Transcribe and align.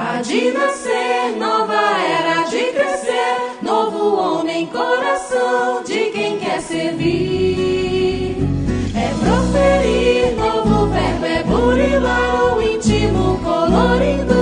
Há 0.00 0.22
de 0.22 0.52
nascer, 0.52 1.36
nova 1.36 1.74
era 1.74 2.44
de 2.44 2.72
crescer, 2.72 3.58
novo 3.60 4.14
homem, 4.14 4.64
coração 4.68 5.82
de 5.82 6.10
quem 6.12 6.38
quer 6.38 6.62
servir. 6.62 8.36
É 8.94 9.08
proferir, 9.18 10.36
novo 10.36 10.86
verbo 10.86 11.26
é 11.26 11.42
burilar 11.42 12.56
o 12.56 12.62
íntimo, 12.62 13.40
colorindo 13.42 14.37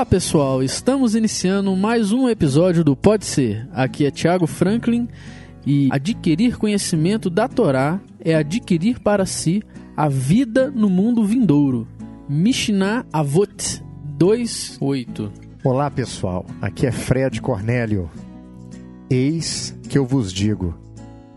Olá 0.00 0.06
pessoal, 0.06 0.62
estamos 0.62 1.14
iniciando 1.14 1.76
mais 1.76 2.10
um 2.10 2.26
episódio 2.26 2.82
do 2.82 2.96
Pode 2.96 3.26
Ser. 3.26 3.68
Aqui 3.70 4.06
é 4.06 4.10
Thiago 4.10 4.46
Franklin 4.46 5.06
e 5.66 5.90
adquirir 5.92 6.56
conhecimento 6.56 7.28
da 7.28 7.46
Torá 7.46 8.00
é 8.18 8.34
adquirir 8.34 8.98
para 8.98 9.26
si 9.26 9.62
a 9.94 10.08
vida 10.08 10.70
no 10.70 10.88
mundo 10.88 11.22
vindouro. 11.22 11.86
Mishnah 12.26 13.04
Avot 13.12 13.84
2:8. 14.16 15.30
Olá 15.62 15.90
pessoal, 15.90 16.46
aqui 16.62 16.86
é 16.86 16.90
Fred 16.90 17.38
Cornélio. 17.42 18.10
Eis 19.10 19.78
que 19.86 19.98
eu 19.98 20.06
vos 20.06 20.32
digo: 20.32 20.74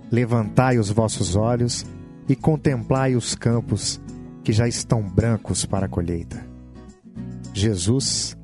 levantai 0.09 0.77
os 0.79 0.89
vossos 0.89 1.35
olhos 1.35 1.85
e 2.29 2.33
contemplai 2.33 3.13
os 3.13 3.35
campos 3.35 3.99
que 4.41 4.53
já 4.53 4.69
estão 4.69 5.01
brancos 5.03 5.65
para 5.65 5.87
a 5.87 5.89
colheita. 5.89 6.47
Jesus, 7.53 8.37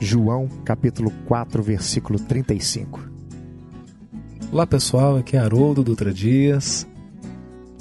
João 0.00 0.48
capítulo 0.64 1.12
4, 1.26 1.62
versículo 1.62 2.20
35. 2.20 3.00
Olá 4.52 4.66
pessoal, 4.66 5.16
aqui 5.16 5.36
é 5.36 5.40
Haroldo 5.40 5.82
Dutra 5.82 6.12
Dias. 6.12 6.86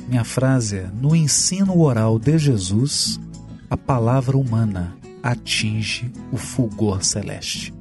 Minha 0.07 0.23
frase 0.23 0.77
é: 0.77 0.89
No 0.99 1.15
ensino 1.15 1.79
oral 1.79 2.17
de 2.17 2.37
Jesus, 2.37 3.19
a 3.69 3.77
palavra 3.77 4.35
humana 4.35 4.95
atinge 5.21 6.11
o 6.31 6.37
fulgor 6.37 7.03
celeste. 7.03 7.73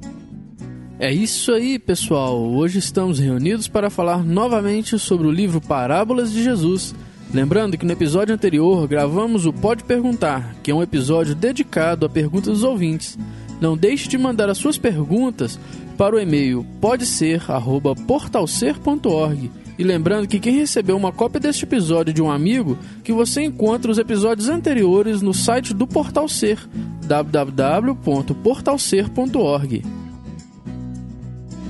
É 0.99 1.11
isso 1.11 1.51
aí, 1.51 1.79
pessoal. 1.79 2.39
Hoje 2.39 2.79
estamos 2.79 3.19
reunidos 3.19 3.67
para 3.67 3.89
falar 3.89 4.23
novamente 4.23 4.99
sobre 4.99 5.27
o 5.27 5.31
livro 5.31 5.59
Parábolas 5.59 6.31
de 6.31 6.43
Jesus. 6.43 6.93
Lembrando 7.33 7.77
que 7.77 7.85
no 7.85 7.91
episódio 7.91 8.33
anterior 8.33 8.87
gravamos 8.87 9.45
o 9.45 9.53
Pode 9.53 9.83
Perguntar, 9.83 10.55
que 10.63 10.71
é 10.71 10.75
um 10.75 10.81
episódio 10.81 11.35
dedicado 11.35 12.05
a 12.05 12.09
perguntas 12.09 12.53
dos 12.53 12.63
ouvintes. 12.63 13.17
Não 13.59 13.77
deixe 13.77 14.07
de 14.07 14.17
mandar 14.17 14.49
as 14.49 14.57
suas 14.57 14.77
perguntas 14.77 15.59
para 15.97 16.15
o 16.15 16.19
e-mail 16.19 16.65
podeser@portalser.org. 16.79 19.51
E 19.77 19.83
lembrando 19.83 20.27
que 20.27 20.39
quem 20.39 20.57
recebeu 20.57 20.97
uma 20.97 21.11
cópia 21.11 21.39
deste 21.39 21.63
episódio 21.63 22.11
de 22.13 22.21
um 22.21 22.31
amigo, 22.31 22.77
que 23.03 23.13
você 23.13 23.43
encontra 23.43 23.91
os 23.91 23.99
episódios 23.99 24.49
anteriores 24.49 25.21
no 25.21 25.33
site 25.33 25.73
do 25.73 25.85
Portal 25.85 26.27
Ser, 26.27 26.59
www.portalser.org. 27.05 29.83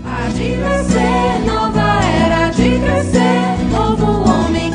Há 0.06 0.30
de 0.30 0.56
nascer, 0.56 1.40
nova 1.46 2.02
era 2.02 2.50
de 2.52 2.80
crescer, 2.80 3.58
novo 3.72 4.30
homem, 4.30 4.72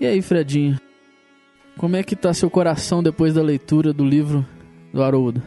E 0.00 0.06
aí, 0.06 0.22
Fredinho? 0.22 0.78
Como 1.76 1.96
é 1.96 2.02
que 2.02 2.14
tá 2.14 2.32
seu 2.32 2.48
coração 2.48 3.02
depois 3.02 3.34
da 3.34 3.42
leitura 3.42 3.92
do 3.92 4.04
livro 4.04 4.46
do 4.92 5.02
Haroldo? 5.02 5.42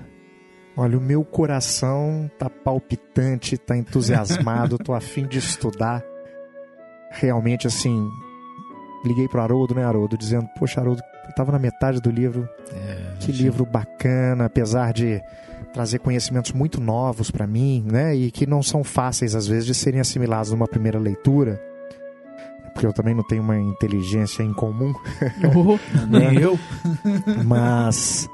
Olha, 0.76 0.98
o 0.98 1.02
meu 1.02 1.24
coração 1.24 2.30
tá 2.38 2.50
palpitante, 2.50 3.58
tá 3.58 3.78
entusiasmado, 3.78 4.78
tô 4.78 4.94
afim 4.94 5.26
de 5.26 5.38
estudar. 5.38 6.04
Realmente, 7.12 7.68
assim, 7.68 8.10
liguei 9.06 9.28
pro 9.28 9.42
Haroldo, 9.42 9.76
né, 9.76 9.86
Haroldo, 9.86 10.18
dizendo, 10.18 10.48
poxa, 10.58 10.82
Haroldo, 10.82 11.02
eu 11.28 11.36
tava 11.36 11.52
na 11.52 11.60
metade 11.60 12.02
do 12.02 12.10
livro, 12.10 12.48
que 13.20 13.32
livro 13.32 13.66
bacana, 13.66 14.46
apesar 14.46 14.92
de 14.94 15.22
trazer 15.74 16.00
conhecimentos 16.00 16.52
muito 16.52 16.82
novos 16.82 17.32
para 17.32 17.48
mim, 17.48 17.86
né, 17.90 18.16
e 18.16 18.32
que 18.32 18.46
não 18.46 18.62
são 18.62 18.84
fáceis 18.84 19.34
às 19.36 19.48
vezes 19.48 19.66
de 19.66 19.74
serem 19.74 20.02
assimilados 20.02 20.52
numa 20.52 20.68
primeira 20.68 21.00
leitura, 21.00 21.62
porque 22.74 22.86
eu 22.86 22.94
também 22.94 23.14
não 23.14 23.24
tenho 23.24 23.42
uma 23.44 23.58
inteligência 23.60 24.44
incomum, 24.44 24.94
Oh, 25.56 25.78
Nem 26.10 26.40
eu. 26.40 26.58
mas 27.46 28.30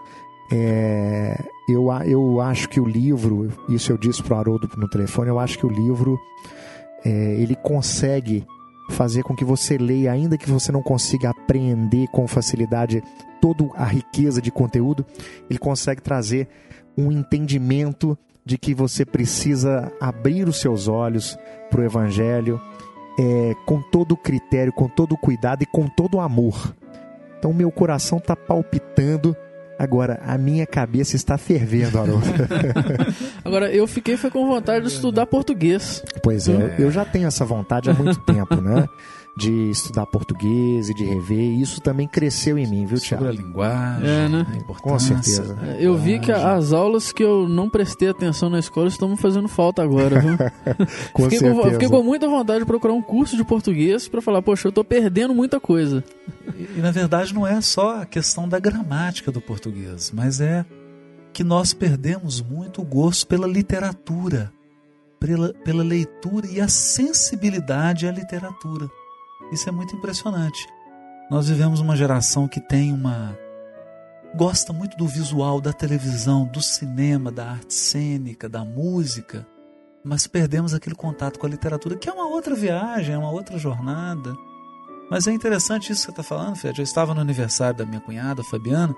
é, 0.52 1.44
eu, 1.68 1.88
eu 2.06 2.40
acho 2.42 2.70
que 2.70 2.80
o 2.80 2.86
livro, 2.86 3.52
isso 3.70 3.92
eu 3.92 3.98
disse 3.98 4.22
pro 4.24 4.36
Haroldo 4.36 4.70
no 4.78 4.88
telefone, 4.90 5.30
eu 5.30 5.40
acho 5.40 5.58
que 5.58 5.66
o 5.66 5.70
livro 5.70 6.20
é, 7.06 7.10
ele 7.40 7.56
consegue 7.56 8.46
fazer 8.92 9.24
com 9.24 9.36
que 9.36 9.44
você 9.44 9.78
leia, 9.78 10.12
ainda 10.14 10.38
que 10.38 10.50
você 10.50 10.72
não 10.72 10.82
consiga 10.82 11.30
apreender 11.32 12.08
com 12.10 12.26
facilidade 12.28 13.04
toda 13.42 13.66
a 13.76 13.84
riqueza 13.84 14.42
de 14.42 14.50
conteúdo, 14.50 15.06
ele 15.50 15.60
consegue 15.60 16.02
trazer 16.02 16.48
um 16.98 17.12
entendimento 17.12 18.18
de 18.46 18.58
que 18.58 18.74
você 18.74 19.06
precisa 19.06 19.92
abrir 20.00 20.48
os 20.48 20.62
seus 20.62 20.88
olhos 20.88 21.38
para 21.70 21.82
o 21.82 21.84
Evangelho 21.84 22.62
é, 23.18 23.54
com 23.66 23.82
todo 23.82 24.14
o 24.14 24.18
critério, 24.18 24.72
com 24.72 24.88
todo 24.88 25.14
o 25.14 25.18
cuidado 25.18 25.64
e 25.64 25.66
com 25.66 25.88
todo 25.88 26.16
o 26.16 26.20
amor. 26.20 26.76
Então, 27.38 27.54
meu 27.54 27.72
coração 27.72 28.18
está 28.18 28.36
palpitando. 28.36 29.36
Agora, 29.80 30.20
a 30.26 30.38
minha 30.38 30.66
cabeça 30.66 31.16
está 31.16 31.38
fervendo, 31.38 32.00
Haroldo. 32.00 32.26
Agora, 33.46 33.72
eu 33.72 33.86
fiquei 33.86 34.18
foi 34.18 34.32
com 34.32 34.48
vontade 34.48 34.86
de 34.86 34.92
estudar 34.92 35.28
português. 35.28 36.04
Pois 36.24 36.48
é, 36.48 36.76
eu 36.80 36.90
já 36.90 37.06
tenho 37.06 37.28
essa 37.28 37.46
vontade 37.46 37.90
há 37.90 37.94
muito 37.94 38.20
tempo, 38.22 38.56
né? 38.56 38.88
De 39.38 39.70
estudar 39.70 40.06
português 40.08 40.90
e 40.90 40.94
de 40.96 41.06
rever. 41.06 41.38
E 41.38 41.62
isso 41.62 41.80
também 41.80 42.08
cresceu 42.08 42.58
em 42.58 42.66
mim, 42.66 42.86
viu, 42.88 42.98
Sobre 42.98 43.28
a 43.28 43.32
Tiago? 43.32 43.48
linguagem, 43.48 44.10
É, 44.10 44.28
né? 44.28 44.48
a. 44.50 44.82
Com 44.82 44.98
certeza. 45.00 45.56
Eu 45.80 45.96
vi 45.96 46.20
que 46.20 46.32
as 46.32 46.74
aulas 46.74 47.12
que 47.12 47.24
eu 47.24 47.48
não 47.48 47.70
prestei 47.70 48.10
atenção 48.10 48.50
na 48.50 48.58
escola 48.58 48.88
estão 48.88 49.10
me 49.10 49.16
fazendo 49.18 49.48
falta 49.48 49.84
agora, 49.84 50.20
viu? 50.20 50.38
Com 51.14 51.24
fiquei, 51.24 51.38
certeza. 51.40 51.62
com, 51.62 51.72
fiquei 51.72 51.88
com 51.88 52.02
muita 52.02 52.28
vontade 52.28 52.60
de 52.62 52.66
procurar 52.66 52.94
um 52.94 53.02
curso 53.02 53.38
de 53.38 53.44
português 53.44 54.08
pra 54.08 54.22
falar, 54.22 54.42
poxa, 54.42 54.68
eu 54.68 54.72
tô 54.72 54.84
perdendo 54.84 55.36
muita 55.36 55.60
coisa. 55.60 56.04
E, 56.58 56.80
e, 56.80 56.82
na 56.82 56.90
verdade 56.92 57.32
não 57.34 57.46
é 57.46 57.62
só 57.62 58.02
a 58.02 58.06
questão 58.08 58.50
da 58.50 58.58
gramática 58.60 59.32
do 59.32 59.40
português, 59.40 60.12
mas 60.12 60.42
é 60.42 60.66
que 61.32 61.44
nós 61.44 61.74
perdemos 61.74 62.42
muito 62.42 62.82
o 62.82 62.86
gosto 62.86 63.28
pela 63.28 63.46
literatura, 63.48 64.52
pela, 65.20 65.54
pela 65.54 65.84
leitura 65.84 66.48
e 66.48 66.60
a 66.60 66.68
sensibilidade 66.68 68.08
à 68.08 68.12
literatura. 68.12 68.90
Isso 69.52 69.70
é 69.70 69.72
muito 69.72 69.96
impressionante. 69.96 70.68
Nós 71.30 71.48
vivemos 71.50 71.80
uma 71.80 71.96
geração 71.96 72.48
que 72.48 72.60
tem 72.60 72.94
uma 72.94 73.38
gosta 74.36 74.72
muito 74.72 74.98
do 74.98 75.08
visual, 75.08 75.60
da 75.60 75.74
televisão, 75.74 76.46
do 76.46 76.62
cinema, 76.62 77.32
da 77.32 77.52
arte 77.52 77.74
cênica, 77.74 78.48
da 78.48 78.64
música, 78.64 79.48
mas 80.04 80.28
perdemos 80.28 80.74
aquele 80.74 80.96
contato 80.96 81.40
com 81.40 81.46
a 81.46 81.50
literatura, 81.50 81.98
que 81.98 82.10
é 82.10 82.14
uma 82.14 82.28
outra 82.28 82.56
viagem, 82.56 83.16
é 83.16 83.18
uma 83.18 83.32
outra 83.32 83.58
jornada. 83.58 84.34
Mas 85.10 85.28
é 85.28 85.32
interessante 85.32 85.92
isso 85.92 86.02
que 86.02 86.06
você 86.06 86.12
está 86.12 86.24
falando, 86.24 86.56
Fred. 86.56 86.80
Eu 86.80 86.84
estava 86.84 87.14
no 87.14 87.22
aniversário 87.22 87.78
da 87.78 87.86
minha 87.86 88.02
cunhada, 88.02 88.44
Fabiana. 88.44 88.94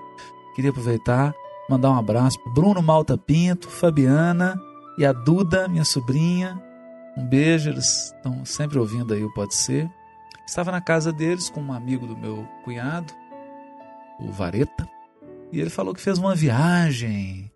Queria 0.54 0.70
aproveitar, 0.70 1.32
mandar 1.68 1.90
um 1.90 1.98
abraço 1.98 2.38
para 2.42 2.52
Bruno 2.52 2.82
Malta 2.82 3.16
Pinto, 3.16 3.68
Fabiana 3.68 4.60
e 4.98 5.06
a 5.06 5.12
Duda, 5.12 5.68
minha 5.68 5.84
sobrinha. 5.84 6.60
Um 7.16 7.26
beijo, 7.26 7.70
eles 7.70 8.12
estão 8.14 8.44
sempre 8.44 8.78
ouvindo 8.78 9.14
aí 9.14 9.24
o 9.24 9.32
Pode 9.32 9.54
Ser. 9.54 9.90
Estava 10.50 10.72
na 10.72 10.80
casa 10.80 11.12
deles 11.12 11.48
com 11.48 11.60
um 11.60 11.72
amigo 11.72 12.08
do 12.08 12.16
meu 12.16 12.44
cunhado 12.64 13.14
o 14.18 14.32
Vareta, 14.32 14.84
e 15.52 15.60
ele 15.60 15.70
falou 15.70 15.94
que 15.94 16.00
fez 16.00 16.18
uma 16.18 16.34
viagem 16.34 17.48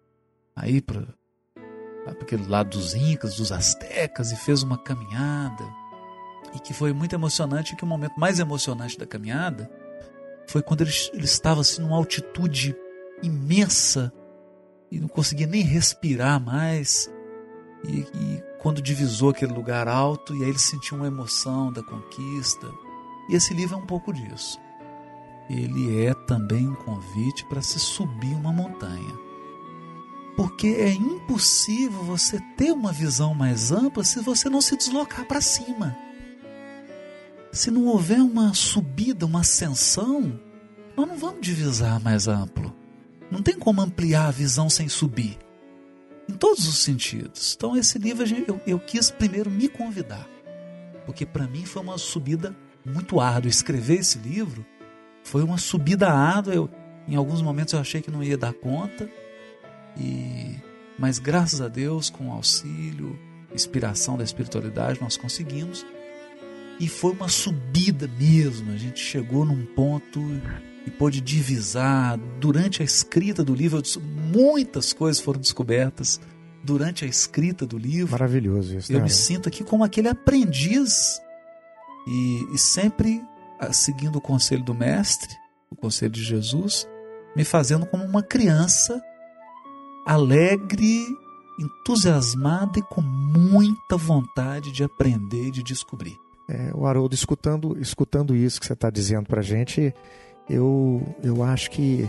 aí 0.54 0.80
para 0.80 1.04
aquele 2.06 2.46
lado 2.46 2.70
dos 2.70 2.94
Incas, 2.94 3.34
dos 3.34 3.50
Astecas, 3.50 4.30
e 4.30 4.36
fez 4.36 4.62
uma 4.62 4.78
caminhada. 4.78 5.64
E 6.54 6.60
que 6.60 6.72
foi 6.72 6.92
muito 6.92 7.16
emocionante, 7.16 7.72
e 7.72 7.76
que 7.76 7.82
o 7.82 7.86
momento 7.86 8.14
mais 8.16 8.38
emocionante 8.38 8.96
da 8.96 9.04
caminhada 9.04 9.68
foi 10.46 10.62
quando 10.62 10.82
ele, 10.82 10.92
ele 11.12 11.24
estava 11.24 11.62
assim 11.62 11.82
numa 11.82 11.96
altitude 11.96 12.76
imensa 13.20 14.12
e 14.88 15.00
não 15.00 15.08
conseguia 15.08 15.48
nem 15.48 15.62
respirar 15.62 16.40
mais. 16.40 17.12
E, 17.88 18.06
e, 18.14 18.42
quando 18.60 18.80
divisou 18.80 19.30
aquele 19.30 19.52
lugar 19.52 19.88
alto, 19.88 20.32
e 20.36 20.44
aí 20.44 20.48
ele 20.48 20.60
sentiu 20.60 20.96
uma 20.96 21.08
emoção 21.08 21.72
da 21.72 21.82
conquista. 21.82 22.83
E 23.28 23.34
esse 23.34 23.54
livro 23.54 23.76
é 23.76 23.78
um 23.78 23.86
pouco 23.86 24.12
disso. 24.12 24.60
Ele 25.48 26.04
é 26.04 26.14
também 26.14 26.68
um 26.68 26.74
convite 26.74 27.44
para 27.44 27.62
se 27.62 27.78
subir 27.78 28.34
uma 28.34 28.52
montanha. 28.52 29.14
Porque 30.36 30.68
é 30.68 30.92
impossível 30.92 32.02
você 32.02 32.40
ter 32.56 32.72
uma 32.72 32.92
visão 32.92 33.34
mais 33.34 33.70
ampla 33.70 34.02
se 34.02 34.20
você 34.20 34.48
não 34.48 34.60
se 34.60 34.76
deslocar 34.76 35.26
para 35.26 35.40
cima. 35.40 35.96
Se 37.52 37.70
não 37.70 37.86
houver 37.86 38.20
uma 38.20 38.52
subida, 38.52 39.26
uma 39.26 39.40
ascensão, 39.40 40.40
nós 40.96 41.06
não 41.06 41.16
vamos 41.16 41.40
divisar 41.40 42.00
mais 42.00 42.26
amplo. 42.26 42.74
Não 43.30 43.42
tem 43.42 43.56
como 43.56 43.80
ampliar 43.80 44.26
a 44.26 44.32
visão 44.32 44.68
sem 44.68 44.88
subir. 44.88 45.38
Em 46.28 46.32
todos 46.32 46.66
os 46.66 46.78
sentidos. 46.78 47.54
Então, 47.54 47.76
esse 47.76 47.98
livro 47.98 48.24
eu, 48.48 48.60
eu 48.66 48.78
quis 48.80 49.10
primeiro 49.10 49.50
me 49.50 49.68
convidar. 49.68 50.26
Porque 51.04 51.24
para 51.26 51.46
mim 51.46 51.64
foi 51.64 51.82
uma 51.82 51.98
subida 51.98 52.56
muito 52.84 53.20
árdua. 53.20 53.48
Escrever 53.48 54.00
esse 54.00 54.18
livro 54.18 54.64
foi 55.22 55.42
uma 55.42 55.58
subida 55.58 56.10
árdua. 56.10 56.54
Eu, 56.54 56.70
em 57.08 57.16
alguns 57.16 57.42
momentos 57.42 57.74
eu 57.74 57.80
achei 57.80 58.00
que 58.00 58.10
não 58.10 58.22
ia 58.22 58.36
dar 58.36 58.52
conta. 58.52 59.08
E 59.96 60.56
mas 60.98 61.18
graças 61.18 61.60
a 61.60 61.68
Deus, 61.68 62.08
com 62.08 62.32
auxílio, 62.32 63.18
inspiração 63.52 64.16
da 64.16 64.24
espiritualidade, 64.24 65.00
nós 65.00 65.16
conseguimos. 65.16 65.84
E 66.78 66.88
foi 66.88 67.12
uma 67.12 67.28
subida 67.28 68.08
mesmo. 68.18 68.72
A 68.72 68.76
gente 68.76 69.00
chegou 69.00 69.44
num 69.44 69.64
ponto 69.64 70.20
e 70.86 70.90
pôde 70.90 71.20
divisar. 71.20 72.16
Durante 72.40 72.82
a 72.82 72.84
escrita 72.84 73.42
do 73.42 73.54
livro, 73.54 73.82
muitas 74.32 74.92
coisas 74.92 75.20
foram 75.20 75.40
descobertas. 75.40 76.20
Durante 76.62 77.04
a 77.04 77.08
escrita 77.08 77.66
do 77.66 77.76
livro. 77.76 78.12
Maravilhoso 78.12 78.78
isso. 78.78 78.92
Eu 78.92 78.98
né? 78.98 79.04
me 79.04 79.10
sinto 79.10 79.48
aqui 79.48 79.62
como 79.62 79.84
aquele 79.84 80.08
aprendiz 80.08 81.20
e, 82.06 82.46
e 82.52 82.58
sempre 82.58 83.22
ah, 83.58 83.72
seguindo 83.72 84.16
o 84.16 84.20
conselho 84.20 84.62
do 84.62 84.74
Mestre, 84.74 85.34
o 85.70 85.76
conselho 85.76 86.12
de 86.12 86.22
Jesus, 86.22 86.88
me 87.36 87.44
fazendo 87.44 87.86
como 87.86 88.04
uma 88.04 88.22
criança 88.22 89.02
alegre, 90.06 91.06
entusiasmada 91.58 92.78
e 92.78 92.82
com 92.82 93.00
muita 93.00 93.96
vontade 93.96 94.70
de 94.70 94.84
aprender 94.84 95.48
e 95.48 95.50
de 95.50 95.62
descobrir. 95.62 96.16
É, 96.48 96.72
o 96.74 96.86
Haroldo, 96.86 97.14
escutando, 97.14 97.78
escutando 97.80 98.36
isso 98.36 98.60
que 98.60 98.66
você 98.66 98.74
está 98.74 98.90
dizendo 98.90 99.26
para 99.26 99.40
a 99.40 99.44
gente, 99.44 99.94
eu, 100.48 101.02
eu 101.22 101.42
acho 101.42 101.70
que 101.70 102.08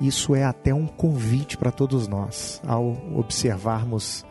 isso 0.00 0.34
é 0.34 0.44
até 0.44 0.72
um 0.72 0.86
convite 0.86 1.56
para 1.56 1.72
todos 1.72 2.06
nós, 2.06 2.60
ao 2.64 2.96
observarmos 3.16 4.24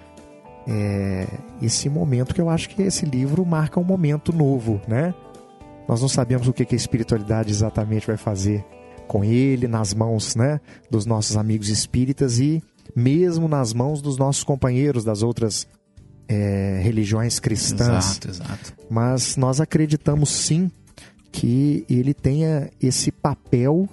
é, 0.71 1.27
esse 1.59 1.89
momento, 1.89 2.35
que 2.35 2.39
eu 2.39 2.47
acho 2.47 2.69
que 2.69 2.83
esse 2.83 3.03
livro 3.03 3.43
marca 3.43 3.79
um 3.79 3.83
momento 3.83 4.31
novo, 4.31 4.79
né? 4.87 5.15
Nós 5.87 5.99
não 5.99 6.07
sabemos 6.07 6.47
o 6.47 6.53
que, 6.53 6.63
que 6.63 6.75
a 6.75 6.77
espiritualidade 6.77 7.49
exatamente 7.49 8.05
vai 8.05 8.17
fazer 8.17 8.63
com 9.07 9.23
ele, 9.23 9.67
nas 9.67 9.91
mãos 9.91 10.35
né, 10.35 10.61
dos 10.91 11.07
nossos 11.07 11.35
amigos 11.35 11.69
espíritas 11.69 12.37
e 12.37 12.61
mesmo 12.95 13.47
nas 13.47 13.73
mãos 13.73 13.99
dos 13.99 14.15
nossos 14.15 14.43
companheiros 14.43 15.03
das 15.03 15.23
outras 15.23 15.67
é, 16.27 16.79
religiões 16.83 17.39
cristãs. 17.39 18.11
Exato, 18.11 18.29
exato. 18.29 18.73
Mas 18.87 19.35
nós 19.35 19.59
acreditamos 19.59 20.29
sim 20.29 20.69
que 21.31 21.83
ele 21.89 22.13
tenha 22.13 22.69
esse 22.79 23.11
papel 23.11 23.89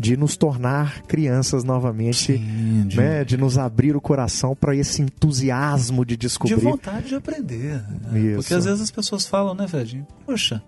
de 0.00 0.16
nos 0.16 0.34
tornar 0.34 1.02
crianças 1.02 1.62
novamente, 1.62 2.38
Sim, 2.38 2.84
de, 2.88 2.96
né? 2.96 3.22
de 3.22 3.36
nos 3.36 3.58
abrir 3.58 3.94
o 3.94 4.00
coração 4.00 4.56
para 4.56 4.74
esse 4.74 5.02
entusiasmo 5.02 6.06
de 6.06 6.14
de 6.14 6.16
descobrir. 6.16 6.56
vontade 6.56 7.08
de 7.08 7.14
aprender. 7.16 7.82
né? 8.10 8.34
Porque 8.34 8.54
às 8.54 8.64
vezes 8.64 8.80
as 8.80 8.90
pessoas 8.90 9.26
falam, 9.26 9.54
né, 9.54 9.68
Fredinho? 9.68 10.06
Poxa, 10.24 10.62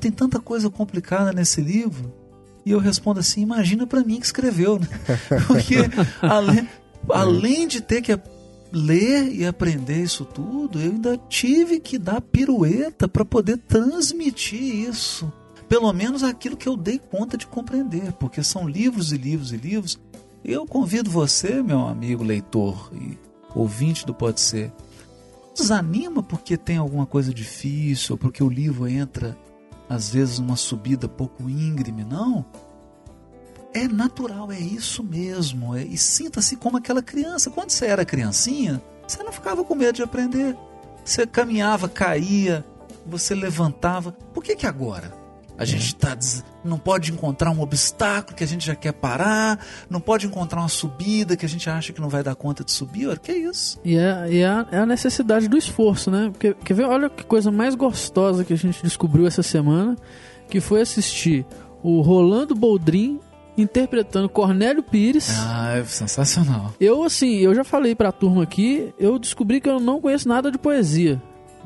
tem 0.00 0.10
tanta 0.10 0.40
coisa 0.40 0.68
complicada 0.68 1.32
nesse 1.32 1.60
livro. 1.60 2.12
E 2.66 2.72
eu 2.72 2.80
respondo 2.80 3.20
assim: 3.20 3.42
imagina 3.42 3.86
para 3.86 4.02
mim 4.02 4.18
que 4.18 4.26
escreveu, 4.26 4.80
né? 4.80 4.88
Porque 5.46 5.76
além, 6.20 6.68
além 7.10 7.68
de 7.68 7.80
ter 7.80 8.02
que 8.02 8.18
ler 8.72 9.32
e 9.32 9.46
aprender 9.46 10.02
isso 10.02 10.24
tudo, 10.24 10.80
eu 10.80 10.90
ainda 10.90 11.16
tive 11.28 11.78
que 11.78 11.96
dar 11.96 12.20
pirueta 12.20 13.06
para 13.08 13.24
poder 13.24 13.56
transmitir 13.58 14.60
isso. 14.60 15.32
Pelo 15.68 15.92
menos 15.92 16.22
aquilo 16.22 16.56
que 16.56 16.68
eu 16.68 16.76
dei 16.76 16.98
conta 16.98 17.36
de 17.36 17.46
compreender, 17.46 18.12
porque 18.14 18.42
são 18.42 18.66
livros 18.66 19.12
e 19.12 19.18
livros 19.18 19.52
e 19.52 19.56
livros. 19.56 19.98
Eu 20.44 20.66
convido 20.66 21.10
você, 21.10 21.62
meu 21.62 21.86
amigo 21.86 22.24
leitor 22.24 22.90
e 22.94 23.18
ouvinte 23.54 24.06
do 24.06 24.14
Pode 24.14 24.40
Ser, 24.40 24.72
desanima 25.54 26.22
porque 26.22 26.56
tem 26.56 26.76
alguma 26.78 27.04
coisa 27.04 27.34
difícil, 27.34 28.14
ou 28.14 28.18
porque 28.18 28.42
o 28.42 28.48
livro 28.48 28.88
entra, 28.88 29.36
às 29.88 30.08
vezes, 30.10 30.38
numa 30.38 30.56
subida 30.56 31.08
pouco 31.08 31.50
íngreme, 31.50 32.04
não. 32.04 32.46
É 33.74 33.86
natural, 33.86 34.50
é 34.50 34.58
isso 34.58 35.04
mesmo. 35.04 35.76
é- 35.76 35.84
e 35.84 35.98
sinta-se 35.98 36.56
como 36.56 36.78
aquela 36.78 37.02
criança. 37.02 37.50
Quando 37.50 37.70
você 37.70 37.86
era 37.86 38.04
criancinha, 38.04 38.82
você 39.06 39.22
não 39.22 39.32
ficava 39.32 39.62
com 39.62 39.74
medo 39.74 39.96
de 39.96 40.02
aprender. 40.02 40.56
Você 41.04 41.26
caminhava, 41.26 41.88
caía, 41.88 42.64
você 43.06 43.34
levantava. 43.34 44.12
Por 44.12 44.42
que 44.42 44.56
que 44.56 44.66
agora? 44.66 45.12
A 45.58 45.64
gente 45.64 45.94
tá, 45.96 46.14
des- 46.14 46.44
não 46.64 46.78
pode 46.78 47.10
encontrar 47.12 47.50
um 47.50 47.60
obstáculo 47.60 48.36
que 48.36 48.44
a 48.44 48.46
gente 48.46 48.64
já 48.64 48.76
quer 48.76 48.92
parar, 48.92 49.58
não 49.90 50.00
pode 50.00 50.26
encontrar 50.26 50.60
uma 50.60 50.68
subida 50.68 51.36
que 51.36 51.44
a 51.44 51.48
gente 51.48 51.68
acha 51.68 51.92
que 51.92 52.00
não 52.00 52.08
vai 52.08 52.22
dar 52.22 52.36
conta 52.36 52.62
de 52.62 52.70
subir. 52.70 53.08
Olha, 53.08 53.16
que 53.16 53.32
isso? 53.32 53.80
E 53.84 53.96
é, 53.96 54.26
e 54.30 54.38
é 54.38 54.46
a, 54.46 54.66
é 54.70 54.78
a 54.78 54.86
necessidade 54.86 55.48
do 55.48 55.58
esforço, 55.58 56.10
né? 56.10 56.28
Porque, 56.30 56.54
quer 56.64 56.74
ver? 56.74 56.84
Olha 56.84 57.10
que 57.10 57.24
coisa 57.24 57.50
mais 57.50 57.74
gostosa 57.74 58.44
que 58.44 58.52
a 58.52 58.56
gente 58.56 58.82
descobriu 58.84 59.26
essa 59.26 59.42
semana, 59.42 59.96
que 60.48 60.60
foi 60.60 60.80
assistir 60.80 61.44
o 61.82 62.00
Rolando 62.00 62.54
Boldrin 62.54 63.18
interpretando 63.56 64.28
Cornélio 64.28 64.82
Pires. 64.84 65.30
Ah, 65.40 65.76
é 65.76 65.84
sensacional. 65.84 66.72
Eu, 66.78 67.02
assim, 67.02 67.38
eu 67.38 67.52
já 67.54 67.64
falei 67.64 67.94
pra 67.94 68.12
turma 68.12 68.44
aqui, 68.44 68.94
eu 68.98 69.18
descobri 69.18 69.60
que 69.60 69.68
eu 69.68 69.80
não 69.80 70.00
conheço 70.00 70.28
nada 70.28 70.50
de 70.52 70.56
poesia, 70.58 71.20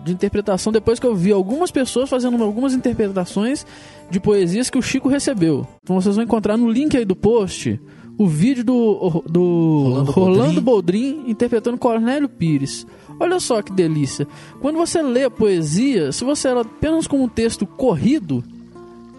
de 0.04 0.12
interpretação, 0.12 0.73
depois 0.73 0.99
que 0.99 1.06
eu 1.06 1.14
vi 1.14 1.32
algumas 1.32 1.71
pessoas 1.71 2.11
fazendo 2.11 2.42
algumas 2.42 2.75
interpretações 2.75 3.64
de 4.11 4.18
poesias 4.18 4.68
que 4.68 4.78
o 4.78 4.82
Chico 4.82 5.09
recebeu. 5.09 5.66
Então 5.82 6.00
vocês 6.00 6.16
vão 6.16 6.25
encontrar 6.25 6.56
no 6.56 6.71
link 6.71 6.97
aí 6.97 7.04
do 7.04 7.16
post 7.16 7.80
o 8.18 8.26
vídeo 8.26 8.64
do, 8.64 9.23
do 9.26 9.82
Rolando 9.85 10.12
Rolando, 10.12 10.61
Boldrin. 10.61 11.14
Boldrin 11.14 11.30
interpretando 11.30 11.78
Cornélio 11.78 12.28
Pires. 12.28 12.87
Olha 13.18 13.38
só 13.40 13.62
que 13.62 13.73
delícia. 13.73 14.26
Quando 14.61 14.76
você 14.76 15.02
lê 15.02 15.25
a 15.25 15.30
poesia, 15.30 16.12
se 16.12 16.25
você 16.25 16.49
ela 16.49 16.62
apenas 16.62 17.06
como 17.06 17.25
um 17.25 17.28
texto 17.28 17.66
corrido, 17.66 18.42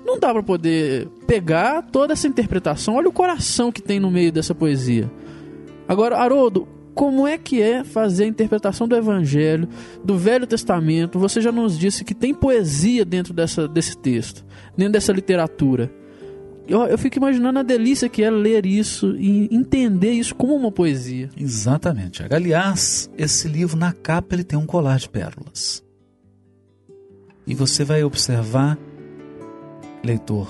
não 0.05 0.19
dá 0.19 0.31
pra 0.33 0.43
poder 0.43 1.07
pegar 1.25 1.81
toda 1.83 2.13
essa 2.13 2.27
interpretação. 2.27 2.95
Olha 2.95 3.09
o 3.09 3.13
coração 3.13 3.71
que 3.71 3.81
tem 3.81 3.99
no 3.99 4.11
meio 4.11 4.31
dessa 4.31 4.53
poesia. 4.53 5.09
Agora, 5.87 6.17
Haroldo, 6.17 6.67
como 6.93 7.27
é 7.27 7.37
que 7.37 7.61
é 7.61 7.83
fazer 7.83 8.25
a 8.25 8.27
interpretação 8.27 8.87
do 8.87 8.95
Evangelho, 8.95 9.67
do 10.03 10.17
Velho 10.17 10.45
Testamento? 10.45 11.19
Você 11.19 11.41
já 11.41 11.51
nos 11.51 11.77
disse 11.77 12.03
que 12.03 12.13
tem 12.13 12.33
poesia 12.33 13.03
dentro 13.03 13.33
dessa, 13.33 13.67
desse 13.67 13.97
texto, 13.97 14.45
dentro 14.77 14.93
dessa 14.93 15.11
literatura. 15.11 15.91
Eu, 16.67 16.83
eu 16.83 16.97
fico 16.97 17.17
imaginando 17.17 17.59
a 17.59 17.63
delícia 17.63 18.07
que 18.07 18.23
é 18.23 18.29
ler 18.29 18.65
isso 18.65 19.15
e 19.17 19.49
entender 19.51 20.11
isso 20.11 20.33
como 20.35 20.55
uma 20.55 20.71
poesia. 20.71 21.29
Exatamente. 21.35 22.23
Aliás, 22.29 23.09
esse 23.17 23.47
livro 23.47 23.77
na 23.77 23.91
capa 23.91 24.35
ele 24.35 24.43
tem 24.43 24.57
um 24.57 24.65
colar 24.65 24.97
de 24.97 25.09
pérolas. 25.09 25.83
E 27.45 27.53
você 27.53 27.83
vai 27.83 28.03
observar, 28.03 28.77
leitor, 30.03 30.47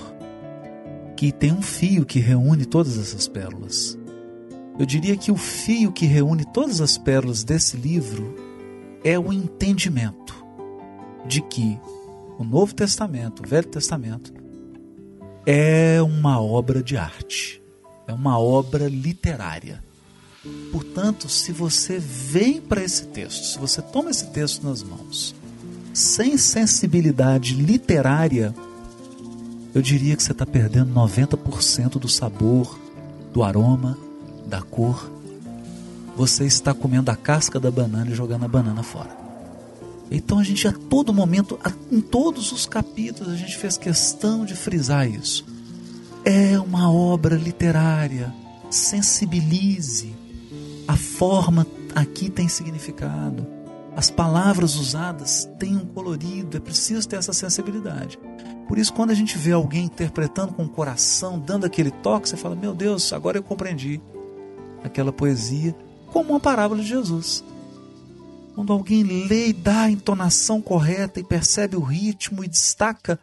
que 1.16 1.32
tem 1.32 1.52
um 1.52 1.62
fio 1.62 2.04
que 2.04 2.20
reúne 2.20 2.64
todas 2.64 2.96
essas 2.96 3.26
pérolas. 3.26 3.98
Eu 4.78 4.84
diria 4.84 5.16
que 5.16 5.30
o 5.30 5.36
fio 5.36 5.92
que 5.92 6.04
reúne 6.04 6.44
todas 6.44 6.80
as 6.80 6.98
pérolas 6.98 7.44
desse 7.44 7.76
livro 7.76 8.34
é 9.04 9.18
o 9.18 9.32
entendimento 9.32 10.34
de 11.26 11.40
que 11.40 11.78
o 12.38 12.44
Novo 12.44 12.74
Testamento, 12.74 13.44
o 13.44 13.48
Velho 13.48 13.68
Testamento, 13.68 14.32
é 15.46 16.02
uma 16.02 16.40
obra 16.40 16.82
de 16.82 16.96
arte, 16.96 17.62
é 18.06 18.12
uma 18.12 18.38
obra 18.38 18.88
literária. 18.88 19.82
Portanto, 20.72 21.28
se 21.28 21.52
você 21.52 21.98
vem 21.98 22.60
para 22.60 22.82
esse 22.82 23.06
texto, 23.06 23.44
se 23.44 23.58
você 23.58 23.80
toma 23.80 24.10
esse 24.10 24.26
texto 24.30 24.64
nas 24.66 24.82
mãos, 24.82 25.34
sem 25.92 26.36
sensibilidade 26.36 27.54
literária, 27.54 28.54
eu 29.74 29.80
diria 29.80 30.16
que 30.16 30.22
você 30.22 30.32
está 30.32 30.44
perdendo 30.44 30.92
90% 30.92 31.98
do 31.98 32.08
sabor, 32.08 32.78
do 33.32 33.42
aroma, 33.42 33.96
da 34.46 34.62
cor. 34.62 35.10
Você 36.16 36.44
está 36.44 36.72
comendo 36.72 37.10
a 37.10 37.16
casca 37.16 37.58
da 37.58 37.70
banana 37.70 38.10
e 38.10 38.14
jogando 38.14 38.44
a 38.44 38.48
banana 38.48 38.82
fora. 38.82 39.24
Então 40.10 40.38
a 40.38 40.44
gente 40.44 40.68
a 40.68 40.72
todo 40.72 41.12
momento, 41.12 41.58
em 41.90 42.00
todos 42.00 42.52
os 42.52 42.66
capítulos, 42.66 43.32
a 43.32 43.36
gente 43.36 43.56
fez 43.56 43.76
questão 43.76 44.44
de 44.44 44.54
frisar 44.54 45.08
isso. 45.08 45.44
É 46.24 46.58
uma 46.58 46.90
obra 46.90 47.36
literária. 47.36 48.32
Sensibilize. 48.70 50.14
A 50.86 50.96
forma 50.96 51.66
aqui 51.94 52.30
tem 52.30 52.48
significado. 52.48 53.46
As 53.96 54.10
palavras 54.10 54.76
usadas 54.76 55.48
têm 55.58 55.76
um 55.76 55.86
colorido. 55.86 56.56
É 56.56 56.60
preciso 56.60 57.08
ter 57.08 57.16
essa 57.16 57.32
sensibilidade. 57.32 58.18
Por 58.68 58.78
isso, 58.78 58.92
quando 58.92 59.10
a 59.10 59.14
gente 59.14 59.36
vê 59.36 59.52
alguém 59.52 59.84
interpretando 59.84 60.52
com 60.52 60.64
o 60.64 60.68
coração, 60.68 61.38
dando 61.38 61.66
aquele 61.66 61.90
toque, 61.90 62.28
você 62.28 62.36
fala: 62.36 62.56
Meu 62.56 62.74
Deus, 62.74 63.12
agora 63.12 63.38
eu 63.38 63.42
compreendi 63.42 64.00
aquela 64.84 65.12
poesia 65.12 65.74
como 66.12 66.30
uma 66.30 66.40
parábola 66.40 66.80
de 66.80 66.88
Jesus. 66.88 67.42
Quando 68.54 68.72
alguém 68.72 69.02
lê 69.02 69.48
e 69.48 69.52
dá 69.52 69.82
a 69.82 69.90
entonação 69.90 70.62
correta 70.62 71.18
e 71.18 71.24
percebe 71.24 71.74
o 71.74 71.80
ritmo 71.82 72.44
e 72.44 72.48
destaca, 72.48 73.18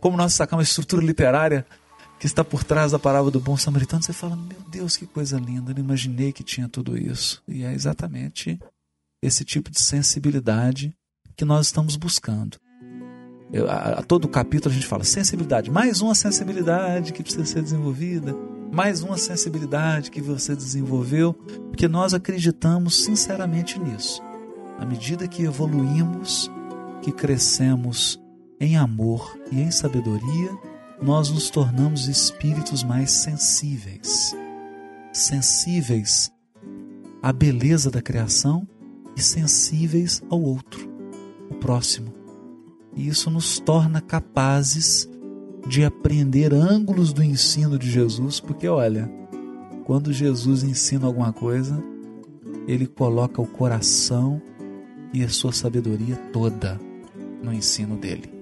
como 0.00 0.16
nós 0.16 0.32
sacamos 0.32 0.66
a 0.66 0.68
estrutura 0.68 1.04
literária 1.04 1.66
que 2.18 2.26
está 2.26 2.42
por 2.42 2.64
trás 2.64 2.92
da 2.92 2.98
parábola 2.98 3.30
do 3.30 3.40
bom 3.40 3.56
samaritano, 3.56 4.02
você 4.02 4.12
fala: 4.12 4.36
Meu 4.36 4.60
Deus, 4.70 4.96
que 4.96 5.06
coisa 5.06 5.38
linda, 5.38 5.74
não 5.74 5.80
imaginei 5.80 6.32
que 6.32 6.42
tinha 6.42 6.68
tudo 6.68 6.96
isso. 6.96 7.42
E 7.46 7.62
é 7.62 7.74
exatamente 7.74 8.58
esse 9.22 9.44
tipo 9.44 9.70
de 9.70 9.80
sensibilidade 9.80 10.94
que 11.36 11.44
nós 11.44 11.66
estamos 11.66 11.96
buscando. 11.96 12.58
Eu, 13.52 13.68
a, 13.68 13.98
a, 13.98 14.02
todo 14.02 14.28
capítulo 14.28 14.72
a 14.72 14.74
gente 14.74 14.86
fala 14.86 15.04
sensibilidade, 15.04 15.70
mais 15.70 16.00
uma 16.00 16.14
sensibilidade 16.14 17.12
que 17.12 17.22
precisa 17.22 17.44
ser 17.44 17.62
desenvolvida, 17.62 18.34
mais 18.72 19.02
uma 19.02 19.18
sensibilidade 19.18 20.10
que 20.10 20.20
você 20.20 20.54
desenvolveu, 20.54 21.34
porque 21.34 21.88
nós 21.88 22.14
acreditamos 22.14 23.04
sinceramente 23.04 23.78
nisso. 23.78 24.22
À 24.78 24.86
medida 24.86 25.26
que 25.26 25.42
evoluímos, 25.42 26.50
que 27.02 27.10
crescemos 27.10 28.20
em 28.60 28.76
amor 28.76 29.36
e 29.50 29.60
em 29.60 29.70
sabedoria, 29.70 30.56
nós 31.02 31.30
nos 31.30 31.50
tornamos 31.50 32.08
espíritos 32.08 32.84
mais 32.84 33.10
sensíveis. 33.10 34.34
Sensíveis 35.12 36.30
à 37.22 37.32
beleza 37.32 37.90
da 37.90 38.00
criação 38.00 38.66
e 39.16 39.20
sensíveis 39.20 40.22
ao 40.30 40.40
outro, 40.40 40.88
o 41.50 41.54
próximo. 41.54 42.14
E 42.94 43.08
isso 43.08 43.30
nos 43.30 43.58
torna 43.58 44.00
capazes 44.00 45.09
de 45.66 45.84
aprender 45.84 46.52
ângulos 46.52 47.12
do 47.12 47.22
ensino 47.22 47.78
de 47.78 47.90
Jesus, 47.90 48.40
porque 48.40 48.66
olha, 48.68 49.10
quando 49.84 50.12
Jesus 50.12 50.62
ensina 50.62 51.06
alguma 51.06 51.32
coisa, 51.32 51.82
ele 52.66 52.86
coloca 52.86 53.40
o 53.40 53.46
coração 53.46 54.40
e 55.12 55.24
a 55.24 55.28
sua 55.28 55.52
sabedoria 55.52 56.16
toda 56.32 56.78
no 57.42 57.52
ensino 57.52 57.96
dele. 57.96 58.32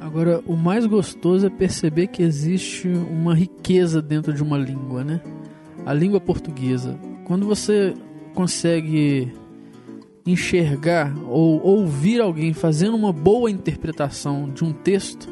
Agora, 0.00 0.42
o 0.46 0.56
mais 0.56 0.84
gostoso 0.84 1.46
é 1.46 1.50
perceber 1.50 2.08
que 2.08 2.22
existe 2.22 2.88
uma 2.88 3.34
riqueza 3.34 4.02
dentro 4.02 4.32
de 4.32 4.42
uma 4.42 4.58
língua, 4.58 5.04
né? 5.04 5.20
A 5.86 5.94
língua 5.94 6.20
portuguesa. 6.20 6.98
Quando 7.24 7.46
você 7.46 7.94
consegue 8.34 9.32
enxergar 10.26 11.14
ou 11.28 11.60
ouvir 11.62 12.20
alguém 12.20 12.52
fazendo 12.52 12.96
uma 12.96 13.12
boa 13.12 13.50
interpretação 13.50 14.50
de 14.50 14.64
um 14.64 14.72
texto, 14.72 15.28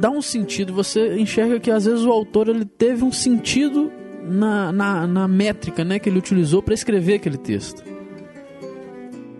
dá 0.00 0.10
um 0.10 0.22
sentido. 0.22 0.72
Você 0.72 1.16
enxerga 1.18 1.58
que 1.58 1.70
às 1.70 1.84
vezes 1.84 2.04
o 2.04 2.10
autor 2.10 2.48
ele 2.48 2.64
teve 2.64 3.04
um 3.04 3.12
sentido 3.12 3.90
na, 4.22 4.72
na, 4.72 5.06
na 5.06 5.28
métrica 5.28 5.84
né, 5.84 5.98
que 5.98 6.08
ele 6.08 6.18
utilizou 6.18 6.62
para 6.62 6.74
escrever 6.74 7.14
aquele 7.14 7.36
texto. 7.36 7.82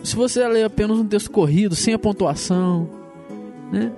Se 0.03 0.15
você 0.15 0.47
lê 0.47 0.63
apenas 0.63 0.99
um 0.99 1.07
texto 1.07 1.31
corrido, 1.31 1.75
sem 1.75 1.93
a 1.93 1.99
pontuação, 1.99 2.89
né, 3.73 3.93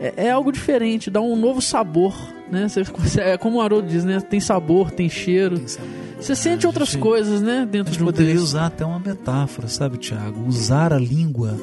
é, 0.00 0.26
é 0.26 0.30
algo 0.30 0.50
diferente, 0.50 1.10
dá 1.10 1.20
um 1.20 1.36
novo 1.36 1.60
sabor. 1.60 2.14
Né? 2.50 2.66
Você, 2.98 3.20
é 3.20 3.36
como 3.38 3.58
o 3.58 3.60
Haroldo 3.60 3.88
diz, 3.88 4.04
né? 4.04 4.20
tem 4.20 4.40
sabor, 4.40 4.90
tem 4.90 5.08
cheiro. 5.08 5.58
Tem 5.58 5.68
sabor. 5.68 5.88
Você 6.18 6.36
sente 6.36 6.66
outras 6.66 6.90
gente, 6.90 7.00
coisas, 7.00 7.42
né, 7.42 7.66
dentro 7.68 7.92
de 7.92 8.00
um 8.00 8.06
poderia 8.06 8.32
texto. 8.32 8.44
usar 8.44 8.66
até 8.66 8.84
uma 8.84 9.00
metáfora, 9.00 9.66
sabe, 9.66 9.98
Tiago? 9.98 10.46
Usar 10.46 10.92
a 10.92 10.98
língua, 10.98 11.58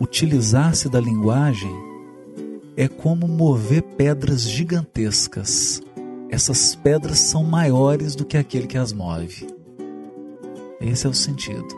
utilizar-se 0.00 0.88
da 0.88 1.00
linguagem 1.00 1.91
é 2.76 2.88
como 2.88 3.28
mover 3.28 3.82
pedras 3.82 4.42
gigantescas. 4.42 5.80
Essas 6.30 6.74
pedras 6.74 7.18
são 7.18 7.44
maiores 7.44 8.14
do 8.14 8.24
que 8.24 8.36
aquele 8.36 8.66
que 8.66 8.78
as 8.78 8.92
move. 8.92 9.46
Esse 10.80 11.06
é 11.06 11.10
o 11.10 11.14
sentido. 11.14 11.68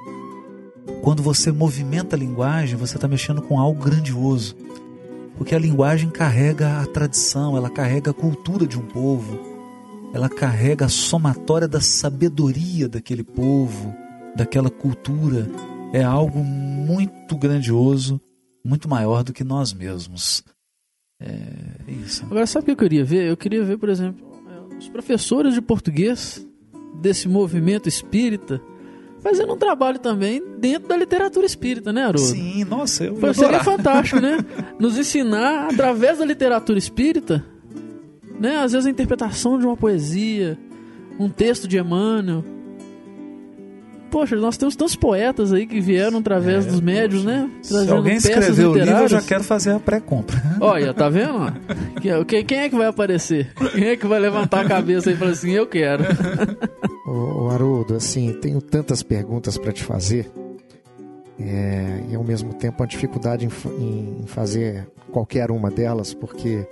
Quando 1.03 1.23
você 1.23 1.51
movimenta 1.51 2.17
a 2.17 2.19
linguagem, 2.19 2.77
você 2.77 2.97
está 2.97 3.09
mexendo 3.09 3.43
com 3.43 3.59
algo 3.59 3.83
grandioso. 3.83 4.57
Porque 5.37 5.55
a 5.55 5.59
linguagem 5.59 6.11
carrega 6.11 6.81
a 6.81 6.87
tradição, 6.87 7.57
ela 7.57 7.69
carrega 7.69 8.13
a 8.13 8.15
cultura 8.15 8.67
de 8.67 8.79
um 8.79 8.87
povo 8.87 9.55
ela 10.15 10.29
carrega 10.29 10.87
a 10.87 10.89
somatória 10.89 11.67
da 11.67 11.81
sabedoria 11.81 12.89
daquele 12.89 13.25
povo, 13.25 13.93
daquela 14.37 14.71
cultura. 14.71 15.51
É 15.93 16.05
algo 16.05 16.39
muito 16.39 17.37
grandioso, 17.37 18.21
muito 18.65 18.89
maior 18.89 19.25
do 19.25 19.33
que 19.33 19.43
nós 19.43 19.73
mesmos. 19.73 20.45
É 21.21 21.93
isso. 22.05 22.25
Agora, 22.27 22.47
sabe 22.47 22.63
o 22.63 22.67
que 22.67 22.71
eu 22.73 22.77
queria 22.77 23.05
ver? 23.05 23.29
Eu 23.29 23.37
queria 23.37 23.63
ver, 23.65 23.79
por 23.79 23.89
exemplo, 23.89 24.27
os 24.79 24.89
professores 24.89 25.55
de 25.55 25.63
português 25.63 26.45
desse 27.01 27.29
movimento 27.29 27.89
espírita 27.89 28.61
fazendo 29.25 29.55
um 29.55 29.57
trabalho 29.57 29.99
também 29.99 30.43
dentro 30.59 30.87
da 30.87 30.97
literatura 30.99 31.47
espírita, 31.47 31.91
né, 31.95 32.03
Haroldo? 32.03 32.21
Sim, 32.21 32.63
nossa, 32.65 33.05
eu 33.05 33.17
Foi, 33.17 33.33
Seria 33.33 33.65
fantástico, 33.65 34.21
né? 34.21 34.37
Nos 34.79 34.99
ensinar, 34.99 35.71
através 35.73 36.19
da 36.19 36.27
literatura 36.27 36.79
espírita, 36.79 37.43
né? 38.39 38.59
Às 38.59 38.73
vezes 38.73 38.87
a 38.87 38.91
interpretação 38.91 39.59
de 39.59 39.65
uma 39.65 39.79
poesia, 39.79 40.59
um 41.19 41.31
texto 41.31 41.67
de 41.67 41.79
Emmanuel. 41.79 42.45
Poxa, 44.15 44.37
nós 44.37 44.57
temos 44.57 44.77
tantos 44.77 44.95
poetas 44.95 45.53
aí 45.53 45.67
que 45.67 45.81
vieram 45.81 46.21
através 46.21 46.65
é, 46.65 46.71
dos 46.71 46.81
médios, 46.81 47.25
né? 47.25 47.51
Trazendo 47.67 47.85
Se 47.85 47.93
alguém 47.93 48.15
escreveu 48.15 48.71
o 48.71 48.75
livro, 48.77 48.93
eu 48.93 49.09
já 49.09 49.21
quero 49.21 49.43
fazer 49.43 49.73
a 49.73 49.81
pré-compra. 49.81 50.41
Olha, 50.61 50.95
tá 50.95 51.09
vendo? 51.09 51.53
Quem, 52.25 52.45
quem 52.45 52.59
é 52.61 52.69
que 52.69 52.77
vai 52.77 52.87
aparecer? 52.87 53.53
Quem 53.73 53.89
é 53.89 53.97
que 53.97 54.07
vai 54.07 54.21
levantar 54.21 54.65
a 54.65 54.69
cabeça 54.69 55.11
e 55.11 55.17
falar 55.17 55.33
assim, 55.33 55.51
eu 55.51 55.67
quero? 55.67 56.05
Ô, 57.05 57.51
Haroldo, 57.51 57.97
assim, 57.97 58.33
tenho 58.35 58.63
tantas 58.63 59.03
perguntas 59.03 59.59
para 59.59 59.73
te 59.73 59.83
fazer. 59.83 60.31
É, 61.37 62.05
e 62.09 62.15
ao 62.15 62.23
mesmo 62.23 62.55
tempo 62.55 62.83
uma 62.85 62.87
dificuldade 62.87 63.45
em, 63.45 63.51
em 63.81 64.27
fazer 64.29 64.87
qualquer 65.11 65.51
uma 65.51 65.73
delas, 65.73 66.15
porque 66.15 66.65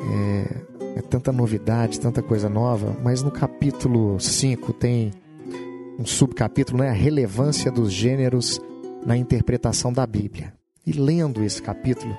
é, 0.00 0.98
é 0.98 1.02
tanta 1.02 1.32
novidade, 1.32 1.98
tanta 1.98 2.22
coisa 2.22 2.48
nova, 2.48 2.96
mas 3.02 3.24
no 3.24 3.30
capítulo 3.32 4.20
5 4.20 4.72
tem 4.74 5.10
um 5.98 6.06
subcapítulo, 6.06 6.78
né? 6.78 6.90
A 6.90 6.94
relevância 6.94 7.70
dos 7.70 7.92
gêneros 7.92 8.60
na 9.04 9.16
interpretação 9.16 9.92
da 9.92 10.06
Bíblia. 10.06 10.52
E 10.86 10.92
lendo 10.92 11.42
esse 11.44 11.60
capítulo, 11.60 12.16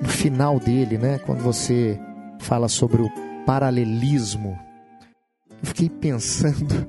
no 0.00 0.08
final 0.08 0.58
dele, 0.58 0.98
né, 0.98 1.18
quando 1.18 1.40
você 1.40 1.98
fala 2.40 2.68
sobre 2.68 3.02
o 3.02 3.10
paralelismo, 3.46 4.58
eu 5.50 5.68
fiquei 5.68 5.88
pensando, 5.88 6.86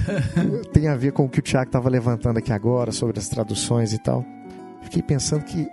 tem 0.72 0.88
a 0.88 0.96
ver 0.96 1.12
com 1.12 1.24
o 1.24 1.28
que 1.28 1.38
o 1.38 1.42
Tiago 1.42 1.68
estava 1.68 1.88
levantando 1.88 2.38
aqui 2.38 2.52
agora 2.52 2.92
sobre 2.92 3.18
as 3.18 3.28
traduções 3.28 3.94
e 3.94 3.98
tal. 3.98 4.24
Fiquei 4.82 5.02
pensando 5.02 5.44
que 5.44 5.66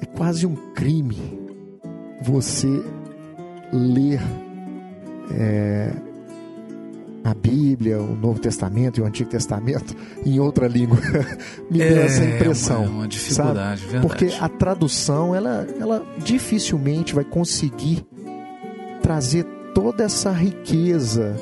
é 0.00 0.06
quase 0.16 0.46
um 0.46 0.56
crime 0.74 1.16
você 2.20 2.68
ler 3.72 4.20
é, 5.30 5.92
a 7.22 7.34
Bíblia, 7.34 8.00
o 8.00 8.16
Novo 8.16 8.40
Testamento 8.40 8.98
e 8.98 9.02
o 9.02 9.06
Antigo 9.06 9.30
Testamento 9.30 9.94
em 10.24 10.40
outra 10.40 10.66
língua. 10.66 10.98
Me 11.70 11.80
é, 11.80 11.88
deu 11.88 12.02
essa 12.02 12.24
impressão. 12.24 12.84
É 12.84 12.86
uma, 12.86 12.98
uma 12.98 13.08
dificuldade, 13.08 13.82
sabe? 13.82 14.00
Porque 14.00 14.32
a 14.40 14.48
tradução, 14.48 15.34
ela, 15.34 15.66
ela 15.78 16.06
dificilmente 16.18 17.14
vai 17.14 17.24
conseguir 17.24 18.04
trazer 19.02 19.44
toda 19.74 20.04
essa 20.04 20.30
riqueza 20.30 21.36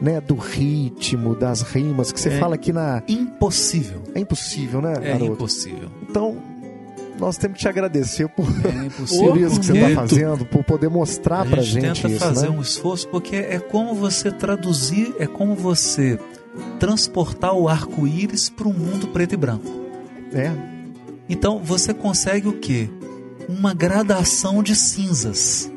né, 0.00 0.20
do 0.20 0.34
ritmo, 0.34 1.34
das 1.34 1.62
rimas 1.62 2.10
que 2.10 2.20
você 2.20 2.30
é 2.30 2.38
fala 2.38 2.56
aqui 2.56 2.72
na. 2.72 3.02
Impossível. 3.06 4.02
É 4.14 4.20
impossível, 4.20 4.80
né? 4.82 4.94
É 5.00 5.16
impossível. 5.16 5.88
Então, 6.08 6.36
nós 7.18 7.36
temos 7.36 7.56
que 7.56 7.62
te 7.62 7.68
agradecer 7.68 8.28
por, 8.28 8.46
é 8.46 8.86
isso 9.38 9.60
que 9.60 9.66
você 9.66 9.78
está 9.78 10.00
fazendo, 10.00 10.44
por 10.44 10.64
poder 10.64 10.88
mostrar 10.88 11.46
para 11.46 11.62
gente, 11.62 11.84
gente 11.84 12.02
tenta 12.02 12.14
isso, 12.14 12.24
fazer 12.24 12.50
né? 12.50 12.56
um 12.56 12.60
esforço, 12.60 13.08
porque 13.08 13.36
é 13.36 13.58
como 13.58 13.94
você 13.94 14.30
traduzir, 14.30 15.14
é 15.18 15.26
como 15.26 15.54
você 15.54 16.18
transportar 16.78 17.54
o 17.54 17.68
arco-íris 17.68 18.48
para 18.48 18.68
um 18.68 18.72
mundo 18.72 19.08
preto 19.08 19.34
e 19.34 19.36
branco. 19.36 19.70
É. 20.34 20.50
Então 21.28 21.58
você 21.62 21.94
consegue 21.94 22.48
o 22.48 22.54
quê? 22.54 22.88
uma 23.48 23.74
gradação 23.74 24.62
de 24.62 24.74
cinzas. 24.74 25.70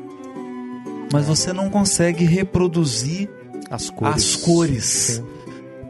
Mas 1.12 1.26
você 1.26 1.52
não 1.52 1.70
consegue 1.70 2.24
reproduzir 2.24 3.28
As 3.70 3.90
cores. 3.90 4.14
as 4.14 4.36
cores. 4.36 4.84
Sim. 4.84 5.24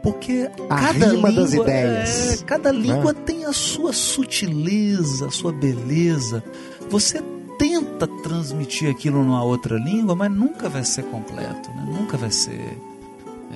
Porque 0.03 0.49
A 0.69 0.75
cada 0.93 1.07
língua, 1.07 1.31
das 1.31 1.53
ideias. 1.53 2.41
é, 2.41 2.45
cada 2.45 2.71
língua 2.71 3.13
tem 3.13 3.45
a 3.45 3.53
sua 3.53 3.91
sutileza, 3.93 5.27
a 5.27 5.31
sua 5.31 5.51
beleza. 5.51 6.43
Você 6.89 7.21
tenta 7.57 8.07
transmitir 8.23 8.89
aquilo 8.89 9.23
numa 9.23 9.43
outra 9.43 9.77
língua, 9.77 10.15
mas 10.15 10.31
nunca 10.31 10.69
vai 10.69 10.83
ser 10.83 11.03
completo, 11.05 11.69
né? 11.71 11.85
nunca 11.87 12.15
vai 12.17 12.31
ser. 12.31 12.77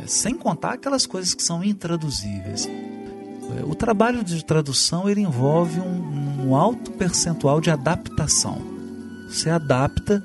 é, 0.02 0.08
sem 0.08 0.34
contar 0.36 0.74
aquelas 0.74 1.06
coisas 1.06 1.34
que 1.34 1.44
são 1.44 1.64
intraduzíveis. 1.64 2.68
É, 2.68 3.64
O 3.64 3.76
trabalho 3.76 4.24
de 4.24 4.44
tradução 4.44 5.08
ele 5.08 5.22
envolve 5.22 5.80
um, 5.80 6.48
um 6.50 6.56
alto 6.56 6.92
percentual 6.92 7.62
de 7.62 7.70
adaptação. 7.70 8.60
Você 9.30 9.50
adapta 9.50 10.22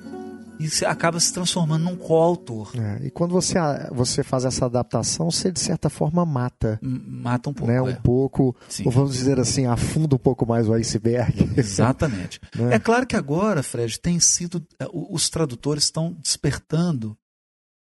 e 0.59 0.85
acaba 0.85 1.19
se 1.21 1.33
transformando 1.33 1.85
num 1.85 1.97
coautor. 1.97 2.71
É, 2.77 3.07
e 3.07 3.11
quando 3.11 3.33
você, 3.33 3.55
você 3.93 4.23
faz 4.23 4.45
essa 4.45 4.67
adaptação, 4.67 5.31
você 5.31 5.51
de 5.53 5.61
certa 5.61 5.89
forma 5.91 6.25
mata. 6.25 6.79
Mata 6.83 7.51
um 7.51 7.55
pouco. 7.55 7.71
né, 7.73 7.79
é. 7.79 7.83
um 7.83 7.95
pouco, 7.97 8.57
Sim. 8.69 8.85
ou 8.87 8.91
vamos 8.91 9.13
dizer 9.15 9.39
assim, 9.39 9.67
afunda 9.67 10.15
um 10.17 10.19
pouco 10.19 10.47
mais 10.47 10.69
o 10.69 10.73
iceberg. 10.75 11.35
Exatamente. 11.59 12.41
Né? 12.55 12.75
É 12.75 12.79
claro 12.79 13.07
que 13.07 13.17
agora, 13.17 13.63
Fred, 13.63 13.99
tem 14.01 14.19
sido. 14.21 14.65
o- 14.93 15.15
Os 15.15 15.29
tradutores 15.29 15.85
estão 15.85 16.13
despertando 16.15 17.17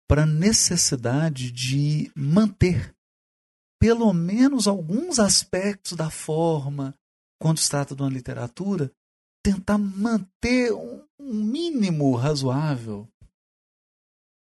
para 0.08 0.24
a 0.24 0.28
necessidade 0.28 1.52
de 1.52 2.12
manter 2.16 2.94
pelo 3.82 4.12
menos 4.14 4.68
alguns 4.68 5.20
aspectos 5.20 5.94
da 5.94 6.10
forma, 6.10 6.94
quando 7.42 7.60
se 7.60 7.70
trata 7.70 7.96
de 7.96 8.02
uma 8.02 8.10
literatura, 8.10 8.92
tentar 9.42 9.78
manter 9.78 10.74
um, 10.74 11.02
um 11.20 11.34
mínimo 11.34 12.16
razoável 12.16 13.08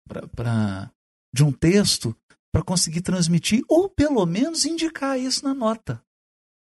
pra, 0.07 0.27
pra- 0.27 0.91
de 1.33 1.43
um 1.43 1.51
texto 1.51 2.15
para 2.51 2.63
conseguir 2.63 3.01
transmitir, 3.01 3.63
ou 3.67 3.89
pelo 3.89 4.25
menos 4.25 4.65
indicar 4.65 5.19
isso 5.19 5.43
na 5.43 5.53
nota 5.53 6.01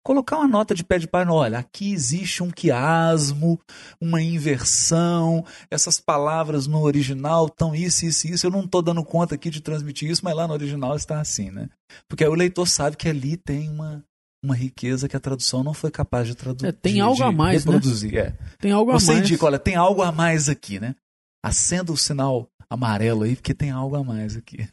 colocar 0.05 0.37
uma 0.37 0.47
nota 0.47 0.75
de 0.75 0.85
pé 0.85 0.99
de 0.99 1.09
página, 1.09 1.33
olha, 1.33 1.59
aqui 1.59 1.93
existe 1.93 2.43
um 2.43 2.51
quiasmo, 2.51 3.59
uma 3.99 4.21
inversão, 4.21 5.45
essas 5.71 5.99
palavras 5.99 6.67
no 6.67 6.83
original 6.83 7.47
estão 7.47 7.75
isso, 7.75 8.05
isso, 8.05 8.29
isso, 8.29 8.47
eu 8.47 8.51
não 8.51 8.65
estou 8.65 8.83
dando 8.83 9.03
conta 9.03 9.35
aqui 9.35 9.49
de 9.49 9.63
transmitir 9.63 10.11
isso, 10.11 10.21
mas 10.23 10.37
lá 10.37 10.47
no 10.47 10.53
original 10.53 10.95
está 10.95 11.21
assim, 11.21 11.51
né? 11.51 11.71
Porque 12.07 12.23
aí 12.23 12.29
o 12.29 12.35
leitor 12.35 12.69
sabe 12.69 12.99
que 12.99 13.09
ali 13.09 13.39
tem 13.39 13.71
uma, 13.71 14.05
uma 14.45 14.55
riqueza 14.55 15.09
que 15.09 15.17
a 15.17 15.21
tradução 15.21 15.65
não 15.65 15.73
foi 15.75 15.91
capaz 15.91 16.29
de 16.29 16.35
traduzir. 16.35 16.67
É, 16.69 16.73
tem 16.73 17.01
algo 17.01 17.23
a 17.23 17.33
mais, 17.33 17.65
né? 17.65 17.73
reproduzir, 17.73 18.17
é. 18.17 18.35
Tem 18.61 18.71
algo 18.73 18.91
a 18.91 18.95
Você 18.95 19.13
mais. 19.15 19.21
indica, 19.25 19.47
olha, 19.47 19.59
tem 19.59 19.75
algo 19.75 20.03
a 20.03 20.13
mais 20.13 20.49
aqui, 20.49 20.79
né? 20.79 20.95
Acenda 21.43 21.91
o 21.93 21.97
sinal 21.97 22.49
amarelo 22.69 23.23
aí, 23.25 23.35
porque 23.37 23.55
tem 23.55 23.71
algo 23.71 23.97
a 23.97 24.05
mais 24.05 24.37
aqui. 24.37 24.69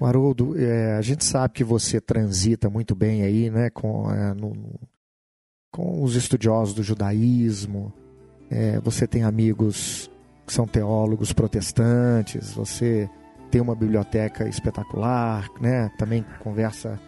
O 0.00 0.04
Haroldo, 0.06 0.58
é, 0.58 0.96
a 0.96 1.02
gente 1.02 1.24
sabe 1.24 1.54
que 1.54 1.64
você 1.64 2.00
transita 2.00 2.68
muito 2.70 2.94
bem 2.94 3.22
aí, 3.22 3.50
né, 3.50 3.70
com, 3.70 4.10
é, 4.10 4.32
no- 4.34 4.80
com 5.72 6.02
os 6.02 6.14
estudiosos 6.16 6.74
do 6.74 6.82
judaísmo. 6.82 7.92
É, 8.50 8.80
você 8.80 9.06
tem 9.06 9.22
amigos 9.24 10.10
que 10.46 10.52
são 10.52 10.66
teólogos 10.66 11.32
protestantes. 11.32 12.52
Você 12.52 13.08
tem 13.50 13.60
uma 13.60 13.74
biblioteca 13.74 14.48
espetacular, 14.48 15.46
né? 15.60 15.90
Também 15.98 16.24
conversa, 16.40 16.98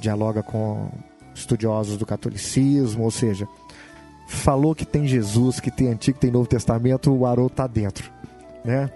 dialoga 0.00 0.42
com 0.42 0.90
estudiosos 1.34 1.96
do 1.96 2.06
catolicismo, 2.06 3.04
ou 3.04 3.10
seja, 3.10 3.46
falou 4.26 4.74
que 4.74 4.84
tem 4.84 5.06
Jesus, 5.06 5.60
que 5.60 5.70
tem 5.70 5.88
Antigo, 5.88 6.16
que 6.16 6.22
tem 6.22 6.30
Novo 6.30 6.48
Testamento, 6.48 7.12
o 7.12 7.26
Haroldo 7.26 7.52
está 7.52 7.66
dentro, 7.66 8.10
né? 8.64 8.90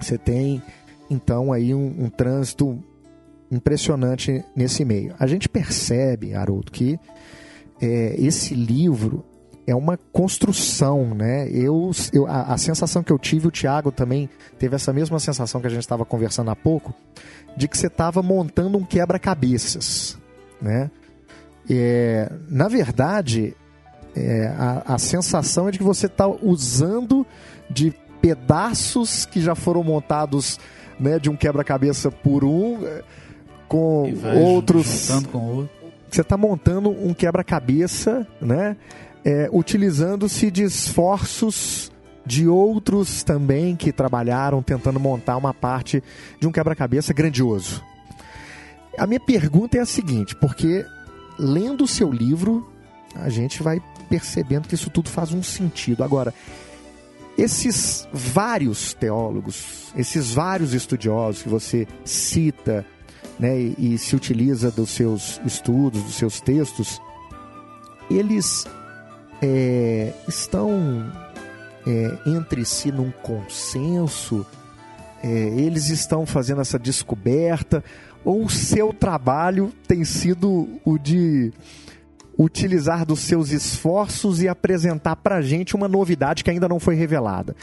Você 0.00 0.18
tem 0.18 0.62
então 1.10 1.52
aí 1.52 1.74
um, 1.74 2.04
um 2.04 2.08
trânsito 2.08 2.82
impressionante 3.50 4.44
nesse 4.56 4.84
meio. 4.84 5.14
A 5.18 5.26
gente 5.26 5.48
percebe, 5.48 6.34
Haroldo, 6.34 6.72
que 6.72 6.98
é, 7.80 8.16
esse 8.18 8.54
livro 8.54 9.24
é 9.66 9.74
uma 9.74 9.98
construção, 10.12 11.14
né? 11.14 11.48
Eu, 11.48 11.90
eu 12.12 12.26
a, 12.26 12.54
a 12.54 12.58
sensação 12.58 13.02
que 13.02 13.12
eu 13.12 13.18
tive, 13.18 13.48
o 13.48 13.50
Tiago 13.50 13.90
também 13.90 14.28
teve 14.58 14.74
essa 14.74 14.92
mesma 14.92 15.18
sensação 15.18 15.60
que 15.60 15.66
a 15.66 15.70
gente 15.70 15.80
estava 15.80 16.04
conversando 16.04 16.50
há 16.50 16.56
pouco, 16.56 16.94
de 17.56 17.68
que 17.68 17.78
você 17.78 17.86
estava 17.86 18.22
montando 18.22 18.76
um 18.76 18.84
quebra-cabeças, 18.84 20.18
né? 20.60 20.90
É, 21.68 22.30
na 22.48 22.68
verdade, 22.68 23.56
é, 24.14 24.46
a, 24.58 24.94
a 24.94 24.98
sensação 24.98 25.68
é 25.68 25.70
de 25.70 25.78
que 25.78 25.84
você 25.84 26.06
está 26.06 26.26
usando 26.26 27.26
de 27.70 27.92
pedaços 28.20 29.26
que 29.26 29.40
já 29.40 29.54
foram 29.54 29.82
montados 29.82 30.58
né, 30.98 31.18
de 31.18 31.28
um 31.28 31.36
quebra-cabeça 31.36 32.10
por 32.10 32.44
um, 32.44 32.86
eh, 32.86 33.02
com 33.68 34.12
outros. 34.34 35.10
Com 35.30 35.38
outro. 35.38 35.70
Você 36.10 36.20
está 36.20 36.36
montando 36.36 36.90
um 36.90 37.12
quebra-cabeça, 37.12 38.26
né? 38.40 38.76
é, 39.24 39.48
utilizando-se 39.50 40.50
de 40.50 40.62
esforços 40.62 41.90
de 42.26 42.46
outros 42.46 43.22
também 43.22 43.74
que 43.74 43.92
trabalharam 43.92 44.62
tentando 44.62 45.00
montar 45.00 45.36
uma 45.36 45.54
parte 45.54 46.02
de 46.38 46.46
um 46.46 46.52
quebra-cabeça 46.52 47.12
grandioso. 47.12 47.82
A 48.98 49.06
minha 49.06 49.20
pergunta 49.20 49.76
é 49.76 49.80
a 49.80 49.86
seguinte, 49.86 50.36
porque 50.36 50.84
lendo 51.38 51.84
o 51.84 51.88
seu 51.88 52.10
livro, 52.10 52.70
a 53.14 53.28
gente 53.28 53.62
vai 53.62 53.82
percebendo 54.08 54.68
que 54.68 54.74
isso 54.74 54.90
tudo 54.90 55.08
faz 55.08 55.32
um 55.32 55.42
sentido. 55.42 56.02
Agora, 56.02 56.34
esses 57.36 58.08
vários 58.12 58.94
teólogos, 58.94 59.92
esses 59.96 60.32
vários 60.32 60.72
estudiosos 60.72 61.42
que 61.42 61.48
você 61.48 61.86
cita 62.04 62.84
né, 63.38 63.58
e, 63.58 63.94
e 63.94 63.98
se 63.98 64.14
utiliza 64.14 64.70
dos 64.70 64.90
seus 64.90 65.40
estudos, 65.44 66.02
dos 66.02 66.14
seus 66.14 66.40
textos, 66.40 67.00
eles 68.10 68.66
é, 69.42 70.12
estão 70.28 70.70
é, 71.86 72.18
entre 72.26 72.64
si 72.64 72.92
num 72.92 73.10
consenso, 73.10 74.46
é, 75.22 75.28
eles 75.28 75.88
estão 75.88 76.26
fazendo 76.26 76.60
essa 76.60 76.78
descoberta, 76.78 77.82
ou 78.24 78.44
o 78.44 78.50
seu 78.50 78.92
trabalho 78.92 79.72
tem 79.86 80.04
sido 80.04 80.68
o 80.84 80.98
de 80.98 81.52
utilizar 82.38 83.06
dos 83.06 83.20
seus 83.20 83.50
esforços 83.50 84.42
e 84.42 84.48
apresentar 84.48 85.16
pra 85.16 85.40
gente 85.40 85.76
uma 85.76 85.86
novidade 85.86 86.42
que 86.42 86.50
ainda 86.50 86.68
não 86.68 86.80
foi 86.80 86.94
revelada. 86.94 87.54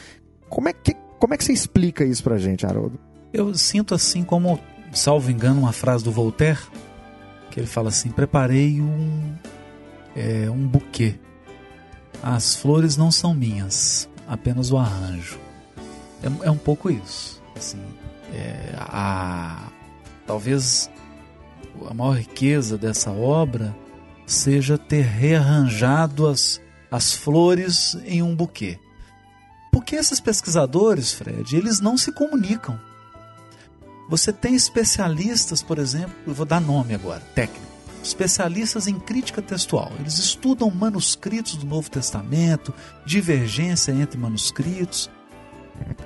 Como 0.50 0.70
é 0.70 0.74
que, 0.74 0.96
como 1.20 1.34
é 1.34 1.38
que 1.38 1.44
você 1.44 1.54
explica 1.54 2.06
isso 2.06 2.24
pra 2.24 2.38
gente, 2.38 2.66
Haroldo? 2.66 3.00
Eu 3.34 3.54
sinto 3.54 3.94
assim 3.94 4.24
como, 4.24 4.60
salvo 4.94 5.32
engano, 5.32 5.62
uma 5.62 5.74
frase 5.74 6.04
do 6.04 6.12
Voltaire, 6.12 6.60
que 7.50 7.60
ele 7.60 7.68
fala 7.68 7.90
assim: 7.90 8.10
preparei 8.10 8.82
um, 8.82 9.34
é, 10.16 10.50
um 10.50 10.68
buquê. 10.68 11.16
As 12.22 12.56
flores 12.56 12.98
não 12.98 13.12
são 13.12 13.34
minhas, 13.34 14.08
apenas 14.28 14.72
o 14.72 14.78
arranjo. 14.78 15.40
É, 16.22 16.48
é 16.48 16.52
um 16.52 16.58
pouco 16.58 16.90
isso. 16.90 17.42
Assim, 17.56 17.82
é, 18.34 18.76
a, 18.78 19.71
talvez 20.32 20.90
a 21.90 21.94
maior 21.94 22.14
riqueza 22.14 22.78
dessa 22.78 23.12
obra 23.12 23.76
seja 24.26 24.78
ter 24.78 25.02
rearranjado 25.02 26.26
as, 26.26 26.62
as 26.90 27.14
flores 27.14 27.98
em 28.06 28.24
um 28.24 28.34
buquê. 28.34 28.80
Porque 29.74 29.98
esses 29.98 30.22
pesquisadores, 30.22 31.12
Fred, 31.12 31.54
eles 31.54 31.82
não 31.82 31.98
se 31.98 32.14
comunicam. 32.14 32.80
Você 34.10 34.32
tem 34.32 34.56
especialistas, 34.56 35.62
por 35.62 35.78
exemplo, 35.78 36.16
eu 36.26 36.34
vou 36.34 36.46
dar 36.46 36.62
nome 36.62 36.96
agora, 36.96 37.20
técnico, 37.36 37.66
especialistas 38.02 38.88
em 38.88 38.98
crítica 38.98 39.42
textual. 39.42 39.92
Eles 40.00 40.18
estudam 40.18 40.72
manuscritos 40.72 41.58
do 41.58 41.66
Novo 41.66 41.92
Testamento, 41.92 42.74
divergência 43.06 43.92
entre 43.92 44.18
manuscritos. 44.18 45.10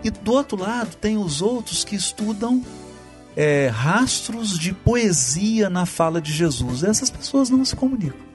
E 0.03 0.09
do 0.09 0.31
outro 0.31 0.57
lado 0.57 0.95
tem 0.95 1.15
os 1.15 1.43
outros 1.43 1.83
que 1.83 1.95
estudam 1.95 2.63
é, 3.35 3.67
rastros 3.67 4.57
de 4.57 4.73
poesia 4.73 5.69
na 5.69 5.85
fala 5.85 6.21
de 6.21 6.31
Jesus. 6.31 6.83
Essas 6.83 7.09
pessoas 7.09 7.49
não 7.49 7.65
se 7.65 7.75
comunicam. 7.75 8.25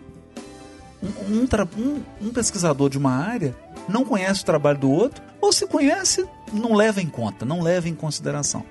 Um, 1.03 1.47
um, 1.79 2.03
um 2.21 2.33
pesquisador 2.33 2.91
de 2.91 2.99
uma 2.99 3.13
área 3.13 3.57
não 3.89 4.05
conhece 4.05 4.43
o 4.43 4.47
trabalho 4.47 4.79
do 4.79 4.91
outro, 4.91 5.23
ou 5.41 5.53
se 5.53 5.67
conhece, 5.67 6.27
não 6.53 6.75
leva 6.75 7.01
em 7.01 7.09
conta, 7.09 7.47
não 7.47 7.63
leva 7.63 7.89
em 7.89 7.95
consideração. 7.95 8.65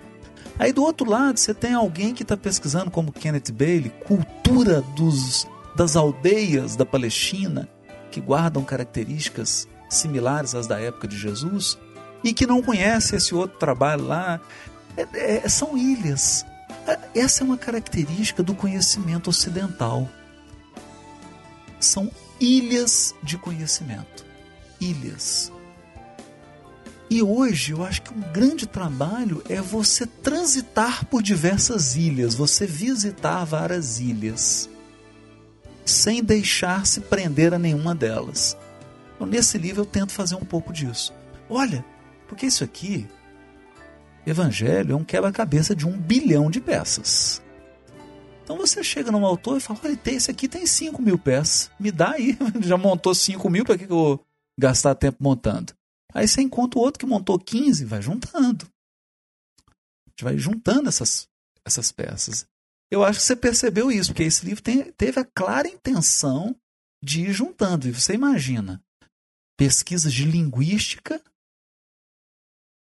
Aí 0.58 0.72
do 0.72 0.84
outro 0.84 1.10
lado 1.10 1.40
você 1.40 1.54
tem 1.54 1.74
alguém 1.74 2.14
que 2.14 2.22
está 2.22 2.38
pesquisando, 2.38 2.92
como 2.92 3.12
Kenneth 3.12 3.52
Bailey, 3.52 3.92
cultura 4.06 4.82
dos, 4.96 5.48
das 5.76 5.96
aldeias 5.96 6.76
da 6.76 6.86
Palestina, 6.86 7.68
que 8.12 8.20
guardam 8.20 8.64
características 8.64 9.68
similares 9.90 10.54
às 10.54 10.68
da 10.68 10.80
época 10.80 11.08
de 11.08 11.18
Jesus, 11.18 11.78
e 12.24 12.34
que 12.34 12.46
não 12.46 12.62
conhece 12.62 13.16
esse 13.16 13.34
outro 13.34 13.58
trabalho 13.58 14.06
lá. 14.06 14.40
É- 15.14 15.46
é- 15.46 15.50
são 15.50 15.78
ilhas. 15.78 16.46
É- 16.88 17.20
Essa 17.22 17.44
é 17.44 17.46
uma 17.46 17.58
característica 17.58 18.44
do 18.44 18.54
conhecimento 18.56 19.30
ocidental. 19.30 20.08
São 21.80 22.12
ilhas 22.40 23.14
de 23.24 23.38
conhecimento. 23.38 24.28
ilhas. 24.82 25.52
E 27.10 27.22
hoje 27.22 27.74
eu 27.74 27.84
acho 27.84 28.02
que 28.02 28.14
um 28.14 28.22
grande 28.32 28.66
trabalho 28.66 29.44
é 29.50 29.60
você 29.60 30.06
transitar 30.06 31.06
por 31.08 31.22
diversas 31.22 31.98
ilhas, 31.98 32.34
você 32.34 32.66
visitar 32.66 33.44
várias 33.44 34.00
ilhas, 34.00 34.70
sem 35.84 36.24
deixar 36.24 36.86
se 36.86 37.02
prender 37.02 37.54
a 37.54 37.60
nenhuma 37.60 37.94
delas. 37.94 38.56
Então, 39.16 39.28
nesse 39.28 39.58
livro 39.58 39.82
eu 39.82 39.86
tento 39.86 40.14
fazer 40.14 40.36
um 40.36 40.46
pouco 40.46 40.72
disso. 40.72 41.14
Olha, 41.50 41.84
porque 42.26 42.46
isso 42.46 42.64
aqui, 42.64 43.06
Evangelho, 44.26 44.94
é 44.94 44.96
um 44.96 45.04
quebra-cabeça 45.04 45.76
de 45.76 45.88
um 45.88 45.98
bilhão 45.98 46.52
de 46.52 46.60
peças. 46.62 47.42
Então 48.44 48.58
você 48.58 48.84
chega 48.84 49.12
num 49.12 49.26
autor 49.26 49.58
e 49.58 49.60
fala: 49.60 49.80
olha, 49.84 50.00
esse 50.06 50.32
aqui 50.32 50.48
tem 50.48 50.66
5 50.66 51.02
mil 51.02 51.18
peças, 51.18 51.70
me 51.80 51.92
dá 51.92 52.12
aí. 52.12 52.38
Já 52.62 52.78
montou 52.78 53.14
5 53.14 53.50
mil, 53.50 53.64
para 53.64 53.78
que 53.78 53.84
eu 53.84 53.90
vou 53.90 54.26
gastar 54.60 54.96
tempo 54.96 55.18
montando? 55.22 55.74
Aí 56.14 56.28
você 56.28 56.42
encontra 56.42 56.80
o 56.80 56.82
outro 56.82 57.00
que 57.00 57.06
montou 57.06 57.40
15, 57.40 57.86
vai 57.86 58.02
juntando. 58.02 58.66
A 59.68 60.10
gente 60.10 60.24
vai 60.24 60.38
juntando 60.38 60.90
essas, 60.90 61.28
essas 61.64 61.92
peças. 61.92 62.48
Eu 62.92 63.04
acho 63.04 63.20
que 63.20 63.26
você 63.26 63.36
percebeu 63.36 63.92
isso, 63.92 64.10
porque 64.10 64.24
esse 64.24 64.44
livro 64.44 64.64
tem, 64.64 64.92
teve 64.94 65.20
a 65.20 65.26
clara 65.26 65.68
intenção 65.68 66.56
de 67.04 67.22
ir 67.22 67.32
juntando. 67.32 67.88
E 67.88 67.92
você 67.92 68.14
imagina 68.14 68.84
pesquisas 69.56 70.12
de 70.12 70.26
linguística. 70.26 71.22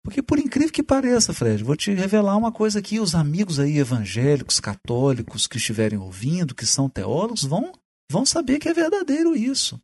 Porque, 0.04 0.22
por 0.22 0.38
incrível 0.38 0.70
que 0.70 0.82
pareça, 0.82 1.32
Fred, 1.32 1.64
vou 1.64 1.74
te 1.74 1.90
revelar 1.90 2.36
uma 2.36 2.52
coisa 2.52 2.78
aqui: 2.78 3.00
os 3.00 3.14
amigos 3.14 3.58
aí 3.58 3.78
evangélicos, 3.78 4.60
católicos 4.60 5.46
que 5.46 5.56
estiverem 5.56 5.98
ouvindo, 5.98 6.54
que 6.54 6.66
são 6.66 6.90
teólogos, 6.90 7.42
vão, 7.42 7.72
vão 8.12 8.26
saber 8.26 8.58
que 8.58 8.68
é 8.68 8.74
verdadeiro 8.74 9.34
isso. 9.34 9.80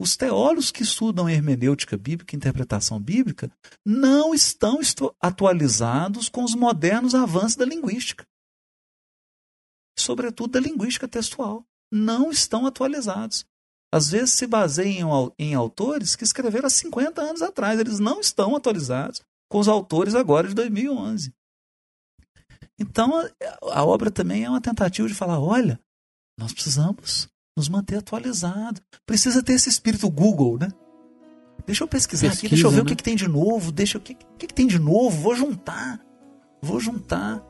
Os 0.00 0.16
teólogos 0.16 0.72
que 0.72 0.82
estudam 0.82 1.28
hermenêutica 1.28 1.96
bíblica, 1.96 2.34
interpretação 2.34 2.98
bíblica, 2.98 3.52
não 3.84 4.34
estão 4.34 4.80
atualizados 5.20 6.30
com 6.30 6.42
os 6.42 6.54
modernos 6.54 7.14
avanços 7.14 7.56
da 7.56 7.66
linguística. 7.66 8.26
Sobretudo 9.96 10.52
da 10.52 10.60
linguística 10.60 11.06
textual. 11.06 11.64
Não 11.92 12.30
estão 12.30 12.66
atualizados. 12.66 13.44
Às 13.92 14.10
vezes 14.10 14.30
se 14.30 14.46
baseiam 14.46 15.32
em, 15.38 15.50
em 15.50 15.54
autores 15.54 16.16
que 16.16 16.24
escreveram 16.24 16.66
há 16.66 16.70
50 16.70 17.22
anos 17.22 17.42
atrás. 17.42 17.78
Eles 17.78 18.00
não 18.00 18.20
estão 18.20 18.56
atualizados 18.56 19.22
com 19.54 19.60
os 19.60 19.68
autores 19.68 20.16
agora 20.16 20.48
de 20.48 20.54
2011. 20.54 21.32
Então, 22.76 23.16
a, 23.16 23.28
a 23.78 23.84
obra 23.84 24.10
também 24.10 24.42
é 24.42 24.50
uma 24.50 24.60
tentativa 24.60 25.06
de 25.06 25.14
falar: 25.14 25.38
olha, 25.38 25.78
nós 26.36 26.52
precisamos 26.52 27.28
nos 27.56 27.68
manter 27.68 27.98
atualizado. 27.98 28.80
Precisa 29.06 29.44
ter 29.44 29.52
esse 29.52 29.68
espírito 29.68 30.10
Google, 30.10 30.58
né? 30.58 30.70
Deixa 31.64 31.84
eu 31.84 31.88
pesquisar 31.88 32.30
Pesquisa, 32.30 32.46
aqui, 32.46 32.54
deixa 32.56 32.66
eu 32.66 32.70
ver 32.72 32.78
né? 32.78 32.82
o 32.82 32.84
que, 32.84 32.96
que 32.96 33.02
tem 33.04 33.14
de 33.14 33.28
novo, 33.28 33.70
deixa 33.70 33.96
o 33.96 34.00
que, 34.00 34.14
que, 34.14 34.48
que 34.48 34.52
tem 34.52 34.66
de 34.66 34.80
novo, 34.80 35.22
vou 35.22 35.36
juntar, 35.36 36.00
vou 36.60 36.80
juntar. 36.80 37.40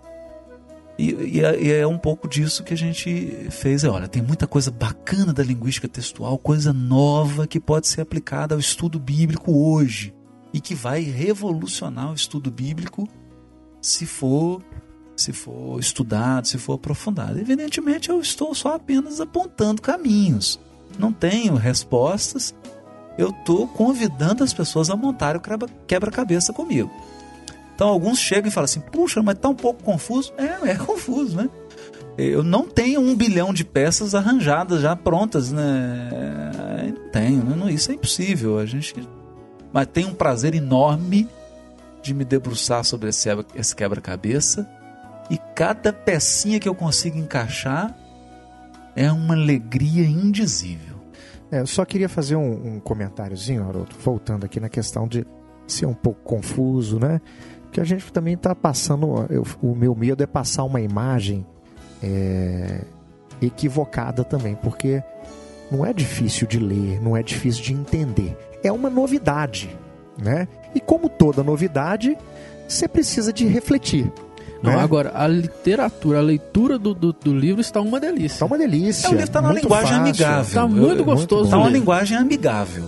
E, 0.99 1.11
e 1.11 1.41
é- 1.41 1.63
e 1.63 1.73
é 1.73 1.87
um 1.87 1.99
pouco 1.99 2.29
disso 2.29 2.63
que 2.63 2.75
a 2.75 2.77
gente 2.77 3.49
fez. 3.51 3.83
É, 3.83 3.89
olha, 3.89 4.09
tem 4.09 4.21
muita 4.21 4.47
coisa 4.47 4.71
bacana 4.71 5.33
da 5.33 5.43
linguística 5.43 5.89
textual, 5.89 6.37
coisa 6.37 6.71
nova 6.71 7.47
que 7.47 7.59
pode 7.59 7.89
ser 7.89 8.03
aplicada 8.03 8.55
ao 8.55 8.61
estudo 8.61 9.01
bíblico 9.01 9.51
hoje 9.57 10.14
e 10.55 10.61
que 10.61 10.75
vai 10.75 11.03
revolucionar 11.03 12.13
o 12.13 12.15
estudo 12.15 12.49
bíblico 12.49 13.09
se 13.83 14.07
for 14.07 14.63
se 15.17 15.33
for 15.33 15.79
estudado, 15.79 16.47
se 16.47 16.59
for 16.59 16.75
aprofundado. 16.75 17.39
Evidentemente, 17.39 18.09
eu 18.09 18.21
estou 18.21 18.53
só 18.53 18.75
apenas 18.75 19.21
apontando 19.21 19.81
caminhos. 19.81 20.59
Não 20.99 21.13
tenho 21.13 21.55
respostas. 21.55 22.53
Eu 23.17 23.29
estou 23.31 23.69
convidando 23.69 24.43
as 24.43 24.53
pessoas 24.53 24.91
a 24.91 24.97
montarem 24.97 25.39
o 25.39 25.41
quebra- 25.41 25.69
quebra-cabeça 25.87 26.53
comigo. 26.53 26.91
Então, 27.75 27.89
alguns 27.89 28.19
chegam 28.19 28.49
e 28.49 28.51
falam 28.51 28.65
assim: 28.65 28.81
puxa, 28.81 29.23
mas 29.23 29.37
está 29.37 29.49
um 29.49 29.55
pouco 29.55 29.83
confuso. 29.85 30.33
É, 30.37 30.71
é 30.71 30.75
confuso, 30.77 31.37
né? 31.37 31.49
Eu 32.19 32.43
não 32.43 32.67
tenho 32.67 33.01
um 33.01 33.15
bilhão 33.15 33.53
de 33.53 33.65
peças 33.65 34.15
arranjadas, 34.17 34.83
já 34.83 34.97
prontas, 34.97 35.53
né? 35.53 36.11
Não 36.93 37.09
tenho, 37.11 37.45
né? 37.45 37.73
Isso 37.73 37.91
é 37.93 37.95
impossível. 37.95 38.59
A 38.59 38.67
gente. 38.67 38.95
Mas 39.75 39.89
tem 39.89 40.07
um 40.07 40.15
prazer 40.15 40.55
enorme 40.55 41.29
de 42.01 42.15
me 42.15 42.25
debruçar 42.25 42.85
sobre 42.85 43.09
esse 43.09 43.75
quebra-cabeça 43.75 44.67
e 45.29 45.37
cada 45.57 45.93
pecinha 45.93 46.61
que 46.61 46.69
eu 46.69 46.75
consigo 46.77 47.19
encaixar 47.19 47.93
é 48.95 49.11
uma 49.11 49.35
alegria 49.35 50.05
indizível. 50.07 50.95
É, 51.51 51.61
eu 51.61 51.67
só 51.67 51.85
queria 51.85 52.09
fazer 52.09 52.37
um, 52.37 52.77
um 52.77 52.79
comentáriozinho, 52.81 53.67
Haroldo, 53.69 53.97
voltando 54.01 54.45
aqui 54.47 54.61
na 54.61 54.69
questão 54.69 55.09
de 55.09 55.27
ser 55.67 55.87
um 55.87 55.95
pouco 55.95 56.21
confuso, 56.23 57.01
né? 57.01 57.21
Porque 57.65 57.81
a 57.81 57.85
gente 57.85 58.13
também 58.13 58.35
está 58.35 58.55
passando. 58.55 59.27
eu- 59.29 59.45
o 59.61 59.75
meu 59.75 59.93
medo 59.97 60.23
é 60.23 60.27
passar 60.27 60.63
uma 60.63 60.81
imagem 60.81 61.45
é, 62.01 62.83
equivocada 63.43 64.23
também, 64.23 64.55
porque 64.55 65.03
não 65.73 65.85
é 65.85 65.93
difícil 65.93 66.47
de 66.47 66.61
ler, 66.61 67.03
não 67.03 67.17
é 67.17 67.23
difícil 67.25 67.63
de 67.65 67.73
entender. 67.73 68.37
É 68.65 68.73
uma 68.73 68.89
novidade, 68.91 69.71
né? 70.19 70.49
E 70.75 70.81
como 70.81 71.09
toda 71.09 71.43
novidade, 71.45 72.17
você 72.67 72.89
precisa 72.89 73.33
de 73.33 73.45
refletir. 73.47 74.11
Não, 74.63 74.73
né? 74.73 74.81
agora, 74.81 75.13
a 75.15 75.27
literatura, 75.29 76.19
a 76.19 76.23
leitura 76.23 76.79
do, 76.79 76.95
do, 76.95 77.13
do 77.13 77.35
livro 77.35 77.61
está 77.61 77.81
uma 77.83 78.01
delícia. 78.01 78.39
Tá 78.39 78.47
uma 78.47 78.57
delícia. 78.57 79.07
É, 79.07 79.11
o 79.11 79.15
livro 79.15 79.31
tá 79.31 79.43
numa 79.43 79.53
linguagem 79.53 79.89
fácil, 79.89 80.01
amigável. 80.03 80.55
Tá 80.55 80.67
muito 80.67 80.99
Eu- 81.01 81.05
gostoso 81.05 81.51
Tá 81.51 81.57
de 81.59 81.63
uma 81.63 81.71
linguagem 81.71 82.17
amigável. 82.17 82.85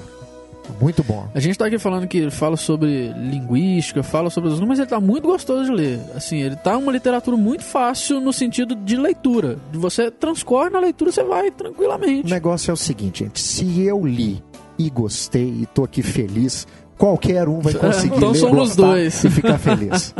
Muito 0.81 1.05
bom. 1.05 1.29
A 1.33 1.39
gente 1.39 1.57
tá 1.57 1.67
aqui 1.67 1.79
falando 1.79 2.09
que 2.09 2.19
ele 2.19 2.31
fala 2.31 2.57
sobre 2.57 3.13
linguística, 3.13 4.03
fala 4.03 4.31
sobre 4.31 4.53
as 4.53 4.59
mas 4.61 4.79
ele 4.79 4.89
tá 4.89 4.99
muito 5.01 5.27
gostoso 5.29 5.65
de 5.67 5.71
ler. 5.71 6.01
Assim, 6.15 6.41
ele 6.43 6.57
tá 6.57 6.77
uma 6.77 6.91
literatura 6.91 7.37
muito 7.37 7.63
fácil 7.63 8.21
no 8.21 8.33
sentido 8.33 8.75
de 8.75 8.97
leitura. 8.97 9.59
Você 9.73 10.11
transcorre 10.11 10.71
na 10.71 10.81
leitura, 10.81 11.13
você 11.13 11.23
vai 11.23 11.49
O 11.49 11.53
tranquilamente. 11.53 12.29
negócio 12.29 12.71
é 12.71 12.75
o 12.75 12.77
seguinte, 12.77 13.23
gente. 13.25 13.41
Se 13.41 13.81
eu 13.83 14.05
li 14.05 14.43
e 14.79 14.89
gostei 14.91 15.49
e 15.63 15.67
tô 15.67 15.85
aqui 15.85 16.03
feliz, 16.03 16.67
qualquer 16.99 17.49
um 17.49 17.61
vai 17.61 17.73
conseguir 17.75 18.17
Então 18.17 18.31
ler, 18.33 18.39
somos 18.39 18.69
gostar 18.69 18.83
dois. 18.87 19.25
e 19.25 19.31
ficar 19.31 19.59
feliz. 19.59 20.15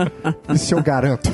Isso 0.55 0.75
eu 0.75 0.83
garanto. 0.83 1.31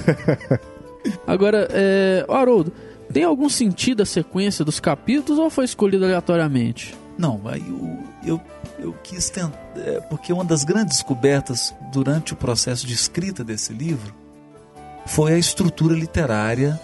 Agora, 1.27 1.69
é... 1.71 2.25
Ô, 2.29 2.33
Haroldo, 2.35 2.73
tem 3.13 3.25
algum 3.25 3.49
sentido 3.49 4.03
a 4.03 4.07
sequência 4.07 4.65
dos 4.65 4.79
capítulos 4.81 5.39
ou 5.39 5.51
foi 5.51 5.65
escolhido 5.65 6.05
aleatoriamente? 6.05 6.95
Não, 7.19 7.41
aí 7.45 7.63
eu, 7.69 7.99
eu, 8.25 8.41
eu 8.79 8.95
quis 9.03 9.29
tentar. 9.29 9.59
é, 9.77 10.01
porque 10.09 10.33
uma 10.33 10.45
das 10.45 10.65
grandes 10.65 10.97
descobertas 10.99 11.75
durante 11.93 12.33
o 12.33 12.37
processo 12.37 12.87
de 12.87 12.95
escrita 12.95 13.45
desse 13.45 13.73
livro 13.73 14.15
foi 15.07 15.35
a 15.35 15.39
estrutura 15.39 15.95
literária 15.95 16.81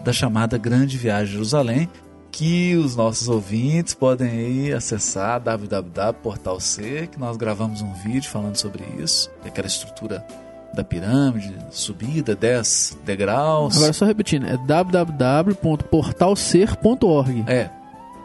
da 0.00 0.12
chamada 0.12 0.58
Grande 0.58 0.96
Viagem 0.98 1.28
a 1.28 1.32
Jerusalém, 1.32 1.88
que 2.32 2.74
os 2.76 2.96
nossos 2.96 3.28
ouvintes 3.28 3.94
podem 3.94 4.28
aí 4.30 4.72
acessar 4.72 5.38
www.portal 5.38 6.58
C, 6.58 7.06
que 7.12 7.20
nós 7.20 7.36
gravamos 7.36 7.82
um 7.82 7.92
vídeo 7.92 8.28
falando 8.30 8.56
sobre 8.56 8.82
isso, 8.98 9.30
aquela 9.44 9.68
estrutura 9.68 10.26
da 10.74 10.82
pirâmide, 10.82 11.54
subida, 11.70 12.34
10 12.34 12.96
degraus. 13.04 13.76
Agora, 13.76 13.92
só 13.92 14.06
repetindo, 14.06 14.46
é 14.46 14.56
www.portalser.org, 14.56 17.44
É, 17.46 17.68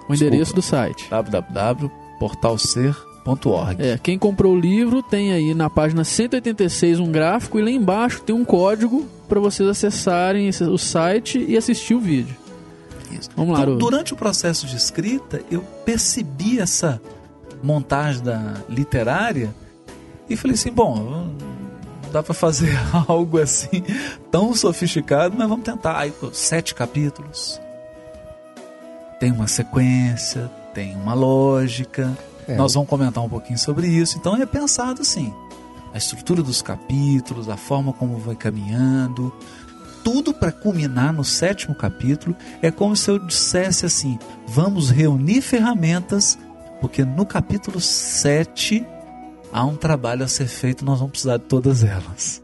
o 0.07 0.13
endereço 0.13 0.55
do 0.55 0.61
site. 0.61 1.05
www.portalcer.org. 1.09 3.83
É, 3.83 3.97
quem 4.01 4.17
comprou 4.17 4.53
o 4.53 4.59
livro 4.59 5.03
tem 5.03 5.33
aí 5.33 5.53
na 5.53 5.69
página 5.69 6.05
186 6.05 7.01
um 7.01 7.11
gráfico 7.11 7.59
e 7.59 7.61
lá 7.61 7.69
embaixo 7.69 8.21
tem 8.21 8.33
um 8.33 8.45
código 8.45 9.05
para 9.27 9.41
vocês 9.41 9.67
acessarem 9.67 10.47
o 10.49 10.77
site 10.77 11.43
e 11.45 11.57
assistir 11.57 11.93
o 11.93 11.99
vídeo. 11.99 12.37
Isso. 13.19 13.29
Vamos 13.35 13.57
lá, 13.57 13.63
Então, 13.63 13.77
durante 13.77 14.13
o 14.13 14.15
processo 14.15 14.67
de 14.67 14.75
escrita, 14.75 15.41
eu 15.49 15.61
percebi 15.85 16.59
essa 16.59 17.01
montagem 17.61 18.23
da 18.23 18.55
literária 18.69 19.53
e 20.29 20.35
falei 20.35 20.55
assim, 20.55 20.71
bom, 20.71 21.29
dá 22.11 22.21
para 22.21 22.33
fazer 22.33 22.77
algo 23.07 23.39
assim 23.39 23.83
tão 24.31 24.53
sofisticado, 24.53 25.35
mas 25.37 25.47
vamos 25.47 25.65
tentar. 25.65 25.97
Aí, 25.97 26.13
sete 26.33 26.75
capítulos, 26.75 27.59
tem 29.19 29.31
uma 29.31 29.47
sequência, 29.47 30.49
tem 30.73 30.95
uma 30.95 31.13
lógica. 31.13 32.15
É. 32.47 32.55
Nós 32.55 32.73
vamos 32.73 32.89
comentar 32.89 33.23
um 33.23 33.29
pouquinho 33.29 33.57
sobre 33.57 33.87
isso. 33.87 34.17
Então 34.17 34.35
é 34.35 34.45
pensado 34.45 35.01
assim, 35.01 35.33
a 35.93 35.97
estrutura 35.97 36.43
dos 36.43 36.61
capítulos, 36.61 37.49
a 37.49 37.57
forma 37.57 37.91
como 37.93 38.17
vai 38.17 38.35
caminhando, 38.35 39.33
tudo 40.07 40.33
para 40.33 40.53
culminar 40.53 41.11
no 41.11 41.25
sétimo 41.25 41.75
capítulo. 41.75 42.33
É 42.61 42.71
como 42.71 42.95
se 42.95 43.11
eu 43.11 43.19
dissesse 43.19 43.85
assim: 43.85 44.17
vamos 44.47 44.89
reunir 44.89 45.41
ferramentas, 45.41 46.39
porque 46.79 47.03
no 47.03 47.25
capítulo 47.25 47.81
7 47.81 48.87
há 49.51 49.65
um 49.65 49.75
trabalho 49.75 50.23
a 50.23 50.27
ser 50.29 50.47
feito, 50.47 50.85
nós 50.85 50.99
vamos 50.99 51.11
precisar 51.11 51.35
de 51.35 51.43
todas 51.43 51.83
elas. 51.83 52.41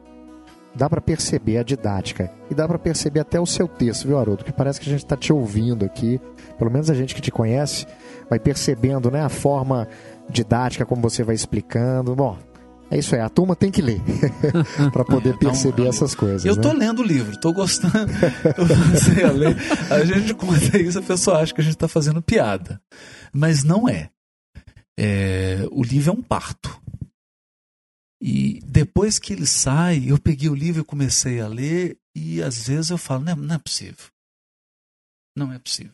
Dá 0.75 0.89
pra 0.89 0.99
perceber 0.99 1.57
a 1.57 1.63
didática 1.63 2.29
e 2.51 2.53
dá 2.53 2.67
pra 2.67 2.77
perceber 2.77 3.21
até 3.21 3.39
o 3.39 3.45
seu 3.45 3.65
texto, 3.65 4.09
viu, 4.09 4.17
Haroldo? 4.17 4.43
Que 4.43 4.51
parece 4.51 4.81
que 4.81 4.89
a 4.89 4.91
gente 4.91 5.05
tá 5.05 5.15
te 5.15 5.31
ouvindo 5.31 5.85
aqui. 5.85 6.19
Pelo 6.59 6.69
menos 6.69 6.89
a 6.89 6.93
gente 6.93 7.15
que 7.15 7.21
te 7.21 7.31
conhece 7.31 7.85
vai 8.29 8.39
percebendo, 8.39 9.09
né, 9.09 9.21
a 9.21 9.29
forma 9.29 9.87
didática, 10.29 10.85
como 10.85 11.01
você 11.01 11.23
vai 11.23 11.35
explicando. 11.35 12.13
Bom, 12.13 12.37
é 12.91 12.97
isso 12.99 13.15
aí, 13.15 13.21
a 13.21 13.29
turma 13.29 13.55
tem 13.55 13.71
que 13.71 13.81
ler 13.81 13.99
para 14.93 15.03
poder 15.03 15.29
Então, 15.35 15.49
perceber 15.49 15.83
eu- 15.83 15.89
essas 15.89 16.13
coisas. 16.13 16.45
Eu 16.45 16.55
né? 16.55 16.61
tô 16.61 16.71
lendo 16.73 16.99
o 17.01 17.05
livro, 17.05 17.39
tô 17.39 17.51
gostando. 17.51 17.93
Eu 18.57 18.67
comecei 18.67 19.23
a 19.23 19.31
ler. 19.31 19.55
A 19.91 20.05
gente 20.05 20.33
conta 20.35 20.77
isso, 20.79 20.99
a 20.99 21.01
pessoa 21.01 21.39
acha 21.41 21.53
que 21.53 21.61
a 21.61 21.63
gente 21.63 21.77
tá 21.77 21.87
fazendo 21.87 22.21
piada. 22.21 22.81
Mas 23.33 23.63
não 23.63 23.89
é. 23.89 24.11
É, 24.99 25.65
O 25.71 25.83
livro 25.83 26.11
é 26.11 26.13
um 26.13 26.21
parto. 26.21 26.79
E 28.21 28.61
depois 28.65 29.17
que 29.19 29.33
ele 29.33 29.45
sai, 29.47 30.03
eu 30.09 30.19
peguei 30.19 30.47
o 30.49 30.55
livro 30.55 30.81
e 30.81 30.85
comecei 30.85 31.41
a 31.41 31.47
ler, 31.47 31.97
e 32.15 32.41
às 32.43 32.67
vezes 32.67 32.89
eu 32.91 32.97
falo, 32.97 33.23
não 33.25 33.31
é, 33.33 33.35
não 33.35 33.55
é 33.55 33.59
possível. 33.59 34.05
Não 35.35 35.51
é 35.51 35.57
possível. 35.59 35.93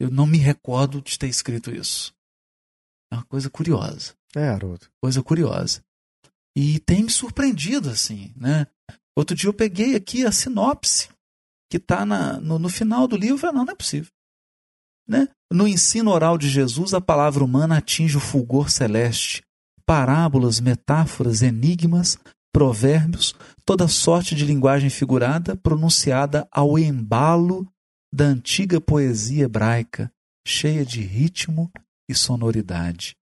Eu 0.00 0.10
não 0.10 0.26
me 0.26 0.38
recordo 0.38 1.02
de 1.02 1.18
ter 1.18 1.26
escrito 1.28 1.70
isso. 1.74 2.14
É 3.12 3.16
uma 3.16 3.24
coisa 3.24 3.50
curiosa 3.50 4.14
É, 4.36 4.48
Haroldo. 4.48 4.86
coisa 5.00 5.22
curiosa. 5.22 5.82
E 6.56 6.78
tem 6.80 7.02
me 7.02 7.10
surpreendido, 7.10 7.90
assim, 7.90 8.32
né? 8.36 8.66
Outro 9.16 9.36
dia 9.36 9.48
eu 9.48 9.54
peguei 9.54 9.94
aqui 9.94 10.24
a 10.24 10.32
sinopse, 10.32 11.08
que 11.70 11.76
está 11.76 12.04
no, 12.04 12.58
no 12.58 12.68
final 12.68 13.06
do 13.06 13.16
livro, 13.16 13.52
não, 13.52 13.64
não 13.64 13.72
é 13.72 13.76
possível. 13.76 14.10
Né? 15.06 15.28
No 15.52 15.68
ensino 15.68 16.10
oral 16.10 16.36
de 16.36 16.48
Jesus, 16.48 16.94
a 16.94 17.00
palavra 17.00 17.44
humana 17.44 17.78
atinge 17.78 18.16
o 18.16 18.20
fulgor 18.20 18.70
celeste. 18.70 19.42
Parábolas, 19.86 20.60
metáforas, 20.60 21.42
enigmas, 21.42 22.18
provérbios, 22.52 23.34
toda 23.64 23.86
sorte 23.86 24.34
de 24.34 24.44
linguagem 24.44 24.88
figurada 24.88 25.56
pronunciada 25.56 26.48
ao 26.50 26.78
embalo 26.78 27.68
da 28.12 28.24
antiga 28.24 28.80
poesia 28.80 29.44
hebraica, 29.44 30.10
cheia 30.46 30.84
de 30.84 31.02
ritmo 31.02 31.70
e 32.08 32.14
sonoridade 32.14 33.16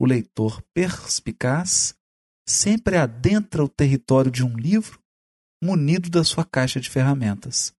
o 0.00 0.06
leitor 0.06 0.62
perspicaz 0.72 1.94
sempre 2.48 2.96
adentra 2.96 3.62
o 3.62 3.68
território 3.68 4.30
de 4.30 4.42
um 4.42 4.56
livro 4.56 4.98
munido 5.62 6.08
da 6.08 6.24
sua 6.24 6.42
caixa 6.42 6.80
de 6.80 6.88
ferramentas, 6.88 7.74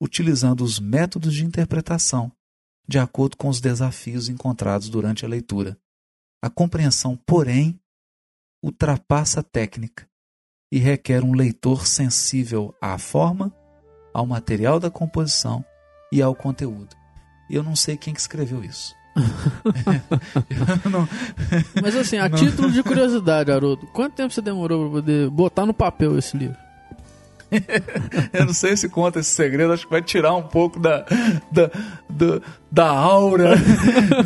utilizando 0.00 0.64
os 0.64 0.80
métodos 0.80 1.34
de 1.34 1.44
interpretação 1.44 2.32
de 2.88 2.98
acordo 2.98 3.36
com 3.36 3.50
os 3.50 3.60
desafios 3.60 4.30
encontrados 4.30 4.88
durante 4.88 5.26
a 5.26 5.28
leitura. 5.28 5.78
A 6.42 6.48
compreensão, 6.48 7.18
porém, 7.26 7.78
ultrapassa 8.64 9.40
a 9.40 9.42
técnica 9.42 10.08
e 10.72 10.78
requer 10.78 11.22
um 11.22 11.34
leitor 11.34 11.86
sensível 11.86 12.74
à 12.80 12.96
forma, 12.96 13.54
ao 14.14 14.26
material 14.26 14.80
da 14.80 14.90
composição 14.90 15.62
e 16.10 16.22
ao 16.22 16.34
conteúdo. 16.34 16.96
Eu 17.50 17.62
não 17.62 17.76
sei 17.76 17.98
quem 17.98 18.14
que 18.14 18.20
escreveu 18.20 18.64
isso. 18.64 18.97
Não- 20.90 21.08
Mas 21.82 21.96
assim, 21.96 22.18
a 22.18 22.28
Não. 22.28 22.38
título 22.38 22.70
de 22.70 22.82
curiosidade, 22.82 23.50
Haroldo, 23.50 23.86
quanto 23.92 24.14
tempo 24.14 24.32
você 24.32 24.40
demorou 24.40 24.84
pra 24.90 25.00
poder 25.00 25.30
botar 25.30 25.66
no 25.66 25.74
papel 25.74 26.18
esse 26.18 26.36
livro? 26.36 26.56
Eu 28.32 28.44
não 28.46 28.52
sei 28.52 28.76
se 28.76 28.88
conta 28.90 29.20
esse 29.20 29.30
segredo, 29.30 29.72
acho 29.72 29.84
que 29.86 29.90
vai 29.90 30.02
tirar 30.02 30.34
um 30.34 30.42
pouco 30.42 30.78
da, 30.78 31.06
da, 31.50 31.70
da, 32.10 32.40
da 32.70 32.88
aura 32.90 33.54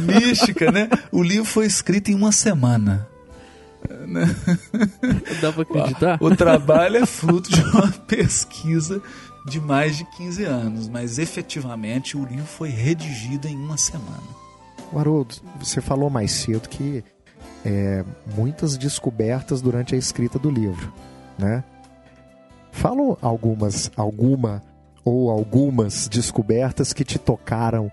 mística, 0.01 0.73
né? 0.73 0.89
O 1.13 1.23
livro 1.23 1.45
foi 1.45 1.67
escrito 1.67 2.11
em 2.11 2.15
uma 2.15 2.33
semana. 2.33 3.07
Dá 5.41 5.53
pra 5.53 5.63
acreditar? 5.63 6.19
O 6.21 6.35
trabalho 6.35 6.97
é 6.97 7.07
fruto 7.07 7.49
de 7.51 7.61
uma 7.63 7.89
pesquisa 8.07 9.01
de 9.47 9.61
mais 9.61 9.97
de 9.97 10.05
15 10.17 10.45
anos, 10.45 10.89
mas 10.89 11.19
efetivamente 11.19 12.17
o 12.17 12.25
livro 12.25 12.47
foi 12.47 12.69
redigido 12.71 13.47
em 13.49 13.57
uma 13.57 13.77
semana. 13.77 14.42
Haroldo, 14.99 15.35
você 15.59 15.81
falou 15.81 16.11
mais 16.11 16.31
cedo 16.33 16.69
que 16.69 17.03
é, 17.65 18.05
muitas 18.37 18.77
descobertas 18.77 19.61
durante 19.63 19.95
a 19.95 19.99
escrita 19.99 20.39
do 20.39 20.51
livro, 20.51 20.93
né? 21.39 21.63
Falam 22.71 23.17
algumas, 23.21 23.91
alguma 23.97 24.63
ou 25.05 25.31
algumas 25.31 26.09
descobertas 26.09 26.93
que 26.93 27.05
te 27.05 27.19
tocaram 27.19 27.91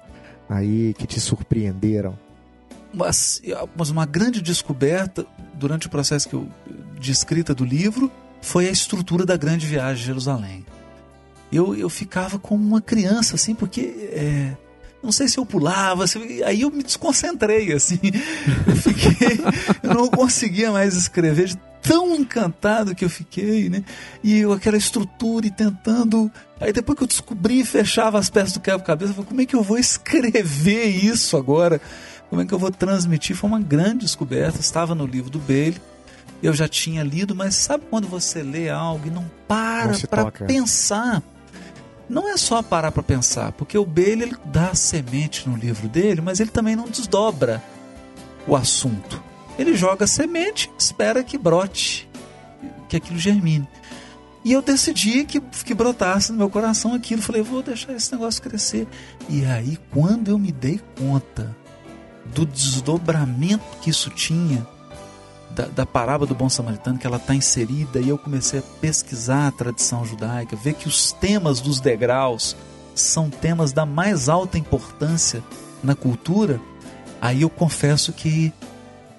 aí, 0.48 0.94
que 0.98 1.06
te 1.06 1.20
surpreenderam. 1.20 2.18
Mas, 2.94 3.42
mas 3.76 3.90
uma 3.90 4.06
grande 4.06 4.42
descoberta 4.42 5.26
durante 5.54 5.88
o 5.88 5.90
processo 5.90 6.28
que 6.28 6.34
eu- 6.36 6.48
de 7.00 7.12
escrita 7.12 7.54
do 7.54 7.64
livro 7.66 8.12
foi 8.42 8.68
a 8.68 8.72
estrutura 8.72 9.26
da 9.26 9.38
grande 9.38 9.68
viagem 9.68 10.04
a 10.04 10.06
Jerusalém. 10.08 10.66
Eu, 11.52 11.76
eu 11.76 11.90
ficava 11.90 12.40
como 12.40 12.64
uma 12.66 12.82
criança, 12.82 13.36
assim, 13.36 13.54
porque 13.54 13.82
é, 14.12 14.56
não 15.04 15.12
sei 15.12 15.28
se 15.28 15.38
eu 15.38 15.46
pulava, 15.46 16.06
se- 16.08 16.44
aí 16.44 16.62
eu 16.62 16.72
me 16.72 16.84
desconcentrei, 16.84 17.72
assim. 17.74 18.00
Eu 18.68 18.76
fiquei, 18.76 19.40
eu 19.84 19.94
não 19.94 20.08
conseguia 20.10 20.72
mais 20.72 20.96
escrever 20.96 21.48
de 21.48 21.58
tão 21.82 22.14
encantado 22.16 22.94
que 22.94 23.06
eu 23.06 23.10
fiquei, 23.10 23.70
né? 23.70 23.84
E 24.24 24.40
eu, 24.40 24.52
aquela 24.52 24.78
estrutura 24.78 25.48
e 25.48 25.52
tentando. 25.52 26.30
Aí 26.60 26.74
depois 26.74 26.98
que 26.98 27.04
eu 27.04 27.08
descobri, 27.08 27.64
fechava 27.64 28.20
as 28.20 28.30
peças 28.30 28.54
do 28.54 28.60
quebra-cabeça, 28.60 29.12
eu 29.12 29.16
falei, 29.16 29.28
como 29.30 29.42
é 29.42 29.46
que 29.46 29.56
eu 29.56 29.64
vou 29.64 29.78
escrever 29.78 30.86
isso 30.88 31.38
agora? 31.38 31.80
Como 32.30 32.42
é 32.42 32.46
que 32.46 32.54
eu 32.54 32.60
vou 32.60 32.70
transmitir? 32.70 33.36
Foi 33.36 33.50
uma 33.50 33.60
grande 33.60 34.00
descoberta. 34.00 34.60
Estava 34.60 34.94
no 34.94 35.06
livro 35.06 35.30
do 35.30 35.40
Bailey. 35.40 35.82
Eu 36.44 36.54
já 36.54 36.68
tinha 36.68 37.04
lido, 37.04 37.34
mas 37.36 37.56
sabe 37.56 37.84
quando 37.90 38.08
você 38.08 38.44
lê 38.44 38.70
algo 38.70 39.08
e 39.08 39.10
não 39.10 39.30
para 39.48 39.92
para 40.08 40.24
pensar? 40.48 41.24
Não 42.10 42.28
é 42.28 42.36
só 42.38 42.64
parar 42.64 42.92
para 42.92 43.04
pensar, 43.04 43.52
porque 43.52 43.78
o 43.78 43.86
Bailey 43.86 44.30
ele 44.30 44.38
dá 44.46 44.74
semente 44.74 45.48
no 45.48 45.56
livro 45.56 45.88
dele, 45.88 46.22
mas 46.22 46.40
ele 46.40 46.50
também 46.50 46.76
não 46.76 46.90
desdobra 46.90 47.64
o 48.48 48.56
assunto. 48.56 49.22
Ele 49.60 49.76
joga 49.76 50.08
semente, 50.08 50.72
espera 50.78 51.24
que 51.24 51.38
brote, 51.38 52.10
que 52.88 52.98
aquilo 52.98 53.20
germine. 53.20 53.68
E 54.44 54.54
eu 54.54 54.62
decidi 54.62 55.26
que, 55.26 55.40
que 55.40 55.74
brotasse 55.74 56.32
no 56.32 56.38
meu 56.38 56.50
coração 56.50 56.94
aquilo. 56.94 57.22
Falei, 57.22 57.42
vou 57.42 57.62
deixar 57.62 57.94
esse 57.94 58.12
negócio 58.12 58.42
crescer. 58.42 58.88
E 59.28 59.46
aí, 59.46 59.78
quando 59.92 60.30
eu 60.30 60.40
me 60.40 60.52
dei 60.52 60.82
conta 60.98 61.56
do 62.34 62.46
desdobramento 62.46 63.64
que 63.82 63.90
isso 63.90 64.10
tinha, 64.10 64.66
da, 65.60 65.66
da 65.66 65.86
parábola 65.86 66.26
do 66.26 66.34
bom 66.34 66.48
samaritano, 66.48 66.98
que 66.98 67.06
ela 67.06 67.18
está 67.18 67.36
inserida, 67.36 68.00
e 68.00 68.08
eu 68.08 68.18
comecei 68.18 68.60
a 68.60 68.64
pesquisar 68.80 69.48
a 69.48 69.52
tradição 69.52 70.06
judaica, 70.06 70.56
ver 70.56 70.74
que 70.74 70.88
os 70.88 71.12
temas 71.12 71.60
dos 71.60 71.82
degraus 71.82 72.56
são 72.96 73.30
temas 73.30 73.74
da 73.74 73.86
mais 73.86 74.30
alta 74.30 74.58
importância 74.58 75.44
na 75.84 75.96
cultura, 75.96 76.62
aí 77.20 77.42
eu 77.42 77.50
confesso 77.50 78.14
que 78.14 78.54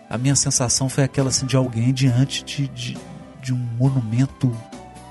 a 0.09 0.17
minha 0.17 0.35
sensação 0.35 0.89
foi 0.89 1.05
aquela 1.05 1.29
assim, 1.29 1.45
de 1.45 1.57
alguém 1.57 1.93
diante 1.93 2.43
de, 2.43 2.69
de, 2.69 2.99
de 3.43 3.53
um 3.53 3.59
monumento 3.79 4.51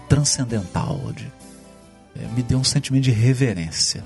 transcendental. 0.10 1.00
De, 1.14 1.32
é, 2.20 2.28
me 2.36 2.42
deu 2.42 2.58
um 2.58 2.64
sentimento 2.64 3.04
de 3.04 3.12
reverência. 3.12 4.04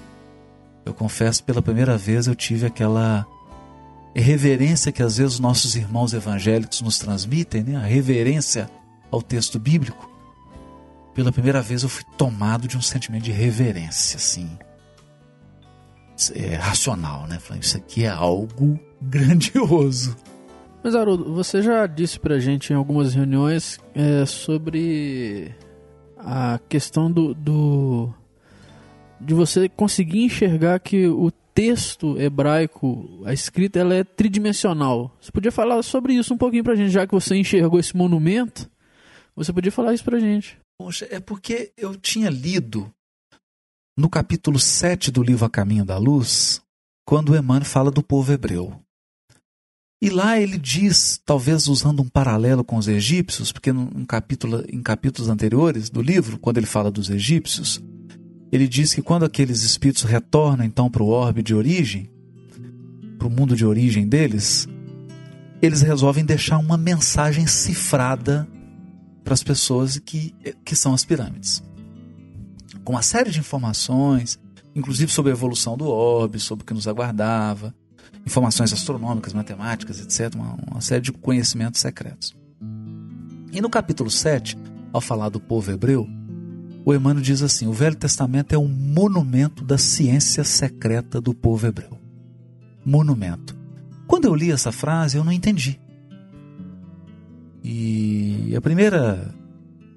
Eu 0.85 0.93
confesso, 0.93 1.41
pela 1.43 1.61
primeira 1.61 1.97
vez 1.97 2.27
eu 2.27 2.35
tive 2.35 2.65
aquela 2.65 3.25
reverência 4.21 4.91
que 4.91 5.01
às 5.01 5.17
vezes 5.17 5.33
os 5.35 5.39
nossos 5.39 5.75
irmãos 5.75 6.13
evangélicos 6.13 6.81
nos 6.81 6.99
transmitem, 6.99 7.63
né? 7.63 7.75
a 7.75 7.85
reverência 7.85 8.69
ao 9.09 9.21
texto 9.21 9.59
bíblico. 9.59 10.09
Pela 11.13 11.31
primeira 11.31 11.61
vez 11.61 11.83
eu 11.83 11.89
fui 11.89 12.03
tomado 12.17 12.67
de 12.67 12.77
um 12.77 12.81
sentimento 12.81 13.23
de 13.23 13.31
reverência, 13.31 14.17
assim, 14.17 14.49
é, 16.35 16.55
racional, 16.55 17.27
né? 17.27 17.39
Falei, 17.39 17.61
isso 17.61 17.77
aqui 17.77 18.03
é 18.03 18.09
algo 18.09 18.79
grandioso. 19.01 20.15
Mas, 20.83 20.95
Haroldo, 20.95 21.33
você 21.33 21.61
já 21.61 21.87
disse 21.87 22.19
pra 22.19 22.39
gente 22.39 22.73
em 22.73 22.75
algumas 22.75 23.13
reuniões 23.13 23.79
é, 23.95 24.25
sobre 24.25 25.55
a 26.17 26.59
questão 26.67 27.11
do, 27.11 27.33
do. 27.33 28.13
de 29.19 29.33
você 29.33 29.69
conseguir 29.69 30.23
enxergar 30.23 30.79
que 30.79 31.07
o 31.07 31.31
texto 31.53 32.19
hebraico, 32.19 33.21
a 33.25 33.33
escrita, 33.33 33.79
ela 33.79 33.93
é 33.93 34.03
tridimensional. 34.03 35.15
Você 35.21 35.31
podia 35.31 35.51
falar 35.51 35.81
sobre 35.83 36.13
isso 36.13 36.33
um 36.33 36.37
pouquinho 36.37 36.63
pra 36.63 36.75
gente, 36.75 36.91
já 36.91 37.05
que 37.05 37.13
você 37.13 37.35
enxergou 37.35 37.79
esse 37.79 37.95
monumento? 37.95 38.69
Você 39.35 39.53
podia 39.53 39.71
falar 39.71 39.93
isso 39.93 40.03
pra 40.03 40.19
gente. 40.19 40.57
Poxa, 40.77 41.07
é 41.09 41.19
porque 41.19 41.71
eu 41.77 41.95
tinha 41.95 42.29
lido 42.29 42.91
no 43.97 44.09
capítulo 44.09 44.59
7 44.59 45.11
do 45.11 45.21
livro 45.21 45.45
A 45.45 45.49
Caminho 45.49 45.85
da 45.85 45.97
Luz, 45.97 46.61
quando 47.05 47.35
Emmanuel 47.35 47.65
fala 47.65 47.91
do 47.91 48.01
povo 48.01 48.31
hebreu. 48.31 48.79
E 50.01 50.09
lá 50.09 50.37
ele 50.37 50.57
diz, 50.57 51.21
talvez 51.23 51.67
usando 51.67 52.01
um 52.01 52.09
paralelo 52.09 52.63
com 52.63 52.75
os 52.75 52.89
egípcios, 52.89 53.53
porque 53.53 53.69
capítulo, 54.05 54.63
em 54.67 54.81
capítulos 54.81 55.29
anteriores 55.29 55.89
do 55.89 56.01
livro, 56.01 56.37
quando 56.37 56.57
ele 56.57 56.65
fala 56.65 56.91
dos 56.91 57.09
egípcios, 57.09 57.81
ele 58.53 58.67
diz 58.67 58.93
que 58.93 59.01
quando 59.01 59.25
aqueles 59.25 59.63
espíritos 59.63 60.03
retornam 60.03 60.63
então 60.63 60.87
para 60.87 61.01
o 61.01 61.07
orbe 61.07 61.41
de 61.41 61.55
origem, 61.55 62.07
para 63.17 63.27
o 63.27 63.31
mundo 63.31 63.55
de 63.55 63.65
origem 63.65 64.07
deles, 64.07 64.67
eles 65.59 65.81
resolvem 65.81 66.23
deixar 66.23 66.59
uma 66.59 66.77
mensagem 66.77 67.47
cifrada 67.47 68.47
para 69.23 69.33
as 69.33 69.41
pessoas 69.41 69.97
que, 69.97 70.35
que 70.63 70.75
são 70.75 70.93
as 70.93 71.03
pirâmides. 71.03 71.63
Com 72.83 72.93
uma 72.93 73.01
série 73.01 73.31
de 73.31 73.39
informações, 73.39 74.37
inclusive 74.75 75.11
sobre 75.11 75.31
a 75.31 75.35
evolução 75.35 75.75
do 75.75 75.87
orbe, 75.87 76.39
sobre 76.39 76.61
o 76.61 76.65
que 76.65 76.75
nos 76.75 76.87
aguardava. 76.87 77.73
informações 78.23 78.71
astronômicas, 78.71 79.33
matemáticas, 79.33 79.99
etc., 79.99 80.35
uma, 80.35 80.59
uma 80.69 80.81
série 80.81 81.01
de 81.01 81.11
conhecimentos 81.11 81.81
secretos. 81.81 82.35
E 83.51 83.59
no 83.59 83.69
capítulo 83.69 84.11
7, 84.11 84.55
ao 84.91 85.01
falar 85.01 85.29
do 85.29 85.39
povo 85.39 85.71
hebreu, 85.71 86.07
o 86.85 86.93
Emmanuel 86.93 87.23
diz 87.23 87.41
assim: 87.41 87.67
o 87.67 87.73
Velho 87.73 87.95
Testamento 87.95 88.53
é 88.53 88.57
um 88.57 88.67
monumento 88.67 89.63
da 89.63 89.77
ciência 89.77 90.43
secreta 90.43 91.21
do 91.21 91.33
povo 91.33 91.65
hebreu. 91.65 91.97
Monumento. 92.85 93.55
Quando 94.07 94.25
eu 94.25 94.35
li 94.35 94.51
essa 94.51 94.71
frase, 94.71 95.17
eu 95.17 95.23
não 95.23 95.31
entendi. 95.31 95.79
E 97.63 98.53
a 98.55 98.61
primeira, 98.61 99.33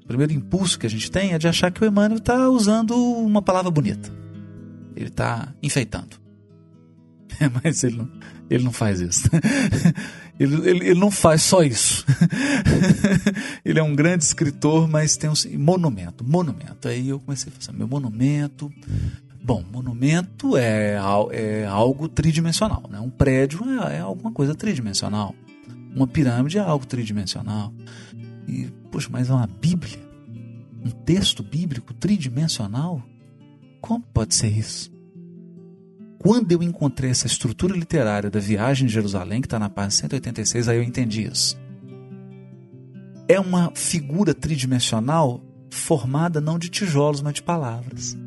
o 0.05 0.07
primeiro 0.07 0.33
impulso 0.33 0.79
que 0.79 0.87
a 0.87 0.91
gente 0.91 1.11
tem 1.11 1.33
é 1.33 1.39
de 1.39 1.49
achar 1.49 1.73
que 1.73 1.83
o 1.83 1.87
Emmanuel 1.87 2.19
está 2.19 2.49
usando 2.49 2.95
uma 2.95 3.43
palavra 3.43 3.71
bonita. 3.71 4.09
Ele 4.95 5.09
está 5.09 5.53
enfeitando. 5.63 6.17
Mas 7.63 7.83
ele 7.83 7.97
não, 7.97 8.11
ele 8.49 8.65
não 8.65 8.73
faz 8.73 9.01
isso. 9.01 9.29
Ele, 10.39 10.55
ele, 10.69 10.91
ele, 10.91 11.01
não 11.01 11.11
faz 11.11 11.43
só 11.43 11.63
isso. 11.63 12.05
ele 13.65 13.79
é 13.79 13.83
um 13.83 13.95
grande 13.95 14.25
escritor, 14.25 14.87
mas 14.87 15.17
tem 15.17 15.31
um 15.31 15.35
monumento, 15.59 16.23
monumento. 16.23 16.89
Aí 16.89 17.09
eu 17.09 17.19
comecei 17.19 17.51
a 17.51 17.57
fazer 17.59 17.77
meu 17.77 17.89
monumento. 17.89 18.71
Bom, 19.43 19.65
monumento 19.73 20.57
é, 20.57 20.99
é 21.33 21.67
algo 21.67 22.09
tridimensional, 22.09 22.83
né? 22.91 23.01
Um 23.01 23.09
prédio 23.11 23.63
é, 23.81 23.97
é 23.97 24.01
alguma 24.01 24.31
coisa 24.33 24.55
tridimensional. 24.55 25.35
Uma 25.95 26.07
pirâmide 26.07 26.59
é 26.59 26.61
algo 26.61 26.85
tridimensional. 26.85 27.73
E, 28.47 28.71
poxa, 28.91 29.09
mas 29.11 29.31
é 29.31 29.33
uma 29.33 29.47
Bíblia? 29.47 30.05
Um 30.85 30.91
texto 30.91 31.43
bíblico 31.43 31.95
tridimensional? 31.95 33.03
Como 33.81 34.05
pode 34.13 34.35
ser 34.35 34.49
isso? 34.49 34.96
Quando 36.27 36.51
eu 36.51 36.61
encontrei 36.61 37.13
essa 37.13 37.29
estrutura 37.29 37.73
literária 37.73 38.29
da 38.29 38.41
viagem 38.41 38.89
de 38.89 38.93
Jerusalém, 38.93 39.41
que 39.41 39.47
está 39.47 39.61
na 39.61 39.71
página 39.71 39.93
186, 39.93 40.69
aí 40.69 40.77
eu 40.77 40.83
entendi 40.83 41.23
isso. 41.23 41.57
É 43.29 43.39
uma 43.39 43.71
figura 43.77 44.35
tridimensional 44.35 45.41
formada 45.71 46.41
não 46.41 46.59
de 46.59 46.69
tijolos, 46.69 47.23
mas 47.23 47.35
de 47.35 47.45
palavras. 47.45 48.19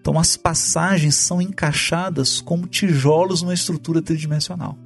Então 0.00 0.20
as 0.20 0.36
passagens 0.36 1.16
são 1.16 1.42
encaixadas 1.42 2.40
como 2.40 2.68
tijolos 2.68 3.42
numa 3.42 3.54
estrutura 3.54 4.00
tridimensional. 4.00 4.78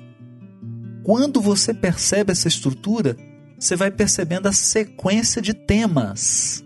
Quando 1.02 1.42
você 1.42 1.74
percebe 1.74 2.32
essa 2.32 2.48
estrutura, 2.48 3.18
você 3.58 3.76
vai 3.76 3.90
percebendo 3.90 4.46
a 4.46 4.52
sequência 4.52 5.42
de 5.42 5.52
temas. 5.52 6.64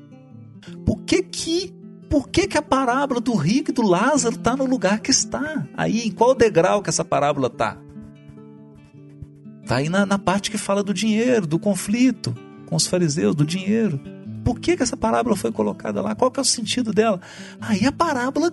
Por 0.86 1.02
que 1.02 1.20
que 1.20 1.74
por 2.08 2.28
que, 2.28 2.46
que 2.46 2.56
a 2.56 2.62
parábola 2.62 3.20
do 3.20 3.34
rico 3.34 3.70
e 3.70 3.74
do 3.74 3.82
Lázaro 3.82 4.36
está 4.36 4.56
no 4.56 4.64
lugar 4.64 5.00
que 5.00 5.10
está? 5.10 5.66
Aí, 5.76 6.06
em 6.06 6.10
qual 6.10 6.34
degrau 6.34 6.82
que 6.82 6.88
essa 6.88 7.04
parábola 7.04 7.48
está? 7.48 7.76
Está 9.62 9.76
aí 9.76 9.88
na, 9.88 10.06
na, 10.06 10.18
parte 10.18 10.50
que 10.50 10.56
fala 10.56 10.82
do 10.82 10.94
dinheiro, 10.94 11.46
do 11.46 11.58
conflito 11.58 12.34
com 12.66 12.74
os 12.74 12.86
fariseus, 12.86 13.34
do 13.34 13.44
dinheiro. 13.44 14.00
Por 14.42 14.58
que, 14.58 14.76
que 14.76 14.82
essa 14.82 14.96
parábola 14.96 15.36
foi 15.36 15.52
colocada 15.52 16.00
lá? 16.00 16.14
Qual 16.14 16.30
que 16.30 16.40
é 16.40 16.42
o 16.42 16.44
sentido 16.44 16.92
dela? 16.92 17.20
Aí 17.60 17.84
a 17.84 17.92
parábola 17.92 18.50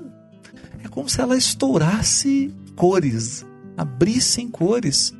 é 0.83 0.89
como 0.89 1.07
se 1.07 1.21
ela 1.21 1.37
estourasse 1.37 2.53
cores, 2.75 3.45
abrisse 3.77 4.41
em 4.41 4.49
cores. 4.49 5.13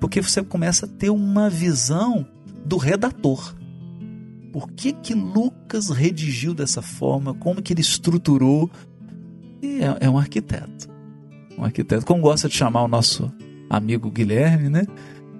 Porque 0.00 0.22
você 0.22 0.42
começa 0.42 0.86
a 0.86 0.88
ter 0.88 1.10
uma 1.10 1.50
visão 1.50 2.26
do 2.64 2.78
redator 2.78 3.54
por 4.54 4.70
que 4.70 4.92
que 4.92 5.14
Lucas 5.14 5.90
redigiu 5.90 6.54
dessa 6.54 6.80
forma, 6.80 7.34
como 7.34 7.60
que 7.60 7.72
ele 7.72 7.80
estruturou. 7.80 8.70
E 9.60 9.80
é, 9.82 10.06
é 10.06 10.08
um 10.08 10.16
arquiteto. 10.16 10.88
Um 11.58 11.64
arquiteto, 11.64 12.06
como 12.06 12.22
gosta 12.22 12.48
de 12.48 12.54
chamar 12.54 12.84
o 12.84 12.88
nosso 12.88 13.32
amigo 13.68 14.08
Guilherme, 14.12 14.68
né? 14.68 14.86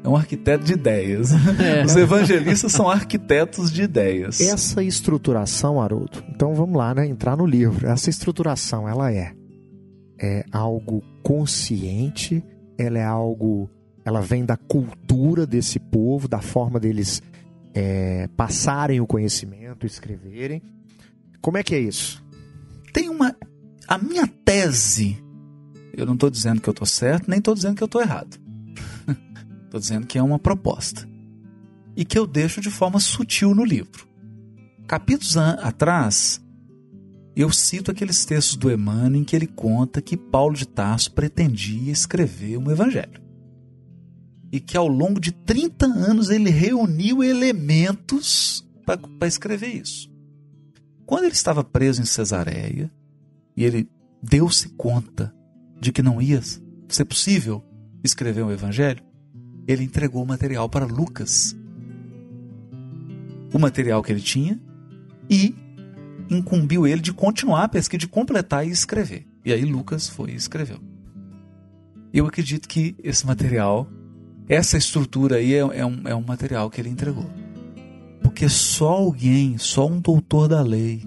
É 0.02 0.08
um 0.08 0.16
arquiteto 0.16 0.64
de 0.64 0.72
ideias. 0.72 1.30
É. 1.62 1.84
Os 1.84 1.94
evangelistas 1.94 2.72
são 2.72 2.90
arquitetos 2.90 3.70
de 3.70 3.82
ideias. 3.84 4.40
Essa 4.40 4.82
estruturação, 4.82 5.80
Haroldo, 5.80 6.24
então 6.34 6.52
vamos 6.52 6.76
lá, 6.76 6.92
né? 6.92 7.06
Entrar 7.06 7.36
no 7.36 7.46
livro. 7.46 7.86
Essa 7.86 8.10
estruturação, 8.10 8.88
ela 8.88 9.12
é, 9.12 9.32
é 10.20 10.44
algo 10.50 11.04
consciente, 11.22 12.42
ela 12.76 12.98
é 12.98 13.04
algo. 13.04 13.70
Ela 14.04 14.20
vem 14.20 14.44
da 14.44 14.56
cultura 14.56 15.46
desse 15.46 15.78
povo, 15.78 16.26
da 16.26 16.40
forma 16.40 16.80
deles 16.80 17.22
é, 17.74 18.28
passarem 18.36 19.00
o 19.00 19.06
conhecimento, 19.06 19.84
escreverem. 19.84 20.62
Como 21.40 21.58
é 21.58 21.62
que 21.62 21.74
é 21.74 21.80
isso? 21.80 22.24
Tem 22.92 23.08
uma. 23.08 23.36
A 23.88 23.98
minha 23.98 24.26
tese, 24.26 25.22
eu 25.92 26.06
não 26.06 26.14
estou 26.14 26.30
dizendo 26.30 26.60
que 26.60 26.68
eu 26.68 26.72
estou 26.72 26.86
certo, 26.86 27.28
nem 27.28 27.38
estou 27.38 27.54
dizendo 27.54 27.76
que 27.76 27.82
eu 27.82 27.86
estou 27.86 28.00
errado. 28.00 28.38
Estou 29.64 29.80
dizendo 29.80 30.06
que 30.06 30.16
é 30.16 30.22
uma 30.22 30.38
proposta. 30.38 31.06
E 31.96 32.04
que 32.04 32.16
eu 32.16 32.28
deixo 32.28 32.60
de 32.60 32.70
forma 32.70 33.00
sutil 33.00 33.54
no 33.54 33.64
livro. 33.64 34.06
Capítulos 34.86 35.36
atrás, 35.36 36.40
eu 37.34 37.50
cito 37.50 37.90
aqueles 37.90 38.24
textos 38.24 38.56
do 38.56 38.70
Emmanuel 38.70 39.16
em 39.16 39.24
que 39.24 39.34
ele 39.34 39.48
conta 39.48 40.00
que 40.00 40.16
Paulo 40.16 40.54
de 40.54 40.66
Tarso 40.66 41.12
pretendia 41.12 41.90
escrever 41.90 42.56
um 42.56 42.70
evangelho 42.70 43.23
e 44.54 44.60
que 44.60 44.76
ao 44.76 44.86
longo 44.86 45.18
de 45.18 45.32
30 45.32 45.84
anos 45.84 46.30
ele 46.30 46.48
reuniu 46.48 47.24
elementos 47.24 48.64
para 48.86 49.26
escrever 49.26 49.74
isso. 49.74 50.08
Quando 51.04 51.24
ele 51.24 51.32
estava 51.32 51.64
preso 51.64 52.00
em 52.00 52.04
Cesareia 52.04 52.88
e 53.56 53.64
ele 53.64 53.90
deu-se 54.22 54.68
conta 54.68 55.34
de 55.80 55.90
que 55.90 56.04
não 56.04 56.22
ia 56.22 56.40
ser 56.88 57.04
possível 57.04 57.64
escrever 58.04 58.44
um 58.44 58.52
evangelho, 58.52 59.02
ele 59.66 59.82
entregou 59.82 60.22
o 60.22 60.26
material 60.26 60.68
para 60.68 60.86
Lucas. 60.86 61.56
O 63.52 63.58
material 63.58 64.04
que 64.04 64.12
ele 64.12 64.20
tinha 64.20 64.62
e 65.28 65.52
incumbiu 66.30 66.86
ele 66.86 67.00
de 67.00 67.12
continuar 67.12 67.64
a 67.64 67.68
pesquisa, 67.68 67.98
de 67.98 68.06
completar 68.06 68.64
e 68.64 68.70
escrever. 68.70 69.26
E 69.44 69.52
aí 69.52 69.64
Lucas 69.64 70.08
foi 70.08 70.30
e 70.30 70.36
escreveu. 70.36 70.78
Eu 72.12 72.24
acredito 72.24 72.68
que 72.68 72.94
esse 73.02 73.26
material 73.26 73.90
essa 74.48 74.76
estrutura 74.76 75.36
aí 75.36 75.54
é, 75.54 75.58
é, 75.58 75.86
um, 75.86 76.00
é 76.04 76.14
um 76.14 76.22
material 76.22 76.68
que 76.70 76.80
ele 76.80 76.90
entregou. 76.90 77.30
Porque 78.22 78.48
só 78.48 78.90
alguém, 78.90 79.56
só 79.58 79.86
um 79.86 80.00
doutor 80.00 80.48
da 80.48 80.60
lei, 80.60 81.02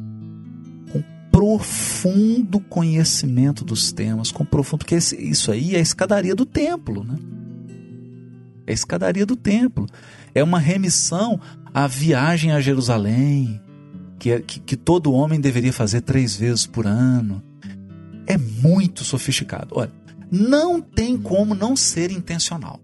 com 0.92 1.04
profundo 1.32 2.60
conhecimento 2.60 3.64
dos 3.64 3.92
temas, 3.92 4.32
com 4.32 4.46
profundo. 4.46 4.80
Porque 4.80 4.96
esse, 4.96 5.16
isso 5.16 5.52
aí 5.52 5.76
é 5.76 5.80
a 5.80 5.82
escadaria 5.82 6.34
do 6.34 6.46
templo, 6.46 7.04
né? 7.04 7.18
É 8.66 8.72
a 8.72 8.74
escadaria 8.74 9.26
do 9.26 9.36
templo. 9.36 9.86
É 10.34 10.44
uma 10.44 10.60
remissão 10.60 11.40
à 11.74 11.86
viagem 11.88 12.52
a 12.52 12.60
Jerusalém, 12.60 13.62
que, 14.18 14.32
é, 14.32 14.42
que, 14.42 14.60
que 14.60 14.76
todo 14.76 15.14
homem 15.14 15.40
deveria 15.40 15.74
fazer 15.74 16.02
três 16.02 16.36
vezes 16.36 16.66
por 16.66 16.88
ano. 16.88 17.44
É 18.26 18.38
muito 18.38 19.04
sofisticado. 19.04 19.76
Olha, 19.78 19.92
não 20.32 20.82
tem 20.82 21.18
como 21.18 21.54
não 21.54 21.76
ser 21.76 22.12
intencional 22.12 22.82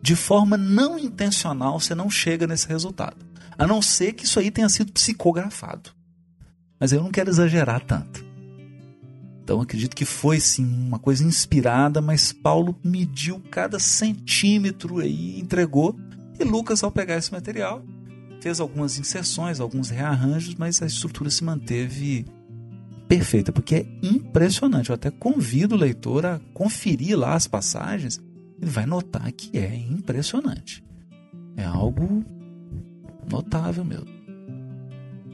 de 0.00 0.14
forma 0.14 0.56
não 0.56 0.98
intencional, 0.98 1.78
você 1.80 1.94
não 1.94 2.10
chega 2.10 2.46
nesse 2.46 2.68
resultado. 2.68 3.16
A 3.56 3.66
não 3.66 3.82
ser 3.82 4.12
que 4.12 4.24
isso 4.24 4.38
aí 4.38 4.50
tenha 4.50 4.68
sido 4.68 4.92
psicografado. 4.92 5.90
Mas 6.78 6.92
eu 6.92 7.02
não 7.02 7.10
quero 7.10 7.30
exagerar 7.30 7.84
tanto. 7.84 8.24
Então 9.42 9.60
acredito 9.60 9.96
que 9.96 10.04
foi 10.04 10.38
sim 10.38 10.64
uma 10.64 10.98
coisa 10.98 11.24
inspirada, 11.24 12.00
mas 12.00 12.32
Paulo 12.32 12.78
mediu 12.84 13.42
cada 13.50 13.78
centímetro 13.78 14.98
aí, 14.98 15.40
entregou. 15.40 15.98
E 16.38 16.44
Lucas, 16.44 16.84
ao 16.84 16.92
pegar 16.92 17.16
esse 17.16 17.32
material, 17.32 17.82
fez 18.40 18.60
algumas 18.60 18.98
inserções, 18.98 19.58
alguns 19.58 19.90
rearranjos, 19.90 20.54
mas 20.54 20.80
a 20.82 20.86
estrutura 20.86 21.30
se 21.30 21.42
manteve 21.42 22.26
perfeita, 23.08 23.50
porque 23.50 23.74
é 23.74 23.86
impressionante. 24.02 24.90
Eu 24.90 24.94
até 24.94 25.10
convido 25.10 25.74
o 25.74 25.78
leitor 25.78 26.26
a 26.26 26.38
conferir 26.52 27.18
lá 27.18 27.34
as 27.34 27.48
passagens 27.48 28.20
vai 28.60 28.86
notar 28.86 29.30
que 29.32 29.56
é 29.58 29.74
impressionante. 29.74 30.84
É 31.56 31.64
algo 31.64 32.24
notável 33.30 33.84
mesmo. 33.84 34.18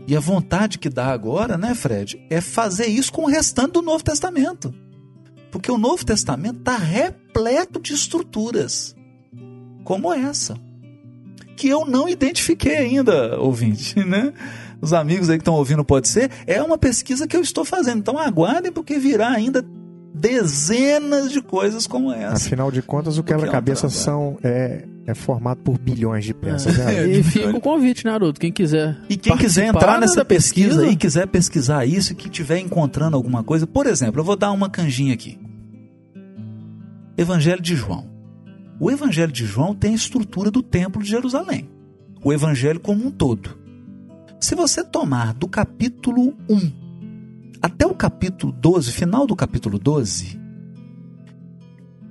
E 0.07 0.14
a 0.14 0.20
vontade 0.20 0.79
que 0.79 0.89
dá 0.89 1.07
agora, 1.07 1.57
né, 1.57 1.75
Fred, 1.75 2.22
é 2.29 2.41
fazer 2.41 2.87
isso 2.87 3.12
com 3.12 3.22
o 3.22 3.29
restante 3.29 3.72
do 3.72 3.83
Novo 3.83 4.05
Testamento. 4.05 4.75
Porque 5.51 5.70
o 5.70 5.79
Novo 5.79 6.05
Testamento 6.05 6.59
está 6.59 6.77
repleto 6.77 7.81
de 7.81 7.95
estruturas 7.95 8.95
como 9.83 10.12
essa. 10.12 10.59
Que 11.57 11.68
eu 11.68 11.87
não 11.87 12.09
identifiquei 12.09 12.77
ainda, 12.77 13.39
ouvinte, 13.39 13.99
né? 14.05 14.33
Os 14.81 14.93
amigos 14.93 15.31
aí 15.31 15.39
que 15.39 15.43
estão 15.43 15.55
ouvindo, 15.55 15.85
pode 15.85 16.09
ser. 16.09 16.31
É 16.47 16.62
uma 16.62 16.77
pesquisa 16.77 17.27
que 17.27 17.37
eu 17.37 17.41
estou 17.41 17.64
fazendo. 17.64 18.01
Então 18.01 18.18
aguardem, 18.18 18.72
porque 18.72 18.99
virá 18.99 19.29
ainda 19.29 19.64
dezenas 20.14 21.32
de 21.32 21.42
coisas 21.42 21.88
como 21.88 22.12
essa. 22.12 22.46
Afinal 22.46 22.70
de 22.70 22.80
contas, 22.80 23.18
o 23.18 23.24
quebra-cabeça 23.24 23.86
é 23.86 23.88
um 23.88 23.90
são 23.90 24.38
é, 24.44 24.84
é 25.06 25.12
formado 25.14 25.58
por 25.58 25.76
bilhões 25.76 26.24
de 26.24 26.32
peças. 26.32 26.78
É, 26.78 26.84
né? 26.84 27.06
e 27.08 27.22
fica 27.24 27.50
o 27.50 27.60
convite, 27.60 28.04
Naruto, 28.04 28.38
quem 28.38 28.52
quiser. 28.52 28.96
E 29.08 29.16
quem 29.16 29.36
quiser 29.36 29.66
entrar 29.66 29.98
nessa 29.98 30.24
pesquisa, 30.24 30.68
pesquisa 30.68 30.92
e 30.92 30.96
quiser 30.96 31.26
pesquisar 31.26 31.84
isso 31.84 32.12
e 32.12 32.14
que 32.14 32.28
estiver 32.28 32.58
encontrando 32.58 33.16
alguma 33.16 33.42
coisa, 33.42 33.66
por 33.66 33.86
exemplo, 33.86 34.20
eu 34.20 34.24
vou 34.24 34.36
dar 34.36 34.52
uma 34.52 34.70
canjinha 34.70 35.12
aqui. 35.12 35.36
Evangelho 37.18 37.60
de 37.60 37.74
João. 37.74 38.08
O 38.78 38.90
Evangelho 38.90 39.32
de 39.32 39.44
João 39.44 39.74
tem 39.74 39.92
a 39.92 39.96
estrutura 39.96 40.50
do 40.50 40.62
Templo 40.62 41.02
de 41.02 41.08
Jerusalém. 41.08 41.68
O 42.22 42.32
Evangelho 42.32 42.78
como 42.78 43.06
um 43.06 43.10
todo. 43.10 43.58
Se 44.40 44.54
você 44.54 44.84
tomar 44.84 45.34
do 45.34 45.48
capítulo 45.48 46.34
1 46.48 46.84
até 47.64 47.86
o 47.86 47.94
capítulo 47.94 48.52
12, 48.52 48.92
final 48.92 49.26
do 49.26 49.34
capítulo 49.34 49.78
12, 49.78 50.38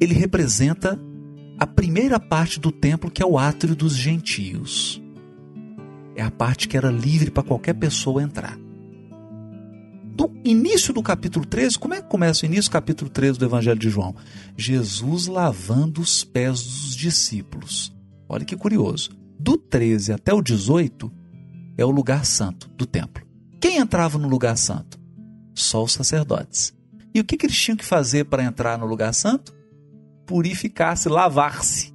ele 0.02 0.16
representa 0.16 1.00
a 1.60 1.68
primeira 1.68 2.20
parte 2.20 2.60
do 2.60 2.72
templo, 2.72 3.12
que 3.12 3.22
é 3.22 3.26
o 3.26 3.38
átrio 3.38 3.76
dos 3.76 3.96
gentios. 3.96 5.00
É 6.16 6.24
a 6.24 6.32
parte 6.32 6.68
que 6.68 6.76
era 6.76 6.90
livre 6.90 7.30
para 7.30 7.44
qualquer 7.44 7.76
pessoa 7.76 8.24
entrar. 8.24 8.58
Do 10.16 10.32
início 10.44 10.92
do 10.92 11.04
capítulo 11.04 11.46
13, 11.46 11.78
como 11.78 11.94
é 11.94 12.02
que 12.02 12.10
começa 12.10 12.48
o 12.48 12.50
início 12.50 12.72
do 12.72 12.74
capítulo 12.74 13.12
13 13.12 13.38
do 13.38 13.46
Evangelho 13.46 13.78
de 13.78 13.92
João? 13.92 14.16
Jesus 14.58 15.28
lavando 15.28 16.02
os 16.02 16.24
pés 16.24 16.64
dos 16.64 16.96
discípulos. 16.96 17.96
Olha 18.28 18.44
que 18.44 18.58
curioso. 18.58 19.12
Do 19.40 19.56
13 19.56 20.14
até 20.14 20.34
o 20.34 20.42
18 20.42 21.14
é 21.78 21.86
o 21.86 21.92
lugar 21.92 22.26
santo 22.26 22.68
do 22.70 22.88
templo. 22.88 23.24
Quem 23.62 23.78
entrava 23.78 24.18
no 24.18 24.28
lugar 24.28 24.58
santo? 24.58 25.03
Só 25.54 25.84
os 25.84 25.94
sacerdotes. 25.94 26.74
E 27.14 27.20
o 27.20 27.24
que, 27.24 27.38
que 27.38 27.46
eles 27.46 27.60
tinham 27.60 27.78
que 27.78 27.86
fazer 27.86 28.26
para 28.26 28.44
entrar 28.44 28.78
no 28.78 28.86
lugar 28.86 29.14
santo? 29.14 29.54
Purificar-se, 30.26 31.08
lavar-se. 31.10 31.94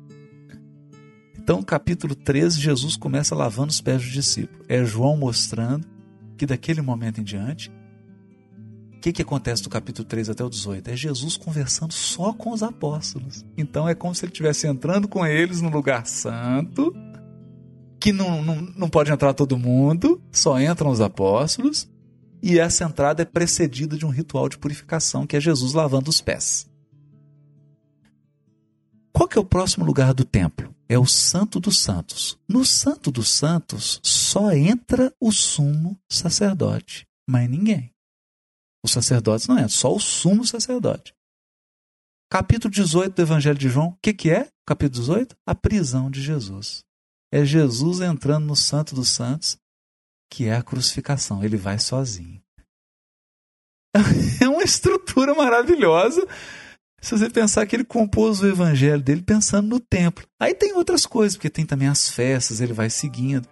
Então, 1.36 1.62
capítulo 1.62 2.14
13, 2.14 2.60
Jesus 2.60 2.96
começa 2.96 3.34
lavando 3.34 3.70
os 3.70 3.80
pés 3.80 4.02
dos 4.02 4.12
discípulos. 4.12 4.66
É 4.68 4.84
João 4.84 5.16
mostrando 5.16 5.86
que 6.36 6.46
daquele 6.46 6.80
momento 6.80 7.20
em 7.20 7.24
diante, 7.24 7.72
o 8.94 9.00
que, 9.00 9.12
que 9.12 9.22
acontece 9.22 9.62
do 9.62 9.70
capítulo 9.70 10.06
13 10.06 10.32
até 10.32 10.44
o 10.44 10.50
18? 10.50 10.90
É 10.90 10.96
Jesus 10.96 11.36
conversando 11.36 11.92
só 11.92 12.32
com 12.32 12.52
os 12.52 12.62
apóstolos. 12.62 13.46
Então 13.56 13.88
é 13.88 13.94
como 13.94 14.14
se 14.14 14.24
ele 14.24 14.32
estivesse 14.32 14.66
entrando 14.66 15.08
com 15.08 15.24
eles 15.24 15.60
no 15.60 15.70
lugar 15.70 16.06
santo, 16.06 16.94
que 18.00 18.12
não, 18.12 18.42
não, 18.42 18.56
não 18.76 18.88
pode 18.88 19.10
entrar 19.10 19.32
todo 19.34 19.58
mundo, 19.58 20.20
só 20.30 20.60
entram 20.60 20.90
os 20.90 21.00
apóstolos, 21.00 21.88
e 22.42 22.58
essa 22.58 22.84
entrada 22.84 23.22
é 23.22 23.24
precedida 23.24 23.96
de 23.96 24.06
um 24.06 24.10
ritual 24.10 24.48
de 24.48 24.58
purificação, 24.58 25.26
que 25.26 25.36
é 25.36 25.40
Jesus 25.40 25.72
lavando 25.72 26.10
os 26.10 26.20
pés. 26.20 26.68
Qual 29.12 29.28
que 29.28 29.36
é 29.36 29.40
o 29.40 29.44
próximo 29.44 29.84
lugar 29.84 30.14
do 30.14 30.24
templo? 30.24 30.74
É 30.88 30.98
o 30.98 31.06
Santo 31.06 31.58
dos 31.58 31.80
Santos. 31.80 32.38
No 32.48 32.64
Santo 32.64 33.10
dos 33.10 33.28
Santos 33.28 34.00
só 34.02 34.52
entra 34.52 35.12
o 35.20 35.32
sumo 35.32 35.98
sacerdote, 36.08 37.06
mas 37.28 37.50
ninguém. 37.50 37.92
Os 38.82 38.92
sacerdotes 38.92 39.48
não 39.48 39.56
entram, 39.56 39.68
só 39.68 39.94
o 39.94 39.98
sumo 39.98 40.46
sacerdote. 40.46 41.14
Capítulo 42.30 42.72
18 42.72 43.14
do 43.14 43.22
Evangelho 43.22 43.58
de 43.58 43.68
João, 43.68 43.88
o 43.88 43.98
que, 44.00 44.12
que 44.12 44.30
é? 44.30 44.48
Capítulo 44.66 45.00
18? 45.00 45.36
A 45.46 45.54
prisão 45.54 46.10
de 46.10 46.22
Jesus. 46.22 46.84
É 47.32 47.44
Jesus 47.44 48.00
entrando 48.00 48.46
no 48.46 48.56
Santo 48.56 48.94
dos 48.94 49.08
Santos 49.08 49.58
que 50.30 50.46
é 50.46 50.56
a 50.56 50.62
crucificação. 50.62 51.42
Ele 51.44 51.56
vai 51.56 51.78
sozinho. 51.78 52.40
É 54.40 54.48
uma 54.48 54.62
estrutura 54.62 55.34
maravilhosa. 55.34 56.26
Se 57.00 57.16
você 57.16 57.30
pensar 57.30 57.66
que 57.66 57.76
ele 57.76 57.84
compôs 57.84 58.40
o 58.40 58.46
evangelho 58.46 59.02
dele 59.02 59.22
pensando 59.22 59.68
no 59.68 59.80
templo. 59.80 60.26
Aí 60.38 60.54
tem 60.54 60.74
outras 60.74 61.06
coisas, 61.06 61.36
porque 61.36 61.50
tem 61.50 61.64
também 61.64 61.88
as 61.88 62.08
festas, 62.08 62.60
ele 62.60 62.72
vai 62.72 62.90
seguindo. 62.90 63.48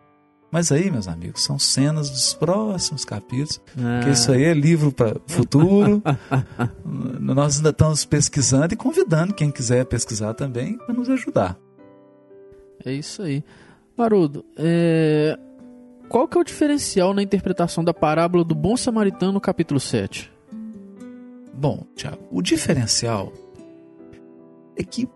Mas 0.51 0.71
aí, 0.73 0.91
meus 0.91 1.09
amigos, 1.09 1.43
são 1.43 1.59
cenas 1.59 2.09
dos 2.09 2.33
próximos 2.35 3.05
capítulos. 3.05 3.61
Ah. 3.77 4.01
Que 4.03 4.11
isso 4.11 4.31
aí 4.33 4.45
é 4.45 4.55
livro 4.55 4.93
para 4.93 5.17
futuro. 5.27 6.03
Nós 7.21 7.59
ainda 7.59 7.71
estamos 7.71 8.05
pesquisando 8.05 8.73
e 8.73 8.77
convidando 8.77 9.35
quem 9.35 9.51
quiser 9.51 9.85
pesquisar 9.85 10.35
também 10.35 10.79
para 10.79 10.95
nos 10.95 11.09
ajudar. 11.11 11.59
É 12.85 12.93
isso 12.93 13.23
aí. 13.23 13.45
Marudo, 13.97 14.45
é... 14.57 15.39
Qual 16.09 16.29
que 16.29 16.39
é 16.39 16.41
o 16.41 16.45
diferencial 16.45 17.13
na 17.13 17.23
interpretação 17.23 17.83
da 17.83 17.93
parábola 17.93 18.45
do 18.45 18.55
bom 18.55 18.77
samaritano 18.77 19.33
no 19.33 19.41
capítulo 19.41 19.81
7? 19.81 20.33
Bom, 21.53 21.85
Tiago, 21.97 22.23
o 22.31 22.41
diferencial 22.41 23.33
é 24.77 24.85
que 24.85 25.09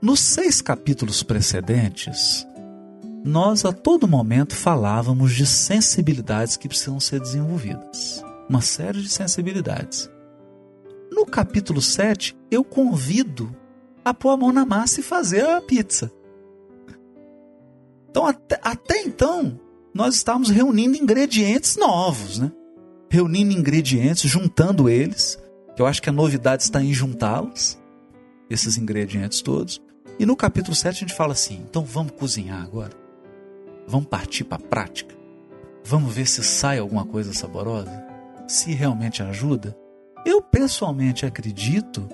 nos 0.00 0.20
seis 0.20 0.62
capítulos 0.62 1.22
precedentes, 1.22 2.46
nós 3.24 3.64
a 3.64 3.72
todo 3.72 4.08
momento 4.08 4.54
falávamos 4.54 5.34
de 5.34 5.44
sensibilidades 5.44 6.56
que 6.56 6.68
precisam 6.68 7.00
ser 7.00 7.20
desenvolvidas. 7.20 8.24
Uma 8.48 8.62
série 8.62 9.02
de 9.02 9.08
sensibilidades. 9.08 10.08
No 11.12 11.26
capítulo 11.26 11.82
7, 11.82 12.34
eu 12.50 12.64
convido 12.64 13.54
a 14.04 14.14
pôr 14.14 14.30
a 14.30 14.36
mão 14.36 14.52
na 14.52 14.64
massa 14.64 15.00
e 15.00 15.02
fazer 15.02 15.44
a 15.44 15.60
pizza. 15.60 16.10
Então, 18.08 18.26
até, 18.26 18.58
até 18.62 19.02
então, 19.02 19.60
nós 19.98 20.14
estávamos 20.14 20.48
reunindo 20.48 20.96
ingredientes 20.96 21.76
novos, 21.76 22.38
né? 22.38 22.52
Reunindo 23.10 23.52
ingredientes, 23.52 24.30
juntando 24.30 24.88
eles, 24.88 25.36
eu 25.76 25.86
acho 25.86 26.00
que 26.00 26.08
a 26.08 26.12
novidade 26.12 26.62
está 26.62 26.80
em 26.80 26.94
juntá-los, 26.94 27.76
esses 28.48 28.78
ingredientes 28.78 29.42
todos. 29.42 29.82
E 30.16 30.24
no 30.24 30.36
capítulo 30.36 30.76
7 30.76 30.88
a 30.88 31.00
gente 31.00 31.16
fala 31.16 31.32
assim: 31.32 31.64
então 31.68 31.84
vamos 31.84 32.12
cozinhar 32.12 32.62
agora. 32.62 32.92
Vamos 33.88 34.06
partir 34.06 34.44
para 34.44 34.64
a 34.64 34.68
prática. 34.68 35.16
Vamos 35.84 36.14
ver 36.14 36.28
se 36.28 36.44
sai 36.44 36.78
alguma 36.78 37.04
coisa 37.04 37.32
saborosa, 37.32 38.06
se 38.46 38.72
realmente 38.72 39.20
ajuda. 39.20 39.76
Eu 40.24 40.40
pessoalmente 40.40 41.26
acredito 41.26 42.08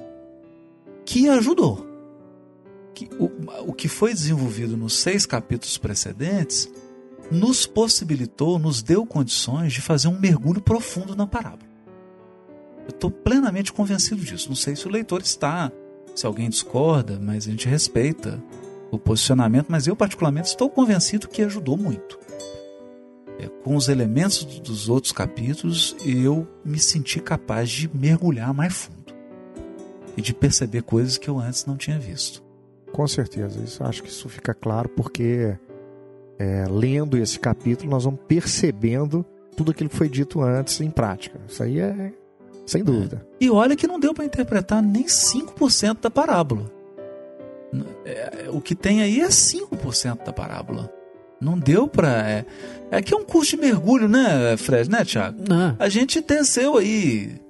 que 1.04 1.28
ajudou. 1.28 1.86
Que 2.94 3.10
o, 3.18 3.30
o 3.68 3.74
que 3.74 3.88
foi 3.88 4.14
desenvolvido 4.14 4.74
nos 4.74 4.94
seis 4.94 5.26
capítulos 5.26 5.76
precedentes 5.76 6.72
nos 7.30 7.66
possibilitou, 7.66 8.58
nos 8.58 8.82
deu 8.82 9.06
condições 9.06 9.72
de 9.72 9.80
fazer 9.80 10.08
um 10.08 10.18
mergulho 10.18 10.60
profundo 10.60 11.16
na 11.16 11.26
parábola. 11.26 11.70
Eu 12.84 12.90
estou 12.90 13.10
plenamente 13.10 13.72
convencido 13.72 14.22
disso. 14.22 14.48
Não 14.48 14.56
sei 14.56 14.76
se 14.76 14.86
o 14.86 14.90
leitor 14.90 15.22
está, 15.22 15.72
se 16.14 16.26
alguém 16.26 16.50
discorda, 16.50 17.18
mas 17.20 17.46
a 17.46 17.50
gente 17.50 17.68
respeita 17.68 18.42
o 18.90 18.98
posicionamento, 18.98 19.66
mas 19.68 19.86
eu 19.86 19.96
particularmente 19.96 20.48
estou 20.48 20.68
convencido 20.68 21.28
que 21.28 21.42
ajudou 21.42 21.76
muito. 21.76 22.18
É, 23.38 23.48
com 23.48 23.74
os 23.74 23.88
elementos 23.88 24.44
dos 24.44 24.88
outros 24.88 25.12
capítulos, 25.12 25.96
eu 26.04 26.46
me 26.64 26.78
senti 26.78 27.20
capaz 27.20 27.68
de 27.68 27.90
mergulhar 27.92 28.54
mais 28.54 28.74
fundo 28.74 29.14
e 30.16 30.22
de 30.22 30.32
perceber 30.32 30.82
coisas 30.82 31.18
que 31.18 31.28
eu 31.28 31.38
antes 31.38 31.66
não 31.66 31.76
tinha 31.76 31.98
visto. 31.98 32.42
Com 32.92 33.08
certeza, 33.08 33.60
isso, 33.60 33.82
acho 33.82 34.02
que 34.02 34.08
isso 34.08 34.28
fica 34.28 34.54
claro 34.54 34.88
porque 34.90 35.58
é, 36.38 36.66
lendo 36.68 37.16
esse 37.16 37.38
capítulo, 37.38 37.90
nós 37.90 38.04
vamos 38.04 38.20
percebendo 38.26 39.24
tudo 39.56 39.70
aquilo 39.70 39.90
que 39.90 39.96
foi 39.96 40.08
dito 40.08 40.40
antes 40.40 40.80
em 40.80 40.90
prática. 40.90 41.38
Isso 41.48 41.62
aí 41.62 41.80
é 41.80 42.12
sem 42.66 42.82
dúvida. 42.82 43.26
E 43.40 43.50
olha 43.50 43.76
que 43.76 43.86
não 43.86 44.00
deu 44.00 44.14
para 44.14 44.24
interpretar 44.24 44.82
nem 44.82 45.04
5% 45.04 46.00
da 46.00 46.10
parábola. 46.10 46.72
É, 48.04 48.48
o 48.50 48.60
que 48.60 48.74
tem 48.74 49.02
aí 49.02 49.20
é 49.20 49.28
5% 49.28 50.24
da 50.24 50.32
parábola. 50.32 50.90
Não 51.40 51.58
deu 51.58 51.86
para. 51.86 52.28
É, 52.28 52.44
é 52.90 53.02
que 53.02 53.12
é 53.12 53.16
um 53.16 53.24
curso 53.24 53.56
de 53.56 53.62
mergulho, 53.62 54.08
né, 54.08 54.56
Fred, 54.56 54.90
né, 54.90 55.04
Thiago? 55.04 55.42
Não. 55.46 55.76
A 55.78 55.88
gente 55.88 56.20
desceu 56.20 56.78
aí 56.78 57.43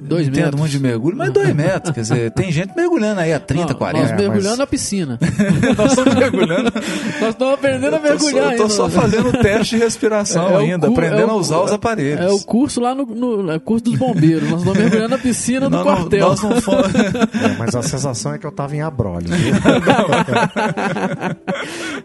Dois 0.00 0.26
Entendo 0.26 0.42
metros. 0.44 0.60
muito 0.60 0.72
de 0.72 0.80
mergulho, 0.80 1.16
mas 1.16 1.32
dois 1.32 1.54
metros. 1.54 1.94
Quer 1.94 2.00
dizer, 2.00 2.30
tem 2.32 2.50
gente 2.50 2.74
mergulhando 2.76 3.20
aí 3.20 3.32
a 3.32 3.38
30, 3.38 3.68
Não, 3.72 3.74
40. 3.78 4.02
Nós 4.02 4.10
É, 4.10 4.16
mergulhando 4.16 4.48
mas- 4.48 4.58
na 4.58 4.66
piscina. 4.66 5.16
Nós 5.78 5.90
estamos 5.92 6.14
mergulhando. 6.18 6.72
nós 7.20 7.28
estamos 7.30 7.54
aprendendo 7.54 7.94
a 7.94 7.98
tô 8.00 8.06
só- 8.06 8.10
mergulhar 8.12 8.44
Eu 8.44 8.50
ainda. 8.50 8.68
só 8.68 8.88
fazendo 8.90 9.32
teste 9.40 9.76
de 9.76 9.82
respiração 9.84 10.48
É 10.48 10.52
o 10.54 10.56
ainda, 10.58 10.86
cu- 10.88 10.92
aprendendo 10.92 11.22
é 11.22 11.26
o 11.26 11.30
a 11.30 11.34
usar 11.36 11.60
os 11.60 11.70
aparelhos. 11.70 12.20
É 12.20 12.30
o 12.30 12.40
curso 12.40 12.80
lá 12.80 12.96
no, 12.96 13.06
no 13.06 13.52
é 13.52 13.56
o 13.56 13.60
curso 13.60 13.84
dos 13.84 13.94
bombeiros. 13.96 14.50
Nós 14.50 14.58
estamos 14.60 14.76
mergulhando 14.78 15.08
na 15.10 15.18
piscina 15.18 15.70
do 15.70 15.82
quartel. 15.84 16.28
nós 16.28 16.42
não 16.42 16.60
fomos- 16.60 16.86
É, 16.92 17.56
mas 17.58 17.76
a 17.76 17.82
sensação 17.82 18.34
é 18.34 18.38
que 18.38 18.46
eu 18.46 18.50
estava 18.50 18.74
em? 18.76 18.80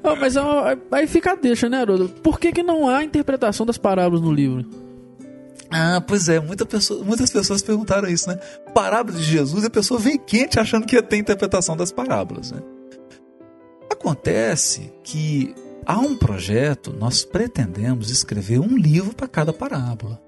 Não, 0.03 0.15
mas 0.15 0.35
é 0.35 0.77
aí 0.91 1.07
fica 1.07 1.31
a 1.31 1.35
deixa, 1.35 1.67
né, 1.67 1.79
Haroldo? 1.81 2.09
Por 2.21 2.39
que, 2.39 2.51
que 2.51 2.61
não 2.61 2.87
há 2.87 3.03
interpretação 3.03 3.65
das 3.65 3.77
parábolas 3.77 4.21
no 4.21 4.31
livro? 4.31 4.65
Ah, 5.69 6.01
pois 6.05 6.29
é, 6.29 6.39
muita 6.39 6.65
pessoa- 6.65 7.03
muitas 7.03 7.29
pessoas 7.29 7.61
perguntaram 7.61 8.07
isso, 8.09 8.29
né? 8.29 8.35
Parábola 8.73 9.17
de 9.17 9.23
Jesus, 9.23 9.63
e 9.63 9.67
a 9.67 9.69
pessoa 9.69 9.99
vem 9.99 10.17
quente 10.17 10.59
achando 10.59 10.85
que 10.85 10.95
ia 10.95 11.03
ter 11.03 11.17
interpretação 11.17 11.75
das 11.75 11.91
parábolas, 11.91 12.51
né? 12.51 12.61
Acontece 13.91 14.91
que 15.03 15.53
há 15.85 15.99
um 15.99 16.15
projeto, 16.15 16.93
nós 16.97 17.25
pretendemos 17.25 18.09
escrever 18.09 18.59
um 18.59 18.77
livro 18.77 19.13
para 19.15 19.27
cada 19.27 19.51
parábola. 19.51 20.21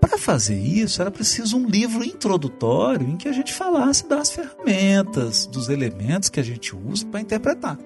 Para 0.00 0.18
fazer 0.18 0.58
isso, 0.58 1.00
era 1.00 1.10
preciso 1.10 1.56
um 1.56 1.66
livro 1.66 2.04
introdutório 2.04 3.08
em 3.08 3.16
que 3.16 3.28
a 3.28 3.32
gente 3.32 3.52
falasse 3.52 4.06
das 4.08 4.30
ferramentas, 4.30 5.46
dos 5.46 5.68
elementos 5.68 6.28
que 6.28 6.38
a 6.38 6.42
gente 6.42 6.74
usa 6.76 7.04
para 7.06 7.20
interpretar. 7.20 7.78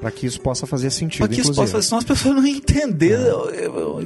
Para 0.00 0.10
que 0.10 0.26
isso 0.26 0.40
possa 0.40 0.66
fazer 0.66 0.90
sentido, 0.90 1.20
Para 1.20 1.28
que 1.28 1.40
isso 1.40 1.50
inclusive. 1.52 1.62
possa 1.62 1.72
fazer, 1.72 1.86
senão 1.86 1.98
as 1.98 2.04
pessoas 2.04 2.34
não 2.34 2.46
entender 2.46 3.18
o 3.32 4.00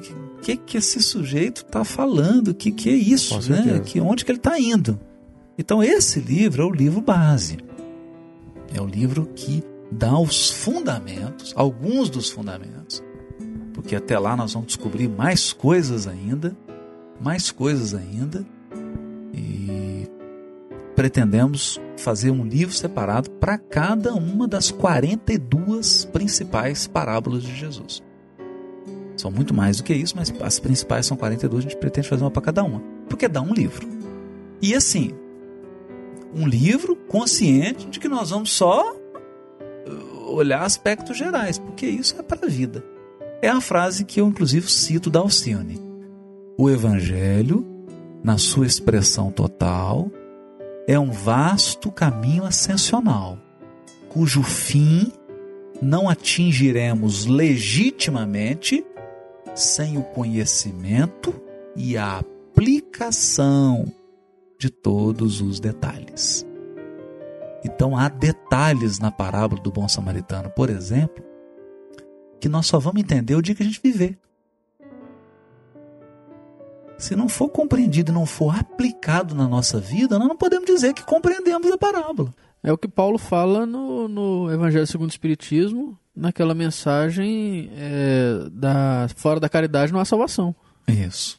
que, 0.46 0.56
que 0.56 0.76
esse 0.78 1.02
sujeito 1.02 1.62
está 1.62 1.82
falando, 1.82 2.48
o 2.48 2.54
que, 2.54 2.70
que 2.70 2.88
é 2.88 2.92
isso, 2.92 3.50
né? 3.50 3.80
Que, 3.84 4.00
onde 4.00 4.24
que 4.24 4.30
ele 4.30 4.38
está 4.38 4.56
indo. 4.60 5.00
Então, 5.58 5.82
esse 5.82 6.20
livro 6.20 6.62
é 6.62 6.66
o 6.66 6.70
livro 6.70 7.00
base. 7.00 7.58
É 8.72 8.80
o 8.80 8.86
livro 8.86 9.26
que 9.34 9.64
dá 9.90 10.16
os 10.16 10.50
fundamentos, 10.50 11.52
alguns 11.56 12.08
dos 12.08 12.30
fundamentos, 12.30 13.02
porque 13.72 13.96
até 13.96 14.16
lá 14.18 14.36
nós 14.36 14.52
vamos 14.52 14.68
descobrir 14.68 15.08
mais 15.08 15.52
coisas 15.52 16.06
ainda, 16.06 16.56
mais 17.20 17.50
coisas 17.50 17.92
ainda, 17.92 18.46
e 19.34 20.08
pretendemos 20.94 21.80
fazer 21.96 22.30
um 22.30 22.44
livro 22.44 22.74
separado 22.74 23.30
para 23.32 23.58
cada 23.58 24.14
uma 24.14 24.46
das 24.46 24.70
42 24.70 26.04
principais 26.04 26.86
parábolas 26.86 27.42
de 27.42 27.54
Jesus. 27.54 28.05
São 29.26 29.32
muito 29.32 29.52
mais 29.52 29.78
do 29.78 29.82
que 29.82 29.92
isso, 29.92 30.14
mas 30.16 30.32
as 30.40 30.60
principais 30.60 31.04
são 31.04 31.16
42, 31.16 31.66
a 31.66 31.68
gente 31.68 31.80
pretende 31.80 32.08
fazer 32.08 32.22
uma 32.22 32.30
para 32.30 32.42
cada 32.42 32.62
uma, 32.62 32.80
porque 33.08 33.26
dá 33.26 33.42
um 33.42 33.52
livro. 33.52 33.88
E 34.62 34.72
assim, 34.72 35.10
um 36.32 36.46
livro 36.46 36.94
consciente 36.94 37.88
de 37.88 37.98
que 37.98 38.06
nós 38.06 38.30
vamos 38.30 38.52
só 38.52 38.94
uh, 38.94 40.32
olhar 40.32 40.62
aspectos 40.62 41.18
gerais, 41.18 41.58
porque 41.58 41.86
isso 41.86 42.14
é 42.16 42.22
para 42.22 42.46
a 42.46 42.48
vida. 42.48 42.84
É 43.42 43.48
a 43.48 43.60
frase 43.60 44.04
que 44.04 44.20
eu, 44.20 44.28
inclusive, 44.28 44.70
cito 44.70 45.10
da 45.10 45.18
Alcione. 45.18 45.80
O 46.56 46.70
Evangelho, 46.70 47.66
na 48.22 48.38
sua 48.38 48.64
expressão 48.64 49.32
total, 49.32 50.08
é 50.86 50.96
um 50.96 51.10
vasto 51.10 51.90
caminho 51.90 52.44
ascensional, 52.44 53.40
cujo 54.08 54.44
fim 54.44 55.10
não 55.82 56.08
atingiremos 56.08 57.26
legitimamente 57.26 58.86
sem 59.56 59.96
o 59.96 60.02
conhecimento 60.02 61.34
e 61.74 61.96
a 61.96 62.18
aplicação 62.18 63.90
de 64.58 64.70
todos 64.70 65.40
os 65.40 65.58
detalhes. 65.58 66.46
Então 67.64 67.96
há 67.96 68.08
detalhes 68.08 68.98
na 68.98 69.10
parábola 69.10 69.60
do 69.60 69.72
bom 69.72 69.88
samaritano, 69.88 70.50
por 70.50 70.70
exemplo, 70.70 71.24
que 72.38 72.48
nós 72.48 72.66
só 72.66 72.78
vamos 72.78 73.00
entender 73.00 73.34
o 73.34 73.42
dia 73.42 73.54
que 73.54 73.62
a 73.62 73.66
gente 73.66 73.80
viver. 73.82 74.18
Se 76.98 77.16
não 77.16 77.28
for 77.28 77.48
compreendido 77.48 78.12
e 78.12 78.14
não 78.14 78.24
for 78.24 78.58
aplicado 78.58 79.34
na 79.34 79.48
nossa 79.48 79.80
vida, 79.80 80.18
nós 80.18 80.28
não 80.28 80.36
podemos 80.36 80.66
dizer 80.66 80.94
que 80.94 81.04
compreendemos 81.04 81.70
a 81.70 81.76
parábola. 81.76 82.32
É 82.62 82.72
o 82.72 82.78
que 82.78 82.88
Paulo 82.88 83.18
fala 83.18 83.66
no, 83.66 84.08
no 84.08 84.50
Evangelho 84.50 84.86
segundo 84.86 85.08
o 85.08 85.12
Espiritismo, 85.12 85.98
naquela 86.16 86.54
mensagem 86.54 87.70
é, 87.74 88.48
da 88.50 89.08
fora 89.14 89.38
da 89.38 89.48
caridade 89.48 89.92
não 89.92 90.00
há 90.00 90.04
salvação. 90.04 90.54
Isso. 90.88 91.38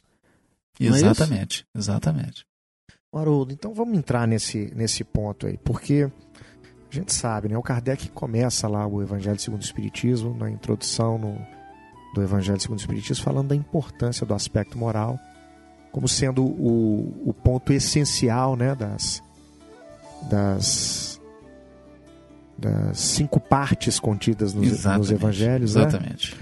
Não 0.80 0.96
é 0.96 1.00
Exatamente, 1.00 1.66
exatamente. 1.76 2.46
Haroldo, 3.12 3.52
então 3.52 3.74
vamos 3.74 3.98
entrar 3.98 4.28
nesse, 4.28 4.72
nesse 4.76 5.04
ponto 5.04 5.48
aí, 5.48 5.58
porque 5.58 6.12
a 6.92 6.96
gente 6.96 7.14
sabe, 7.14 7.50
né? 7.50 7.58
O 7.58 7.64
Kardec 7.64 8.10
começa 8.10 8.68
lá 8.68 8.86
o 8.86 9.02
Evangelho 9.02 9.40
segundo 9.40 9.62
o 9.62 9.66
Espiritismo, 9.66 10.36
na 10.38 10.50
introdução 10.50 11.18
no, 11.18 11.38
do 12.14 12.22
Evangelho 12.22 12.60
segundo 12.60 12.78
o 12.78 12.82
Espiritismo, 12.82 13.24
falando 13.24 13.50
da 13.50 13.56
importância 13.56 14.26
do 14.26 14.34
aspecto 14.34 14.78
moral, 14.78 15.20
como 15.92 16.08
sendo 16.08 16.44
o, 16.46 17.30
o 17.30 17.34
ponto 17.34 17.74
essencial, 17.74 18.56
né? 18.56 18.76
Das, 18.76 19.24
das, 20.30 21.17
das 22.58 23.00
cinco 23.00 23.40
partes 23.40 24.00
contidas 24.00 24.54
nos, 24.54 24.66
nos 24.66 24.80
Exatamente, 24.80 25.14
Evangelhos, 25.14 25.76
né? 25.76 25.82
Exatamente. 25.82 26.36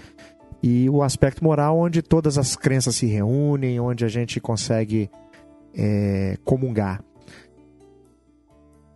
e 0.63 0.89
o 0.89 1.03
aspecto 1.03 1.43
moral 1.43 1.77
onde 1.77 2.01
todas 2.01 2.37
as 2.37 2.55
crenças 2.55 2.95
se 2.95 3.05
reúnem, 3.05 3.79
onde 3.79 4.05
a 4.05 4.07
gente 4.07 4.39
consegue 4.39 5.09
é, 5.75 6.37
comungar. 6.43 7.03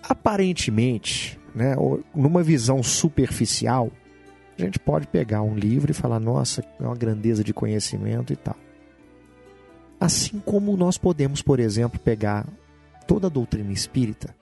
Aparentemente, 0.01 1.37
né, 1.53 1.75
numa 2.15 2.41
visão 2.41 2.81
superficial, 2.81 3.91
a 4.57 4.61
gente 4.61 4.79
pode 4.79 5.07
pegar 5.07 5.41
um 5.41 5.55
livro 5.55 5.91
e 5.91 5.93
falar, 5.93 6.19
nossa, 6.19 6.63
é 6.79 6.83
uma 6.83 6.95
grandeza 6.95 7.43
de 7.43 7.53
conhecimento 7.53 8.33
e 8.33 8.35
tal. 8.35 8.55
Assim 9.99 10.39
como 10.39 10.75
nós 10.77 10.97
podemos, 10.97 11.41
por 11.41 11.59
exemplo, 11.59 11.99
pegar 11.99 12.47
toda 13.05 13.27
a 13.27 13.29
doutrina 13.29 13.71
espírita, 13.71 14.33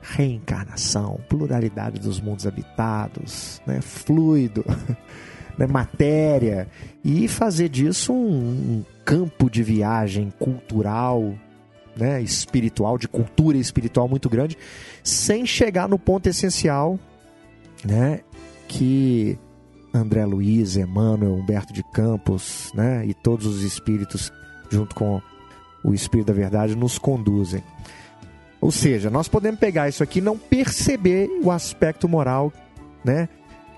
reencarnação, 0.00 1.20
pluralidade 1.28 2.00
dos 2.00 2.20
mundos 2.20 2.46
habitados, 2.46 3.60
né, 3.66 3.80
fluido, 3.80 4.64
né, 5.58 5.66
matéria, 5.66 6.68
e 7.04 7.28
fazer 7.28 7.68
disso 7.68 8.12
um, 8.12 8.38
um 8.38 8.84
campo 9.04 9.50
de 9.50 9.62
viagem 9.62 10.32
cultural, 10.38 11.34
né, 11.96 12.22
espiritual, 12.22 12.96
de 12.96 13.08
cultura 13.08 13.56
espiritual 13.56 14.08
muito 14.08 14.28
grande, 14.28 14.56
sem 15.02 15.44
chegar 15.44 15.88
no 15.88 15.98
ponto 15.98 16.28
essencial, 16.28 16.98
né, 17.84 18.20
que 18.66 19.38
André 19.92 20.24
Luiz, 20.24 20.76
Emmanuel, 20.76 21.34
Humberto 21.34 21.72
de 21.72 21.82
Campos, 21.92 22.70
né, 22.74 23.04
e 23.06 23.14
todos 23.14 23.46
os 23.46 23.62
espíritos 23.62 24.32
junto 24.70 24.94
com 24.94 25.20
o 25.82 25.94
Espírito 25.94 26.26
da 26.26 26.32
Verdade 26.32 26.76
nos 26.76 26.98
conduzem. 26.98 27.62
Ou 28.60 28.70
seja, 28.70 29.08
nós 29.08 29.28
podemos 29.28 29.60
pegar 29.60 29.88
isso 29.88 30.02
aqui 30.02 30.18
e 30.18 30.22
não 30.22 30.36
perceber 30.36 31.28
o 31.42 31.50
aspecto 31.50 32.08
moral, 32.08 32.52
né, 33.04 33.28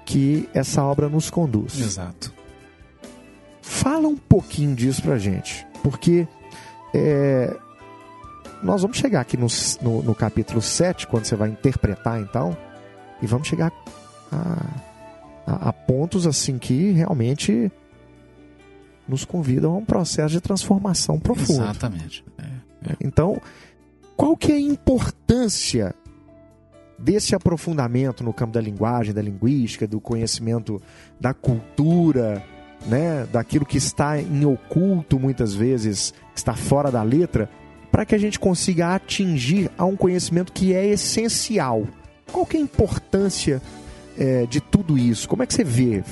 que 0.06 0.48
essa 0.54 0.82
obra 0.82 1.08
nos 1.08 1.30
conduz. 1.30 1.78
Exato. 1.78 2.32
Fala 3.60 4.08
um 4.08 4.16
pouquinho 4.16 4.74
disso 4.74 5.02
pra 5.02 5.18
gente, 5.18 5.66
porque 5.82 6.26
é, 6.94 7.54
nós 8.62 8.82
vamos 8.82 8.96
chegar 8.96 9.20
aqui 9.20 9.36
no, 9.36 9.46
no, 9.82 10.02
no 10.02 10.14
capítulo 10.14 10.60
7, 10.60 11.06
quando 11.06 11.24
você 11.24 11.36
vai 11.36 11.50
interpretar 11.50 12.20
então, 12.20 12.56
e 13.22 13.26
vamos 13.26 13.48
chegar 13.48 13.70
a, 14.32 14.66
a, 15.46 15.68
a 15.68 15.72
pontos 15.72 16.26
assim 16.26 16.58
que 16.58 16.90
realmente 16.92 17.70
nos 19.06 19.24
convidam 19.24 19.74
a 19.74 19.76
um 19.76 19.84
processo 19.84 20.30
de 20.30 20.40
transformação 20.40 21.18
profundo. 21.18 21.62
Exatamente. 21.62 22.24
É. 22.38 22.96
Então, 23.00 23.40
qual 24.20 24.36
que 24.36 24.52
é 24.52 24.56
a 24.56 24.60
importância 24.60 25.94
desse 26.98 27.34
aprofundamento 27.34 28.22
no 28.22 28.34
campo 28.34 28.52
da 28.52 28.60
linguagem, 28.60 29.14
da 29.14 29.22
linguística, 29.22 29.86
do 29.86 29.98
conhecimento 29.98 30.78
da 31.18 31.32
cultura, 31.32 32.44
né, 32.84 33.26
daquilo 33.32 33.64
que 33.64 33.78
está 33.78 34.20
em 34.20 34.44
oculto 34.44 35.18
muitas 35.18 35.54
vezes, 35.54 36.12
que 36.34 36.38
está 36.38 36.54
fora 36.54 36.90
da 36.90 37.02
letra, 37.02 37.48
para 37.90 38.04
que 38.04 38.14
a 38.14 38.18
gente 38.18 38.38
consiga 38.38 38.94
atingir 38.94 39.70
a 39.78 39.86
um 39.86 39.96
conhecimento 39.96 40.52
que 40.52 40.74
é 40.74 40.86
essencial. 40.86 41.88
Qual 42.30 42.44
que 42.44 42.58
é 42.58 42.60
a 42.60 42.62
importância 42.62 43.62
é, 44.18 44.44
de 44.44 44.60
tudo 44.60 44.98
isso? 44.98 45.26
Como 45.26 45.42
é 45.42 45.46
que 45.46 45.54
você 45.54 45.64
vê 45.64 46.04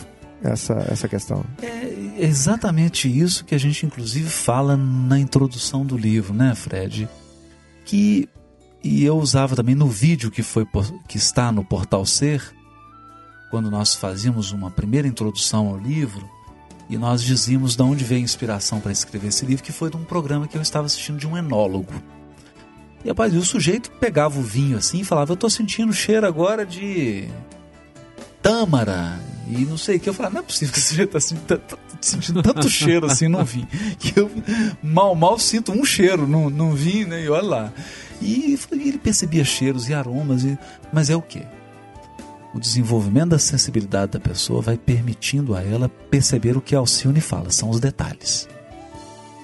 essa, 0.43 0.83
essa 0.91 1.07
questão? 1.09 1.45
É 1.63 2.25
exatamente 2.25 3.07
isso 3.07 3.45
que 3.45 3.55
a 3.55 3.59
gente, 3.59 3.85
inclusive, 3.85 4.31
fala 4.31 4.79
na 4.79 5.19
introdução 5.21 5.85
do 5.85 5.95
livro, 5.95 6.33
né, 6.33 6.55
Fred? 6.55 7.07
Que 7.89 8.29
e 8.85 9.03
eu 9.03 9.17
usava 9.19 9.57
também 9.57 9.75
no 9.75 9.89
vídeo 9.89 10.31
que 10.31 10.43
foi 10.43 10.67
que 11.09 11.17
está 11.17 11.51
no 11.51 11.65
Portal 11.65 12.05
Ser, 12.05 12.55
quando 13.51 13.71
nós 13.71 13.95
fazíamos 13.95 14.53
uma 14.53 14.71
primeira 14.71 15.09
introdução 15.09 15.69
ao 15.69 15.79
livro 15.79 16.29
e 16.89 16.99
nós 16.99 17.23
dizíamos 17.23 17.75
de 17.75 17.83
onde 17.83 18.05
veio 18.05 18.21
a 18.21 18.25
inspiração 18.25 18.79
para 18.79 18.93
escrever 18.93 19.29
esse 19.29 19.45
livro, 19.47 19.65
que 19.65 19.73
foi 19.73 19.91
de 19.91 19.97
um 19.97 20.05
programa 20.05 20.47
que 20.47 20.57
eu 20.57 20.63
estava 20.63 20.87
assistindo 20.87 21.19
de 21.19 21.27
um 21.27 21.35
enólogo. 21.35 21.93
E 23.03 23.09
rapaz, 23.09 23.35
o 23.35 23.43
sujeito 23.43 23.91
pegava 23.93 24.39
o 24.39 24.43
vinho 24.43 24.77
assim 24.77 25.01
e 25.01 25.05
falava: 25.05 25.33
Eu 25.33 25.37
tô 25.37 25.49
sentindo 25.49 25.93
cheiro 25.93 26.27
agora 26.27 26.67
de 26.67 27.27
tâmara 28.43 29.19
e 29.49 29.65
não 29.65 29.79
sei 29.79 29.97
o 29.97 30.01
que. 30.01 30.11
Eu 30.11 30.15
falava: 30.15 30.35
Não 30.35 30.41
é 30.43 30.45
possível 30.45 30.75
que 30.75 30.79
esse 30.79 30.89
sujeito 30.89 31.13
tá 31.13 31.21
sentindo, 31.21 31.59
tá 31.59 31.77
sentindo 32.01 32.43
tanto 32.43 32.69
cheiro 32.69 33.07
assim 33.07 33.29
no 33.29 33.45
vinho. 33.45 33.69
Que 33.99 34.19
eu 34.19 34.31
mal, 34.83 35.15
mal 35.15 35.39
sinto 35.39 35.73
um 35.73 35.85
cheiro 35.85 36.27
no, 36.27 36.51
no 36.51 36.73
vinho, 36.73 37.09
né? 37.09 37.25
E 37.25 37.29
olha 37.29 37.47
lá. 37.47 37.73
E 38.21 38.59
ele 38.73 38.99
percebia 38.99 39.45
cheiros 39.45 39.89
e 39.89 39.95
aromas, 39.95 40.45
e... 40.45 40.59
mas 40.93 41.09
é 41.11 41.17
o 41.17 41.23
que? 41.23 41.47
O 42.55 42.59
desenvolvimento 42.59 43.31
da 43.31 43.39
sensibilidade 43.39 44.13
da 44.13 44.21
pessoa 44.21 44.61
vai 44.61 44.77
permitindo 44.77 45.55
a 45.55 45.63
ela 45.63 45.89
perceber 45.89 46.57
o 46.57 46.61
que 46.61 46.75
Alcione 46.75 47.21
fala, 47.21 47.51
são 47.51 47.71
os 47.71 47.79
detalhes. 47.79 48.49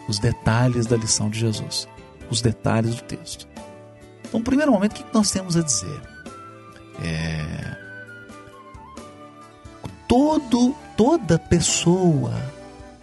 Os 0.09 0.19
detalhes 0.19 0.87
da 0.87 0.97
lição 0.97 1.31
de 1.31 1.39
Jesus. 1.39 1.87
Os 2.31 2.41
detalhes 2.41 2.95
do 2.97 3.03
texto. 3.03 3.47
Então, 4.27 4.41
no 4.41 4.45
primeiro 4.45 4.73
momento, 4.73 4.93
o 4.93 4.95
que 4.97 5.15
nós 5.15 5.31
temos 5.31 5.57
a 5.57 5.63
dizer? 5.63 6.01
É... 7.03 7.77
Todo, 10.09 10.75
toda 10.97 11.39
pessoa 11.39 12.35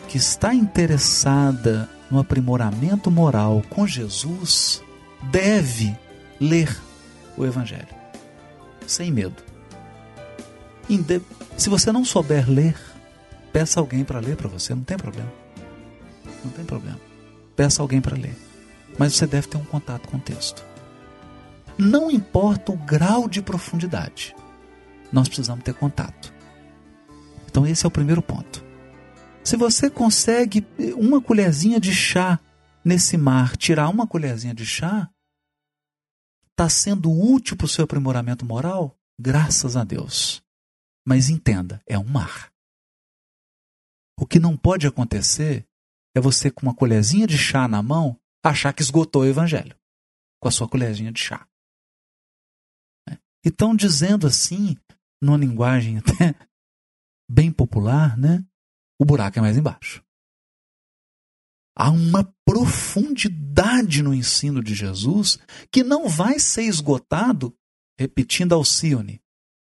que 0.08 0.18
está 0.18 0.54
interessada 0.54 1.90
no 2.10 2.20
aprimoramento 2.20 3.10
moral 3.10 3.62
com 3.70 3.88
Jesus 3.88 4.84
deve 5.32 5.96
ler 6.40 6.76
o 7.38 7.46
Evangelho, 7.46 7.88
sem 8.86 9.12
medo. 9.12 9.44
Se 11.56 11.70
você 11.70 11.92
não 11.92 12.04
souber 12.04 12.50
ler, 12.50 12.76
peça 13.54 13.80
alguém 13.80 14.04
para 14.04 14.20
ler 14.20 14.36
para 14.36 14.50
você, 14.50 14.76
não 14.76 14.84
tem 14.84 14.98
problema. 14.98 15.32
Não 16.44 16.52
tem 16.52 16.66
problema. 16.66 17.00
Peça 17.56 17.82
alguém 17.82 18.02
para 18.02 18.18
ler. 18.18 18.36
Mas 18.98 19.14
você 19.14 19.26
deve 19.26 19.48
ter 19.48 19.58
um 19.58 19.64
contato 19.64 20.08
com 20.10 20.18
o 20.18 20.20
texto. 20.20 20.66
Não 21.78 22.12
importa 22.12 22.72
o 22.72 22.78
grau 22.78 23.30
de 23.30 23.42
profundidade, 23.42 24.36
nós 25.12 25.28
precisamos 25.28 25.64
ter 25.64 25.74
contato. 25.74 26.31
Então, 27.52 27.68
esse 27.68 27.86
é 27.86 27.88
o 27.88 27.92
primeiro 27.92 28.22
ponto. 28.22 28.64
Se 29.44 29.58
você 29.58 29.90
consegue 29.90 30.66
uma 30.96 31.22
colherzinha 31.22 31.82
de 31.82 31.94
chá 31.94 32.40
nesse 32.84 33.18
mar, 33.18 33.58
tirar 33.58 33.90
uma 33.90 34.08
colherzinha 34.08 34.54
de 34.54 34.66
chá, 34.66 35.12
está 36.52 36.70
sendo 36.70 37.12
útil 37.12 37.58
para 37.58 37.66
o 37.66 37.68
seu 37.68 37.84
aprimoramento 37.84 38.46
moral? 38.46 38.98
Graças 39.20 39.76
a 39.76 39.84
Deus. 39.84 40.42
Mas 41.06 41.30
entenda, 41.30 41.82
é 41.86 42.00
um 42.00 42.06
mar. 42.06 42.54
O 44.18 44.26
que 44.26 44.40
não 44.40 44.56
pode 44.56 44.88
acontecer 44.88 45.68
é 46.16 46.22
você, 46.22 46.50
com 46.50 46.62
uma 46.66 46.76
colherzinha 46.76 47.28
de 47.28 47.38
chá 47.38 47.68
na 47.68 47.84
mão, 47.84 48.18
achar 48.42 48.72
que 48.72 48.82
esgotou 48.82 49.24
o 49.24 49.28
evangelho 49.28 49.76
com 50.40 50.48
a 50.48 50.52
sua 50.52 50.70
colherzinha 50.70 51.12
de 51.12 51.20
chá. 51.20 51.46
Então, 53.44 53.76
dizendo 53.76 54.26
assim, 54.26 54.78
numa 55.22 55.38
linguagem 55.38 55.98
até 56.00 56.34
bem 57.32 57.52
popular, 57.52 58.18
né? 58.18 58.44
O 59.00 59.06
buraco 59.06 59.40
é 59.40 59.42
mais 59.42 59.58
embaixo. 59.58 60.04
Há 61.76 61.90
uma 61.90 62.26
profundidade 62.46 64.04
no 64.04 64.14
ensino 64.14 64.62
de 64.62 64.76
Jesus 64.76 65.40
que 65.72 65.84
não 65.84 66.10
vai 66.10 66.38
ser 66.38 66.64
esgotado, 66.64 67.58
repetindo 67.98 68.54
Alcione, 68.54 69.22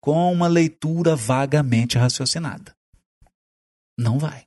com 0.02 0.30
uma 0.30 0.46
leitura 0.46 1.16
vagamente 1.16 1.96
raciocinada. 1.96 2.76
Não 3.98 4.18
vai. 4.18 4.46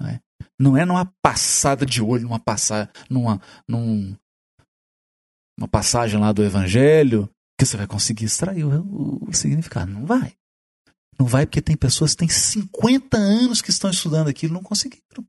Não 0.00 0.08
é, 0.08 0.20
não 0.58 0.76
é 0.76 0.84
numa 0.86 1.04
passada 1.20 1.84
de 1.84 2.02
olho, 2.02 2.24
numa 2.24 2.40
passada, 2.40 2.90
numa, 3.10 3.40
num, 3.68 4.16
uma 5.58 5.68
passagem 5.68 6.18
lá 6.18 6.32
do 6.32 6.42
Evangelho 6.42 7.28
que 7.58 7.66
você 7.66 7.76
vai 7.76 7.86
conseguir 7.86 8.24
extrair 8.24 8.64
o, 8.64 9.22
o 9.28 9.32
significado. 9.34 9.92
Não 9.92 10.06
vai. 10.06 10.34
Não 11.18 11.26
vai 11.26 11.46
porque 11.46 11.60
tem 11.60 11.76
pessoas 11.76 12.12
que 12.12 12.18
têm 12.18 12.28
50 12.28 13.16
anos 13.16 13.62
que 13.62 13.70
estão 13.70 13.90
estudando 13.90 14.28
aquilo 14.28 14.52
e 14.52 14.54
não 14.54 14.62
conseguiram. 14.62 15.24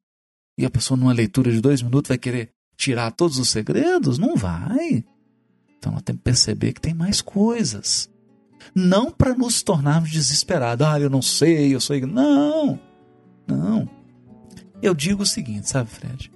E 0.58 0.66
a 0.66 0.70
pessoa, 0.70 0.98
numa 0.98 1.14
leitura 1.14 1.52
de 1.52 1.60
dois 1.60 1.82
minutos, 1.82 2.10
vai 2.10 2.18
querer 2.18 2.52
tirar 2.78 3.12
todos 3.12 3.38
os 3.38 3.50
segredos? 3.50 4.18
Não 4.18 4.36
vai. 4.36 5.04
Então 5.78 5.92
nós 5.92 6.02
temos 6.02 6.20
que 6.20 6.24
perceber 6.24 6.74
que 6.74 6.82
tem 6.82 6.94
mais 6.94 7.22
coisas. 7.22 8.10
Não 8.74 9.12
para 9.12 9.34
nos 9.36 9.62
tornarmos 9.62 10.12
desesperados. 10.12 10.86
Ah, 10.86 11.00
eu 11.00 11.10
não 11.10 11.22
sei, 11.22 11.76
eu 11.76 11.82
sou. 11.82 12.00
Não, 12.08 12.80
não. 13.48 13.90
Eu 14.82 14.94
digo 14.94 15.24
o 15.24 15.26
seguinte, 15.26 15.70
sabe, 15.70 15.90
Fred? 15.90 16.32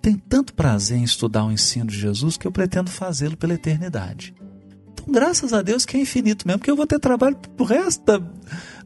Tem 0.00 0.16
tanto 0.16 0.54
prazer 0.54 0.98
em 0.98 1.04
estudar 1.04 1.44
o 1.44 1.52
ensino 1.52 1.86
de 1.86 1.98
Jesus 1.98 2.36
que 2.36 2.46
eu 2.46 2.52
pretendo 2.52 2.90
fazê-lo 2.90 3.36
pela 3.36 3.54
eternidade. 3.54 4.34
Então, 4.94 5.12
graças 5.12 5.52
a 5.52 5.60
Deus 5.60 5.84
que 5.84 5.96
é 5.96 6.00
infinito 6.00 6.46
mesmo, 6.46 6.60
porque 6.60 6.70
eu 6.70 6.76
vou 6.76 6.86
ter 6.86 6.98
trabalho 6.98 7.36
pro 7.56 7.66
resto 7.66 8.04
da, 8.04 8.22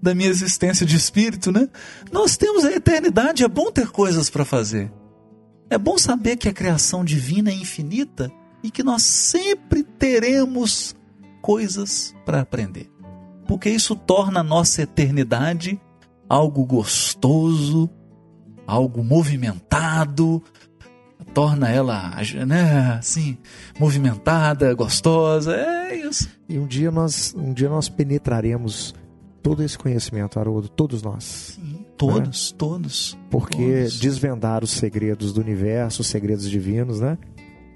da 0.00 0.14
minha 0.14 0.28
existência 0.28 0.84
de 0.84 0.96
espírito, 0.96 1.52
né? 1.52 1.68
Nós 2.10 2.36
temos 2.36 2.64
a 2.64 2.72
eternidade, 2.72 3.44
é 3.44 3.48
bom 3.48 3.70
ter 3.70 3.88
coisas 3.88 4.28
para 4.28 4.44
fazer. 4.44 4.90
É 5.70 5.76
bom 5.76 5.98
saber 5.98 6.36
que 6.36 6.48
a 6.48 6.52
criação 6.52 7.04
divina 7.04 7.50
é 7.50 7.54
infinita 7.54 8.32
e 8.62 8.70
que 8.70 8.82
nós 8.82 9.02
sempre 9.02 9.82
teremos 9.82 10.96
coisas 11.42 12.14
para 12.24 12.40
aprender. 12.40 12.90
Porque 13.46 13.68
isso 13.68 13.94
torna 13.94 14.40
a 14.40 14.44
nossa 14.44 14.82
eternidade 14.82 15.78
algo 16.28 16.64
gostoso, 16.64 17.88
algo 18.66 19.02
movimentado, 19.02 20.42
torna 21.34 21.68
ela, 21.68 22.12
né, 22.46 22.96
assim, 22.98 23.38
movimentada, 23.78 24.74
gostosa. 24.74 25.54
É 25.56 25.96
isso. 25.96 26.28
E 26.48 26.58
um 26.58 26.66
dia 26.66 26.90
nós, 26.90 27.34
um 27.36 27.52
dia 27.52 27.68
nós 27.68 27.88
penetraremos 27.88 28.94
todo 29.42 29.62
esse 29.62 29.78
conhecimento, 29.78 30.38
Haroldo, 30.38 30.68
todos 30.68 31.02
nós. 31.02 31.56
Sim, 31.56 31.84
todos, 31.96 32.52
né? 32.52 32.56
todos. 32.58 33.18
Porque 33.30 33.56
todos. 33.56 33.98
desvendar 33.98 34.62
os 34.62 34.70
segredos 34.70 35.32
do 35.32 35.40
universo, 35.40 36.02
os 36.02 36.08
segredos 36.08 36.48
divinos, 36.48 37.00
né? 37.00 37.16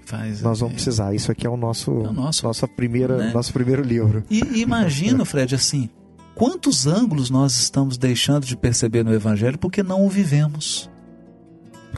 Faz, 0.05 0.41
nós 0.41 0.59
vamos 0.59 0.73
é. 0.73 0.75
precisar. 0.75 1.13
Isso 1.13 1.31
aqui 1.31 1.47
é 1.47 1.49
o 1.49 1.57
nosso, 1.57 1.91
é 1.91 2.09
o 2.09 2.13
nosso 2.13 2.45
nossa 2.45 2.67
primeira, 2.67 3.17
né? 3.17 3.31
nosso 3.33 3.53
primeiro 3.53 3.81
livro. 3.81 4.23
E 4.29 4.61
imagina, 4.61 5.23
Fred, 5.25 5.55
assim, 5.55 5.89
quantos 6.35 6.85
ângulos 6.85 7.29
nós 7.29 7.57
estamos 7.57 7.97
deixando 7.97 8.45
de 8.45 8.57
perceber 8.57 9.03
no 9.03 9.13
Evangelho 9.13 9.57
porque 9.57 9.81
não 9.81 10.05
o 10.05 10.09
vivemos. 10.09 10.89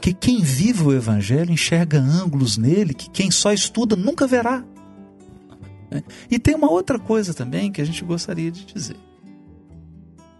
Porque 0.05 0.13
quem 0.13 0.39
vive 0.39 0.83
o 0.83 0.93
Evangelho 0.93 1.51
enxerga 1.51 1.99
ângulos 1.99 2.57
nele 2.57 2.93
que 2.93 3.09
quem 3.09 3.31
só 3.31 3.51
estuda 3.51 3.95
nunca 3.95 4.27
verá. 4.27 4.63
E 6.29 6.37
tem 6.37 6.53
uma 6.53 6.69
outra 6.69 6.99
coisa 6.99 7.33
também 7.33 7.71
que 7.71 7.81
a 7.81 7.85
gente 7.85 8.05
gostaria 8.05 8.51
de 8.51 8.67
dizer, 8.67 8.97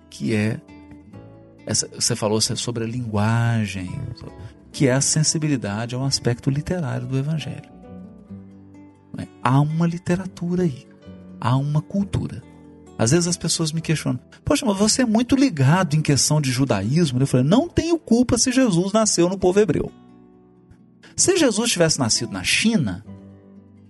que 0.08 0.36
é 0.36 0.62
essa, 1.66 1.88
você 1.88 2.16
falou 2.16 2.40
sobre 2.40 2.84
a 2.84 2.88
linguagem, 2.88 3.90
que 4.72 4.88
é 4.88 4.92
a 4.92 5.02
sensibilidade 5.02 5.96
ao 5.96 6.06
aspecto 6.06 6.52
literário 6.52 7.08
do 7.08 7.18
Evangelho. 7.18 7.72
Há 9.42 9.60
uma 9.60 9.88
literatura 9.88 10.62
aí, 10.62 10.88
há 11.42 11.58
uma 11.58 11.82
cultura. 11.82 12.44
Às 12.98 13.12
vezes 13.12 13.28
as 13.28 13.38
pessoas 13.38 13.72
me 13.72 13.82
questionam: 13.82 14.20
Poxa, 14.44 14.66
mas 14.66 14.78
você 14.78 15.02
é 15.02 15.06
muito 15.06 15.36
ligado 15.36 15.96
em 15.96 16.02
questão 16.02 16.40
de 16.40 16.52
judaísmo. 16.52 17.20
Eu 17.20 17.28
falei: 17.28 17.46
Não 17.46 17.68
tenho 17.68 17.98
culpa 18.00 18.38
se 18.38 18.52
Jesus 18.52 18.94
nasceu 18.94 19.28
no 19.28 19.38
povo 19.38 19.60
hebreu. 19.60 19.92
Se 21.16 21.38
Jesus 21.38 21.72
tivesse 21.72 22.00
nascido 22.00 22.32
na 22.32 22.44
China, 22.44 23.06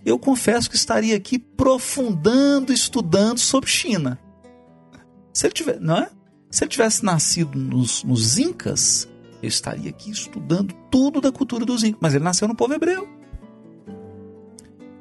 eu 0.04 0.18
confesso 0.18 0.70
que 0.70 0.76
estaria 0.76 1.16
aqui 1.16 1.38
profundando, 1.38 2.72
estudando 2.72 3.38
sobre 3.38 3.68
China. 3.68 4.18
Se 5.32 5.46
ele 5.46 5.54
tivesse, 5.54 5.80
não 5.80 5.98
é? 5.98 6.10
Se 6.50 6.64
ele 6.64 6.70
tivesse 6.70 7.04
nascido 7.04 7.58
nos, 7.58 8.02
nos 8.04 8.38
Incas, 8.38 9.08
eu 9.42 9.48
estaria 9.48 9.90
aqui 9.90 10.10
estudando 10.10 10.72
tudo 10.90 11.20
da 11.20 11.30
cultura 11.30 11.64
dos 11.64 11.82
Incas. 11.84 12.00
Mas 12.00 12.14
ele 12.14 12.24
nasceu 12.24 12.48
no 12.48 12.54
povo 12.54 12.74
hebreu. 12.74 13.08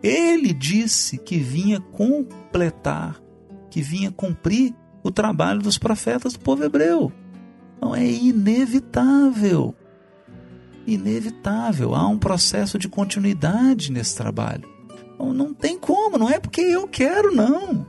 Ele 0.01 0.53
disse 0.53 1.17
que 1.17 1.37
vinha 1.37 1.79
completar 1.79 3.19
que 3.70 3.82
vinha 3.82 4.11
cumprir 4.11 4.74
o 5.03 5.11
trabalho 5.11 5.61
dos 5.61 5.78
profetas 5.78 6.34
do 6.34 6.39
povo 6.39 6.63
hebreu. 6.63 7.11
Então 7.78 7.95
é 7.95 8.05
inevitável. 8.05 9.76
Inevitável. 10.88 11.93
Há 11.93 12.07
um 12.07 12.18
processo 12.18 12.78
de 12.78 12.88
continuidade 12.88 13.91
nesse 13.91 14.16
trabalho. 14.16 14.68
Então, 15.13 15.34
não 15.34 15.53
tem 15.53 15.78
como, 15.78 16.18
não 16.18 16.30
é 16.30 16.39
porque 16.39 16.61
eu 16.61 16.88
quero, 16.88 17.34
não. 17.34 17.86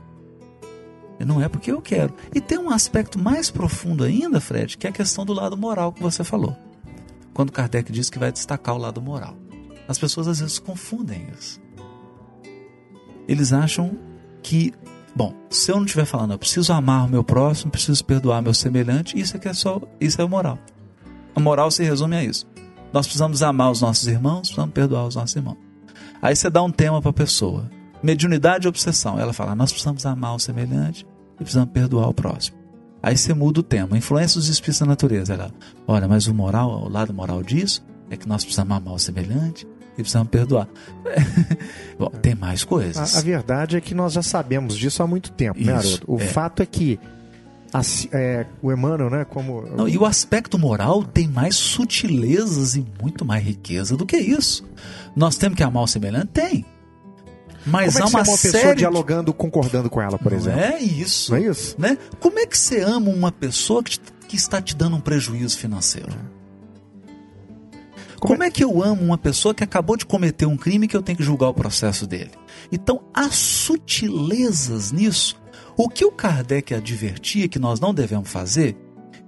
Não 1.19 1.41
é 1.41 1.49
porque 1.49 1.71
eu 1.71 1.81
quero. 1.81 2.13
E 2.33 2.39
tem 2.39 2.57
um 2.57 2.69
aspecto 2.69 3.19
mais 3.19 3.49
profundo 3.49 4.03
ainda, 4.03 4.39
Fred, 4.39 4.77
que 4.77 4.85
é 4.85 4.89
a 4.89 4.93
questão 4.93 5.25
do 5.25 5.33
lado 5.33 5.57
moral 5.57 5.91
que 5.91 6.01
você 6.01 6.23
falou. 6.23 6.55
Quando 7.33 7.51
Kardec 7.51 7.91
diz 7.91 8.09
que 8.09 8.19
vai 8.19 8.31
destacar 8.31 8.75
o 8.75 8.77
lado 8.77 9.01
moral. 9.01 9.35
As 9.87 9.97
pessoas 9.97 10.27
às 10.27 10.39
vezes 10.39 10.59
confundem 10.59 11.27
isso. 11.37 11.59
Eles 13.27 13.51
acham 13.51 13.97
que 14.41 14.73
Bom, 15.17 15.33
se 15.49 15.71
eu 15.71 15.77
não 15.77 15.85
estiver 15.85 16.05
falando, 16.05 16.33
eu 16.33 16.37
preciso 16.37 16.71
amar 16.71 17.07
o 17.07 17.09
meu 17.09 17.23
próximo, 17.23 17.71
preciso 17.71 18.05
perdoar 18.05 18.39
meu 18.39 18.53
semelhante, 18.53 19.19
isso 19.19 19.35
é 19.35 19.39
que 19.39 19.47
é 19.47 19.53
só, 19.53 19.81
isso 19.99 20.21
é 20.21 20.27
moral. 20.27 20.59
A 21.35 21.39
moral 21.39 21.71
se 21.71 21.83
resume 21.83 22.15
a 22.15 22.23
isso. 22.23 22.45
Nós 22.93 23.07
precisamos 23.07 23.41
amar 23.41 23.71
os 23.71 23.81
nossos 23.81 24.07
irmãos, 24.07 24.41
precisamos 24.41 24.75
perdoar 24.75 25.07
os 25.07 25.15
nossos 25.15 25.35
irmãos. 25.35 25.57
Aí 26.21 26.35
você 26.35 26.51
dá 26.51 26.61
um 26.61 26.69
tema 26.69 27.01
para 27.01 27.09
a 27.09 27.13
pessoa. 27.13 27.67
Mediunidade 28.03 28.67
e 28.67 28.69
obsessão. 28.69 29.19
Ela 29.19 29.33
fala, 29.33 29.55
nós 29.55 29.71
precisamos 29.71 30.05
amar 30.05 30.35
o 30.35 30.39
semelhante 30.39 31.03
e 31.33 31.37
precisamos 31.37 31.71
perdoar 31.73 32.09
o 32.09 32.13
próximo. 32.13 32.55
Aí 33.01 33.17
você 33.17 33.33
muda 33.33 33.61
o 33.61 33.63
tema. 33.63 33.97
Influência 33.97 34.39
dos 34.39 34.49
espíritos 34.49 34.81
da 34.81 34.85
natureza. 34.85 35.33
Ela, 35.33 35.51
olha, 35.87 36.07
mas 36.07 36.27
o 36.27 36.33
moral, 36.33 36.83
o 36.83 36.89
lado 36.89 37.11
moral 37.11 37.41
disso 37.41 37.83
é 38.11 38.15
que 38.15 38.27
nós 38.29 38.43
precisamos 38.43 38.77
amar 38.77 38.93
o 38.93 38.99
semelhante 38.99 39.67
e 39.97 40.01
precisamos 40.01 40.29
perdoar. 40.29 40.67
Bom, 41.97 42.09
tem 42.09 42.35
mais 42.35 42.63
coisas. 42.63 43.15
A, 43.15 43.19
a, 43.19 43.21
verdade 43.21 43.77
é 43.77 43.81
que 43.81 43.95
nós 43.95 44.13
já 44.13 44.21
sabemos 44.21 44.77
disso 44.77 45.01
há 45.01 45.07
muito 45.07 45.31
tempo, 45.31 45.59
né, 45.59 45.63
Isso, 45.63 45.71
né, 45.71 45.95
Haroldo? 45.95 46.05
O 46.07 46.21
é. 46.21 46.25
fato 46.27 46.61
é 46.61 46.65
que 46.65 46.99
é, 48.11 48.45
o 48.61 48.71
Emmanuel, 48.71 49.09
né, 49.09 49.25
como... 49.25 49.61
Não, 49.61 49.87
e 49.87 49.97
o 49.97 50.05
aspecto 50.05 50.57
moral 50.57 51.03
tem 51.03 51.27
mais 51.27 51.55
sutilezas 51.55 52.75
e 52.75 52.85
muito 53.01 53.25
mais 53.25 53.43
riqueza 53.43 53.97
do 53.97 54.05
que 54.05 54.17
isso. 54.17 54.63
Nós 55.15 55.35
temos 55.35 55.57
que 55.57 55.63
amar 55.63 55.83
o 55.83 55.87
semelhante? 55.87 56.27
Tem. 56.27 56.65
Mas 57.65 57.93
Como 57.93 57.99
é 57.99 58.07
há 58.07 58.09
uma, 58.09 58.19
uma 58.19 58.37
pessoa 58.37 58.61
série... 58.61 58.77
dialogando, 58.77 59.33
concordando 59.33 59.89
com 59.89 60.01
ela, 60.01 60.17
por 60.17 60.31
Não 60.31 60.39
exemplo? 60.39 60.59
É 60.61 60.79
isso. 60.79 61.31
Não 61.31 61.37
é 61.37 61.41
isso? 61.41 61.75
Né? 61.77 61.97
Como 62.19 62.39
é 62.39 62.45
que 62.45 62.57
você 62.57 62.81
ama 62.81 63.09
uma 63.09 63.31
pessoa 63.31 63.83
que, 63.83 63.99
te, 63.99 64.13
que 64.27 64.35
está 64.37 64.61
te 64.61 64.75
dando 64.75 64.95
um 64.95 65.01
prejuízo 65.01 65.57
financeiro? 65.57 66.09
Como, 68.19 68.33
Como 68.33 68.43
é... 68.43 68.47
é 68.47 68.51
que 68.51 68.63
eu 68.63 68.81
amo 68.83 69.03
uma 69.03 69.17
pessoa 69.17 69.53
que 69.53 69.63
acabou 69.63 69.95
de 69.95 70.05
cometer 70.05 70.45
um 70.45 70.57
crime 70.57 70.87
que 70.87 70.97
eu 70.97 71.01
tenho 71.01 71.17
que 71.17 71.23
julgar 71.23 71.49
o 71.49 71.53
processo 71.53 72.07
dele? 72.07 72.31
Então, 72.71 73.03
há 73.13 73.29
sutilezas 73.29 74.91
nisso. 74.91 75.39
O 75.75 75.87
que 75.87 76.03
o 76.03 76.11
Kardec 76.11 76.73
advertia 76.73 77.47
que 77.47 77.59
nós 77.59 77.79
não 77.79 77.93
devemos 77.93 78.29
fazer, 78.29 78.75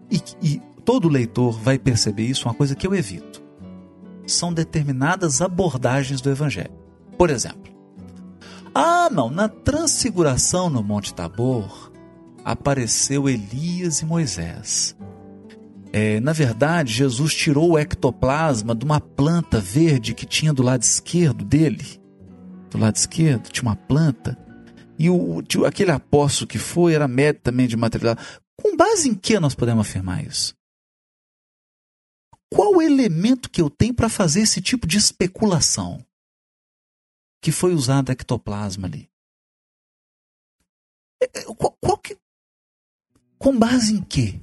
e, 0.10 0.22
e 0.42 0.62
todo 0.84 1.08
leitor 1.08 1.60
vai 1.60 1.78
perceber 1.78 2.24
isso, 2.24 2.48
uma 2.48 2.54
coisa 2.54 2.76
que 2.76 2.88
eu 2.88 2.96
evito, 2.96 3.42
são 4.26 4.52
determinadas 4.52 5.42
abordagens 5.42 6.22
do 6.22 6.30
Evangelho. 6.30 6.72
Por 7.18 7.30
exemplo, 7.30 7.72
Ah, 8.74 9.10
não, 9.12 9.30
na 9.30 9.48
transfiguração 9.48 10.70
no 10.70 10.82
Monte 10.84 11.14
Tabor 11.14 11.92
apareceu 12.46 13.28
Elias 13.30 14.02
e 14.02 14.06
Moisés. 14.06 14.96
É, 15.92 16.20
na 16.20 16.34
verdade, 16.34 16.94
Jesus 16.94 17.34
tirou 17.34 17.72
o 17.72 17.78
ectoplasma 17.78 18.76
de 18.76 18.86
uma 18.86 19.02
planta 19.02 19.60
verde 19.60 20.14
que 20.14 20.26
tinha 20.26 20.54
do 20.54 20.62
lado 20.62 20.84
esquerdo 20.84 21.44
dele. 21.44 22.00
Do 22.70 22.78
lado 22.78 22.96
esquerdo 22.96 23.50
tinha 23.50 23.64
uma 23.64 23.76
planta. 23.76 24.38
E 24.98 25.10
o, 25.10 25.44
aquele 25.66 25.92
apóstolo 25.92 26.48
que 26.48 26.60
foi 26.60 26.94
era 26.94 27.08
médico 27.08 27.44
também 27.44 27.68
de 27.68 27.76
material. 27.76 28.16
Com 28.56 28.76
base 28.76 29.10
em 29.10 29.16
que 29.16 29.40
nós 29.40 29.56
podemos 29.56 29.88
afirmar 29.88 30.24
isso? 30.24 30.54
Qual 32.54 32.76
o 32.76 32.82
elemento 32.82 33.50
que 33.50 33.62
eu 33.62 33.70
tenho 33.70 33.94
para 33.94 34.10
fazer 34.10 34.42
esse 34.42 34.62
tipo 34.62 34.86
de 34.86 34.98
especulação? 34.98 36.06
Que 37.42 37.52
foi 37.52 37.74
usado 37.74 38.12
ectoplasma 38.12 38.88
ali. 38.88 39.10
É, 41.22 41.40
é, 41.40 41.44
qual, 41.56 41.78
qual 41.82 41.98
que, 41.98 42.18
com 43.38 43.58
base 43.58 43.94
em 43.94 44.02
quê? 44.02 44.40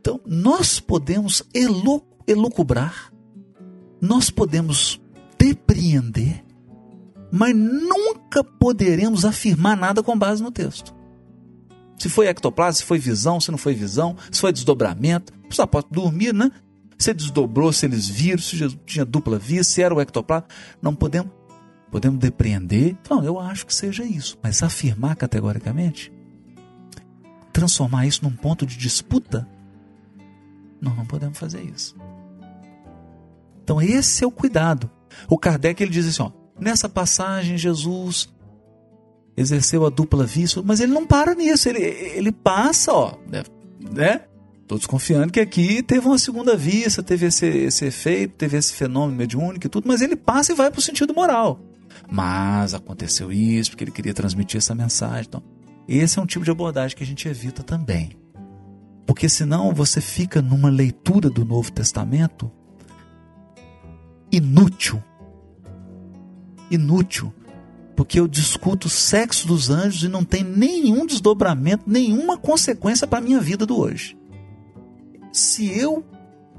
Então, 0.00 0.18
nós 0.26 0.80
podemos 0.80 1.42
elu, 1.52 2.02
elucubrar, 2.26 3.12
nós 4.00 4.30
podemos 4.30 4.98
depreender, 5.38 6.42
mas 7.30 7.54
nunca 7.54 8.42
poderemos 8.42 9.26
afirmar 9.26 9.76
nada 9.76 10.02
com 10.02 10.18
base 10.18 10.42
no 10.42 10.50
texto. 10.50 10.94
Se 11.98 12.08
foi 12.08 12.28
ectoplasma, 12.28 12.72
se 12.72 12.84
foi 12.84 12.98
visão, 12.98 13.38
se 13.38 13.50
não 13.50 13.58
foi 13.58 13.74
visão, 13.74 14.16
se 14.32 14.40
foi 14.40 14.54
desdobramento. 14.54 15.34
Os 15.50 15.60
apóstolos 15.60 16.02
dormir, 16.02 16.32
né? 16.32 16.50
Se 16.98 17.12
desdobrou, 17.12 17.70
se 17.70 17.84
eles 17.84 18.08
viram, 18.08 18.38
se 18.38 18.56
Jesus 18.56 18.78
tinha 18.86 19.04
dupla 19.04 19.38
via, 19.38 19.62
se 19.62 19.82
era 19.82 19.94
o 19.94 20.00
ectoplasma. 20.00 20.48
Não 20.80 20.94
podemos, 20.94 21.30
podemos 21.90 22.18
depreender. 22.18 22.96
Não, 23.08 23.22
eu 23.22 23.38
acho 23.38 23.66
que 23.66 23.74
seja 23.74 24.02
isso. 24.02 24.38
Mas 24.42 24.62
afirmar 24.62 25.14
categoricamente, 25.14 26.10
transformar 27.52 28.06
isso 28.06 28.24
num 28.24 28.34
ponto 28.34 28.64
de 28.64 28.78
disputa, 28.78 29.46
nós 30.80 30.96
não 30.96 31.04
podemos 31.04 31.38
fazer 31.38 31.62
isso. 31.62 31.96
Então 33.62 33.80
esse 33.80 34.24
é 34.24 34.26
o 34.26 34.30
cuidado. 34.30 34.90
O 35.28 35.38
Kardec 35.38 35.82
ele 35.82 35.90
diz 35.90 36.06
assim, 36.06 36.22
ó, 36.22 36.30
nessa 36.58 36.88
passagem 36.88 37.58
Jesus 37.58 38.28
exerceu 39.36 39.86
a 39.86 39.90
dupla 39.90 40.24
vista, 40.24 40.62
mas 40.62 40.80
ele 40.80 40.92
não 40.92 41.06
para 41.06 41.34
nisso, 41.34 41.68
ele, 41.68 41.82
ele 41.82 42.32
passa, 42.32 42.92
ó, 42.92 43.14
né? 43.30 43.42
né? 43.92 44.22
Tô 44.66 44.76
desconfiando 44.76 45.32
que 45.32 45.40
aqui 45.40 45.82
teve 45.82 46.06
uma 46.06 46.18
segunda 46.18 46.56
vista, 46.56 47.02
teve 47.02 47.26
esse, 47.26 47.46
esse 47.46 47.86
efeito, 47.86 48.34
teve 48.36 48.56
esse 48.56 48.72
fenômeno 48.72 49.18
mediúnico 49.18 49.66
e 49.66 49.68
tudo, 49.68 49.88
mas 49.88 50.00
ele 50.00 50.14
passa 50.14 50.52
e 50.52 50.54
vai 50.54 50.70
para 50.70 50.78
o 50.78 50.82
sentido 50.82 51.12
moral. 51.12 51.60
Mas 52.08 52.72
aconteceu 52.72 53.32
isso 53.32 53.70
porque 53.70 53.82
ele 53.82 53.90
queria 53.90 54.14
transmitir 54.14 54.58
essa 54.58 54.74
mensagem. 54.74 55.26
Então, 55.28 55.42
esse 55.88 56.20
é 56.20 56.22
um 56.22 56.26
tipo 56.26 56.44
de 56.44 56.52
abordagem 56.52 56.96
que 56.96 57.02
a 57.02 57.06
gente 57.06 57.26
evita 57.26 57.64
também. 57.64 58.19
Porque 59.10 59.28
senão 59.28 59.74
você 59.74 60.00
fica 60.00 60.40
numa 60.40 60.70
leitura 60.70 61.28
do 61.28 61.44
Novo 61.44 61.72
Testamento 61.72 62.48
inútil. 64.30 65.02
Inútil. 66.70 67.34
Porque 67.96 68.20
eu 68.20 68.28
discuto 68.28 68.86
o 68.86 68.88
sexo 68.88 69.48
dos 69.48 69.68
anjos 69.68 70.04
e 70.04 70.08
não 70.08 70.22
tem 70.22 70.44
nenhum 70.44 71.04
desdobramento, 71.04 71.90
nenhuma 71.90 72.38
consequência 72.38 73.04
para 73.04 73.18
a 73.18 73.20
minha 73.20 73.40
vida 73.40 73.66
do 73.66 73.80
hoje. 73.80 74.16
Se 75.32 75.66
eu, 75.76 76.04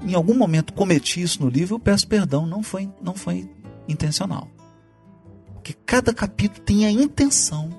em 0.02 0.12
algum 0.12 0.34
momento, 0.34 0.74
cometi 0.74 1.22
isso 1.22 1.42
no 1.42 1.48
livro, 1.48 1.76
eu 1.76 1.80
peço 1.80 2.06
perdão, 2.06 2.44
não 2.44 2.62
foi, 2.62 2.86
não 3.02 3.14
foi 3.14 3.48
intencional. 3.88 4.46
Porque 5.54 5.72
cada 5.86 6.12
capítulo 6.12 6.62
tem 6.66 6.84
a 6.84 6.90
intenção 6.90 7.70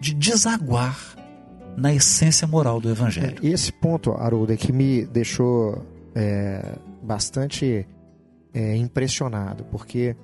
de 0.00 0.12
desaguar 0.14 1.16
na 1.78 1.94
essência 1.94 2.46
moral 2.46 2.80
do 2.80 2.90
Evangelho. 2.90 3.38
É, 3.42 3.46
esse 3.46 3.72
ponto, 3.72 4.12
Haroldo, 4.12 4.52
é 4.52 4.56
que 4.56 4.72
me 4.72 5.06
deixou 5.06 5.84
é, 6.14 6.76
bastante 7.02 7.86
é, 8.52 8.76
impressionado, 8.76 9.64
porque 9.70 10.16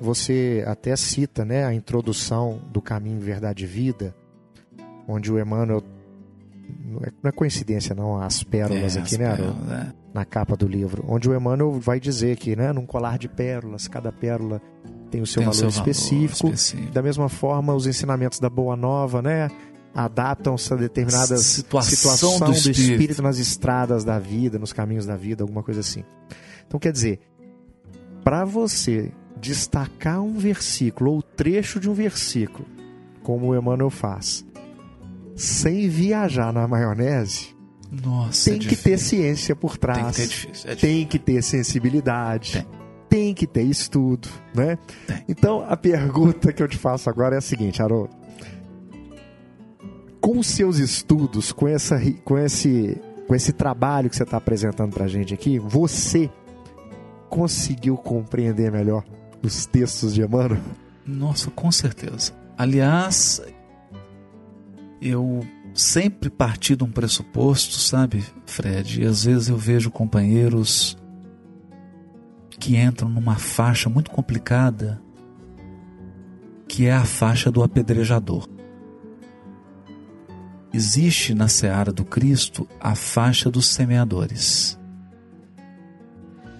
você 0.00 0.64
até 0.66 0.96
cita 0.96 1.44
né, 1.44 1.64
a 1.64 1.74
introdução 1.74 2.60
do 2.72 2.80
Caminho, 2.80 3.20
Verdade 3.20 3.64
e 3.64 3.66
Vida, 3.66 4.14
onde 5.06 5.30
o 5.30 5.38
Emmanuel. 5.38 5.82
Não 7.22 7.28
é 7.28 7.32
coincidência, 7.32 7.94
não, 7.94 8.16
as 8.16 8.42
pérolas 8.42 8.96
é, 8.96 9.00
aqui, 9.00 9.14
as 9.14 9.20
né, 9.20 9.36
pérolas, 9.36 9.70
é. 9.70 9.92
Na 10.14 10.24
capa 10.24 10.56
do 10.56 10.66
livro, 10.66 11.04
onde 11.06 11.28
o 11.28 11.36
Emmanuel 11.36 11.72
vai 11.72 12.00
dizer 12.00 12.36
que, 12.36 12.56
né, 12.56 12.72
num 12.72 12.86
colar 12.86 13.18
de 13.18 13.28
pérolas, 13.28 13.86
cada 13.86 14.10
pérola 14.10 14.62
tem 15.10 15.20
o 15.20 15.26
seu 15.26 15.42
Tem 15.42 15.48
o 15.48 15.52
valor 15.52 15.54
seu 15.54 15.70
valor 15.70 15.90
específico. 15.90 16.46
específico. 16.46 16.92
Da 16.92 17.02
mesma 17.02 17.28
forma, 17.28 17.74
os 17.74 17.86
ensinamentos 17.86 18.38
da 18.38 18.48
Boa 18.48 18.76
Nova, 18.76 19.20
né? 19.20 19.50
Adaptam-se 19.94 20.72
a 20.72 20.76
determinadas 20.76 21.40
Situação 21.42 21.96
situação 21.96 22.38
do 22.40 22.46
do, 22.46 22.52
espírito. 22.52 22.80
espírito. 22.80 23.22
nas 23.22 23.38
estradas 23.38 24.02
da 24.04 24.18
vida, 24.18 24.58
nos 24.58 24.72
caminhos 24.72 25.06
da 25.06 25.16
vida, 25.16 25.44
alguma 25.44 25.62
coisa 25.62 25.80
assim. 25.80 26.02
Então, 26.66 26.80
quer 26.80 26.90
dizer, 26.92 27.20
para 28.24 28.44
você 28.44 29.12
destacar 29.40 30.20
um 30.22 30.36
versículo 30.38 31.12
ou 31.12 31.22
trecho 31.22 31.78
de 31.78 31.88
um 31.88 31.94
versículo, 31.94 32.66
como 33.22 33.48
o 33.48 33.56
Emmanuel 33.56 33.90
faz, 33.90 34.44
sem 35.36 35.88
viajar 35.88 36.52
na 36.52 36.66
maionese, 36.66 37.54
Nossa, 37.90 38.50
tem 38.50 38.58
é 38.60 38.68
que 38.68 38.76
ter 38.76 38.98
ciência 38.98 39.54
por 39.54 39.72
Tem 39.72 39.80
trás 39.80 40.16
que 40.16 40.22
ter 40.22 40.28
difícil. 40.28 40.70
É 40.70 40.74
difícil. 40.74 40.76
tem 40.76 41.06
que 41.06 41.18
ter 41.18 41.42
sensibilidade, 41.42 42.52
Tem. 42.52 42.66
tem, 43.08 43.34
que 43.34 43.46
ter 43.46 43.62
estudo, 43.62 44.28
né? 44.54 44.78
Tem. 45.06 45.24
Então 45.28 45.64
a 45.68 45.76
pergunta 45.76 46.52
que 46.52 46.62
eu 46.62 46.68
te 46.68 46.76
faço 46.78 47.08
agora 47.10 47.34
é 47.34 47.38
a 47.38 47.42
seguinte, 47.42 47.82
Haroldo. 47.82 48.23
Com 50.24 50.38
os 50.38 50.46
seus 50.46 50.78
estudos, 50.78 51.52
com, 51.52 51.68
essa, 51.68 52.00
com, 52.24 52.38
esse, 52.38 52.98
com 53.28 53.34
esse 53.34 53.52
trabalho 53.52 54.08
que 54.08 54.16
você 54.16 54.22
está 54.22 54.38
apresentando 54.38 54.94
para 54.94 55.04
a 55.04 55.06
gente 55.06 55.34
aqui, 55.34 55.58
você 55.58 56.30
conseguiu 57.28 57.94
compreender 57.98 58.72
melhor 58.72 59.04
os 59.42 59.66
textos 59.66 60.14
de 60.14 60.22
Emmanuel? 60.22 60.62
Nossa, 61.06 61.50
com 61.50 61.70
certeza. 61.70 62.32
Aliás, 62.56 63.42
eu 64.98 65.46
sempre 65.74 66.30
parti 66.30 66.74
de 66.74 66.84
um 66.84 66.90
pressuposto, 66.90 67.74
sabe, 67.74 68.24
Fred? 68.46 69.02
E 69.02 69.04
às 69.04 69.26
vezes 69.26 69.50
eu 69.50 69.58
vejo 69.58 69.90
companheiros 69.90 70.96
que 72.58 72.78
entram 72.78 73.10
numa 73.10 73.36
faixa 73.36 73.90
muito 73.90 74.10
complicada, 74.10 75.02
que 76.66 76.86
é 76.86 76.94
a 76.94 77.04
faixa 77.04 77.50
do 77.50 77.62
apedrejador. 77.62 78.53
Existe 80.74 81.36
na 81.36 81.46
seara 81.46 81.92
do 81.92 82.04
Cristo 82.04 82.68
a 82.80 82.96
faixa 82.96 83.48
dos 83.48 83.66
semeadores. 83.66 84.76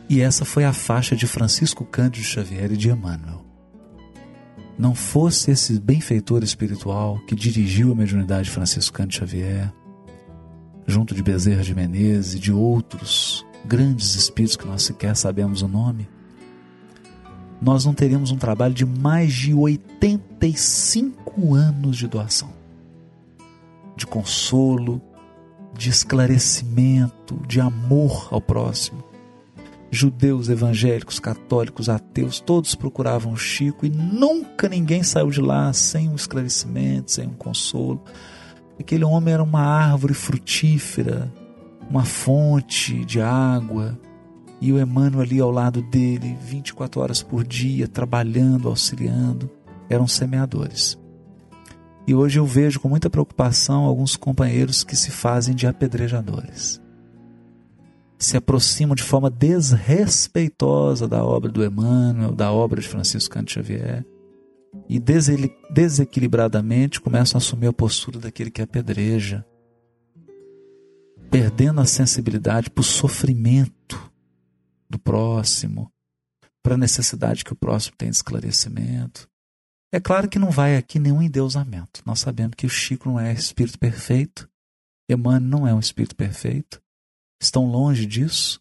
E 0.08 0.20
essa 0.20 0.44
foi 0.44 0.64
a 0.64 0.72
faixa 0.72 1.16
de 1.16 1.26
Francisco 1.26 1.84
Cândido 1.84 2.24
Xavier 2.24 2.70
e 2.70 2.76
de 2.76 2.90
Emmanuel. 2.90 3.44
Não 4.78 4.94
fosse 4.94 5.50
esse 5.50 5.80
benfeitor 5.80 6.44
espiritual 6.44 7.18
que 7.26 7.34
dirigiu 7.34 7.90
a 7.90 7.96
mediunidade 7.96 8.44
de 8.44 8.52
Francisco 8.52 8.96
Cândido 8.96 9.16
Xavier, 9.16 9.72
junto 10.86 11.12
de 11.12 11.20
Bezerra 11.20 11.64
de 11.64 11.74
Menezes 11.74 12.34
e 12.34 12.38
de 12.38 12.52
outros 12.52 13.44
grandes 13.64 14.14
espíritos 14.14 14.56
que 14.56 14.64
nós 14.64 14.84
sequer 14.84 15.16
sabemos 15.16 15.60
o 15.60 15.66
nome, 15.66 16.08
nós 17.60 17.84
não 17.84 17.92
teríamos 17.92 18.30
um 18.30 18.36
trabalho 18.36 18.74
de 18.74 18.86
mais 18.86 19.32
de 19.32 19.52
85 19.52 21.52
anos 21.52 21.96
de 21.96 22.06
doação, 22.06 22.62
de 23.96 24.06
consolo, 24.06 25.00
de 25.72 25.90
esclarecimento, 25.90 27.40
de 27.46 27.60
amor 27.60 28.28
ao 28.30 28.40
próximo 28.40 29.14
judeus, 29.94 30.48
evangélicos, 30.48 31.20
católicos, 31.20 31.88
ateus, 31.88 32.40
todos 32.40 32.74
procuravam 32.74 33.36
Chico 33.36 33.86
e 33.86 33.90
nunca 33.90 34.68
ninguém 34.68 35.02
saiu 35.02 35.30
de 35.30 35.40
lá 35.40 35.72
sem 35.72 36.08
um 36.08 36.16
esclarecimento, 36.16 37.12
sem 37.12 37.28
um 37.28 37.34
consolo. 37.34 38.02
Aquele 38.78 39.04
homem 39.04 39.32
era 39.32 39.42
uma 39.42 39.60
árvore 39.60 40.12
frutífera, 40.12 41.32
uma 41.88 42.04
fonte 42.04 43.04
de 43.04 43.20
água, 43.20 43.98
e 44.60 44.72
o 44.72 44.80
Emmanuel 44.80 45.22
ali 45.22 45.40
ao 45.40 45.50
lado 45.50 45.80
dele, 45.82 46.36
24 46.42 47.00
horas 47.00 47.22
por 47.22 47.44
dia, 47.44 47.86
trabalhando, 47.86 48.68
auxiliando, 48.68 49.50
eram 49.88 50.06
semeadores. 50.08 50.98
E 52.06 52.14
hoje 52.14 52.38
eu 52.38 52.46
vejo 52.46 52.80
com 52.80 52.88
muita 52.88 53.08
preocupação 53.08 53.84
alguns 53.84 54.16
companheiros 54.16 54.84
que 54.84 54.96
se 54.96 55.10
fazem 55.10 55.54
de 55.54 55.66
apedrejadores 55.66 56.82
se 58.24 58.36
aproximam 58.36 58.94
de 58.94 59.02
forma 59.02 59.30
desrespeitosa 59.30 61.06
da 61.06 61.24
obra 61.24 61.50
do 61.50 61.64
Emmanuel, 61.64 62.32
da 62.32 62.50
obra 62.50 62.80
de 62.80 62.88
Francisco 62.88 63.34
Cândido 63.34 63.52
Xavier, 63.52 64.04
e 64.88 65.00
desequilibradamente 65.70 67.00
começam 67.00 67.38
a 67.38 67.40
assumir 67.40 67.68
a 67.68 67.72
postura 67.72 68.18
daquele 68.18 68.50
que 68.50 68.62
apedreja, 68.62 69.44
perdendo 71.30 71.80
a 71.80 71.84
sensibilidade 71.84 72.70
para 72.70 72.80
o 72.80 72.84
sofrimento 72.84 74.10
do 74.88 74.98
próximo, 74.98 75.90
para 76.62 76.74
a 76.74 76.78
necessidade 76.78 77.44
que 77.44 77.52
o 77.52 77.56
próximo 77.56 77.96
tem 77.96 78.10
de 78.10 78.16
esclarecimento. 78.16 79.28
É 79.94 80.00
claro 80.00 80.28
que 80.28 80.40
não 80.40 80.50
vai 80.50 80.76
aqui 80.76 80.98
nenhum 80.98 81.22
endeusamento. 81.22 82.02
Nós 82.04 82.18
sabemos 82.18 82.56
que 82.56 82.66
o 82.66 82.68
Chico 82.68 83.08
não 83.08 83.20
é 83.20 83.32
espírito 83.32 83.78
perfeito, 83.78 84.50
Emmanuel 85.08 85.40
não 85.40 85.68
é 85.68 85.72
um 85.72 85.78
espírito 85.78 86.16
perfeito, 86.16 86.82
estão 87.40 87.64
longe 87.64 88.04
disso, 88.04 88.60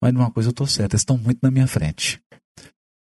mas 0.00 0.14
numa 0.14 0.30
coisa 0.30 0.50
eu 0.50 0.52
estou 0.52 0.68
certo, 0.68 0.94
estão 0.94 1.18
muito 1.18 1.40
na 1.42 1.50
minha 1.50 1.66
frente. 1.66 2.22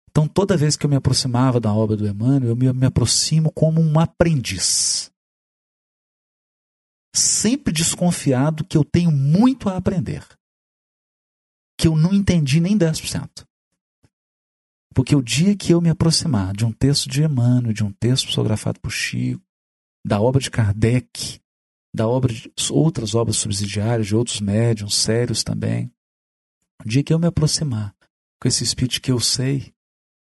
Então, 0.08 0.28
toda 0.28 0.56
vez 0.56 0.76
que 0.76 0.86
eu 0.86 0.90
me 0.90 0.94
aproximava 0.94 1.58
da 1.58 1.74
obra 1.74 1.96
do 1.96 2.06
Emmanuel, 2.06 2.50
eu 2.50 2.54
me, 2.54 2.72
me 2.72 2.86
aproximo 2.86 3.50
como 3.50 3.80
um 3.80 3.98
aprendiz. 3.98 5.10
Sempre 7.12 7.72
desconfiado 7.72 8.64
que 8.64 8.76
eu 8.76 8.84
tenho 8.84 9.10
muito 9.10 9.68
a 9.68 9.76
aprender. 9.76 10.24
Que 11.76 11.88
eu 11.88 11.96
não 11.96 12.14
entendi 12.14 12.60
nem 12.60 12.78
10%. 12.78 13.44
Porque 14.94 15.16
o 15.16 15.22
dia 15.22 15.56
que 15.56 15.72
eu 15.72 15.80
me 15.80 15.88
aproximar 15.88 16.54
de 16.54 16.64
um 16.64 16.72
texto 16.72 17.08
de 17.08 17.22
Emmanuel, 17.22 17.72
de 17.72 17.84
um 17.84 17.92
texto 17.92 18.26
psicografado 18.26 18.80
por 18.80 18.90
Chico, 18.90 19.42
da 20.04 20.20
obra 20.20 20.40
de 20.40 20.50
Kardec, 20.50 21.40
da 21.94 22.08
obra 22.08 22.32
de 22.32 22.50
outras 22.70 23.14
obras 23.14 23.36
subsidiárias, 23.36 24.06
de 24.06 24.16
outros 24.16 24.40
médiums 24.40 24.94
sérios 24.94 25.44
também, 25.44 25.92
o 26.84 26.88
dia 26.88 27.02
que 27.02 27.12
eu 27.12 27.18
me 27.18 27.26
aproximar 27.26 27.94
com 28.40 28.48
esse 28.48 28.64
espírito 28.64 29.00
que 29.00 29.12
eu 29.12 29.20
sei, 29.20 29.72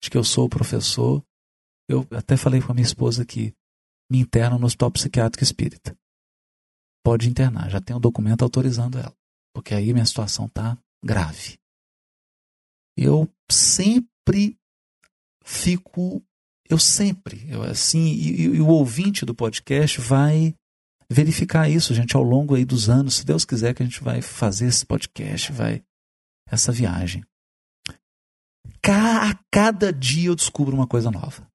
de 0.01 0.10
que 0.10 0.18
eu 0.18 0.24
sou 0.24 0.45
o 0.45 0.49
professor, 0.49 1.24
eu 1.88 2.06
até 2.12 2.36
falei 2.36 2.62
com 2.62 2.72
a 2.72 2.76
minha 2.76 2.86
esposa 2.86 3.26
que 3.26 3.54
me 4.12 4.20
interna 4.20 4.58
no 4.58 4.66
hospital 4.66 4.91
psiquiátrico 4.91 5.43
espírita. 5.43 5.97
Pode 7.04 7.30
internar, 7.30 7.70
já 7.70 7.80
tem 7.80 7.95
um 7.95 7.99
documento 7.99 8.43
autorizando 8.43 8.97
ela, 8.97 9.16
porque 9.54 9.74
aí 9.74 9.93
minha 9.93 10.06
situação 10.06 10.45
está 10.45 10.78
grave. 11.04 11.58
Eu 12.97 13.30
sempre 13.49 14.12
fico, 15.43 16.24
eu 16.69 16.80
sempre, 16.80 17.45
eu 17.49 17.63
assim, 17.63 18.05
e, 18.05 18.41
e, 18.43 18.61
o 18.61 18.67
ouvinte 18.67 19.26
do 19.26 19.36
podcast 19.36 19.99
vai 19.99 20.55
verificar 21.09 21.69
isso, 21.69 21.93
gente, 21.93 22.15
ao 22.15 22.24
longo 22.24 22.55
aí 22.55 22.65
dos 22.65 22.89
anos, 22.89 23.15
se 23.15 23.26
Deus 23.26 23.45
quiser 23.45 23.74
que 23.74 23.84
a 23.84 23.86
gente 23.86 24.03
vai 24.03 24.21
fazer 24.21 24.67
esse 24.67 24.86
podcast, 24.86 25.51
vai 25.51 25.84
essa 26.49 26.71
viagem 26.71 27.24
a 28.91 29.34
cada 29.51 29.93
dia 29.93 30.28
eu 30.28 30.36
descubro 30.36 30.76
uma 30.76 30.88
coisa 30.88 31.09
nova. 31.09 31.47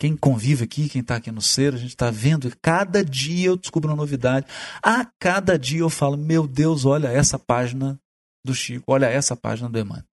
Quem 0.00 0.16
convive 0.16 0.64
aqui, 0.64 0.88
quem 0.88 1.00
está 1.00 1.16
aqui 1.16 1.32
no 1.32 1.42
ser, 1.42 1.74
a 1.74 1.76
gente 1.76 1.90
está 1.90 2.08
vendo, 2.08 2.48
cada 2.62 3.04
dia 3.04 3.48
eu 3.48 3.56
descubro 3.56 3.90
uma 3.90 3.96
novidade. 3.96 4.46
A 4.80 5.04
cada 5.18 5.58
dia 5.58 5.80
eu 5.80 5.90
falo, 5.90 6.16
meu 6.16 6.46
Deus, 6.46 6.84
olha 6.84 7.08
essa 7.08 7.36
página 7.36 8.00
do 8.46 8.54
Chico, 8.54 8.92
olha 8.92 9.06
essa 9.06 9.36
página 9.36 9.68
do 9.68 9.76
Emmanuel. 9.76 10.07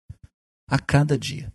A 0.68 0.80
cada 0.80 1.18
dia. 1.18 1.54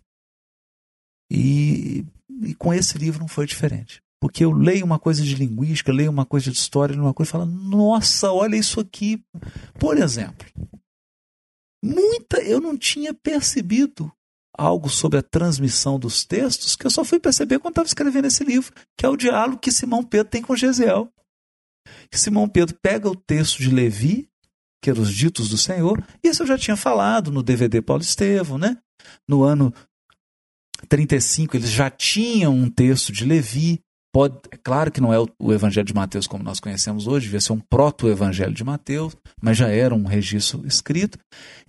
E, 1.31 2.05
e 2.41 2.55
com 2.55 2.73
esse 2.73 2.97
livro 2.97 3.19
não 3.19 3.27
foi 3.27 3.45
diferente. 3.45 4.01
Porque 4.21 4.43
eu 4.43 4.51
leio 4.51 4.85
uma 4.85 4.99
coisa 4.99 5.23
de 5.23 5.35
linguística, 5.35 5.93
leio 5.93 6.11
uma 6.11 6.25
coisa 6.25 6.51
de 6.51 6.57
história, 6.57 6.99
uma 6.99 7.13
coisa 7.13 7.29
e 7.29 7.31
falo, 7.31 7.45
nossa, 7.45 8.31
olha 8.31 8.57
isso 8.57 8.79
aqui. 8.79 9.23
Por 9.79 9.97
exemplo, 9.97 10.45
muita 11.83 12.41
eu 12.41 12.59
não 12.59 12.77
tinha 12.77 13.13
percebido 13.13 14.11
algo 14.57 14.89
sobre 14.89 15.19
a 15.19 15.23
transmissão 15.23 15.97
dos 15.97 16.25
textos 16.25 16.75
que 16.75 16.85
eu 16.85 16.91
só 16.91 17.05
fui 17.05 17.17
perceber 17.17 17.59
quando 17.59 17.71
estava 17.71 17.87
escrevendo 17.87 18.25
esse 18.25 18.43
livro, 18.43 18.73
que 18.97 19.05
é 19.05 19.09
o 19.09 19.15
diálogo 19.15 19.59
que 19.59 19.71
Simão 19.71 20.03
Pedro 20.03 20.29
tem 20.29 20.41
com 20.41 20.55
Gesiel. 20.55 21.09
Que 22.11 22.19
Simão 22.19 22.47
Pedro 22.49 22.77
pega 22.81 23.09
o 23.09 23.15
texto 23.15 23.59
de 23.59 23.69
Levi, 23.69 24.29
que 24.83 24.89
eram 24.89 25.01
os 25.01 25.13
ditos 25.13 25.47
do 25.47 25.57
Senhor, 25.57 26.05
e 26.21 26.27
isso 26.27 26.43
eu 26.43 26.47
já 26.47 26.57
tinha 26.57 26.75
falado 26.75 27.31
no 27.31 27.41
DVD 27.41 27.81
Paulo 27.81 28.03
Estevão, 28.03 28.57
né? 28.57 28.77
No 29.27 29.43
ano 29.43 29.73
35 30.87 31.57
eles 31.57 31.69
já 31.69 31.89
tinham 31.89 32.53
um 32.53 32.69
texto 32.69 33.11
de 33.11 33.25
Levi, 33.25 33.81
Pode, 34.11 34.39
é 34.49 34.57
claro 34.57 34.91
que 34.91 34.99
não 34.99 35.13
é 35.13 35.19
o, 35.19 35.27
o, 35.37 35.53
Evangelho 35.53 35.85
de 35.85 35.93
Mateus 35.93 36.25
como 36.25 36.43
nós 36.43 36.59
conhecemos 36.59 37.05
hoje, 37.05 37.27
devia 37.27 37.39
ser 37.39 37.53
um 37.53 37.59
proto-Evangelho 37.59 38.53
de 38.53 38.63
Mateus, 38.63 39.15
mas 39.39 39.55
já 39.55 39.67
era 39.67 39.93
um 39.93 40.05
registro 40.05 40.65
escrito. 40.65 41.19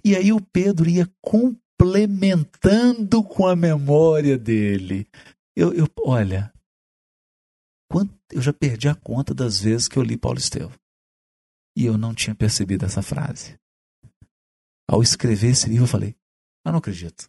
E 0.02 0.16
aí 0.16 0.32
o 0.32 0.40
Pedro 0.40 0.88
ia 0.88 1.06
complementando 1.20 3.22
com 3.22 3.46
a 3.46 3.54
memória 3.54 4.38
dele. 4.38 5.06
Eu, 5.54 5.74
eu 5.74 5.86
olha, 5.98 6.50
quanto, 7.90 8.14
eu 8.32 8.40
já 8.40 8.54
perdi 8.54 8.88
a 8.88 8.94
conta 8.94 9.34
das 9.34 9.60
vezes 9.60 9.86
que 9.86 9.98
eu 9.98 10.02
li 10.02 10.16
Paulo 10.16 10.38
Estevão. 10.38 10.72
E 11.76 11.84
eu 11.84 11.98
não 11.98 12.14
tinha 12.14 12.34
percebido 12.34 12.86
essa 12.86 13.02
frase. 13.02 13.58
Ao 14.88 15.02
escrever 15.02 15.50
esse 15.50 15.68
livro, 15.68 15.84
eu 15.84 15.88
falei: 15.88 16.16
Eu 16.64 16.72
não 16.72 16.78
acredito. 16.78 17.28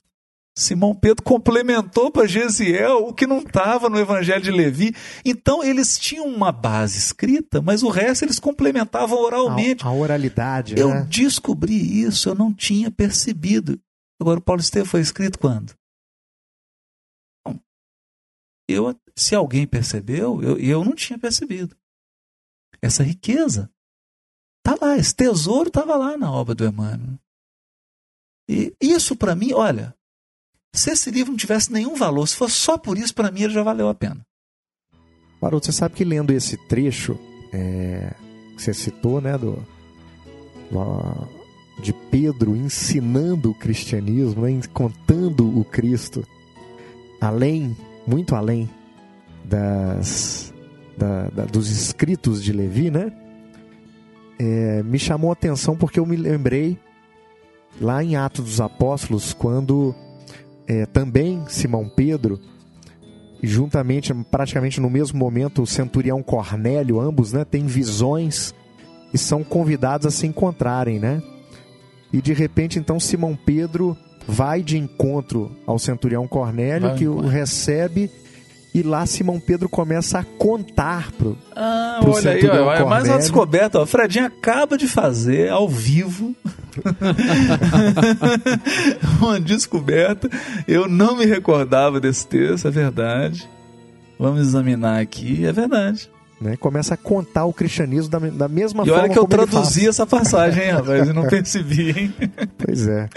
Simão 0.58 0.94
Pedro 0.94 1.24
complementou 1.24 2.12
para 2.12 2.28
Gesiel 2.28 3.08
o 3.08 3.14
que 3.14 3.26
não 3.26 3.40
estava 3.40 3.90
no 3.90 3.98
Evangelho 3.98 4.44
de 4.44 4.52
Levi. 4.52 4.94
Então 5.24 5.64
eles 5.64 5.98
tinham 5.98 6.26
uma 6.28 6.52
base 6.52 6.98
escrita, 6.98 7.62
mas 7.62 7.84
o 7.84 7.90
resto 7.90 8.26
eles 8.26 8.40
complementavam 8.40 9.18
oralmente. 9.18 9.86
A, 9.86 9.88
a 9.88 9.94
oralidade. 9.94 10.78
Eu 10.78 10.90
né? 10.90 11.08
descobri 11.10 12.02
isso, 12.04 12.30
eu 12.30 12.36
não 12.36 12.54
tinha 12.54 12.92
percebido. 12.92 13.80
Agora, 14.20 14.40
o 14.40 14.44
Paulo 14.44 14.62
Estevam 14.62 14.88
foi 14.88 15.02
escrito 15.02 15.40
quando? 15.40 15.74
Eu, 18.70 18.96
se 19.16 19.36
alguém 19.36 19.66
percebeu, 19.66 20.42
eu, 20.44 20.58
eu 20.58 20.86
não 20.86 20.94
tinha 20.94 21.18
percebido. 21.18 21.76
Essa 22.82 23.04
riqueza 23.04 23.70
está 24.60 24.78
lá, 24.86 24.98
esse 24.98 25.16
tesouro 25.16 25.70
estava 25.70 25.96
lá 25.96 26.18
na 26.18 26.32
obra 26.32 26.54
do 26.56 26.66
Emmanuel. 26.66 27.20
E 28.52 28.76
isso 28.82 29.16
para 29.16 29.34
mim, 29.34 29.54
olha, 29.54 29.96
se 30.76 30.92
esse 30.92 31.10
livro 31.10 31.32
não 31.32 31.38
tivesse 31.38 31.72
nenhum 31.72 31.96
valor, 31.96 32.28
se 32.28 32.36
fosse 32.36 32.56
só 32.56 32.78
por 32.78 32.98
isso, 32.98 33.16
para 33.16 33.32
mim 33.32 33.44
ele 33.44 33.54
já 33.54 33.64
valeu 33.64 33.88
a 33.88 33.96
pena. 33.96 34.20
Maroto, 35.42 35.68
você 35.68 35.72
sabe 35.72 35.96
que 35.96 36.04
lendo 36.04 36.32
esse 36.32 36.58
trecho 36.68 37.18
é, 37.54 38.14
que 38.54 38.62
você 38.62 38.74
citou, 38.74 39.22
né, 39.22 39.38
do, 39.38 39.66
de 41.82 41.94
Pedro 41.94 42.54
ensinando 42.54 43.52
o 43.52 43.56
cristianismo, 43.56 44.42
né, 44.42 44.60
contando 44.74 45.58
o 45.58 45.64
Cristo, 45.64 46.28
além, 47.22 47.76
muito 48.06 48.36
além 48.36 48.70
das, 49.46 50.54
da, 50.98 51.30
da, 51.30 51.46
dos 51.46 51.70
escritos 51.70 52.44
de 52.44 52.52
Levi, 52.52 52.92
né, 52.92 53.14
é, 54.38 54.84
me 54.84 55.00
chamou 55.00 55.30
a 55.30 55.34
atenção 55.34 55.78
porque 55.78 56.02
eu 56.02 56.06
me 56.06 56.18
lembrei 56.18 56.78
lá 57.80 58.04
em 58.04 58.16
Atos 58.16 58.46
dos 58.46 58.62
Apóstolos, 58.62 59.34
quando 59.34 59.96
é, 60.68 60.86
também 60.86 61.44
Simão 61.48 61.88
Pedro, 61.88 62.40
juntamente, 63.42 64.14
praticamente 64.30 64.80
no 64.80 64.90
mesmo 64.90 65.18
momento, 65.18 65.64
o 65.64 65.68
centurião 65.68 66.22
Cornélio, 66.22 67.00
ambos 67.00 67.34
né, 67.34 67.44
têm 67.44 67.66
visões 67.66 68.54
e 69.14 69.18
são 69.18 69.44
convidados 69.44 70.08
a 70.08 70.12
se 70.12 70.28
encontrarem, 70.28 71.00
né? 71.00 71.22
E 72.14 72.22
de 72.22 72.34
repente, 72.34 72.78
então, 72.78 73.00
Simão 73.00 73.36
Pedro 73.36 73.98
vai 74.28 74.62
de 74.62 74.78
encontro 74.78 75.52
ao 75.66 75.80
centurião 75.80 76.28
Cornélio, 76.28 76.90
vai 76.90 76.98
que 76.98 77.08
o 77.08 77.20
recebe 77.22 78.12
e 78.74 78.82
lá 78.84 79.06
Simão 79.06 79.40
Pedro 79.40 79.68
começa 79.68 80.20
a 80.20 80.24
contar 80.24 81.12
pro, 81.12 81.38
ah, 81.56 82.00
pro 82.02 82.14
olha 82.14 82.32
aí, 82.32 82.48
ó, 82.48 82.74
é 82.74 82.86
mais 82.86 83.06
uma 83.06 83.18
descoberta. 83.18 83.80
Ó. 83.80 83.86
Fredinho 83.86 84.26
acaba 84.26 84.78
de 84.78 84.88
fazer 84.88 85.50
ao 85.50 85.68
vivo 85.68 86.34
uma 89.22 89.40
descoberta. 89.40 90.30
Eu 90.68 90.88
não 90.88 91.18
me 91.18 91.26
recordava 91.26 92.00
desse 92.00 92.28
texto, 92.28 92.68
é 92.68 92.72
verdade. 92.72 93.50
Vamos 94.18 94.42
examinar 94.42 95.02
aqui, 95.02 95.46
é 95.46 95.52
verdade. 95.52 96.10
Né? 96.42 96.58
Começa 96.58 96.96
a 96.96 96.98
contar 96.98 97.46
o 97.46 97.54
cristianismo 97.54 98.10
da, 98.10 98.18
da 98.18 98.48
mesma 98.48 98.84
e 98.84 98.88
forma. 98.88 99.02
E 99.02 99.06
olha 99.06 99.14
que 99.14 99.20
eu 99.20 99.28
traduzi 99.28 99.88
essa 99.88 100.08
passagem, 100.08 100.64
hein, 100.64 100.72
rapaz, 100.72 101.08
e 101.08 101.14
não 101.14 101.22
percebi, 101.30 101.92
hein? 101.92 102.14
Pois 102.58 102.88
é. 102.88 103.08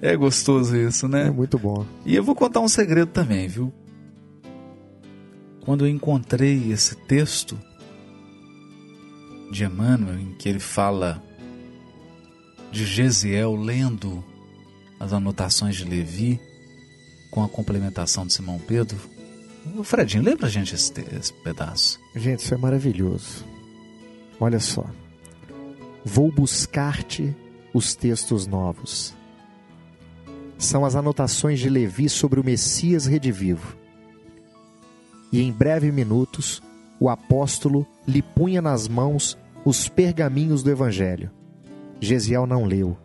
É 0.00 0.16
gostoso 0.16 0.74
isso, 0.74 1.06
né? 1.06 1.26
É 1.26 1.30
muito 1.30 1.58
bom. 1.58 1.84
E 2.06 2.16
eu 2.16 2.24
vou 2.24 2.34
contar 2.34 2.60
um 2.60 2.68
segredo 2.68 3.08
também, 3.08 3.48
viu? 3.48 3.70
Quando 5.62 5.84
eu 5.84 5.90
encontrei 5.90 6.72
esse 6.72 6.96
texto 6.96 7.58
de 9.50 9.64
Emmanuel, 9.64 10.18
em 10.18 10.34
que 10.38 10.48
ele 10.48 10.60
fala 10.60 11.22
de 12.70 12.84
Gesiel 12.84 13.54
lendo 13.54 14.24
as 14.98 15.12
anotações 15.12 15.76
de 15.76 15.84
Levi 15.84 16.40
com 17.30 17.42
a 17.42 17.48
complementação 17.48 18.26
de 18.26 18.32
Simão 18.32 18.58
Pedro. 18.58 18.98
O 19.76 19.84
Fredinho, 19.84 20.22
lembra 20.22 20.46
a 20.46 20.50
gente 20.50 20.74
esse, 20.74 20.92
esse 21.14 21.32
pedaço? 21.32 21.98
Gente, 22.14 22.40
isso 22.40 22.54
é 22.54 22.56
maravilhoso. 22.56 23.44
Olha 24.38 24.60
só. 24.60 24.84
Vou 26.04 26.32
buscar-te 26.32 27.34
os 27.74 27.94
textos 27.94 28.46
novos. 28.46 29.14
São 30.58 30.84
as 30.84 30.94
anotações 30.94 31.58
de 31.58 31.68
Levi 31.68 32.08
sobre 32.08 32.40
o 32.40 32.44
Messias 32.44 33.06
redivivo 33.06 33.80
e 35.32 35.40
em 35.40 35.52
breve 35.52 35.92
minutos 35.92 36.62
o 36.98 37.08
apóstolo 37.08 37.86
lhe 38.06 38.20
punha 38.20 38.60
nas 38.60 38.88
mãos 38.88 39.38
os 39.64 39.88
pergaminhos 39.88 40.62
do 40.62 40.70
Evangelho. 40.70 41.30
Gesiel 42.00 42.46
não 42.46 42.64
leu, 42.64 42.96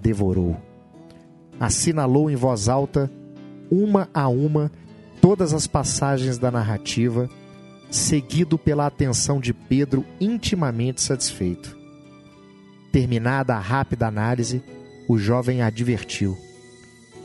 devorou. 0.00 0.56
assinalou 1.58 2.30
em 2.30 2.36
voz 2.36 2.68
alta, 2.68 3.10
uma 3.70 4.08
a 4.12 4.28
uma, 4.28 4.70
todas 5.20 5.52
as 5.52 5.66
passagens 5.66 6.38
da 6.38 6.50
narrativa, 6.50 7.28
seguido 7.90 8.58
pela 8.58 8.86
atenção 8.86 9.40
de 9.40 9.52
Pedro 9.52 10.04
intimamente 10.20 11.00
satisfeito. 11.00 11.76
Terminada 12.92 13.54
a 13.54 13.60
rápida 13.60 14.06
análise, 14.06 14.62
o 15.08 15.18
jovem 15.18 15.62
advertiu: 15.62 16.36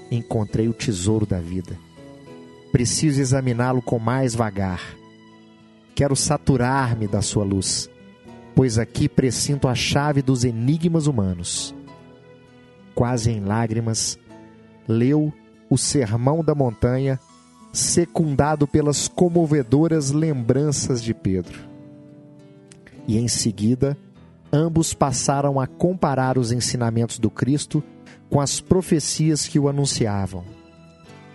Encontrei 0.10 0.68
o 0.68 0.74
tesouro 0.74 1.26
da 1.26 1.40
vida. 1.40 1.78
Preciso 2.72 3.22
examiná-lo 3.22 3.82
com 3.82 4.00
mais 4.00 4.34
vagar. 4.34 4.82
Quero 5.94 6.16
saturar-me 6.16 7.08
da 7.08 7.22
sua 7.22 7.44
luz, 7.44 7.90
pois 8.60 8.78
aqui 8.78 9.08
presinto 9.08 9.70
a 9.70 9.74
chave 9.74 10.22
dos 10.22 10.44
enigmas 10.44 11.08
humanos. 11.08 11.74
Quase 12.94 13.32
em 13.32 13.40
lágrimas, 13.40 14.20
leu 14.86 15.32
o 15.70 15.78
Sermão 15.78 16.44
da 16.44 16.54
Montanha, 16.54 17.18
secundado 17.72 18.68
pelas 18.68 19.08
comovedoras 19.08 20.12
lembranças 20.12 21.02
de 21.02 21.14
Pedro. 21.14 21.58
E 23.08 23.18
em 23.18 23.30
seguida, 23.30 23.98
ambos 24.52 24.94
passaram 24.94 25.58
a 25.58 25.66
comparar 25.66 26.38
os 26.38 26.52
ensinamentos 26.52 27.18
do 27.18 27.30
Cristo 27.30 27.82
com 28.30 28.42
as 28.42 28.60
profecias 28.60 29.48
que 29.48 29.58
o 29.58 29.70
anunciavam. 29.70 30.44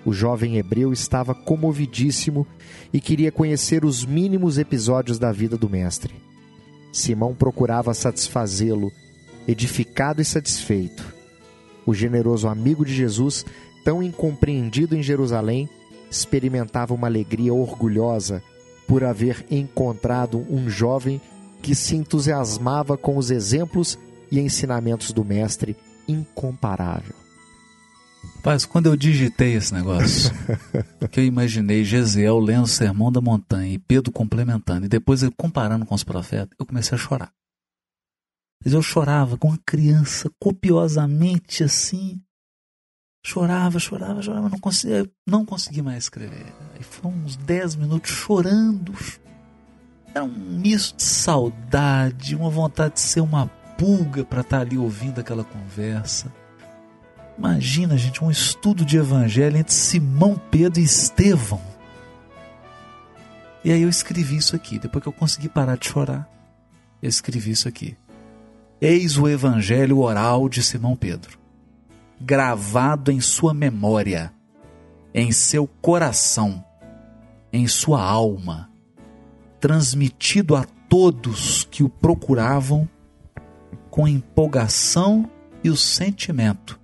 O 0.04 0.12
jovem 0.12 0.58
hebreu 0.58 0.92
estava 0.92 1.34
comovidíssimo 1.34 2.46
e 2.92 3.00
queria 3.00 3.32
conhecer 3.32 3.82
os 3.82 4.04
mínimos 4.04 4.58
episódios 4.58 5.18
da 5.18 5.32
vida 5.32 5.56
do 5.56 5.70
Mestre. 5.70 6.33
Simão 6.94 7.34
procurava 7.34 7.92
satisfazê-lo, 7.92 8.92
edificado 9.48 10.22
e 10.22 10.24
satisfeito. 10.24 11.12
O 11.84 11.92
generoso 11.92 12.46
amigo 12.46 12.84
de 12.84 12.94
Jesus, 12.94 13.44
tão 13.84 14.00
incompreendido 14.00 14.94
em 14.94 15.02
Jerusalém, 15.02 15.68
experimentava 16.08 16.94
uma 16.94 17.08
alegria 17.08 17.52
orgulhosa 17.52 18.40
por 18.86 19.02
haver 19.02 19.44
encontrado 19.50 20.46
um 20.48 20.70
jovem 20.70 21.20
que 21.60 21.74
se 21.74 21.96
entusiasmava 21.96 22.96
com 22.96 23.16
os 23.16 23.28
exemplos 23.32 23.98
e 24.30 24.38
ensinamentos 24.38 25.10
do 25.10 25.24
Mestre 25.24 25.76
incomparável. 26.06 27.23
Paz, 28.44 28.66
quando 28.66 28.90
eu 28.90 28.94
digitei 28.94 29.54
esse 29.54 29.72
negócio, 29.72 30.30
que 31.10 31.18
eu 31.18 31.24
imaginei 31.24 31.82
Gesiel 31.82 32.38
lendo 32.38 32.64
o 32.64 32.68
Sermão 32.68 33.10
da 33.10 33.18
Montanha 33.18 33.72
e 33.72 33.78
Pedro 33.78 34.12
complementando, 34.12 34.84
e 34.84 34.88
depois 34.88 35.22
eu 35.22 35.32
comparando 35.32 35.86
com 35.86 35.94
os 35.94 36.04
profetas, 36.04 36.54
eu 36.58 36.66
comecei 36.66 36.94
a 36.94 37.00
chorar. 37.00 37.32
Mas 38.62 38.74
eu 38.74 38.82
chorava 38.82 39.38
com 39.38 39.48
uma 39.48 39.58
criança 39.64 40.30
copiosamente 40.38 41.64
assim. 41.64 42.20
Chorava, 43.24 43.78
chorava, 43.78 44.20
chorava, 44.20 44.50
não 44.50 44.58
conseguia, 44.58 45.10
não 45.26 45.46
consegui 45.46 45.80
mais 45.80 46.04
escrever. 46.04 46.52
Aí 46.74 46.82
foram 46.82 47.16
uns 47.16 47.36
10 47.36 47.76
minutos 47.76 48.10
chorando. 48.10 48.92
Era 50.14 50.22
um 50.22 50.28
misto 50.28 50.98
de 50.98 51.02
saudade, 51.02 52.36
uma 52.36 52.50
vontade 52.50 52.94
de 52.94 53.00
ser 53.00 53.22
uma 53.22 53.46
pulga 53.78 54.22
para 54.22 54.42
estar 54.42 54.60
ali 54.60 54.76
ouvindo 54.76 55.18
aquela 55.18 55.44
conversa. 55.44 56.30
Imagina, 57.36 57.96
gente, 57.96 58.22
um 58.22 58.30
estudo 58.30 58.84
de 58.84 58.96
evangelho 58.96 59.56
entre 59.56 59.74
Simão 59.74 60.40
Pedro 60.50 60.80
e 60.80 60.84
Estevão. 60.84 61.60
E 63.64 63.72
aí 63.72 63.82
eu 63.82 63.88
escrevi 63.88 64.36
isso 64.36 64.54
aqui, 64.54 64.78
depois 64.78 65.02
que 65.02 65.08
eu 65.08 65.12
consegui 65.12 65.48
parar 65.48 65.76
de 65.76 65.88
chorar, 65.88 66.28
eu 67.02 67.08
escrevi 67.08 67.50
isso 67.50 67.66
aqui. 67.66 67.96
Eis 68.80 69.16
o 69.16 69.26
evangelho 69.26 69.98
oral 69.98 70.48
de 70.48 70.62
Simão 70.62 70.94
Pedro, 70.94 71.38
gravado 72.20 73.10
em 73.10 73.20
sua 73.20 73.52
memória, 73.52 74.32
em 75.12 75.32
seu 75.32 75.66
coração, 75.66 76.62
em 77.52 77.66
sua 77.66 78.02
alma, 78.02 78.70
transmitido 79.58 80.54
a 80.54 80.64
todos 80.88 81.66
que 81.70 81.82
o 81.82 81.88
procuravam 81.88 82.88
com 83.90 84.06
empolgação 84.06 85.28
e 85.62 85.70
o 85.70 85.76
sentimento 85.76 86.83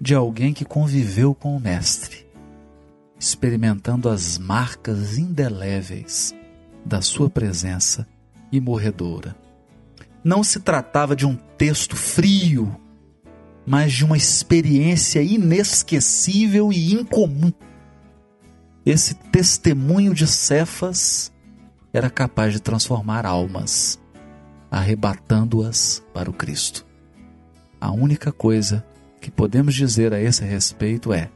de 0.00 0.14
alguém 0.14 0.52
que 0.52 0.64
conviveu 0.64 1.34
com 1.34 1.56
o 1.56 1.60
Mestre, 1.60 2.26
experimentando 3.18 4.08
as 4.08 4.38
marcas 4.38 5.18
indeléveis 5.18 6.34
da 6.84 7.00
sua 7.00 7.28
presença 7.28 8.06
imorredoura. 8.52 9.36
Não 10.22 10.44
se 10.44 10.60
tratava 10.60 11.16
de 11.16 11.26
um 11.26 11.34
texto 11.34 11.96
frio, 11.96 12.74
mas 13.66 13.92
de 13.92 14.04
uma 14.04 14.16
experiência 14.16 15.20
inesquecível 15.20 16.72
e 16.72 16.94
incomum. 16.94 17.52
Esse 18.86 19.14
testemunho 19.14 20.14
de 20.14 20.26
Cefas 20.26 21.32
era 21.92 22.08
capaz 22.08 22.52
de 22.52 22.60
transformar 22.60 23.26
almas, 23.26 24.00
arrebatando-as 24.70 26.02
para 26.14 26.30
o 26.30 26.32
Cristo. 26.32 26.86
A 27.80 27.90
única 27.90 28.32
coisa 28.32 28.84
que 29.20 29.30
podemos 29.30 29.74
dizer 29.74 30.12
a 30.12 30.20
esse 30.20 30.44
respeito 30.44 31.12
é: 31.12 31.30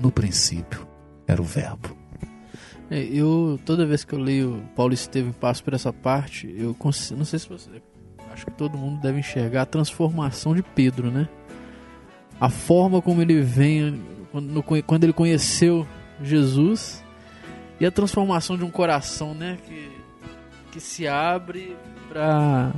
no 0.00 0.10
princípio 0.10 0.86
era 1.26 1.40
o 1.40 1.44
Verbo. 1.44 1.96
É, 2.90 3.02
eu, 3.02 3.58
toda 3.64 3.84
vez 3.84 4.04
que 4.04 4.12
eu 4.12 4.18
leio 4.18 4.62
Paulo 4.76 4.94
Estevam 4.94 5.32
passo 5.32 5.62
por 5.64 5.74
essa 5.74 5.92
parte, 5.92 6.52
eu 6.56 6.72
consigo, 6.74 7.18
não 7.18 7.24
sei 7.24 7.38
se 7.38 7.48
você. 7.48 7.70
Acho 8.32 8.46
que 8.46 8.52
todo 8.52 8.76
mundo 8.76 9.00
deve 9.00 9.18
enxergar 9.18 9.62
a 9.62 9.66
transformação 9.66 10.54
de 10.54 10.62
Pedro, 10.62 11.10
né? 11.10 11.28
A 12.38 12.50
forma 12.50 13.00
como 13.00 13.22
ele 13.22 13.40
vem, 13.40 14.02
quando, 14.30 14.62
quando 14.62 15.04
ele 15.04 15.12
conheceu 15.12 15.86
Jesus, 16.22 17.02
e 17.80 17.86
a 17.86 17.90
transformação 17.90 18.56
de 18.56 18.64
um 18.64 18.70
coração, 18.70 19.34
né? 19.34 19.58
Que, 19.66 19.90
que 20.72 20.80
se 20.80 21.08
abre 21.08 21.76
para 22.08 22.72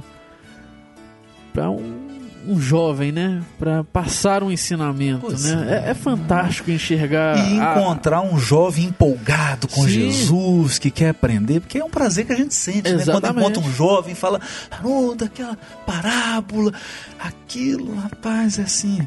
para 1.53 1.71
um 1.71 2.18
um 2.49 2.59
jovem, 2.61 3.13
né? 3.13 3.43
Para 3.59 3.85
passar 3.85 4.43
um 4.43 4.51
ensinamento, 4.51 5.21
Pois 5.27 5.45
né? 5.45 5.83
É, 5.87 5.91
é 5.91 5.95
fantástico 5.95 6.71
enxergar 6.71 7.37
E 7.37 7.61
a- 7.61 7.75
encontrar 7.79 8.23
um 8.23 8.39
jovem 8.39 8.87
empolgado 8.87 9.69
com 9.69 9.83
Sim. 9.83 9.89
Jesus, 9.89 10.79
que 10.79 10.91
quer 10.91 11.11
aprender, 11.11 11.61
porque 11.61 11.79
é 11.79 11.85
um 11.85 11.91
prazer 11.91 12.27
que 12.27 12.33
a 12.33 12.37
gente 12.37 12.55
sente, 12.55 12.83
né? 12.91 12.91
Quando 12.91 13.01
Exatamente. 13.03 13.39
encontra 13.41 13.63
um 13.63 13.73
jovem 13.73 14.13
e 14.13 14.17
fala, 14.17 14.41
Haroldo, 14.71 15.25
aquela 15.27 15.57
parábola, 15.87 16.73
aquilo, 17.19 17.95
rapaz, 17.97 18.59
é 18.59 18.63
assim. 18.63 19.07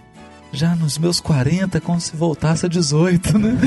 Já 0.53 0.75
nos 0.75 0.97
meus 0.97 1.21
40, 1.21 1.77
é 1.77 1.81
como 1.81 1.99
se 2.01 2.13
voltasse 2.15 2.65
a 2.65 2.69
18, 2.69 3.37
né? 3.39 3.57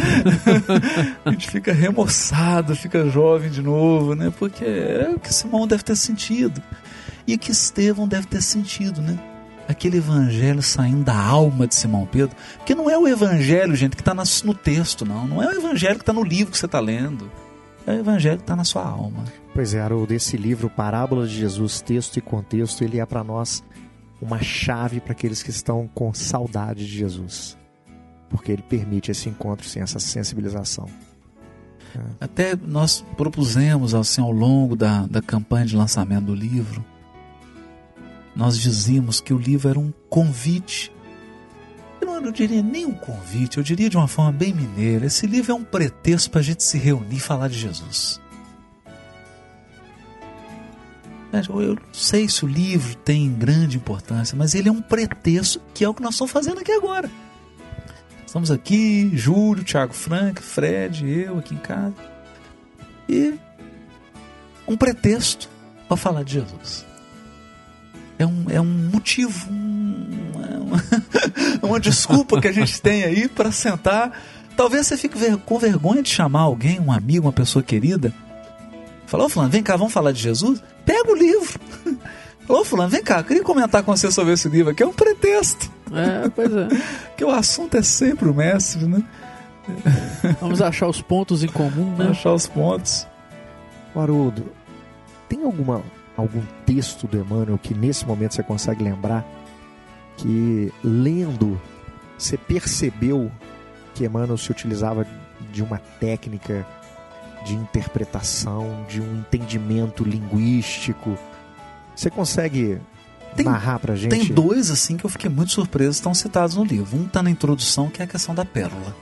a 1.25 1.31
gente 1.31 1.51
fica 1.51 1.73
remoçado, 1.73 2.77
fica 2.77 3.09
jovem 3.09 3.51
de 3.51 3.63
novo, 3.63 4.15
né? 4.15 4.31
Porque 4.39 4.65
é 4.65 5.11
o 5.17 5.19
que 5.19 5.33
Simão 5.33 5.67
deve 5.67 5.83
ter 5.83 5.97
sentido. 5.97 6.63
E 7.27 7.35
o 7.37 7.39
que 7.39 7.51
Estevão 7.51 8.07
deve 8.07 8.27
ter 8.27 8.43
sentido, 8.43 9.01
né? 9.01 9.19
Aquele 9.67 9.97
evangelho 9.97 10.63
saindo 10.63 11.05
da 11.05 11.17
alma 11.17 11.67
de 11.67 11.75
Simão 11.75 12.07
Pedro. 12.07 12.37
Porque 12.57 12.75
não 12.75 12.91
é 12.91 12.99
o 12.99 13.09
evangelho, 13.09 13.75
gente, 13.75 13.97
que 13.97 14.03
está 14.03 14.15
no 14.15 14.55
texto, 14.55 15.05
não. 15.05 15.27
Não 15.27 15.43
é 15.43 15.49
o 15.49 15.53
evangelho 15.53 15.97
que 15.97 16.03
está 16.03 16.13
no 16.13 16.23
livro 16.23 16.53
que 16.53 16.59
você 16.59 16.67
está 16.67 16.81
lendo. 16.81 17.31
É 17.87 17.93
o 17.93 17.99
evangelho 18.01 18.37
que 18.37 18.43
está 18.43 18.57
na 18.57 18.65
sua 18.65 18.85
alma. 18.85 19.25
Pois 19.55 19.75
é, 19.75 19.81
Haroldo, 19.81 20.13
esse 20.13 20.37
livro, 20.37 20.69
Parábolas 20.69 21.31
de 21.31 21.39
Jesus, 21.39 21.81
Texto 21.81 22.17
e 22.17 22.21
Contexto, 22.21 22.83
ele 22.83 22.99
é 22.99 23.07
para 23.07 23.23
nós 23.23 23.63
uma 24.21 24.43
chave 24.43 25.01
para 25.01 25.13
aqueles 25.13 25.43
que 25.43 25.51
estão 25.51 25.89
com 25.95 26.13
saudade 26.13 26.87
de 26.87 26.99
Jesus. 26.99 27.57
Porque 28.31 28.53
ele 28.53 28.63
permite 28.63 29.11
esse 29.11 29.29
encontro, 29.29 29.67
sim, 29.67 29.81
essa 29.81 29.99
sensibilização. 29.99 30.89
Até 32.21 32.57
nós 32.57 33.05
propusemos, 33.17 33.95
assim, 33.95 34.21
ao 34.21 34.33
longo 34.33 34.75
da, 34.75 35.07
da 35.07 35.23
campanha 35.23 35.67
de 35.67 35.77
lançamento 35.77 36.25
do 36.25 36.35
livro, 36.35 36.85
nós 38.35 38.59
dizíamos 38.59 39.21
que 39.21 39.33
o 39.33 39.39
livro 39.39 39.69
era 39.69 39.79
um 39.79 39.93
convite. 40.09 40.93
Eu 42.01 42.21
não 42.21 42.33
diria 42.33 42.63
nem 42.63 42.87
um 42.87 42.95
convite, 42.95 43.59
eu 43.59 43.65
diria 43.65 43.89
de 43.89 43.97
uma 43.97 44.09
forma 44.09 44.33
bem 44.33 44.53
mineira. 44.53 45.07
Esse 45.07 45.27
livro 45.27 45.53
é 45.53 45.55
um 45.55 45.65
pretexto 45.65 46.31
para 46.31 46.41
a 46.41 46.45
gente 46.45 46.63
se 46.63 46.79
reunir 46.79 47.17
e 47.17 47.21
falar 47.21 47.49
de 47.49 47.59
Jesus. 47.59 48.21
Eu 51.33 51.61
eu 51.61 51.75
não 51.75 51.83
sei 51.93 52.29
se 52.29 52.45
o 52.45 52.49
livro 52.49 52.95
tem 52.97 53.33
grande 53.33 53.77
importância, 53.77 54.37
mas 54.37 54.55
ele 54.55 54.69
é 54.69 54.73
um 54.73 54.81
pretexto 54.81 55.61
que 55.75 55.85
é 55.85 55.89
o 55.89 55.93
que 55.93 56.03
nós 56.03 56.15
estamos 56.15 56.31
fazendo 56.31 56.61
aqui 56.61 56.71
agora. 56.71 57.11
Estamos 58.25 58.51
aqui, 58.51 59.11
Júlio, 59.17 59.65
Thiago 59.65 59.93
Frank, 59.93 60.41
Fred, 60.41 61.09
eu 61.09 61.39
aqui 61.39 61.55
em 61.55 61.59
casa. 61.59 61.95
E 63.09 63.35
um 64.67 64.77
pretexto 64.77 65.49
para 65.89 65.97
falar 65.97 66.23
de 66.23 66.35
Jesus. 66.35 66.87
É 68.19 68.25
um, 68.27 68.45
é 68.49 68.61
um 68.61 68.91
motivo, 68.93 69.49
uma, 69.51 70.83
uma 71.63 71.81
desculpa 71.81 72.41
que 72.41 72.49
a 72.49 72.53
gente 72.53 72.81
tem 72.81 73.03
aí 73.05 73.29
para 73.29 73.51
sentar. 73.51 74.13
Talvez 74.57 74.87
você 74.87 74.97
fique 74.97 75.19
ver- 75.19 75.37
com 75.39 75.59
vergonha 75.59 76.03
de 76.03 76.09
chamar 76.11 76.41
alguém, 76.43 76.79
um 76.81 76.93
amigo, 76.93 77.27
uma 77.27 77.33
pessoa 77.33 77.63
querida. 77.63 78.13
Falou, 79.07 79.29
fulano, 79.29 79.51
vem 79.51 79.63
cá, 79.63 79.77
vamos 79.77 79.93
falar 79.93 80.13
de 80.13 80.21
Jesus? 80.21 80.63
Pega 80.87 81.11
o 81.11 81.15
livro. 81.17 81.59
Falou, 82.47 82.65
fulano, 82.65 82.91
vem 82.91 83.03
cá, 83.03 83.19
eu 83.21 83.25
queria 83.25 83.43
comentar 83.43 83.83
com 83.83 83.97
você 83.97 84.11
sobre 84.13 84.33
esse 84.35 84.49
livro 84.49 84.71
aqui. 84.71 84.83
É 84.83 84.87
um 84.87 84.93
pretexto. 84.93 85.71
É, 85.93 86.29
pois 86.29 86.53
é. 86.55 86.69
Porque 87.09 87.25
o 87.25 87.31
assunto 87.31 87.77
é 87.77 87.83
sempre 87.83 88.29
o 88.29 88.35
mestre, 88.35 88.85
né? 88.87 89.03
Vamos 90.41 90.61
achar 90.61 90.87
os 90.87 91.01
pontos 91.01 91.43
em 91.43 91.49
comum, 91.49 91.97
né? 91.97 92.09
Achar 92.11 92.33
os 92.35 92.47
pontos. 92.47 93.07
Haroldo, 93.97 94.53
tem 95.29 95.43
alguma, 95.43 95.83
algum 96.17 96.43
texto 96.65 97.07
do 97.07 97.19
Emmanuel 97.19 97.59
que 97.59 97.75
nesse 97.75 98.07
momento 98.07 98.35
você 98.35 98.43
consegue 98.43 98.83
lembrar 98.85 99.25
que 100.17 100.73
lendo 100.83 101.61
você 102.17 102.37
percebeu 102.37 103.31
que 103.95 104.05
Emmanuel 104.05 104.37
se 104.39 104.51
utilizava 104.51 105.07
de 105.53 105.63
uma 105.63 105.79
técnica 105.79 106.67
de 107.45 107.55
interpretação, 107.55 108.87
de 108.89 109.01
um 109.01 109.19
entendimento 109.19 110.05
linguístico? 110.05 111.19
Você 111.95 112.09
consegue 112.11 112.79
Tem- 113.37 113.45
narrar 113.45 113.79
pra 113.81 113.95
gente? 113.97 114.11
Tem 114.11 114.25
dois, 114.27 114.71
assim, 114.71 114.97
que 114.97 115.05
eu 115.05 115.11
fiquei 115.11 115.29
muito 115.29 115.53
surpreso, 115.53 115.91
estão 115.91 116.15
citados 116.15 116.55
no 116.57 116.65
livro. 116.65 116.97
Um 116.97 117.07
tá 117.07 117.23
na 117.23 117.31
introdução, 117.31 117.89
que 117.91 118.01
é 118.01 118.05
a 118.05 118.09
questão 118.09 118.35
da 118.35 118.45
pérola. 118.45 118.95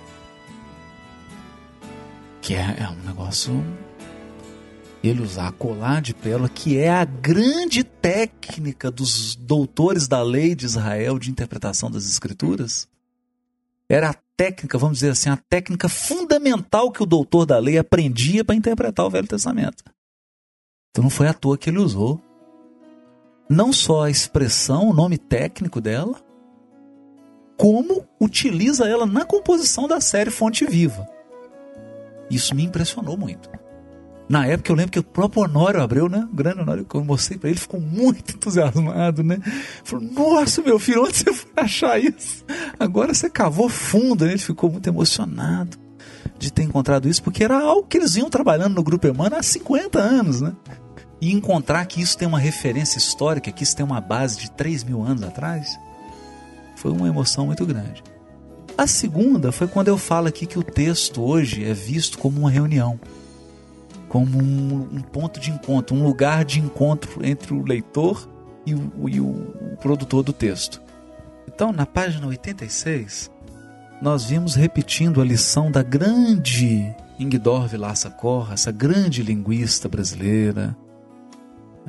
Que 2.40 2.54
é, 2.54 2.76
é 2.80 2.88
um 2.88 3.06
negócio. 3.06 3.62
Ele 5.02 5.20
usar 5.20 5.48
a 5.48 5.52
colar 5.52 6.00
de 6.00 6.14
pérola, 6.14 6.48
que 6.48 6.78
é 6.78 6.88
a 6.88 7.04
grande 7.04 7.82
técnica 7.82 8.90
dos 8.90 9.34
doutores 9.34 10.06
da 10.06 10.22
lei 10.22 10.54
de 10.54 10.64
Israel 10.64 11.18
de 11.18 11.30
interpretação 11.30 11.90
das 11.90 12.04
escrituras. 12.04 12.88
Era 13.88 14.10
a 14.10 14.14
técnica, 14.36 14.78
vamos 14.78 14.98
dizer 14.98 15.10
assim, 15.10 15.28
a 15.28 15.36
técnica 15.36 15.88
fundamental 15.88 16.92
que 16.92 17.02
o 17.02 17.06
doutor 17.06 17.44
da 17.44 17.58
lei 17.58 17.78
aprendia 17.78 18.44
para 18.44 18.54
interpretar 18.54 19.04
o 19.04 19.10
Velho 19.10 19.26
Testamento. 19.26 19.82
Então 20.90 21.02
não 21.02 21.10
foi 21.10 21.26
à 21.26 21.34
toa 21.34 21.58
que 21.58 21.68
ele 21.68 21.78
usou 21.78 22.22
não 23.52 23.72
só 23.72 24.04
a 24.04 24.10
expressão, 24.10 24.88
o 24.88 24.94
nome 24.94 25.18
técnico 25.18 25.80
dela, 25.80 26.18
como 27.56 28.06
utiliza 28.18 28.88
ela 28.88 29.04
na 29.04 29.24
composição 29.24 29.86
da 29.86 30.00
série 30.00 30.30
Fonte 30.30 30.64
Viva. 30.64 31.06
Isso 32.30 32.54
me 32.54 32.64
impressionou 32.64 33.16
muito. 33.16 33.50
Na 34.32 34.46
época 34.46 34.72
eu 34.72 34.76
lembro 34.76 34.92
que 34.92 34.98
o 34.98 35.02
próprio 35.02 35.42
Honório 35.42 35.82
Abreu, 35.82 36.08
né? 36.08 36.26
O 36.32 36.34
grande 36.34 36.60
Honório, 36.60 36.86
que 36.86 36.94
eu 36.94 37.04
mostrei 37.04 37.38
para 37.38 37.50
ele, 37.50 37.58
ficou 37.58 37.78
muito 37.78 38.34
entusiasmado, 38.34 39.22
né? 39.22 39.38
Falou, 39.84 40.08
nossa, 40.10 40.62
meu 40.62 40.78
filho, 40.78 41.04
onde 41.04 41.18
você 41.18 41.34
foi 41.34 41.52
achar 41.54 42.02
isso? 42.02 42.42
Agora 42.80 43.12
você 43.12 43.28
cavou 43.28 43.68
fundo, 43.68 44.24
né? 44.24 44.30
Ele 44.30 44.38
ficou 44.38 44.70
muito 44.70 44.88
emocionado 44.88 45.76
de 46.38 46.50
ter 46.50 46.62
encontrado 46.62 47.06
isso, 47.06 47.22
porque 47.22 47.44
era 47.44 47.60
algo 47.60 47.86
que 47.86 47.98
eles 47.98 48.14
vinham 48.14 48.30
trabalhando 48.30 48.74
no 48.74 48.82
Grupo 48.82 49.06
Emmanuel 49.06 49.38
há 49.38 49.42
50 49.42 49.98
anos, 49.98 50.40
né? 50.40 50.54
E 51.20 51.30
encontrar 51.30 51.84
que 51.84 52.00
isso 52.00 52.16
tem 52.16 52.26
uma 52.26 52.38
referência 52.38 52.96
histórica, 52.96 53.52
que 53.52 53.62
isso 53.62 53.76
tem 53.76 53.84
uma 53.84 54.00
base 54.00 54.38
de 54.38 54.50
3 54.52 54.82
mil 54.82 55.02
anos 55.02 55.24
atrás, 55.24 55.78
foi 56.74 56.90
uma 56.90 57.06
emoção 57.06 57.44
muito 57.44 57.66
grande. 57.66 58.02
A 58.78 58.86
segunda 58.86 59.52
foi 59.52 59.68
quando 59.68 59.88
eu 59.88 59.98
falo 59.98 60.26
aqui 60.26 60.46
que 60.46 60.58
o 60.58 60.62
texto 60.62 61.20
hoje 61.20 61.66
é 61.66 61.74
visto 61.74 62.16
como 62.16 62.38
uma 62.40 62.50
reunião, 62.50 62.98
como 64.12 64.36
um, 64.42 64.88
um 64.92 65.00
ponto 65.00 65.40
de 65.40 65.50
encontro, 65.50 65.96
um 65.96 66.04
lugar 66.04 66.44
de 66.44 66.60
encontro 66.60 67.24
entre 67.24 67.54
o 67.54 67.64
leitor 67.64 68.28
e 68.66 68.74
o, 68.74 69.08
e 69.08 69.18
o- 69.18 69.54
o 69.72 69.76
produtor 69.80 70.22
do 70.22 70.34
texto. 70.34 70.82
Então, 71.48 71.72
na 71.72 71.86
página 71.86 72.26
86, 72.26 73.30
nós 74.02 74.26
vimos 74.26 74.54
repetindo 74.54 75.18
a 75.22 75.24
lição 75.24 75.70
da 75.70 75.82
grande 75.82 76.94
Ingdor 77.18 77.66
Vilaça 77.68 78.10
Corra, 78.10 78.52
essa 78.52 78.70
grande 78.70 79.22
linguista 79.22 79.88
brasileira, 79.88 80.76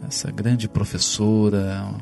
essa 0.08 0.32
grande 0.32 0.70
professora 0.70 1.94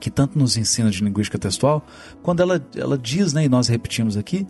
que 0.00 0.10
tanto 0.10 0.38
nos 0.38 0.56
ensina 0.56 0.90
de 0.90 1.04
linguística 1.04 1.38
textual, 1.38 1.84
quando 2.22 2.40
ela, 2.40 2.58
ela 2.74 2.96
diz, 2.96 3.34
né, 3.34 3.44
e 3.44 3.48
nós 3.50 3.68
repetimos 3.68 4.16
aqui, 4.16 4.46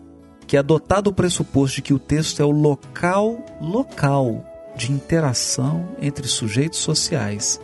que 0.46 0.56
é 0.56 0.60
adotado 0.60 1.10
o 1.10 1.12
pressuposto 1.12 1.76
de 1.76 1.82
que 1.82 1.94
o 1.94 1.98
texto 1.98 2.40
é 2.40 2.44
o 2.44 2.50
local 2.50 3.44
local 3.60 4.44
de 4.76 4.92
interação 4.92 5.88
entre 6.00 6.26
sujeitos 6.26 6.80
sociais, 6.80 7.60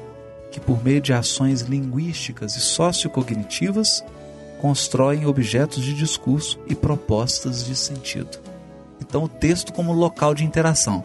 que 0.51 0.61
por 0.61 0.83
meio 0.83 1.01
de 1.01 1.13
ações 1.13 1.63
linguísticas 1.63 2.57
e 2.57 2.61
sociocognitivas 2.61 4.05
constroem 4.61 5.27
objetos 5.27 5.83
de 5.83 5.95
discurso 5.95 6.59
e 6.69 6.75
propostas 6.75 7.65
de 7.65 7.75
sentido. 7.75 8.39
Então, 9.01 9.25
o 9.25 9.29
texto 9.29 9.73
como 9.73 9.93
local 9.93 10.35
de 10.35 10.45
interação. 10.45 11.03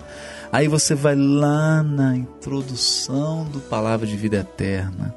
Aí 0.51 0.67
você 0.67 0.93
vai 0.93 1.15
lá 1.15 1.81
na 1.81 2.15
introdução 2.15 3.45
do 3.45 3.59
Palavra 3.59 4.05
de 4.05 4.15
Vida 4.15 4.37
Eterna 4.37 5.15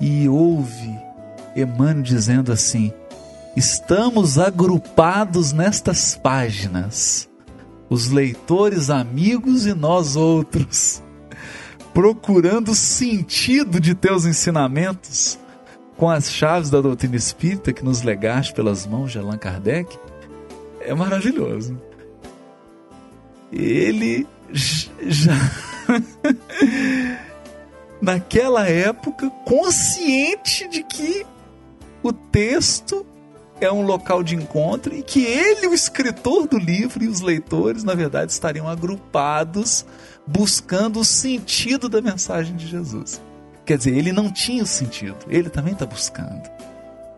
e 0.00 0.28
ouve 0.28 0.98
Emmanuel 1.54 2.02
dizendo 2.02 2.52
assim: 2.52 2.92
Estamos 3.60 4.38
agrupados 4.38 5.52
nestas 5.52 6.16
páginas, 6.16 7.28
os 7.90 8.08
leitores 8.08 8.88
amigos 8.88 9.66
e 9.66 9.74
nós 9.74 10.16
outros, 10.16 11.02
procurando 11.92 12.74
sentido 12.74 13.78
de 13.78 13.94
teus 13.94 14.24
ensinamentos 14.24 15.38
com 15.94 16.08
as 16.08 16.32
chaves 16.32 16.70
da 16.70 16.80
doutrina 16.80 17.16
espírita 17.16 17.70
que 17.70 17.84
nos 17.84 18.00
legaste 18.00 18.54
pelas 18.54 18.86
mãos 18.86 19.12
de 19.12 19.18
Allan 19.18 19.36
Kardec. 19.36 19.94
É 20.80 20.94
maravilhoso. 20.94 21.78
Ele 23.52 24.26
já 25.02 25.36
naquela 28.00 28.66
época 28.66 29.28
consciente 29.44 30.66
de 30.66 30.82
que 30.82 31.26
o 32.02 32.10
texto 32.10 33.04
é 33.60 33.72
um 33.72 33.82
local 33.82 34.22
de 34.22 34.34
encontro 34.34 34.94
e 34.94 35.02
que 35.02 35.24
ele, 35.24 35.66
o 35.66 35.74
escritor 35.74 36.46
do 36.46 36.58
livro 36.58 37.04
e 37.04 37.08
os 37.08 37.20
leitores, 37.20 37.84
na 37.84 37.94
verdade, 37.94 38.32
estariam 38.32 38.68
agrupados 38.68 39.84
buscando 40.26 41.00
o 41.00 41.04
sentido 41.04 41.88
da 41.88 42.00
mensagem 42.00 42.56
de 42.56 42.66
Jesus. 42.66 43.20
Quer 43.64 43.78
dizer, 43.78 43.96
ele 43.96 44.12
não 44.12 44.32
tinha 44.32 44.62
o 44.62 44.66
sentido, 44.66 45.16
ele 45.28 45.50
também 45.50 45.72
está 45.72 45.86
buscando. 45.86 46.48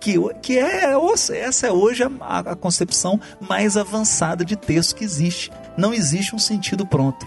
Que, 0.00 0.16
que 0.42 0.58
é, 0.58 0.94
essa 1.30 1.66
é 1.66 1.72
hoje 1.72 2.02
a, 2.02 2.38
a 2.38 2.56
concepção 2.56 3.20
mais 3.40 3.76
avançada 3.76 4.44
de 4.44 4.56
texto 4.56 4.96
que 4.96 5.04
existe. 5.04 5.52
Não 5.76 5.94
existe 5.94 6.34
um 6.34 6.38
sentido 6.38 6.84
pronto. 6.84 7.24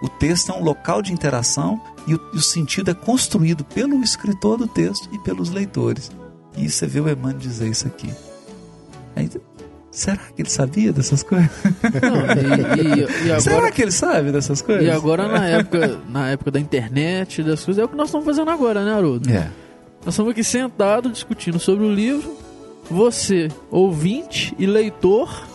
O 0.00 0.08
texto 0.08 0.52
é 0.52 0.54
um 0.54 0.62
local 0.62 1.02
de 1.02 1.12
interação 1.12 1.80
e 2.06 2.14
o, 2.14 2.20
e 2.32 2.36
o 2.36 2.42
sentido 2.42 2.90
é 2.90 2.94
construído 2.94 3.64
pelo 3.64 4.00
escritor 4.02 4.58
do 4.58 4.68
texto 4.68 5.08
e 5.12 5.18
pelos 5.18 5.50
leitores. 5.50 6.10
E 6.56 6.70
você 6.70 6.86
vê 6.86 7.00
o 7.00 7.08
Emmanuel 7.08 7.36
dizer 7.36 7.68
isso 7.68 7.86
aqui. 7.86 8.14
Aí, 9.16 9.30
será 9.90 10.16
que 10.16 10.42
ele 10.42 10.50
sabia 10.50 10.92
dessas 10.92 11.22
coisas? 11.22 11.48
Não, 12.02 12.76
e, 12.76 13.00
e- 13.02 13.36
e 13.36 13.40
será 13.40 13.56
agora, 13.56 13.72
que 13.72 13.82
ele 13.82 13.90
sabe 13.92 14.32
dessas 14.32 14.60
coisas? 14.62 14.84
e 14.84 14.90
agora 14.90 15.28
na 15.28 15.46
época, 15.46 15.98
na 16.08 16.30
época 16.30 16.50
da 16.50 16.60
internet, 16.60 17.42
das 17.42 17.64
coisas, 17.64 17.80
é 17.82 17.84
o 17.84 17.88
que 17.88 17.96
nós 17.96 18.08
estamos 18.08 18.26
fazendo 18.26 18.50
agora, 18.50 18.84
né, 18.84 18.92
Haroldo? 18.92 19.30
É. 19.30 19.50
Nós 20.04 20.14
estamos 20.14 20.32
aqui 20.32 20.42
sentados 20.44 21.12
discutindo 21.12 21.58
sobre 21.58 21.84
o 21.84 21.92
livro. 21.92 22.36
Você, 22.90 23.48
ouvinte 23.70 24.54
e 24.58 24.66
leitor, 24.66 25.46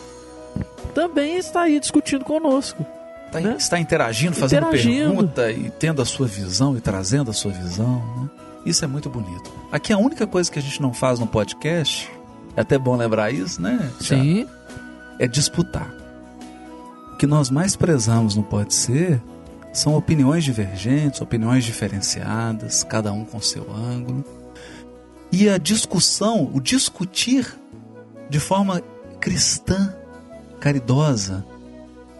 também 0.93 1.37
está 1.37 1.61
aí 1.63 1.79
discutindo 1.79 2.23
conosco. 2.25 2.85
Tá- 3.31 3.39
Né? 3.39 3.55
Está 3.59 3.79
interagindo, 3.79 4.35
fazendo 4.35 4.63
Interagindo. 4.67 5.09
pergunta 5.11 5.51
e 5.51 5.69
tendo 5.77 6.01
a 6.01 6.05
sua 6.05 6.25
visão 6.25 6.75
e 6.75 6.81
trazendo 6.81 7.29
a 7.29 7.33
sua 7.33 7.51
visão. 7.51 8.01
né? 8.17 8.29
Isso 8.65 8.83
é 8.83 8.87
muito 8.87 9.07
bonito. 9.09 9.51
Aqui 9.71 9.93
a 9.93 9.97
única 9.99 10.25
coisa 10.25 10.51
que 10.51 10.57
a 10.57 10.61
gente 10.61 10.81
não 10.81 10.91
faz 10.91 11.19
no 11.19 11.27
podcast, 11.27 12.09
é 12.59 12.61
até 12.61 12.77
bom 12.77 12.97
lembrar 12.97 13.31
isso, 13.31 13.61
né? 13.61 13.89
Thiago? 14.01 14.23
Sim. 14.23 14.47
é 15.17 15.25
disputar. 15.25 15.89
O 17.13 17.15
que 17.15 17.25
nós 17.25 17.49
mais 17.49 17.77
prezamos 17.77 18.35
no 18.35 18.43
Pode 18.43 18.73
Ser 18.73 19.21
são 19.71 19.95
opiniões 19.95 20.43
divergentes, 20.43 21.21
opiniões 21.21 21.63
diferenciadas, 21.63 22.83
cada 22.83 23.13
um 23.13 23.23
com 23.23 23.39
seu 23.39 23.73
ângulo. 23.73 24.25
E 25.31 25.47
a 25.47 25.57
discussão, 25.57 26.51
o 26.53 26.59
discutir 26.59 27.47
de 28.29 28.41
forma 28.41 28.81
cristã, 29.21 29.95
caridosa, 30.59 31.45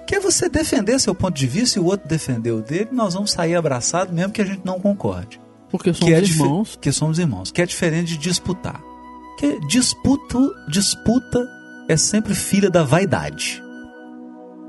que 0.07 0.15
é 0.15 0.19
você 0.21 0.47
defender 0.47 1.01
seu 1.01 1.13
ponto 1.13 1.35
de 1.35 1.47
vista 1.47 1.79
e 1.79 1.81
o 1.81 1.85
outro 1.85 2.07
defender 2.07 2.51
o 2.51 2.61
dele, 2.61 2.89
nós 2.93 3.13
vamos 3.13 3.31
sair 3.31 3.55
abraçados 3.55 4.13
mesmo 4.13 4.31
que 4.31 4.41
a 4.41 4.45
gente 4.45 4.61
não 4.63 4.79
concorde 4.79 5.39
Porque 5.69 5.93
somos 5.93 6.07
que 6.07 6.13
é 6.13 6.19
irmãos. 6.21 6.79
que 6.79 6.91
somos 6.93 7.19
irmãos, 7.19 7.51
que 7.51 7.61
é 7.61 7.65
diferente 7.65 8.13
de 8.13 8.17
disputar. 8.17 8.88
Que 9.39 9.57
disputa, 9.67 10.37
disputa 10.67 11.49
é 11.87 11.95
sempre 11.95 12.35
filha 12.35 12.69
da 12.69 12.83
vaidade. 12.83 13.63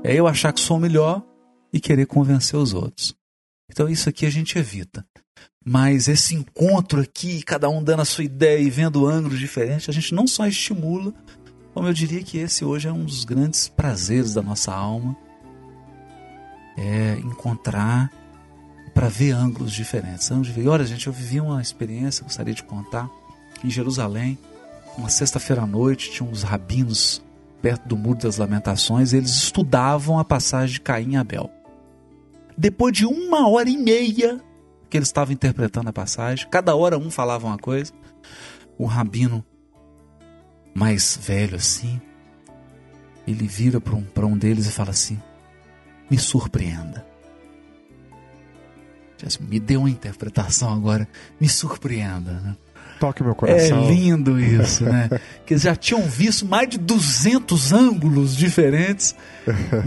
É 0.01 0.15
eu 0.15 0.25
achar 0.25 0.53
que 0.53 0.61
sou 0.61 0.79
melhor 0.79 1.21
e 1.73 1.79
querer 1.81 2.05
convencer 2.05 2.57
os 2.57 2.73
outros. 2.73 3.13
Então 3.69 3.89
isso 3.89 4.07
aqui 4.07 4.25
a 4.25 4.29
gente 4.29 4.57
evita. 4.57 5.05
Mas 5.65 6.07
esse 6.07 6.35
encontro 6.35 7.01
aqui, 7.01 7.43
cada 7.43 7.69
um 7.69 7.83
dando 7.83 8.03
a 8.03 8.05
sua 8.05 8.23
ideia 8.23 8.59
e 8.59 8.69
vendo 8.69 9.05
ângulos 9.05 9.39
diferentes, 9.39 9.89
a 9.89 9.91
gente 9.91 10.15
não 10.15 10.25
só 10.25 10.47
estimula, 10.47 11.13
como 11.73 11.89
eu 11.89 11.93
diria 11.93 12.23
que 12.23 12.37
esse 12.37 12.63
hoje 12.63 12.87
é 12.87 12.93
um 12.93 13.03
dos 13.03 13.25
grandes 13.25 13.67
prazeres 13.67 14.35
da 14.35 14.41
nossa 14.41 14.73
alma, 14.73 15.17
é 16.77 17.17
encontrar 17.19 18.09
para 18.93 19.09
ver 19.09 19.33
ângulos 19.33 19.73
diferentes. 19.73 20.31
Ângulos 20.31 20.47
diferentes. 20.47 20.71
E 20.71 20.73
olha, 20.73 20.85
gente, 20.85 21.07
eu 21.07 21.13
vivi 21.13 21.41
uma 21.41 21.61
experiência, 21.61 22.23
gostaria 22.23 22.53
de 22.53 22.63
contar, 22.63 23.09
em 23.61 23.69
Jerusalém. 23.69 24.39
Uma 24.97 25.09
sexta-feira 25.09 25.63
à 25.63 25.67
noite, 25.67 26.11
tinha 26.11 26.27
uns 26.27 26.43
rabinos 26.43 27.21
perto 27.61 27.87
do 27.87 27.97
Muro 27.97 28.19
das 28.19 28.37
Lamentações, 28.37 29.13
eles 29.13 29.31
estudavam 29.31 30.17
a 30.17 30.25
passagem 30.25 30.73
de 30.73 30.81
Caim 30.81 31.13
e 31.13 31.15
Abel. 31.15 31.49
Depois 32.57 32.93
de 32.93 33.05
uma 33.05 33.47
hora 33.47 33.69
e 33.69 33.77
meia 33.77 34.41
que 34.89 34.97
eles 34.97 35.07
estavam 35.07 35.33
interpretando 35.33 35.89
a 35.89 35.93
passagem, 35.93 36.47
cada 36.49 36.75
hora 36.75 36.97
um 36.97 37.09
falava 37.09 37.47
uma 37.47 37.57
coisa, 37.57 37.93
o 38.77 38.85
rabino 38.85 39.45
mais 40.73 41.17
velho 41.21 41.55
assim, 41.55 42.01
ele 43.27 43.47
vira 43.47 43.79
para 43.79 43.95
um, 43.95 44.05
um 44.23 44.37
deles 44.37 44.65
e 44.65 44.71
fala 44.71 44.89
assim: 44.89 45.21
Me 46.09 46.17
surpreenda. 46.17 47.05
Me 49.39 49.59
dê 49.59 49.77
uma 49.77 49.89
interpretação 49.89 50.73
agora, 50.73 51.07
me 51.39 51.47
surpreenda. 51.47 52.31
Né? 52.31 52.57
Toque 53.01 53.23
meu 53.23 53.33
coração. 53.33 53.83
É 53.83 53.91
lindo 53.91 54.39
isso, 54.39 54.83
né? 54.83 55.09
que 55.43 55.55
eles 55.55 55.63
já 55.63 55.75
tinham 55.75 56.03
visto 56.03 56.45
mais 56.45 56.69
de 56.69 56.77
200 56.77 57.73
ângulos 57.73 58.37
diferentes, 58.37 59.15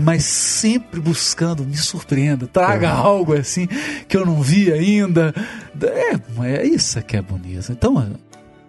mas 0.01 0.25
sempre 0.25 0.99
buscando, 0.99 1.63
me 1.63 1.77
surpreenda, 1.77 2.49
traga 2.49 2.93
uhum. 2.93 3.01
algo 3.01 3.35
assim 3.35 3.69
que 4.09 4.17
eu 4.17 4.27
não 4.27 4.43
vi 4.43 4.73
ainda. 4.73 5.33
É, 5.81 6.17
é 6.45 6.67
isso 6.67 7.01
que 7.03 7.17
é 7.17 7.23
bonito. 7.23 7.71
Então, 7.71 8.05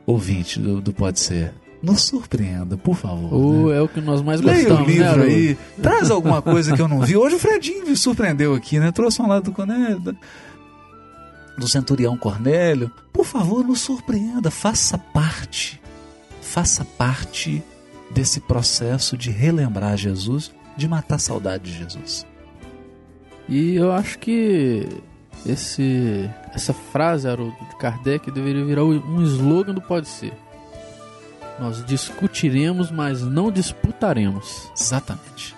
ouvinte 0.05 0.59
do, 0.59 0.79
do 0.79 0.93
Pode 0.93 1.19
Ser, 1.19 1.51
nos 1.81 2.03
surpreenda, 2.03 2.77
por 2.77 2.95
favor. 2.95 3.33
Uh, 3.33 3.69
né? 3.69 3.77
É 3.77 3.81
o 3.81 3.87
que 3.87 3.99
nós 3.99 4.21
mais 4.21 4.41
gostamos, 4.41 4.63
Leia 4.63 4.79
o 4.79 4.85
livro 4.85 5.25
né, 5.25 5.25
aí, 5.25 5.57
traz 5.81 6.11
alguma 6.11 6.39
coisa 6.39 6.75
que 6.75 6.81
eu 6.83 6.87
não 6.87 7.01
vi. 7.01 7.17
Hoje 7.17 7.33
o 7.33 7.39
Fredinho 7.39 7.87
me 7.87 7.97
surpreendeu 7.97 8.53
aqui, 8.53 8.77
né? 8.77 8.91
Trouxe 8.91 9.23
um 9.23 9.27
lado 9.27 9.45
do 9.45 9.51
Coneda 9.51 10.15
do 11.57 11.67
centurião 11.67 12.17
Cornélio, 12.17 12.91
por 13.11 13.25
favor, 13.25 13.63
nos 13.63 13.81
surpreenda, 13.81 14.51
faça 14.51 14.97
parte, 14.97 15.81
faça 16.41 16.83
parte 16.83 17.63
desse 18.11 18.39
processo 18.39 19.17
de 19.17 19.31
relembrar 19.31 19.97
Jesus, 19.97 20.51
de 20.75 20.87
matar 20.87 21.15
a 21.15 21.19
saudade 21.19 21.71
de 21.71 21.77
Jesus. 21.77 22.25
E 23.47 23.75
eu 23.75 23.91
acho 23.91 24.19
que 24.19 24.87
esse, 25.45 26.29
essa 26.53 26.73
frase, 26.73 27.27
Haroldo, 27.27 27.55
de 27.69 27.75
Kardec 27.77 28.31
deveria 28.31 28.65
virar 28.65 28.83
um 28.83 29.21
slogan 29.23 29.73
do 29.73 29.81
Pode 29.81 30.07
Ser. 30.07 30.33
Nós 31.59 31.85
discutiremos, 31.85 32.91
mas 32.91 33.21
não 33.21 33.49
disputaremos. 33.49 34.69
Exatamente. 34.77 35.55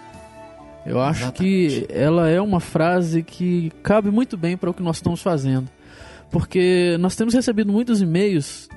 Eu 0.85 1.01
acho 1.01 1.23
Exatamente. 1.23 1.85
que 1.87 1.87
ela 1.89 2.29
é 2.29 2.39
uma 2.39 2.59
frase 2.59 3.23
que 3.23 3.71
cabe 3.81 4.11
muito 4.11 4.37
bem 4.37 4.55
para 4.55 4.69
o 4.69 4.73
que 4.73 4.83
nós 4.83 4.97
estamos 4.97 5.21
fazendo 5.21 5.67
porque 6.31 6.97
nós 6.99 7.15
temos 7.15 7.33
recebido 7.33 7.71
muitos 7.71 8.01
e-mails 8.01 8.67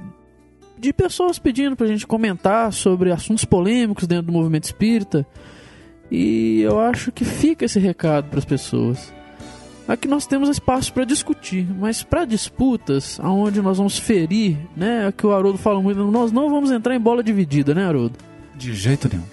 de 0.78 0.92
pessoas 0.92 1.38
pedindo 1.38 1.76
pra 1.76 1.86
gente 1.86 2.06
comentar 2.06 2.72
sobre 2.72 3.12
assuntos 3.12 3.44
polêmicos 3.44 4.06
dentro 4.06 4.26
do 4.26 4.32
movimento 4.32 4.64
espírita. 4.64 5.26
E 6.10 6.62
eu 6.62 6.80
acho 6.80 7.12
que 7.12 7.24
fica 7.24 7.66
esse 7.66 7.78
recado 7.78 8.28
para 8.28 8.38
as 8.38 8.44
pessoas. 8.44 9.12
Aqui 9.86 10.08
nós 10.08 10.26
temos 10.26 10.48
espaço 10.48 10.92
para 10.92 11.04
discutir, 11.04 11.66
mas 11.78 12.02
para 12.02 12.24
disputas, 12.24 13.18
aonde 13.20 13.60
nós 13.60 13.76
vamos 13.76 13.98
ferir, 13.98 14.56
né? 14.76 15.08
É 15.08 15.12
que 15.12 15.26
o 15.26 15.32
Haroldo 15.32 15.58
fala 15.58 15.82
muito, 15.82 16.00
nós 16.10 16.30
não 16.32 16.48
vamos 16.48 16.70
entrar 16.70 16.94
em 16.94 17.00
bola 17.00 17.22
dividida, 17.22 17.74
né, 17.74 17.84
Haroldo? 17.84 18.16
De 18.56 18.72
jeito 18.72 19.08
nenhum. 19.12 19.24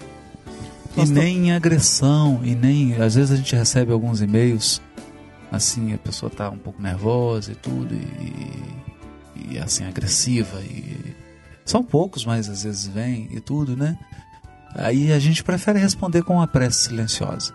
Nós 0.96 1.10
e 1.10 1.12
nem 1.12 1.46
em 1.46 1.52
agressão, 1.52 2.40
e 2.42 2.56
nem. 2.56 2.96
Às 2.96 3.14
vezes 3.14 3.30
a 3.30 3.36
gente 3.36 3.54
recebe 3.54 3.92
alguns 3.92 4.20
e-mails 4.20 4.82
assim 5.50 5.92
a 5.94 5.98
pessoa 5.98 6.30
tá 6.30 6.50
um 6.50 6.58
pouco 6.58 6.80
nervosa 6.80 7.52
e 7.52 7.54
tudo 7.54 7.94
e, 7.94 9.52
e 9.52 9.58
assim 9.58 9.84
agressiva 9.84 10.60
e 10.60 11.16
são 11.64 11.82
poucos, 11.82 12.24
mas 12.24 12.48
às 12.48 12.62
vezes 12.62 12.86
vem 12.86 13.28
e 13.30 13.40
tudo, 13.40 13.76
né? 13.76 13.98
Aí 14.74 15.12
a 15.12 15.18
gente 15.18 15.44
prefere 15.44 15.78
responder 15.78 16.22
com 16.22 16.34
uma 16.34 16.46
prece 16.46 16.88
silenciosa. 16.88 17.52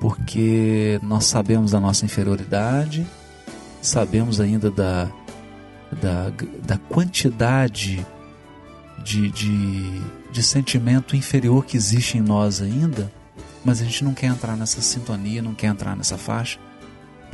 Porque 0.00 0.98
nós 1.02 1.26
sabemos 1.26 1.72
da 1.72 1.80
nossa 1.80 2.04
inferioridade, 2.04 3.06
sabemos 3.82 4.40
ainda 4.40 4.70
da, 4.70 5.10
da, 6.00 6.32
da 6.62 6.78
quantidade 6.78 8.06
de, 9.02 9.30
de, 9.30 10.02
de 10.32 10.42
sentimento 10.42 11.14
inferior 11.14 11.64
que 11.64 11.76
existe 11.76 12.16
em 12.16 12.22
nós 12.22 12.62
ainda, 12.62 13.12
mas 13.62 13.82
a 13.82 13.84
gente 13.84 14.02
não 14.02 14.14
quer 14.14 14.26
entrar 14.26 14.56
nessa 14.56 14.80
sintonia, 14.80 15.42
não 15.42 15.54
quer 15.54 15.66
entrar 15.66 15.94
nessa 15.94 16.16
faixa 16.16 16.58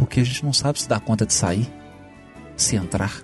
porque 0.00 0.20
a 0.20 0.24
gente 0.24 0.42
não 0.42 0.52
sabe 0.52 0.80
se 0.80 0.88
dá 0.88 0.98
conta 0.98 1.26
de 1.26 1.34
sair, 1.34 1.70
se 2.56 2.74
entrar. 2.74 3.20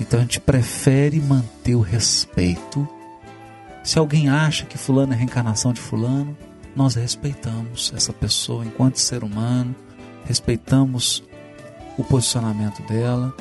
Então 0.00 0.18
a 0.18 0.22
gente 0.22 0.40
prefere 0.40 1.20
manter 1.20 1.74
o 1.74 1.82
respeito. 1.82 2.88
Se 3.84 3.98
alguém 3.98 4.30
acha 4.30 4.64
que 4.64 4.78
fulano 4.78 5.12
é 5.12 5.16
reencarnação 5.16 5.74
de 5.74 5.80
fulano, 5.80 6.34
nós 6.74 6.94
respeitamos 6.94 7.92
essa 7.94 8.14
pessoa 8.14 8.64
enquanto 8.64 8.98
ser 8.98 9.22
humano, 9.22 9.76
respeitamos 10.24 11.22
o 11.98 12.04
posicionamento 12.04 12.82
dela 12.84 13.34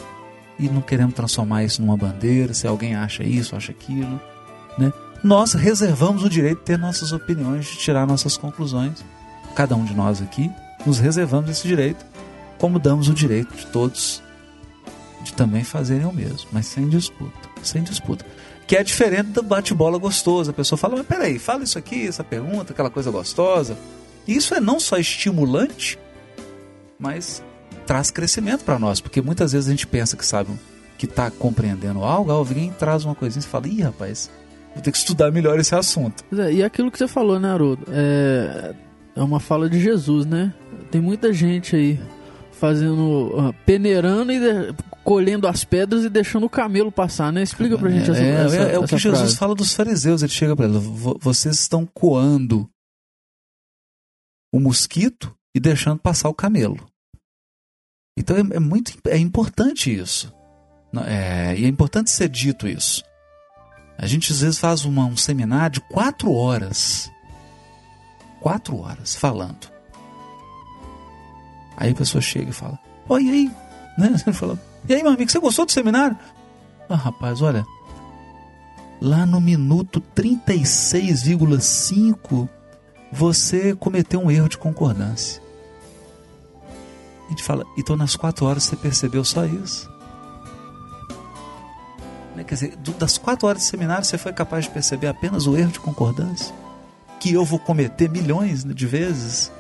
e 0.60 0.68
não 0.68 0.82
queremos 0.82 1.16
transformar 1.16 1.64
isso 1.64 1.82
numa 1.82 1.96
bandeira, 1.96 2.54
se 2.54 2.68
alguém 2.68 2.94
acha 2.94 3.24
isso, 3.24 3.56
acha 3.56 3.72
aquilo, 3.72 4.20
né? 4.78 4.92
Nós 5.24 5.54
reservamos 5.54 6.24
o 6.24 6.30
direito 6.30 6.60
de 6.60 6.66
ter 6.66 6.78
nossas 6.78 7.14
opiniões, 7.14 7.66
de 7.66 7.78
tirar 7.78 8.06
nossas 8.06 8.36
conclusões. 8.36 9.04
Cada 9.56 9.76
um 9.76 9.86
de 9.86 9.96
nós 9.96 10.22
aqui 10.22 10.52
nos 10.86 11.00
reservamos 11.00 11.50
esse 11.50 11.68
direito 11.68 12.06
como 12.58 12.80
damos 12.80 13.08
o 13.08 13.14
direito 13.14 13.56
de 13.56 13.68
todos 13.68 14.22
de 15.24 15.34
também 15.34 15.64
fazerem 15.64 16.06
o 16.06 16.14
mesmo, 16.14 16.48
mas 16.52 16.66
sem 16.68 16.88
disputa, 16.88 17.50
sem 17.62 17.84
disputa. 17.84 18.26
Que 18.66 18.76
é 18.76 18.84
diferente 18.84 19.30
do 19.30 19.44
bate-bola 19.44 19.98
gostoso. 19.98 20.52
A 20.52 20.54
pessoa 20.54 20.78
fala, 20.78 20.98
mas 20.98 21.06
peraí, 21.06 21.40
fala 21.40 21.64
isso 21.64 21.78
aqui, 21.78 22.08
essa 22.08 22.24
pergunta, 22.24 22.74
aquela 22.74 22.90
coisa 22.90 23.10
gostosa. 23.10 23.78
E 24.28 24.36
isso 24.36 24.54
é 24.54 24.60
não 24.60 24.80
só 24.80 24.98
estimulante, 24.98 25.98
mas 27.00 27.42
traz 27.86 28.12
crescimento 28.12 28.66
para 28.66 28.78
nós, 28.78 29.00
porque 29.00 29.22
muitas 29.22 29.54
vezes 29.54 29.68
a 29.68 29.72
gente 29.72 29.88
pensa 29.88 30.18
que 30.18 30.26
sabe 30.26 30.52
que 30.98 31.06
está 31.06 31.32
compreendendo 31.32 32.04
algo, 32.04 32.32
alguém 32.32 32.72
traz 32.72 33.06
uma 33.06 33.16
coisinha 33.16 33.44
e 33.44 33.48
fala, 33.48 33.68
ih, 33.68 33.82
rapaz, 33.82 34.30
vou 34.74 34.84
ter 34.84 34.92
que 34.92 34.98
estudar 34.98 35.32
melhor 35.32 35.58
esse 35.60 35.74
assunto. 35.74 36.24
É, 36.38 36.52
e 36.52 36.64
aquilo 36.64 36.92
que 36.92 36.98
você 36.98 37.08
falou, 37.08 37.40
né, 37.40 37.52
Haroldo? 37.52 37.84
É, 37.90 38.74
é 39.16 39.22
uma 39.22 39.40
fala 39.40 39.70
de 39.70 39.80
Jesus, 39.80 40.26
né? 40.26 40.54
Tem 40.92 41.00
muita 41.00 41.32
gente 41.32 41.76
aí 41.76 42.00
fazendo 42.58 43.30
uh, 43.38 43.54
peneirando 43.66 44.32
e 44.32 44.40
de, 44.40 44.76
colhendo 45.04 45.48
as 45.48 45.64
pedras 45.64 46.04
e 46.04 46.10
deixando 46.10 46.46
o 46.46 46.50
camelo 46.50 46.92
passar, 46.92 47.32
né? 47.32 47.42
Explica 47.42 47.78
pra 47.78 47.90
gente 47.90 48.10
é, 48.10 48.14
essa, 48.14 48.24
é, 48.24 48.46
essa, 48.46 48.56
é, 48.58 48.76
é 48.76 48.80
o 48.80 48.84
que 48.84 48.98
Jesus 48.98 49.20
frase. 49.20 49.38
fala 49.38 49.56
dos 49.56 49.74
fariseus. 49.74 50.22
Ele 50.22 50.32
chega 50.32 50.56
para 50.56 50.66
eles: 50.66 50.84
vocês 51.20 51.60
estão 51.60 51.86
coando 51.86 52.70
o 54.54 54.60
mosquito 54.60 55.36
e 55.56 55.60
deixando 55.60 56.00
passar 56.00 56.30
o 56.30 56.34
camelo. 56.34 56.86
Então 58.18 58.36
é, 58.36 58.56
é 58.56 58.60
muito 58.60 58.98
é 59.08 59.18
importante 59.18 59.94
isso. 59.94 60.34
É, 61.06 61.56
e 61.58 61.66
é 61.66 61.68
importante 61.68 62.10
ser 62.10 62.30
dito 62.30 62.68
isso. 62.68 63.04
A 63.98 64.08
gente 64.08 64.32
às 64.32 64.42
vezes 64.42 64.58
faz 64.60 64.86
uma, 64.86 65.06
um 65.06 65.18
seminário 65.18 65.76
de 65.76 65.82
quatro 65.90 66.32
horas. 66.32 67.12
Quatro 68.42 68.78
horas 68.78 69.16
falando 69.16 69.77
Aí 71.78 71.92
a 71.92 71.96
pessoa 71.96 72.22
chega 72.22 72.50
e 72.50 72.54
fala: 72.54 72.80
Ó, 73.08 73.20
e 73.20 73.30
aí? 73.30 73.52
Né? 73.98 74.16
Você 74.16 74.32
fala, 74.32 74.60
e 74.88 74.94
aí, 74.94 75.02
meu 75.02 75.12
amigo, 75.12 75.32
você 75.32 75.40
gostou 75.40 75.66
do 75.66 75.72
seminário? 75.72 76.16
Ah, 76.88 76.96
rapaz, 76.96 77.42
olha. 77.42 77.66
Lá 79.02 79.26
no 79.26 79.42
minuto 79.42 80.00
36,5 80.16 82.48
você 83.12 83.76
cometeu 83.76 84.22
um 84.22 84.30
erro 84.30 84.48
de 84.48 84.58
concordância. 84.58 85.42
A 87.26 87.30
gente 87.30 87.42
fala, 87.42 87.66
então 87.78 87.98
nas 87.98 88.16
quatro 88.16 88.46
horas 88.46 88.64
você 88.64 88.76
percebeu 88.76 89.24
só 89.24 89.46
isso. 89.46 89.90
Né, 92.36 92.44
quer 92.44 92.54
dizer, 92.54 92.76
das 93.00 93.18
quatro 93.18 93.48
horas 93.48 93.64
de 93.64 93.68
seminário 93.68 94.06
você 94.06 94.18
foi 94.18 94.32
capaz 94.32 94.66
de 94.66 94.72
perceber 94.72 95.08
apenas 95.08 95.48
o 95.48 95.58
erro 95.58 95.72
de 95.72 95.80
concordância? 95.80 96.54
Que 97.20 97.34
eu 97.34 97.44
vou 97.44 97.60
cometer 97.60 98.10
milhões 98.10 98.64
de 98.64 98.86
vezes? 98.86 99.52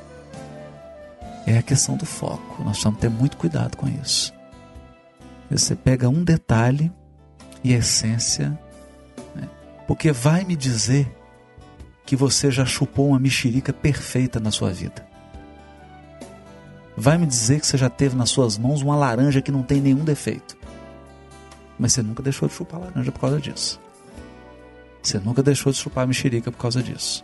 É 1.48 1.58
a 1.58 1.64
questão 1.64 1.96
do 1.96 2.06
foco. 2.06 2.62
Nós 2.62 2.72
precisamos 2.72 3.00
ter 3.00 3.10
muito 3.10 3.38
cuidado 3.38 3.78
com 3.78 3.88
isso. 3.88 4.34
Você 5.50 5.76
pega 5.76 6.10
um 6.10 6.22
detalhe 6.22 6.92
e 7.64 7.74
a 7.74 7.78
essência, 7.78 8.50
né? 9.34 9.48
porque 9.88 10.12
vai 10.12 10.44
me 10.44 10.58
dizer 10.58 11.10
que 12.06 12.18
você 12.18 12.52
já 12.52 12.66
chupou 12.66 13.08
uma 13.08 13.20
mexerica 13.20 13.72
perfeita 13.72 14.42
na 14.42 14.52
sua 14.52 14.72
vida. 14.74 15.08
Vai 16.98 17.18
me 17.18 17.26
dizer 17.26 17.62
que 17.62 17.68
você 17.68 17.78
já 17.78 17.90
teve 17.90 18.16
nas 18.16 18.30
suas 18.30 18.58
mãos 18.58 18.82
uma 18.82 18.96
laranja 18.96 19.42
que 19.42 19.52
não 19.52 19.64
tem 19.64 19.80
nenhum 19.80 20.04
defeito. 20.04 20.58
Mas 21.80 21.94
você 21.94 22.02
nunca 22.02 22.22
deixou 22.22 22.50
de 22.50 22.56
chupar 22.56 22.82
laranja 22.82 23.12
por 23.12 23.22
causa 23.22 23.40
disso. 23.40 23.80
Você 25.02 25.18
nunca 25.20 25.42
deixou 25.42 25.72
de 25.72 25.78
chupar 25.78 26.06
mexerica 26.06 26.52
por 26.52 26.58
causa 26.58 26.84
disso. 26.84 27.24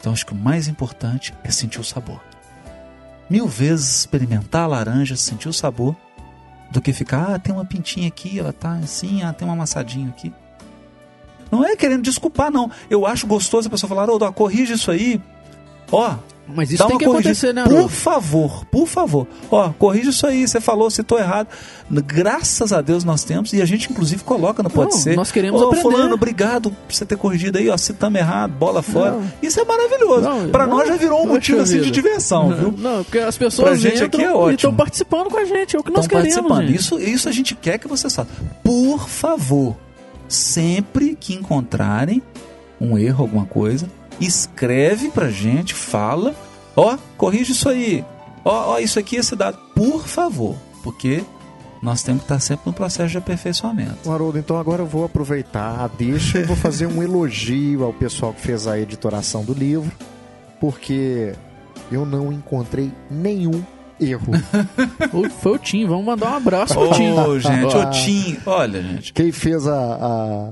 Então 0.00 0.12
acho 0.12 0.26
que 0.26 0.32
o 0.32 0.36
mais 0.36 0.66
importante 0.66 1.32
é 1.44 1.50
sentir 1.52 1.78
o 1.78 1.84
sabor 1.84 2.20
mil 3.30 3.46
vezes 3.46 4.00
experimentar 4.00 4.64
a 4.64 4.66
laranja, 4.66 5.16
sentir 5.16 5.48
o 5.48 5.52
sabor, 5.52 5.96
do 6.70 6.80
que 6.80 6.92
ficar, 6.92 7.34
ah, 7.34 7.38
tem 7.38 7.54
uma 7.54 7.64
pintinha 7.64 8.08
aqui, 8.08 8.38
ela 8.38 8.52
tá 8.52 8.74
assim, 8.74 9.22
ah, 9.22 9.32
tem 9.32 9.46
uma 9.46 9.54
amassadinha 9.54 10.08
aqui. 10.08 10.32
Não 11.50 11.64
é 11.64 11.74
querendo 11.74 12.02
desculpar, 12.02 12.50
não. 12.50 12.70
Eu 12.88 13.06
acho 13.06 13.26
gostoso 13.26 13.66
a 13.66 13.70
pessoa 13.70 13.88
falar, 13.88 14.02
Haroldo, 14.02 14.24
ó, 14.24 14.32
corrige 14.32 14.74
isso 14.74 14.90
aí. 14.90 15.20
Ó, 15.90 16.16
Mas 16.54 16.70
isso 16.72 16.86
tem 16.86 16.98
que 16.98 17.04
corrigida. 17.04 17.30
acontecer, 17.30 17.52
né, 17.54 17.64
Por 17.64 17.90
favor, 17.90 18.64
por 18.66 18.86
favor. 18.86 19.26
Ó, 19.50 19.70
corrige 19.70 20.10
isso 20.10 20.26
aí, 20.26 20.46
você 20.46 20.60
falou, 20.60 20.90
citou 20.90 21.18
errado. 21.18 21.48
Graças 21.90 22.72
a 22.72 22.80
Deus 22.80 23.02
nós 23.04 23.24
temos, 23.24 23.52
e 23.52 23.60
a 23.60 23.64
gente 23.64 23.90
inclusive 23.90 24.22
coloca 24.22 24.62
no 24.62 24.70
Pode 24.70 24.92
Não, 24.92 24.98
Ser. 24.98 25.16
nós 25.16 25.32
queremos 25.32 25.60
Ô, 25.60 25.66
aprender. 25.66 25.82
fulano, 25.82 26.14
obrigado 26.14 26.70
por 26.70 26.94
você 26.94 27.04
ter 27.04 27.16
corrigido 27.16 27.58
aí, 27.58 27.68
ó, 27.68 27.76
citamos 27.76 28.18
errado, 28.20 28.52
bola 28.52 28.80
fora. 28.82 29.12
Não. 29.12 29.32
Isso 29.42 29.60
é 29.60 29.64
maravilhoso. 29.64 30.48
Pra 30.52 30.66
não, 30.66 30.76
nós 30.78 30.88
já 30.88 30.96
virou 30.96 31.22
um 31.24 31.26
motivo 31.26 31.60
assim 31.60 31.80
de 31.80 31.90
diversão, 31.90 32.50
viu? 32.54 32.74
Não, 32.78 33.02
porque 33.02 33.18
as 33.18 33.36
Pra 33.36 33.46
pessoas 33.46 33.80
gente 33.80 34.02
aqui 34.04 34.22
é 34.22 34.26
e 34.26 34.32
ótimo. 34.32 34.50
estão 34.54 34.74
participando 34.74 35.28
com 35.30 35.38
a 35.38 35.44
gente. 35.44 35.74
É 35.76 35.78
o 35.78 35.82
que 35.82 35.90
nós 35.90 36.06
queremos, 36.06 36.34
participando. 36.34 36.66
gente. 36.68 36.76
Isso, 36.78 36.98
isso 37.00 37.28
a 37.28 37.32
gente 37.32 37.54
quer 37.54 37.78
que 37.78 37.88
vocês 37.88 38.14
façam. 38.14 38.32
Por 38.62 39.08
favor, 39.08 39.76
sempre 40.28 41.16
que 41.18 41.34
encontrarem 41.34 42.22
um 42.80 42.96
erro, 42.96 43.24
alguma 43.24 43.44
coisa, 43.46 43.88
escreve 44.20 45.08
pra 45.10 45.30
gente, 45.30 45.74
fala, 45.74 46.34
ó, 46.76 46.96
corrige 47.16 47.52
isso 47.52 47.68
aí. 47.68 48.04
Ó, 48.44 48.74
ó, 48.74 48.78
isso 48.78 48.98
aqui 48.98 49.16
é 49.16 49.20
esse 49.20 49.34
dado. 49.36 49.58
Por 49.74 50.06
favor, 50.06 50.56
porque 50.82 51.22
nós 51.82 52.02
temos 52.02 52.20
que 52.22 52.24
estar 52.26 52.40
sempre 52.40 52.62
no 52.66 52.72
processo 52.72 53.10
de 53.10 53.18
aperfeiçoamento. 53.18 54.10
Haroldo, 54.10 54.38
então 54.38 54.58
agora 54.58 54.82
eu 54.82 54.86
vou 54.86 55.04
aproveitar 55.04 55.80
a 55.80 55.86
deixa 55.88 56.38
e 56.38 56.44
vou 56.44 56.56
fazer 56.56 56.86
um 56.86 57.02
elogio 57.02 57.84
ao 57.84 57.92
pessoal 57.92 58.32
que 58.32 58.40
fez 58.40 58.66
a 58.66 58.78
editoração 58.78 59.44
do 59.44 59.52
livro, 59.54 59.90
porque 60.60 61.32
eu 61.90 62.04
não 62.04 62.32
encontrei 62.32 62.92
nenhum 63.10 63.62
erro. 64.00 64.32
Foi 65.40 65.52
o 65.52 65.58
Tim, 65.58 65.86
vamos 65.86 66.04
mandar 66.06 66.32
um 66.32 66.36
abraço 66.36 66.74
pro 66.74 66.90
Tim. 66.92 67.10
Ô, 67.12 67.38
gente, 67.38 67.74
Ah. 67.76 67.78
ô 67.78 67.90
Tim, 67.90 68.36
olha, 68.46 68.82
gente. 68.82 69.12
Quem 69.12 69.32
fez 69.32 69.66
a, 69.66 69.74
a, 69.74 70.48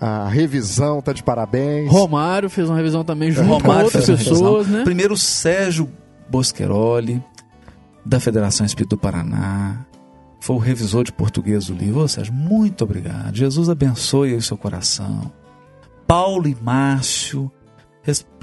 a 0.00 0.28
revisão 0.28 1.00
tá 1.00 1.12
de 1.12 1.22
parabéns. 1.22 1.90
Romário 1.90 2.50
fez 2.50 2.68
uma 2.68 2.76
revisão 2.76 3.04
também 3.04 3.30
junto 3.30 3.48
com 3.48 3.54
Romário 3.54 3.84
outras 3.84 4.04
fez 4.04 4.18
uma 4.18 4.30
pessoas, 4.30 4.66
né? 4.66 4.82
Primeiro 4.84 5.14
o 5.14 5.18
Sérgio 5.18 5.90
Bosqueroli, 6.28 7.22
da 8.04 8.18
Federação 8.20 8.66
Espírito 8.66 8.96
do 8.96 8.98
Paraná. 8.98 9.86
Foi 10.40 10.56
o 10.56 10.58
revisor 10.58 11.04
de 11.04 11.12
português 11.12 11.66
do 11.66 11.74
livro. 11.74 12.00
Ô, 12.00 12.08
Sérgio, 12.08 12.34
muito 12.34 12.84
obrigado. 12.84 13.34
Jesus 13.34 13.70
abençoe 13.70 14.30
aí 14.30 14.36
o 14.36 14.42
seu 14.42 14.58
coração. 14.58 15.32
Paulo 16.06 16.46
e 16.46 16.56
Márcio, 16.60 17.50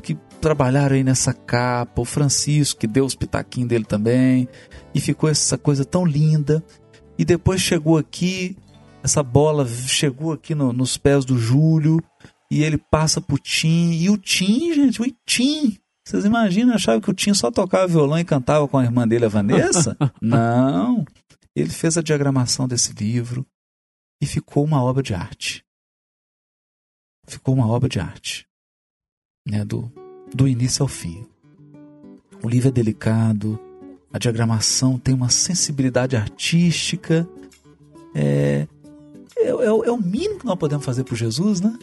que 0.01 0.17
trabalharam 0.39 0.95
aí 0.95 1.03
nessa 1.03 1.31
capa. 1.31 2.01
O 2.01 2.05
Francisco, 2.05 2.79
que 2.79 2.87
deu 2.87 3.05
os 3.05 3.13
pitaquinhos 3.13 3.69
dele 3.69 3.85
também. 3.85 4.49
E 4.95 4.99
ficou 4.99 5.29
essa 5.29 5.59
coisa 5.59 5.85
tão 5.85 6.03
linda. 6.03 6.63
E 7.19 7.23
depois 7.23 7.61
chegou 7.61 7.99
aqui, 7.99 8.57
essa 9.03 9.21
bola 9.23 9.67
chegou 9.67 10.31
aqui 10.33 10.53
no- 10.55 10.73
nos 10.73 10.97
pés 10.97 11.25
do 11.25 11.37
Júlio. 11.37 12.01
E 12.49 12.63
ele 12.63 12.77
passa 12.77 13.21
pro 13.21 13.37
Tim. 13.37 13.91
E 13.93 14.09
o 14.09 14.17
Tim, 14.17 14.73
gente, 14.73 15.01
o 15.01 15.05
Tim. 15.25 15.77
Vocês 16.05 16.25
imaginam, 16.25 16.73
achavam 16.75 16.99
que 16.99 17.09
o 17.09 17.13
Tim 17.13 17.33
só 17.33 17.49
tocava 17.49 17.87
violão 17.87 18.19
e 18.19 18.25
cantava 18.25 18.67
com 18.67 18.77
a 18.77 18.83
irmã 18.83 19.07
dele, 19.07 19.25
a 19.25 19.29
Vanessa? 19.29 19.95
Não. 20.21 21.05
Ele 21.55 21.69
fez 21.69 21.97
a 21.97 22.01
diagramação 22.01 22.67
desse 22.67 22.91
livro 22.93 23.45
e 24.21 24.25
ficou 24.25 24.63
uma 24.65 24.83
obra 24.83 25.01
de 25.01 25.13
arte. 25.13 25.63
Ficou 27.27 27.53
uma 27.55 27.67
obra 27.67 27.87
de 27.87 27.99
arte. 27.99 28.45
Né, 29.47 29.63
do, 29.65 29.91
do 30.33 30.47
início 30.47 30.83
ao 30.83 30.87
fim. 30.87 31.25
O 32.43 32.49
livro 32.49 32.67
é 32.69 32.71
delicado, 32.71 33.59
a 34.13 34.19
diagramação 34.19 34.99
tem 34.99 35.13
uma 35.15 35.29
sensibilidade 35.29 36.15
artística. 36.15 37.27
É, 38.13 38.67
é, 39.43 39.49
é 39.49 39.71
o- 39.71 39.83
é 39.83 39.91
o 39.91 39.97
mínimo 39.97 40.39
que 40.39 40.45
nós 40.45 40.57
podemos 40.57 40.85
fazer 40.85 41.03
por 41.03 41.15
Jesus, 41.15 41.61
né? 41.61 41.77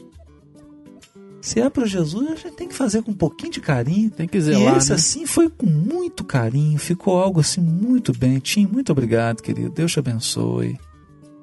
Se 1.41 1.61
é 1.61 1.71
para 1.71 1.87
Jesus, 1.87 2.27
a 2.31 2.35
gente 2.35 2.55
tem 2.57 2.69
que 2.69 2.75
fazer 2.75 3.01
com 3.03 3.13
um 3.13 3.15
pouquinho 3.17 3.53
de 3.53 3.61
carinho. 3.61 4.11
Tem 4.11 4.27
que 4.27 4.39
E 4.39 4.41
zelar, 4.41 4.77
esse 4.77 4.91
né? 4.91 4.97
assim 4.97 5.25
foi 5.25 5.49
com 5.49 5.67
muito 5.67 6.25
carinho, 6.25 6.77
ficou 6.79 7.17
algo 7.23 7.41
assim 7.41 7.61
muito 7.61 8.13
bem. 8.13 8.39
Tim, 8.41 8.67
muito 8.67 8.91
obrigado, 8.91 9.41
querido. 9.41 9.71
Deus 9.71 9.93
te 9.93 9.99
abençoe 10.01 10.79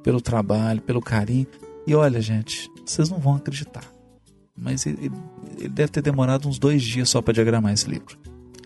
pelo 0.03 0.19
trabalho, 0.19 0.81
pelo 0.81 1.01
carinho. 1.01 1.47
E 1.87 1.95
olha, 1.95 2.19
gente, 2.21 2.69
vocês 2.85 3.09
não 3.09 3.19
vão 3.19 3.35
acreditar. 3.35 3.83
Mas 4.57 4.85
ele, 4.85 5.11
ele 5.57 5.69
deve 5.69 5.91
ter 5.91 6.01
demorado 6.01 6.47
uns 6.47 6.59
dois 6.59 6.83
dias 6.83 7.09
só 7.09 7.21
para 7.21 7.33
diagramar 7.33 7.73
esse 7.73 7.89
livro. 7.89 8.17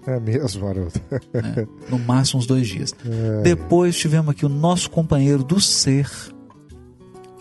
É 0.08 0.20
mesmo, 0.20 0.66
Haroldo. 0.68 0.94
né? 1.34 1.68
No 1.90 2.00
máximo 2.00 2.40
uns 2.40 2.48
dois 2.48 2.68
dias. 2.68 2.94
Depois 3.44 3.98
tivemos 3.98 4.30
aqui 4.32 4.46
o 4.46 4.50
nosso 4.50 4.90
companheiro 4.90 5.44
do 5.44 5.60
ser. 5.62 6.10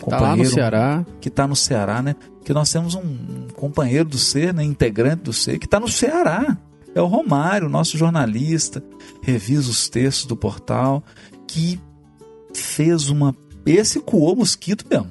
Tá 0.07 0.21
lá 0.21 0.37
no 0.37 0.45
Ceará. 0.45 1.05
Que 1.21 1.29
está 1.29 1.47
no 1.47 1.57
Ceará, 1.57 2.03
né? 2.03 2.15
Que 2.45 2.53
nós 2.53 2.71
temos 2.73 2.95
um, 2.95 3.01
um 3.01 3.49
companheiro 3.55 4.09
do 4.09 4.19
ser, 4.19 4.55
né? 4.55 4.63
Integrante 4.63 5.25
do 5.25 5.33
ser, 5.33 5.59
que 5.59 5.67
está 5.67 5.81
no 5.81 5.89
Ceará. 5.89 6.57
É 6.95 7.01
o 7.01 7.07
Romário, 7.07 7.69
nosso 7.69 7.97
jornalista, 7.99 8.83
revisa 9.23 9.71
os 9.71 9.89
textos 9.89 10.27
do 10.27 10.37
portal, 10.37 11.03
que 11.47 11.81
fez 12.55 13.11
uma. 13.11 13.35
Esse 13.67 14.01
coou 14.01 14.35
mosquito 14.35 14.87
mesmo. 14.91 15.11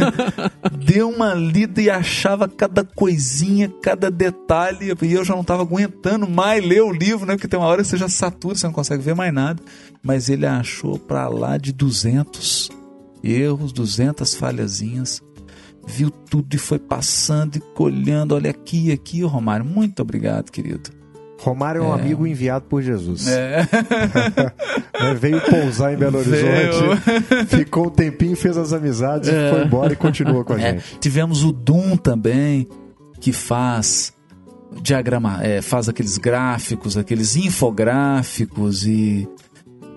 Deu 0.82 1.10
uma 1.10 1.34
lida 1.34 1.82
e 1.82 1.90
achava 1.90 2.48
cada 2.48 2.82
coisinha, 2.82 3.70
cada 3.82 4.10
detalhe. 4.10 4.94
E 5.02 5.12
eu 5.12 5.24
já 5.24 5.34
não 5.34 5.42
estava 5.42 5.62
aguentando 5.62 6.26
mais 6.26 6.64
ler 6.64 6.82
o 6.82 6.90
livro, 6.90 7.26
né? 7.26 7.34
Porque 7.34 7.46
tem 7.46 7.60
uma 7.60 7.66
hora 7.66 7.82
que 7.82 7.88
você 7.88 7.98
já 7.98 8.08
satura, 8.08 8.54
você 8.54 8.66
não 8.66 8.72
consegue 8.72 9.02
ver 9.02 9.14
mais 9.14 9.32
nada. 9.32 9.62
Mas 10.02 10.30
ele 10.30 10.46
achou 10.46 10.98
para 10.98 11.28
lá 11.28 11.58
de 11.58 11.70
200 11.70 12.70
erros, 13.30 13.72
200 13.72 14.34
falhazinhas. 14.34 15.22
Viu 15.86 16.10
tudo 16.10 16.54
e 16.54 16.58
foi 16.58 16.78
passando 16.78 17.56
e 17.56 17.60
colhendo. 17.60 18.34
Olha 18.34 18.50
aqui, 18.50 18.90
aqui, 18.90 19.22
Romário. 19.22 19.64
Muito 19.64 20.00
obrigado, 20.02 20.50
querido. 20.50 20.90
Romário 21.38 21.82
é 21.82 21.86
um 21.86 21.96
É. 21.96 22.00
amigo 22.00 22.26
enviado 22.26 22.64
por 22.64 22.82
Jesus. 22.82 23.28
É. 23.28 23.58
Né, 24.98 25.14
Veio 25.20 25.40
pousar 25.42 25.92
em 25.92 25.96
Belo 25.96 26.18
Horizonte, 26.18 27.46
ficou 27.46 27.86
um 27.86 27.90
tempinho, 27.90 28.34
fez 28.34 28.56
as 28.56 28.72
amizades, 28.72 29.28
É. 29.28 29.50
foi 29.50 29.64
embora 29.64 29.92
e 29.92 29.96
continuou 29.96 30.44
com 30.44 30.54
a 30.54 30.56
É, 30.60 30.72
gente. 30.72 30.98
tivemos 30.98 31.44
o 31.44 31.52
Dum 31.52 31.96
também, 31.96 32.66
que 33.20 33.32
faz 33.32 34.12
diagrama, 34.82 35.38
é, 35.42 35.60
faz 35.62 35.88
aqueles 35.88 36.16
gráficos, 36.18 36.96
aqueles 36.96 37.36
infográficos 37.36 38.86
e 38.86 39.28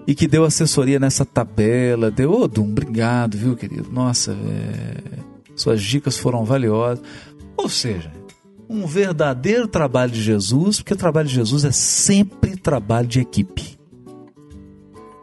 e 0.07 0.15
que 0.15 0.27
deu 0.27 0.43
assessoria 0.43 0.99
nessa 0.99 1.25
tabela. 1.25 2.09
Deu, 2.09 2.31
ô 2.31 2.47
Dum, 2.47 2.69
obrigado, 2.69 3.37
viu, 3.37 3.55
querido? 3.55 3.91
Nossa, 3.91 4.31
é, 4.31 5.19
suas 5.55 5.81
dicas 5.81 6.17
foram 6.17 6.43
valiosas. 6.43 7.03
Ou 7.55 7.69
seja, 7.69 8.11
um 8.69 8.85
verdadeiro 8.85 9.67
trabalho 9.67 10.11
de 10.11 10.21
Jesus, 10.21 10.77
porque 10.77 10.93
o 10.93 10.97
trabalho 10.97 11.27
de 11.27 11.35
Jesus 11.35 11.65
é 11.65 11.71
sempre 11.71 12.55
trabalho 12.55 13.07
de 13.07 13.19
equipe. 13.19 13.79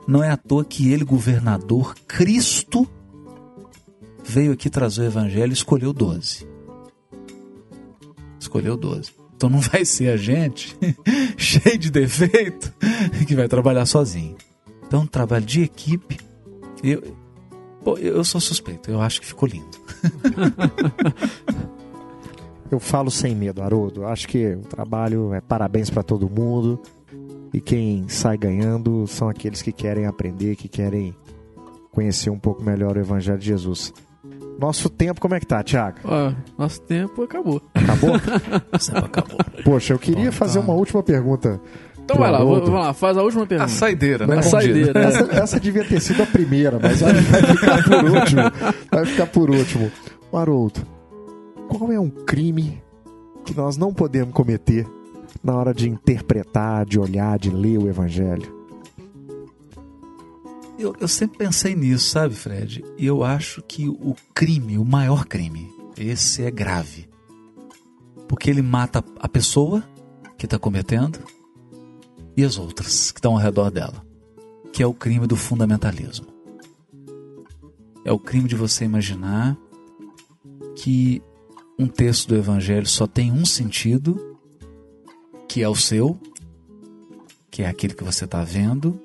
Não 0.07 0.23
é 0.23 0.31
à 0.31 0.37
toa 0.37 0.65
que 0.65 0.93
ele, 0.93 1.05
governador, 1.05 1.95
Cristo, 2.07 2.89
veio 4.25 4.53
aqui 4.53 4.69
trazer 4.69 5.03
o 5.03 5.07
evangelho 5.07 5.51
e 5.51 5.55
escolheu 5.55 5.93
12. 5.93 6.47
Escolheu 8.39 8.77
12. 8.77 9.13
Então 9.37 9.51
não 9.51 9.59
vai 9.61 9.85
ser 9.85 10.11
a 10.11 10.17
gente, 10.17 10.77
cheio 11.37 11.79
de 11.79 11.91
defeito, 11.91 12.73
que 13.27 13.35
vai 13.35 13.49
trabalhar 13.49 13.87
sozinho. 13.87 14.37
Então, 14.87 15.03
um 15.03 15.07
trabalho 15.07 15.45
de 15.45 15.63
equipe. 15.63 16.19
Eu, 16.83 17.03
pô, 17.83 17.99
eu 17.99 18.25
sou 18.25 18.41
suspeito, 18.41 18.91
eu 18.91 19.01
acho 19.01 19.21
que 19.21 19.27
ficou 19.27 19.49
lindo. 19.49 19.77
Eu 22.71 22.81
falo 22.81 23.11
sem 23.11 23.35
medo, 23.35 23.63
Haroldo. 23.63 24.05
Acho 24.07 24.27
que 24.27 24.55
o 24.55 24.63
trabalho 24.63 25.33
é 25.33 25.41
parabéns 25.41 25.89
para 25.89 26.03
todo 26.03 26.29
mundo. 26.29 26.81
E 27.53 27.61
quem 27.61 28.09
sai 28.09 28.37
ganhando 28.37 29.07
são 29.07 29.29
aqueles 29.29 29.63
que 29.63 29.73
querem 29.73 30.07
aprender, 30.07 30.57
que 30.57 30.69
querem 30.69 31.15
conhecer 31.93 32.29
um 32.29 32.39
pouco 32.39 32.63
melhor 32.63 32.97
o 32.97 33.01
Evangelho 33.01 33.39
de 33.39 33.47
Jesus. 33.47 33.93
Nosso 34.59 34.89
tempo, 34.89 35.21
como 35.21 35.35
é 35.35 35.41
que 35.41 35.47
tá, 35.47 35.63
Tiago? 35.63 35.99
Ó, 36.05 36.33
nosso 36.59 36.81
tempo 36.83 37.23
acabou. 37.23 37.63
Acabou? 37.75 38.15
Sempre 38.81 39.05
acabou. 39.05 39.39
Poxa, 39.65 39.93
eu 39.93 39.99
queria 39.99 40.27
Bom, 40.27 40.33
fazer 40.33 40.59
então. 40.59 40.71
uma 40.71 40.79
última 40.79 41.03
pergunta. 41.03 41.61
Então 42.07 42.19
vai 42.19 42.31
lá, 42.31 42.39
vou- 42.39 42.61
vamos 42.61 42.71
lá, 42.81 42.93
faz 42.95 43.17
a 43.19 43.23
última 43.23 43.43
A 43.43 43.47
pergunta. 43.47 43.69
saideira, 43.69 44.27
né? 44.29 44.39
A 44.39 44.43
saideira. 44.43 45.01
É. 45.01 45.05
Essa, 45.07 45.33
essa 45.43 45.61
devia 45.61 45.85
ter 45.85 46.01
sido 46.01 46.23
a 46.23 46.27
primeira, 46.27 46.79
mas 46.81 47.03
acho 47.03 47.15
que 47.25 47.31
vai 47.33 47.43
ficar 47.57 47.83
por 47.85 48.05
último. 48.11 48.43
Vai 48.93 49.05
ficar 49.07 49.27
por 49.27 49.51
último. 49.51 49.93
Haroldo, 50.33 50.81
qual 51.69 51.91
é 51.91 51.99
um 51.99 52.09
crime 52.09 52.81
que 53.45 53.57
nós 53.57 53.77
não 53.77 53.93
podemos 53.93 54.33
cometer 54.33 54.87
na 55.43 55.55
hora 55.57 55.75
de 55.75 55.89
interpretar, 55.89 56.87
de 56.87 56.99
olhar, 57.01 57.39
de 57.41 57.51
ler 57.51 57.79
o 57.79 57.89
Evangelho? 57.89 58.55
Eu, 60.79 60.95
eu 61.01 61.09
sempre 61.09 61.39
pensei 61.39 61.75
nisso, 61.75 62.11
sabe, 62.11 62.35
Fred? 62.35 62.85
E 62.99 63.07
eu 63.07 63.25
acho 63.25 63.63
que 63.63 63.89
o 63.89 64.15
crime, 64.35 64.77
o 64.79 64.85
maior 64.85 65.25
crime, 65.25 65.69
esse 65.99 66.43
é 66.45 66.51
grave. 66.51 67.09
Porque 68.29 68.51
ele 68.51 68.63
mata 68.63 69.03
a 69.19 69.29
pessoa 69.29 69.83
que 70.37 70.45
está 70.47 70.59
cometendo 70.59 71.19
e 72.37 72.45
as 72.45 72.59
outras 72.59 73.11
que 73.11 73.19
estão 73.19 73.33
ao 73.33 73.39
redor 73.39 73.71
dela. 73.71 74.05
Que 74.73 74.83
é 74.83 74.87
o 74.87 74.93
crime 74.93 75.27
do 75.27 75.37
fundamentalismo. 75.37 76.27
É 78.05 78.13
o 78.13 78.19
crime 78.19 78.49
de 78.49 78.55
você 78.55 78.85
imaginar 78.85 79.57
que 80.77 81.23
um 81.79 81.89
texto 81.89 82.29
do 82.29 82.37
Evangelho 82.37 82.87
só 82.87 83.07
tem 83.07 83.33
um 83.33 83.45
sentido, 83.45 84.39
que 85.49 85.63
é 85.63 85.69
o 85.69 85.75
seu, 85.75 86.19
que 87.51 87.63
é 87.63 87.69
aquele 87.69 87.95
que 87.95 88.05
você 88.05 88.25
está 88.25 88.45
vendo, 88.45 89.01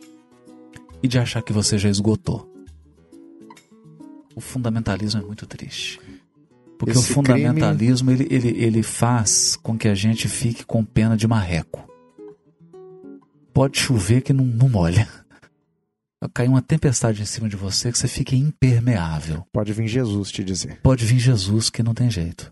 e 1.01 1.07
de 1.07 1.17
achar 1.17 1.41
que 1.41 1.53
você 1.53 1.77
já 1.77 1.89
esgotou. 1.89 2.47
O 4.35 4.41
fundamentalismo 4.41 5.21
é 5.21 5.25
muito 5.25 5.47
triste. 5.47 5.99
Porque 6.77 6.97
Esse 6.97 7.11
o 7.11 7.13
fundamentalismo 7.13 8.11
ele, 8.11 8.27
ele, 8.29 8.49
ele 8.49 8.83
faz 8.83 9.55
com 9.55 9.77
que 9.77 9.87
a 9.87 9.95
gente 9.95 10.27
fique 10.27 10.65
com 10.65 10.83
pena 10.83 11.15
de 11.15 11.27
marreco. 11.27 11.90
Pode 13.61 13.77
chover 13.77 14.21
que 14.21 14.33
não, 14.33 14.43
não 14.43 14.67
molha. 14.67 15.07
Cair 16.33 16.49
uma 16.49 16.63
tempestade 16.63 17.21
em 17.21 17.25
cima 17.25 17.47
de 17.47 17.55
você 17.55 17.91
que 17.91 17.97
você 17.99 18.07
fica 18.07 18.35
impermeável. 18.35 19.45
Pode 19.53 19.71
vir 19.71 19.87
Jesus 19.87 20.31
te 20.31 20.43
dizer. 20.43 20.79
Pode 20.81 21.05
vir 21.05 21.19
Jesus 21.19 21.69
que 21.69 21.83
não 21.83 21.93
tem 21.93 22.09
jeito. 22.09 22.51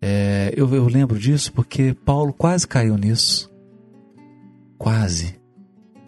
É, 0.00 0.54
eu, 0.56 0.72
eu 0.72 0.86
lembro 0.86 1.18
disso 1.18 1.52
porque 1.52 1.94
Paulo 2.04 2.32
quase 2.32 2.64
caiu 2.64 2.96
nisso. 2.96 3.52
Quase. 4.78 5.34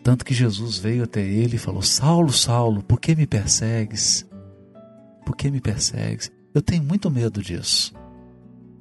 Tanto 0.04 0.24
que 0.24 0.32
Jesus 0.32 0.78
veio 0.78 1.02
até 1.02 1.20
ele 1.20 1.56
e 1.56 1.58
falou: 1.58 1.82
Saulo, 1.82 2.32
Saulo, 2.32 2.80
por 2.84 3.00
que 3.00 3.16
me 3.16 3.26
persegues? 3.26 4.24
Por 5.26 5.34
que 5.34 5.50
me 5.50 5.60
persegues? 5.60 6.30
Eu 6.54 6.62
tenho 6.62 6.84
muito 6.84 7.10
medo 7.10 7.42
disso. 7.42 7.92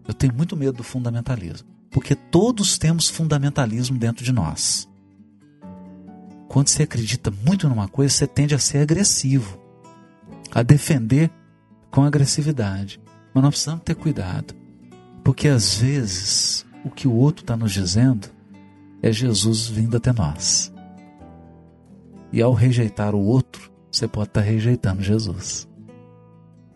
Eu 0.07 0.13
tenho 0.13 0.35
muito 0.35 0.55
medo 0.55 0.77
do 0.77 0.83
fundamentalismo. 0.83 1.67
Porque 1.89 2.13
todos 2.13 2.77
temos 2.77 3.09
fundamentalismo 3.09 3.97
dentro 3.97 4.23
de 4.23 4.31
nós. 4.31 4.86
Quando 6.47 6.69
você 6.69 6.83
acredita 6.83 7.31
muito 7.31 7.67
numa 7.67 7.87
coisa, 7.87 8.13
você 8.13 8.27
tende 8.27 8.55
a 8.55 8.59
ser 8.59 8.79
agressivo, 8.79 9.59
a 10.51 10.63
defender 10.63 11.29
com 11.91 12.03
agressividade. 12.03 13.01
Mas 13.33 13.43
nós 13.43 13.51
precisamos 13.51 13.83
ter 13.83 13.95
cuidado, 13.95 14.53
porque 15.23 15.47
às 15.47 15.75
vezes 15.75 16.65
o 16.83 16.89
que 16.89 17.07
o 17.07 17.13
outro 17.13 17.43
está 17.43 17.57
nos 17.57 17.71
dizendo 17.71 18.27
é 19.01 19.11
Jesus 19.11 19.67
vindo 19.67 19.97
até 19.97 20.11
nós. 20.13 20.73
E 22.31 22.41
ao 22.41 22.53
rejeitar 22.53 23.13
o 23.13 23.21
outro, 23.21 23.71
você 23.91 24.07
pode 24.07 24.29
estar 24.29 24.41
rejeitando 24.41 25.01
Jesus. 25.01 25.67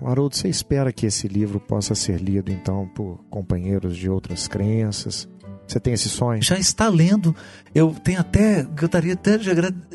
Haroldo, 0.03 0.35
você 0.35 0.49
espera 0.49 0.91
que 0.91 1.05
esse 1.05 1.27
livro 1.27 1.59
possa 1.59 1.93
ser 1.93 2.19
lido 2.19 2.51
então 2.51 2.87
por 2.95 3.23
companheiros 3.29 3.95
de 3.95 4.09
outras 4.09 4.47
crenças? 4.47 5.29
Você 5.71 5.79
tem 5.79 5.93
esse 5.93 6.09
sonho? 6.09 6.41
Já 6.41 6.59
está 6.59 6.89
lendo. 6.89 7.33
Eu 7.73 7.95
tenho 8.03 8.19
até, 8.19 8.63
gostaria 8.63 9.13
até 9.13 9.37
de 9.37 9.49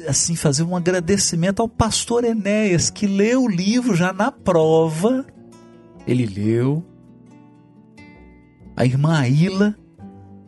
assim 0.08 0.34
fazer 0.34 0.62
um 0.62 0.74
agradecimento 0.74 1.60
ao 1.60 1.68
pastor 1.68 2.24
Enéas 2.24 2.88
que 2.88 3.06
leu 3.06 3.42
o 3.42 3.48
livro 3.48 3.94
já 3.94 4.10
na 4.10 4.32
prova. 4.32 5.26
Ele 6.06 6.24
leu. 6.24 6.82
A 8.74 8.86
irmã 8.86 9.18
Aila 9.18 9.76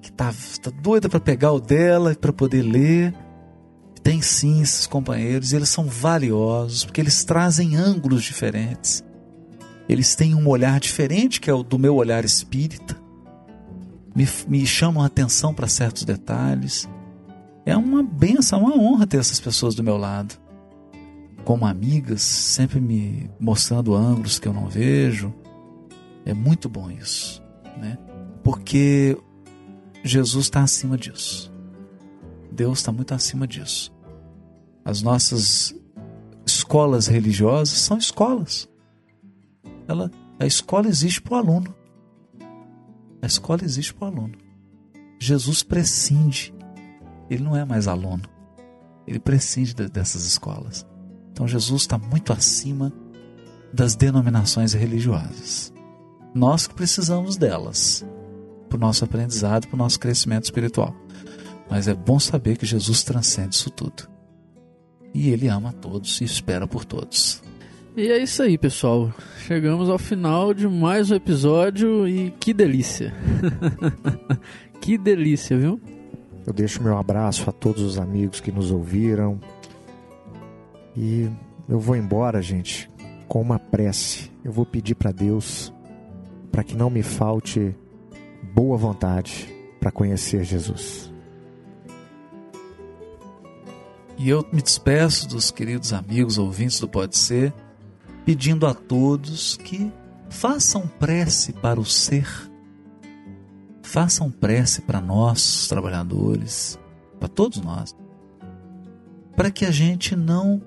que 0.00 0.08
está 0.08 0.32
tá 0.62 0.70
doida 0.70 1.10
para 1.10 1.20
pegar 1.20 1.52
o 1.52 1.60
dela 1.60 2.14
para 2.14 2.32
poder 2.32 2.62
ler. 2.62 3.14
Tem 4.02 4.22
sim 4.22 4.62
esses 4.62 4.86
companheiros, 4.86 5.52
e 5.52 5.56
eles 5.56 5.68
são 5.68 5.84
valiosos 5.84 6.84
porque 6.86 7.02
eles 7.02 7.22
trazem 7.24 7.76
ângulos 7.76 8.24
diferentes. 8.24 9.04
Eles 9.86 10.14
têm 10.14 10.34
um 10.34 10.48
olhar 10.48 10.80
diferente 10.80 11.38
que 11.38 11.50
é 11.50 11.52
o 11.52 11.62
do 11.62 11.78
meu 11.78 11.96
olhar 11.96 12.24
espírita. 12.24 13.07
Me, 14.18 14.26
me 14.48 14.66
chamam 14.66 15.00
a 15.00 15.06
atenção 15.06 15.54
para 15.54 15.68
certos 15.68 16.02
detalhes. 16.02 16.88
É 17.64 17.76
uma 17.76 18.02
benção, 18.02 18.64
uma 18.64 18.76
honra 18.76 19.06
ter 19.06 19.18
essas 19.18 19.38
pessoas 19.38 19.76
do 19.76 19.84
meu 19.84 19.96
lado. 19.96 20.34
Como 21.44 21.64
amigas, 21.64 22.20
sempre 22.20 22.80
me 22.80 23.30
mostrando 23.38 23.94
ângulos 23.94 24.40
que 24.40 24.48
eu 24.48 24.52
não 24.52 24.68
vejo. 24.68 25.32
É 26.24 26.34
muito 26.34 26.68
bom 26.68 26.90
isso, 26.90 27.40
né? 27.76 27.96
Porque 28.42 29.16
Jesus 30.02 30.46
está 30.46 30.62
acima 30.62 30.98
disso. 30.98 31.54
Deus 32.50 32.78
está 32.78 32.90
muito 32.90 33.14
acima 33.14 33.46
disso. 33.46 33.94
As 34.84 35.00
nossas 35.00 35.72
escolas 36.44 37.06
religiosas 37.06 37.78
são 37.78 37.96
escolas. 37.96 38.68
Ela, 39.86 40.10
a 40.40 40.44
escola 40.44 40.88
existe 40.88 41.22
para 41.22 41.34
o 41.34 41.36
aluno. 41.36 41.77
A 43.22 43.26
escola 43.26 43.64
existe 43.64 43.92
para 43.94 44.08
o 44.08 44.10
aluno. 44.12 44.34
Jesus 45.18 45.62
prescinde. 45.62 46.54
Ele 47.28 47.42
não 47.42 47.56
é 47.56 47.64
mais 47.64 47.88
aluno. 47.88 48.22
Ele 49.06 49.18
prescinde 49.18 49.74
de, 49.74 49.88
dessas 49.88 50.24
escolas. 50.24 50.86
Então 51.32 51.46
Jesus 51.46 51.82
está 51.82 51.98
muito 51.98 52.32
acima 52.32 52.92
das 53.72 53.96
denominações 53.96 54.72
religiosas. 54.72 55.72
Nós 56.34 56.66
que 56.66 56.74
precisamos 56.74 57.36
delas 57.36 58.04
para 58.68 58.76
o 58.76 58.80
nosso 58.80 59.04
aprendizado, 59.04 59.66
para 59.66 59.74
o 59.74 59.78
nosso 59.78 59.98
crescimento 59.98 60.44
espiritual. 60.44 60.94
Mas 61.70 61.88
é 61.88 61.94
bom 61.94 62.18
saber 62.18 62.56
que 62.56 62.66
Jesus 62.66 63.02
transcende 63.02 63.54
isso 63.54 63.70
tudo. 63.70 64.08
E 65.12 65.30
Ele 65.30 65.48
ama 65.48 65.72
todos 65.72 66.20
e 66.20 66.24
espera 66.24 66.66
por 66.66 66.84
todos. 66.84 67.42
E 67.98 68.12
é 68.12 68.18
isso 68.18 68.44
aí, 68.44 68.56
pessoal. 68.56 69.12
Chegamos 69.40 69.88
ao 69.88 69.98
final 69.98 70.54
de 70.54 70.68
mais 70.68 71.10
um 71.10 71.16
episódio 71.16 72.06
e 72.06 72.30
que 72.38 72.54
delícia. 72.54 73.12
que 74.80 74.96
delícia, 74.96 75.58
viu? 75.58 75.80
Eu 76.46 76.52
deixo 76.52 76.80
meu 76.80 76.96
abraço 76.96 77.50
a 77.50 77.52
todos 77.52 77.82
os 77.82 77.98
amigos 77.98 78.40
que 78.40 78.52
nos 78.52 78.70
ouviram. 78.70 79.40
E 80.96 81.28
eu 81.68 81.80
vou 81.80 81.96
embora, 81.96 82.40
gente, 82.40 82.88
com 83.26 83.42
uma 83.42 83.58
prece. 83.58 84.30
Eu 84.44 84.52
vou 84.52 84.64
pedir 84.64 84.94
para 84.94 85.10
Deus 85.10 85.72
para 86.52 86.62
que 86.62 86.76
não 86.76 86.90
me 86.90 87.02
falte 87.02 87.74
boa 88.54 88.76
vontade 88.76 89.52
para 89.80 89.90
conhecer 89.90 90.44
Jesus. 90.44 91.12
E 94.16 94.28
eu 94.28 94.46
me 94.52 94.62
despeço 94.62 95.28
dos 95.28 95.50
queridos 95.50 95.92
amigos 95.92 96.38
ouvintes 96.38 96.78
do 96.78 96.88
Pode 96.88 97.16
Ser, 97.16 97.52
pedindo 98.28 98.66
a 98.66 98.74
todos 98.74 99.56
que 99.56 99.90
façam 100.28 100.86
prece 100.86 101.50
para 101.50 101.80
o 101.80 101.84
ser, 101.86 102.28
façam 103.80 104.30
prece 104.30 104.82
para 104.82 105.00
nós, 105.00 105.66
trabalhadores, 105.66 106.78
para 107.18 107.26
todos 107.26 107.58
nós, 107.62 107.96
para 109.34 109.50
que 109.50 109.64
a 109.64 109.70
gente 109.70 110.14
não 110.14 110.60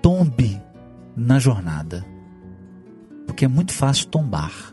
tombe 0.00 0.62
na 1.16 1.40
jornada, 1.40 2.06
porque 3.26 3.44
é 3.44 3.48
muito 3.48 3.72
fácil 3.72 4.06
tombar. 4.06 4.72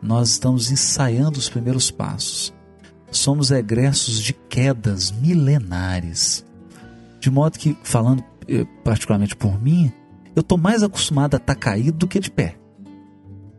Nós 0.00 0.30
estamos 0.30 0.70
ensaiando 0.70 1.38
os 1.38 1.50
primeiros 1.50 1.90
passos. 1.90 2.50
Somos 3.10 3.50
egressos 3.50 4.22
de 4.22 4.32
quedas 4.32 5.10
milenares. 5.10 6.46
De 7.20 7.30
modo 7.30 7.58
que, 7.58 7.76
falando 7.82 8.24
eh, 8.48 8.64
particularmente 8.82 9.36
por 9.36 9.60
mim, 9.60 9.92
eu 10.34 10.40
estou 10.40 10.58
mais 10.58 10.82
acostumado 10.82 11.34
a 11.34 11.36
estar 11.36 11.54
tá 11.54 11.60
caído 11.60 11.98
do 11.98 12.08
que 12.08 12.20
de 12.20 12.30
pé. 12.30 12.56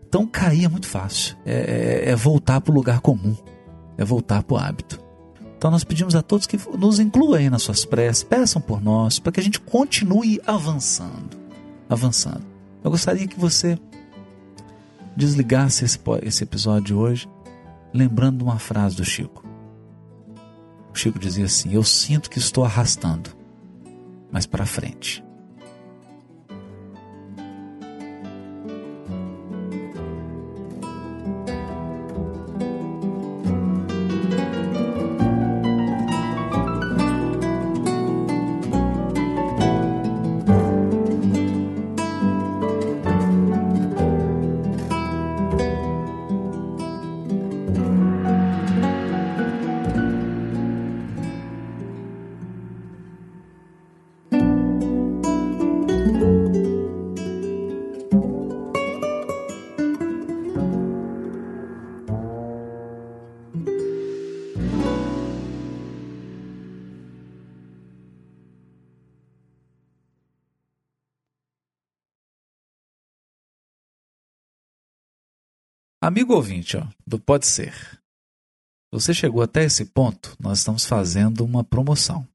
Então, 0.07 0.25
cair 0.25 0.65
é 0.65 0.67
muito 0.67 0.87
fácil. 0.87 1.35
É, 1.45 2.05
é, 2.05 2.11
é 2.11 2.15
voltar 2.15 2.61
para 2.61 2.71
o 2.71 2.75
lugar 2.75 3.01
comum. 3.01 3.35
É 3.97 4.05
voltar 4.05 4.43
para 4.43 4.53
o 4.53 4.57
hábito. 4.57 4.99
Então, 5.57 5.71
nós 5.71 5.83
pedimos 5.83 6.15
a 6.15 6.21
todos 6.21 6.47
que 6.47 6.59
nos 6.77 6.99
incluam 6.99 7.33
aí 7.33 7.49
nas 7.49 7.63
suas 7.63 7.85
preces, 7.85 8.23
peçam 8.23 8.61
por 8.61 8.81
nós, 8.81 9.19
para 9.19 9.31
que 9.31 9.39
a 9.39 9.43
gente 9.43 9.59
continue 9.59 10.39
avançando. 10.45 11.37
Avançando. 11.89 12.43
Eu 12.83 12.91
gostaria 12.91 13.27
que 13.27 13.39
você 13.39 13.79
desligasse 15.15 15.83
esse, 15.83 15.99
esse 16.21 16.43
episódio 16.43 16.83
de 16.83 16.93
hoje 16.93 17.29
lembrando 17.93 18.43
uma 18.43 18.59
frase 18.59 18.95
do 18.95 19.03
Chico. 19.03 19.43
O 20.93 20.97
Chico 20.97 21.17
dizia 21.17 21.45
assim: 21.45 21.73
Eu 21.73 21.83
sinto 21.83 22.29
que 22.29 22.37
estou 22.37 22.63
arrastando 22.63 23.31
mais 24.31 24.45
para 24.45 24.65
frente. 24.65 25.24
Amigo 76.05 76.35
ouvinte, 76.35 76.77
ó, 76.77 76.87
do 77.07 77.19
Pode 77.19 77.47
Ser. 77.47 77.73
Você 78.91 79.11
chegou 79.11 79.41
até 79.41 79.63
esse 79.63 79.85
ponto, 79.85 80.37
nós 80.39 80.59
estamos 80.59 80.85
fazendo 80.85 81.43
uma 81.43 81.63
promoção. 81.63 82.27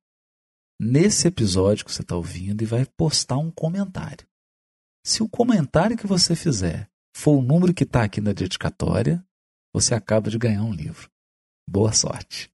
nesse 0.77 1.29
episódio 1.29 1.85
que 1.85 1.93
você 1.93 2.01
está 2.01 2.17
ouvindo 2.17 2.63
e 2.63 2.65
vai 2.65 2.85
postar 2.85 3.37
um 3.37 3.49
comentário. 3.49 4.27
Se 5.05 5.23
o 5.23 5.29
comentário 5.29 5.95
que 5.95 6.05
você 6.05 6.35
fizer 6.35 6.91
for 7.15 7.37
o 7.37 7.41
número 7.41 7.73
que 7.73 7.85
está 7.85 8.03
aqui 8.03 8.19
na 8.19 8.33
dedicatória, 8.33 9.25
você 9.73 9.95
acaba 9.95 10.29
de 10.29 10.37
ganhar 10.37 10.63
um 10.63 10.73
livro. 10.73 11.09
Boa 11.67 11.93
sorte! 11.93 12.50